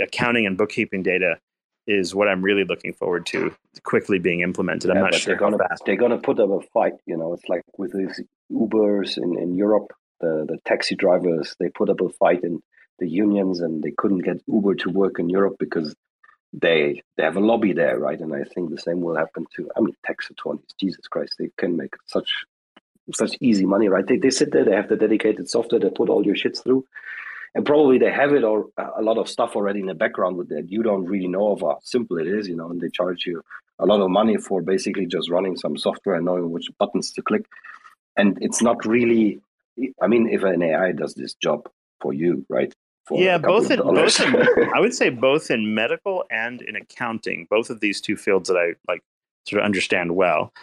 accounting 0.02 0.46
and 0.46 0.58
bookkeeping 0.58 1.04
data 1.04 1.40
is 1.88 2.14
what 2.14 2.28
I'm 2.28 2.44
really 2.44 2.64
looking 2.64 2.94
forward 2.94 3.26
to 3.28 3.54
quickly 3.84 4.20
being 4.20 4.42
implemented. 4.42 4.92
I'm 4.92 4.98
Yeah, 4.98 5.04
not 5.04 5.16
sure 5.16 5.36
they're 5.36 5.40
gonna 5.40 5.58
they're 5.86 5.96
gonna 5.96 6.20
put 6.20 6.40
up 6.40 6.52
a 6.52 6.62
fight. 6.62 6.94
You 7.06 7.18
know, 7.18 7.34
it's 7.34 7.50
like 7.50 7.64
with 7.78 7.94
these 7.94 8.22
Ubers 8.52 9.18
in, 9.18 9.38
in 9.40 9.56
Europe, 9.56 9.92
the 10.22 10.46
the 10.48 10.60
taxi 10.66 10.96
drivers 10.96 11.56
they 11.60 11.70
put 11.70 11.90
up 11.90 12.02
a 12.02 12.10
fight 12.10 12.44
in 12.44 12.62
the 13.00 13.10
unions, 13.10 13.62
and 13.62 13.82
they 13.82 13.92
couldn't 13.98 14.20
get 14.20 14.42
Uber 14.48 14.76
to 14.76 14.90
work 14.90 15.18
in 15.20 15.30
Europe 15.30 15.56
because 15.60 15.96
they 16.54 17.02
they 17.18 17.24
have 17.24 17.38
a 17.38 17.40
lobby 17.40 17.74
there, 17.74 17.98
right? 17.98 18.20
And 18.20 18.34
I 18.36 18.44
think 18.44 18.70
the 18.70 18.78
same 18.78 19.02
will 19.02 19.18
happen 19.18 19.46
to 19.56 19.70
I 19.76 19.80
mean 19.82 19.96
tax 20.06 20.30
attorneys. 20.30 20.66
Jesus 20.80 21.08
Christ, 21.08 21.34
they 21.40 21.50
can 21.58 21.76
make 21.76 21.96
such 22.06 22.46
such 23.16 23.36
easy 23.42 23.66
money, 23.66 23.88
right? 23.88 24.06
They 24.06 24.18
they 24.18 24.30
sit 24.30 24.52
there, 24.52 24.66
they 24.66 24.76
have 24.76 24.90
the 24.90 24.96
dedicated 24.96 25.50
software, 25.50 25.80
they 25.80 25.90
put 25.90 26.10
all 26.10 26.26
your 26.26 26.36
shits 26.36 26.64
through, 26.64 26.86
and 27.56 27.66
probably 27.66 27.98
they 27.98 28.12
have 28.12 28.34
it 28.34 28.44
or 28.44 28.68
a 28.78 29.02
lot 29.02 29.18
of 29.18 29.30
stuff 29.30 29.56
already 29.56 29.80
in 29.80 29.88
the 29.88 29.94
background 29.94 30.38
with 30.38 30.50
that 30.50 30.70
you 30.70 30.84
don't 30.84 31.06
really 31.06 31.28
know 31.28 31.52
of 31.52 31.62
how 31.62 31.80
simple 31.84 32.18
it 32.18 32.28
is, 32.28 32.48
you 32.48 32.56
know, 32.56 32.70
and 32.70 32.82
they 32.82 32.90
charge 32.90 33.26
you 33.26 33.42
a 33.80 33.86
lot 33.86 34.02
of 34.02 34.10
money 34.10 34.38
for 34.38 34.62
basically 34.62 35.06
just 35.06 35.30
running 35.30 35.56
some 35.56 35.78
software 35.78 36.16
and 36.16 36.26
knowing 36.26 36.52
which 36.52 36.70
buttons 36.78 37.12
to 37.14 37.22
click. 37.22 37.46
And 38.18 38.38
it's 38.42 38.62
not 38.62 38.86
really 38.86 39.40
I 40.02 40.08
mean, 40.08 40.30
if 40.30 40.44
an 40.44 40.62
AI 40.62 40.92
does 40.92 41.14
this 41.14 41.34
job 41.36 41.70
for 42.02 42.14
you, 42.14 42.46
right? 42.50 42.74
For 43.06 43.20
yeah, 43.20 43.38
both 43.38 43.72
in, 43.72 43.80
both 43.80 44.20
in, 44.20 44.36
I 44.76 44.80
would 44.80 44.94
say 44.94 45.10
both 45.10 45.50
in 45.50 45.74
medical 45.74 46.26
and 46.30 46.62
in 46.62 46.76
accounting, 46.76 47.48
both 47.50 47.70
of 47.70 47.80
these 47.80 48.02
two 48.02 48.16
fields 48.16 48.50
that 48.50 48.58
I 48.58 48.76
like 48.92 49.02
sort 49.48 49.62
of 49.62 49.66
understand 49.66 50.16
well. 50.16 50.54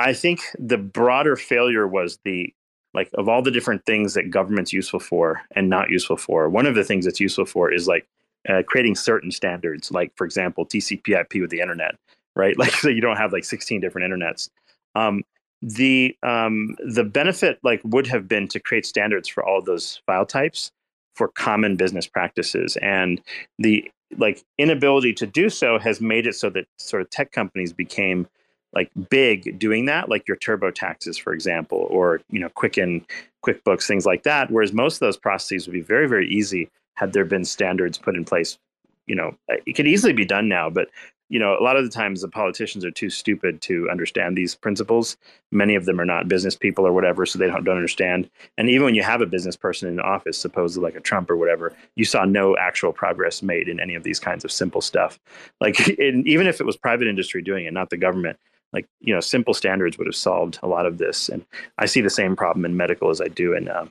I 0.00 0.14
think 0.14 0.40
the 0.58 0.78
broader 0.78 1.36
failure 1.36 1.86
was 1.86 2.18
the 2.24 2.52
like 2.94 3.10
of 3.14 3.28
all 3.28 3.42
the 3.42 3.50
different 3.50 3.84
things 3.84 4.14
that 4.14 4.30
government's 4.30 4.72
useful 4.72 4.98
for 4.98 5.42
and 5.54 5.68
not 5.68 5.90
useful 5.90 6.16
for. 6.16 6.48
One 6.48 6.66
of 6.66 6.74
the 6.74 6.82
things 6.84 7.06
it's 7.06 7.20
useful 7.20 7.44
for 7.44 7.72
is 7.72 7.86
like 7.86 8.08
uh, 8.48 8.62
creating 8.66 8.96
certain 8.96 9.30
standards, 9.30 9.92
like 9.92 10.12
for 10.16 10.24
example 10.24 10.66
TCP/IP 10.66 11.34
with 11.34 11.50
the 11.50 11.60
internet, 11.60 11.96
right? 12.34 12.56
Like 12.58 12.72
so 12.72 12.88
you 12.88 13.02
don't 13.02 13.18
have 13.18 13.32
like 13.32 13.44
16 13.44 13.80
different 13.80 14.10
internets. 14.10 14.48
Um, 14.94 15.22
the 15.62 16.16
um, 16.22 16.74
the 16.78 17.04
benefit 17.04 17.58
like 17.62 17.82
would 17.84 18.06
have 18.06 18.26
been 18.26 18.48
to 18.48 18.58
create 18.58 18.86
standards 18.86 19.28
for 19.28 19.44
all 19.44 19.58
of 19.58 19.66
those 19.66 20.00
file 20.06 20.24
types 20.26 20.72
for 21.14 21.28
common 21.28 21.76
business 21.76 22.06
practices 22.06 22.78
and 22.80 23.20
the 23.58 23.90
like 24.16 24.42
inability 24.56 25.12
to 25.12 25.26
do 25.26 25.50
so 25.50 25.78
has 25.78 26.00
made 26.00 26.26
it 26.26 26.34
so 26.34 26.48
that 26.48 26.66
sort 26.78 27.02
of 27.02 27.10
tech 27.10 27.30
companies 27.30 27.72
became 27.72 28.26
like 28.72 28.90
big 29.08 29.58
doing 29.58 29.86
that 29.86 30.08
like 30.08 30.26
your 30.28 30.36
turbotaxes 30.36 31.20
for 31.20 31.32
example 31.32 31.86
or 31.90 32.20
you 32.30 32.40
know 32.40 32.48
quicken 32.50 33.04
quickbooks 33.44 33.86
things 33.86 34.06
like 34.06 34.22
that. 34.24 34.50
Whereas 34.50 34.72
most 34.72 34.96
of 34.96 35.00
those 35.00 35.16
processes 35.16 35.66
would 35.66 35.74
be 35.74 35.80
very 35.80 36.08
very 36.08 36.28
easy 36.28 36.70
had 36.94 37.12
there 37.12 37.24
been 37.24 37.44
standards 37.44 37.98
put 37.98 38.16
in 38.16 38.24
place. 38.24 38.58
You 39.06 39.16
know 39.16 39.34
uh, 39.50 39.56
it 39.66 39.74
could 39.74 39.86
easily 39.86 40.12
be 40.12 40.24
done 40.24 40.48
now 40.48 40.70
but 40.70 40.88
you 41.28 41.38
know 41.38 41.56
a 41.58 41.62
lot 41.62 41.76
of 41.76 41.84
the 41.84 41.90
times 41.90 42.20
the 42.20 42.28
politicians 42.28 42.84
are 42.84 42.90
too 42.90 43.10
stupid 43.10 43.60
to 43.62 43.88
understand 43.90 44.36
these 44.36 44.54
principles. 44.54 45.16
Many 45.50 45.74
of 45.74 45.84
them 45.84 46.00
are 46.00 46.04
not 46.04 46.28
business 46.28 46.54
people 46.54 46.86
or 46.86 46.92
whatever 46.92 47.26
so 47.26 47.38
they 47.38 47.48
don't, 47.48 47.64
don't 47.64 47.76
understand. 47.76 48.30
And 48.56 48.68
even 48.68 48.84
when 48.84 48.94
you 48.94 49.02
have 49.02 49.20
a 49.20 49.26
business 49.26 49.56
person 49.56 49.88
in 49.88 49.98
office 49.98 50.38
supposedly 50.38 50.86
like 50.86 50.96
a 50.96 51.00
trump 51.00 51.28
or 51.28 51.36
whatever 51.36 51.72
you 51.96 52.04
saw 52.04 52.24
no 52.24 52.56
actual 52.56 52.92
progress 52.92 53.42
made 53.42 53.68
in 53.68 53.80
any 53.80 53.96
of 53.96 54.04
these 54.04 54.20
kinds 54.20 54.44
of 54.44 54.52
simple 54.52 54.80
stuff. 54.80 55.18
Like 55.60 55.88
in, 55.98 56.24
even 56.28 56.46
if 56.46 56.60
it 56.60 56.66
was 56.66 56.76
private 56.76 57.08
industry 57.08 57.42
doing 57.42 57.64
it 57.64 57.72
not 57.72 57.90
the 57.90 57.96
government 57.96 58.38
like 58.72 58.88
you 59.00 59.14
know 59.14 59.20
simple 59.20 59.54
standards 59.54 59.98
would 59.98 60.06
have 60.06 60.16
solved 60.16 60.58
a 60.62 60.68
lot 60.68 60.86
of 60.86 60.98
this. 60.98 61.28
And 61.28 61.44
i 61.78 61.86
see 61.86 62.00
the 62.00 62.10
same 62.10 62.36
problem 62.36 62.64
in 62.64 62.76
medical 62.76 63.10
as 63.10 63.20
i 63.20 63.28
do 63.28 63.54
in 63.54 63.68
uh, 63.68 63.86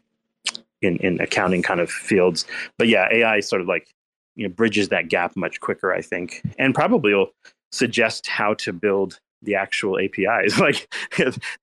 in, 0.82 0.98
in 0.98 1.20
accounting 1.20 1.62
kind 1.62 1.80
of 1.80 1.90
fields. 1.90 2.46
But 2.78 2.88
yeah 2.88 3.08
ai 3.12 3.40
sort 3.40 3.62
of 3.62 3.68
like 3.68 3.94
you 4.36 4.48
know 4.48 4.54
bridges 4.54 4.90
that 4.90 5.10
gap 5.10 5.36
much 5.36 5.60
quicker 5.60 5.94
i 5.94 6.02
think 6.02 6.42
and 6.58 6.74
probably 6.74 7.14
will 7.14 7.32
suggest 7.72 8.26
how 8.26 8.54
to 8.54 8.72
build 8.72 9.20
the 9.42 9.56
actual 9.56 10.00
apis 10.00 10.58
like 10.60 10.94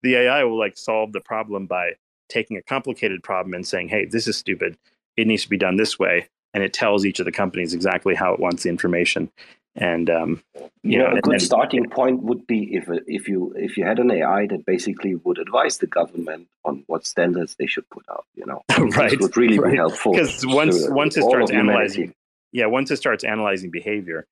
the 0.02 0.14
ai 0.14 0.44
will 0.44 0.58
like 0.58 0.76
solve 0.76 1.12
the 1.12 1.20
problem 1.20 1.66
by 1.66 1.92
taking 2.28 2.56
a 2.56 2.62
complicated 2.62 3.22
problem 3.22 3.54
and 3.54 3.66
saying 3.66 3.88
hey 3.88 4.04
this 4.04 4.28
is 4.28 4.36
stupid. 4.36 4.76
It 5.16 5.26
needs 5.26 5.44
to 5.44 5.48
be 5.48 5.56
done 5.56 5.76
this 5.76 5.98
way 5.98 6.28
and 6.52 6.62
it 6.62 6.74
tells 6.74 7.06
each 7.06 7.18
of 7.18 7.24
the 7.24 7.32
companies 7.32 7.72
exactly 7.72 8.14
how 8.14 8.34
it 8.34 8.40
wants 8.40 8.62
the 8.62 8.68
information 8.68 9.30
and 9.76 10.08
um, 10.10 10.42
you 10.82 10.98
know 10.98 11.08
a 11.08 11.20
good 11.20 11.32
then- 11.32 11.40
starting 11.40 11.88
point 11.88 12.22
would 12.22 12.46
be 12.46 12.74
if 12.74 12.88
if 13.06 13.28
you 13.28 13.52
if 13.56 13.76
you 13.76 13.84
had 13.84 13.98
an 13.98 14.10
AI 14.10 14.46
that 14.46 14.64
basically 14.66 15.14
would 15.14 15.38
advise 15.38 15.78
the 15.78 15.86
government 15.86 16.48
on 16.64 16.82
what 16.86 17.06
standards 17.06 17.56
they 17.58 17.66
should 17.66 17.88
put 17.90 18.04
out. 18.10 18.24
You 18.34 18.46
know, 18.46 18.62
right 18.96 19.10
this 19.10 19.20
would 19.20 19.36
really 19.36 19.58
right. 19.58 19.72
be 19.72 19.76
helpful 19.76 20.12
because 20.12 20.44
once 20.46 20.86
to 20.86 20.92
once 20.92 21.16
it 21.16 21.22
starts 21.22 21.50
humanity. 21.50 21.70
analyzing 21.70 22.14
yeah 22.56 22.66
once 22.66 22.90
it 22.90 22.96
starts 22.96 23.22
analyzing 23.22 23.70
behavior 23.70 24.26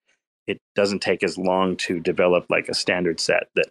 it 0.47 0.59
doesn't 0.75 1.01
take 1.01 1.23
as 1.23 1.39
long 1.39 1.77
to 1.77 2.01
develop 2.01 2.47
like 2.49 2.69
a 2.69 2.75
standard 2.75 3.21
set 3.21 3.49
that 3.55 3.67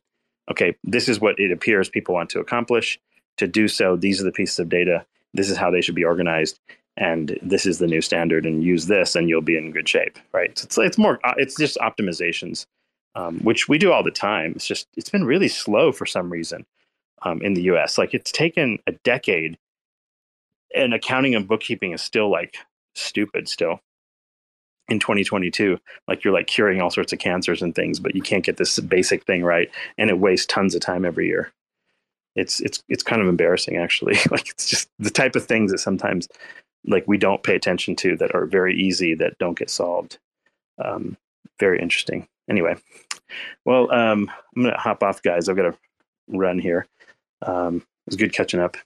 okay 0.49 0.75
this 0.83 1.09
is 1.09 1.19
what 1.19 1.39
it 1.39 1.51
appears 1.51 1.89
people 1.89 2.13
want 2.13 2.29
to 2.29 2.39
accomplish 2.39 2.99
to 3.37 3.47
do 3.47 3.67
so 3.67 3.95
these 3.95 4.21
are 4.21 4.25
the 4.25 4.31
pieces 4.31 4.59
of 4.59 4.69
data 4.69 5.05
this 5.33 5.49
is 5.49 5.57
how 5.57 5.71
they 5.71 5.81
should 5.81 5.95
be 5.95 6.05
organized 6.05 6.59
and 6.97 7.39
this 7.41 7.65
is 7.65 7.79
the 7.79 7.87
new 7.87 8.01
standard 8.01 8.45
and 8.45 8.63
use 8.63 8.85
this 8.85 9.15
and 9.15 9.29
you'll 9.29 9.41
be 9.41 9.57
in 9.57 9.71
good 9.71 9.89
shape 9.89 10.17
right? 10.33 10.57
So 10.57 10.65
it's, 10.65 10.77
it's 10.77 10.97
more 10.97 11.19
uh, 11.23 11.33
it's 11.37 11.55
just 11.55 11.77
optimizations 11.77 12.65
um, 13.15 13.39
which 13.39 13.69
we 13.69 13.77
do 13.77 13.91
all 13.91 14.03
the 14.03 14.11
time. 14.11 14.53
It's 14.55 14.65
just 14.65 14.87
it's 14.97 15.09
been 15.09 15.25
really 15.25 15.47
slow 15.47 15.91
for 15.91 16.05
some 16.05 16.31
reason 16.31 16.65
um, 17.23 17.41
in 17.41 17.53
the 17.53 17.63
us 17.63 17.97
like 17.97 18.13
it's 18.13 18.31
taken 18.31 18.79
a 18.87 18.91
decade 19.03 19.57
and 20.75 20.93
accounting 20.93 21.35
and 21.35 21.47
bookkeeping 21.47 21.93
is 21.93 22.01
still 22.01 22.29
like 22.29 22.57
stupid 22.95 23.47
still. 23.47 23.79
In 24.89 24.99
2022 24.99 25.79
like 26.07 26.23
you're 26.23 26.33
like 26.33 26.47
curing 26.47 26.81
all 26.81 26.89
sorts 26.89 27.13
of 27.13 27.19
cancers 27.19 27.61
and 27.61 27.73
things 27.73 28.01
but 28.01 28.15
you 28.15 28.21
can't 28.21 28.43
get 28.43 28.57
this 28.57 28.77
basic 28.79 29.23
thing 29.25 29.41
right 29.43 29.71
and 29.97 30.09
it 30.09 30.19
wastes 30.19 30.45
tons 30.45 30.75
of 30.75 30.81
time 30.81 31.05
every 31.05 31.27
year. 31.27 31.51
It's 32.35 32.59
it's 32.59 32.83
it's 32.89 33.03
kind 33.03 33.21
of 33.21 33.27
embarrassing 33.27 33.77
actually. 33.77 34.17
Like 34.31 34.49
it's 34.49 34.69
just 34.69 34.89
the 34.99 35.09
type 35.11 35.35
of 35.35 35.45
things 35.45 35.71
that 35.71 35.77
sometimes 35.77 36.27
like 36.85 37.05
we 37.07 37.17
don't 37.17 37.43
pay 37.43 37.55
attention 37.55 37.95
to 37.97 38.15
that 38.17 38.35
are 38.35 38.45
very 38.45 38.75
easy 38.75 39.15
that 39.15 39.37
don't 39.39 39.57
get 39.57 39.69
solved. 39.69 40.17
Um, 40.83 41.17
very 41.59 41.79
interesting. 41.79 42.27
Anyway 42.49 42.75
well 43.65 43.91
um, 43.91 44.29
i'm 44.55 44.63
gonna 44.63 44.77
hop 44.77 45.03
off 45.03 45.21
guys. 45.21 45.49
I've 45.49 45.55
got 45.55 45.63
to 45.63 45.77
run 46.27 46.59
here. 46.59 46.87
Um, 47.41 47.77
it 47.77 47.83
was 48.07 48.15
good 48.15 48.33
catching 48.33 48.59
up. 48.59 48.77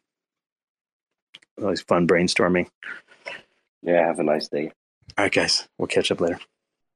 Always 1.61 1.82
fun 1.82 2.07
brainstorming. 2.07 2.68
Yeah, 3.82 4.06
have 4.06 4.19
a 4.19 4.24
nice 4.24 4.48
day. 4.48 4.72
all 5.18 5.26
right 5.26 5.32
guys. 5.32 5.68
We'll 5.78 5.88
catch 5.88 6.11
up 6.11 6.22
later. 6.22 6.40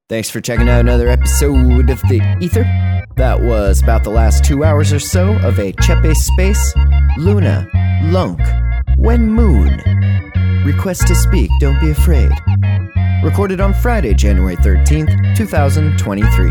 Thanks 0.10 0.30
for 0.30 0.41
checking 0.41 0.68
out 0.68 0.82
another 0.82 1.07
episode 1.07 1.90
of 1.90 2.02
The 2.02 2.38
Ether. 2.41 2.64
That 3.15 3.41
was 3.41 3.82
about 3.82 4.03
the 4.03 4.10
last 4.10 4.44
two 4.44 4.64
hours 4.64 4.91
or 4.91 4.99
so 4.99 5.38
of 5.40 5.60
a 5.60 5.73
Cephii 5.82 6.14
Space, 6.15 6.73
Luna, 7.18 7.68
Lunc, 8.03 8.40
When 8.98 9.28
Moon. 9.30 9.80
Request 10.64 11.08
to 11.08 11.16
speak, 11.16 11.50
don't 11.60 11.80
be 11.80 11.90
afraid. 11.90 12.32
Recorded 13.24 13.60
on 13.62 13.74
Friday, 13.74 14.14
January 14.14 14.56
13th, 14.58 15.36
2023. 15.36 16.50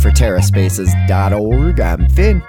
For 0.00 0.10
TerraSpaces.org, 0.10 1.80
I'm 1.80 2.08
Finn. 2.08 2.42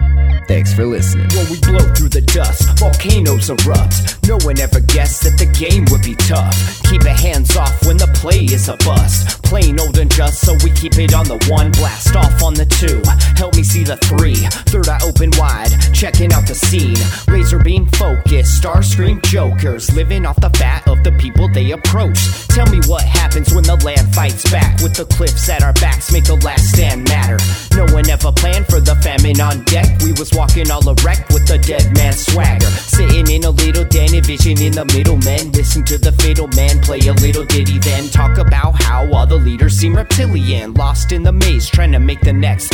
Thanks 0.47 0.73
for 0.73 0.85
listening. 0.85 1.27
When 1.35 1.49
we 1.49 1.59
blow 1.61 1.85
through 1.93 2.09
the 2.09 2.21
dust, 2.21 2.77
volcanoes 2.79 3.49
erupt. 3.49 4.27
No 4.27 4.37
one 4.43 4.59
ever 4.59 4.79
guessed 4.79 5.23
that 5.23 5.37
the 5.37 5.45
game 5.45 5.85
would 5.91 6.03
be 6.03 6.15
tough. 6.15 6.55
Keep 6.89 7.01
it 7.01 7.19
hands 7.19 7.55
off 7.55 7.85
when 7.85 7.97
the 7.97 8.07
play 8.15 8.45
is 8.45 8.67
a 8.67 8.77
bust. 8.77 9.41
Plain 9.43 9.79
old 9.79 9.97
and 9.97 10.11
just, 10.11 10.41
so 10.41 10.53
we 10.63 10.71
keep 10.71 10.97
it 10.97 11.13
on 11.13 11.25
the 11.25 11.37
one. 11.49 11.71
Blast 11.71 12.15
off 12.15 12.43
on 12.43 12.53
the 12.53 12.65
two. 12.65 13.01
Help 13.35 13.55
me 13.55 13.63
see 13.63 13.83
the 13.83 13.97
three. 13.97 14.35
Third 14.71 14.87
eye 14.87 14.99
open 15.03 15.31
wide, 15.37 15.71
checking 15.93 16.31
out 16.31 16.47
the 16.47 16.55
scene. 16.55 16.99
Razor 17.27 17.59
beam 17.59 17.85
focus, 17.87 18.51
star 18.51 18.83
scream 18.83 19.19
jokers. 19.23 19.91
Living 19.95 20.25
off 20.25 20.39
the 20.39 20.49
fat 20.51 20.87
of 20.87 21.03
the 21.03 21.11
people 21.13 21.47
they 21.49 21.71
approach. 21.71 22.19
Tell 22.47 22.67
me 22.69 22.79
what 22.87 23.03
happens 23.03 23.53
when 23.53 23.63
the 23.63 23.75
land 23.83 24.13
fights 24.13 24.49
back. 24.51 24.79
With 24.81 24.95
the 24.95 25.05
cliffs 25.05 25.49
at 25.49 25.63
our 25.63 25.73
backs, 25.73 26.11
make 26.11 26.25
the 26.25 26.35
last 26.35 26.71
stand 26.71 27.07
matter. 27.07 27.39
No 27.75 27.85
one 27.93 28.09
ever 28.09 28.31
planned 28.31 28.67
for 28.67 28.79
the 28.79 28.95
famine 29.03 29.39
on 29.41 29.63
deck. 29.65 29.87
We 30.03 30.11
was 30.21 30.31
walking 30.33 30.69
all 30.69 30.87
erect 30.87 31.33
with 31.33 31.49
a 31.49 31.57
dead 31.57 31.97
man 31.97 32.13
swagger. 32.13 32.67
Sitting 32.67 33.27
in 33.31 33.43
a 33.43 33.49
little 33.49 33.83
den, 33.83 34.13
envision 34.13 34.61
in 34.61 34.71
the 34.71 34.85
middle 34.93 35.17
men. 35.17 35.51
Listen 35.51 35.83
to 35.85 35.97
the 35.97 36.11
fiddle 36.11 36.47
man 36.49 36.79
play 36.79 36.99
a 37.07 37.13
little 37.13 37.43
ditty, 37.43 37.79
then 37.79 38.07
talk 38.09 38.37
about 38.37 38.79
how 38.83 39.11
all 39.11 39.25
the 39.25 39.37
leaders 39.37 39.73
seem 39.73 39.95
reptilian. 39.95 40.75
Lost 40.75 41.11
in 41.11 41.23
the 41.23 41.31
maze, 41.31 41.67
trying 41.67 41.91
to 41.93 41.99
make 41.99 42.21
the 42.21 42.33
next 42.33 42.71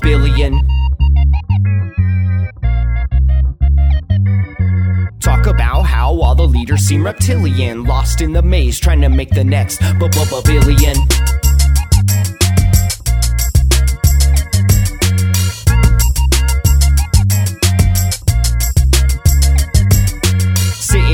billion. 0.00 0.52
Talk 5.18 5.46
about 5.46 5.82
how 5.82 6.20
all 6.20 6.36
the 6.36 6.46
leaders 6.46 6.82
seem 6.82 7.04
reptilian. 7.04 7.82
Lost 7.82 8.20
in 8.20 8.32
the 8.32 8.42
maze, 8.42 8.78
trying 8.78 9.00
to 9.00 9.08
make 9.08 9.30
the 9.30 9.42
next 9.42 9.80
billion. 9.98 10.96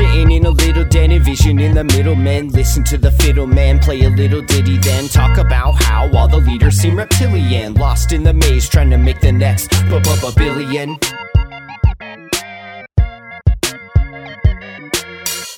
Sitting 0.00 0.30
in 0.32 0.46
a 0.46 0.50
little 0.50 0.84
den, 0.84 1.12
envisioning 1.12 1.74
the 1.74 1.84
middlemen. 1.84 2.48
Listen 2.48 2.82
to 2.84 2.96
the 2.96 3.12
fiddle 3.12 3.46
man 3.46 3.78
play 3.78 4.00
a 4.00 4.08
little 4.08 4.40
ditty, 4.40 4.78
then 4.78 5.06
talk 5.08 5.36
about 5.36 5.72
how 5.72 6.08
all 6.16 6.26
the 6.26 6.38
leaders 6.38 6.76
seem 6.76 6.96
reptilian. 6.96 7.74
Lost 7.74 8.10
in 8.12 8.22
the 8.22 8.32
maze, 8.32 8.66
trying 8.66 8.88
to 8.88 8.96
make 8.96 9.20
the 9.20 9.30
next 9.30 9.68
billion. 10.38 10.98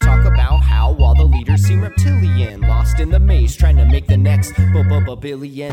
Talk 0.00 0.24
about 0.24 0.58
how 0.58 0.96
all 0.98 1.14
the 1.14 1.24
leaders 1.24 1.62
seem 1.62 1.80
reptilian. 1.80 2.62
Lost 2.62 2.98
in 2.98 3.10
the 3.10 3.20
maze, 3.20 3.54
trying 3.54 3.76
to 3.76 3.84
make 3.84 4.08
the 4.08 4.16
next 4.16 4.54
billion. 5.20 5.72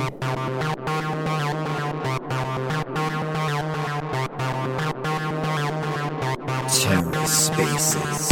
TerraSpaces. 6.70 8.30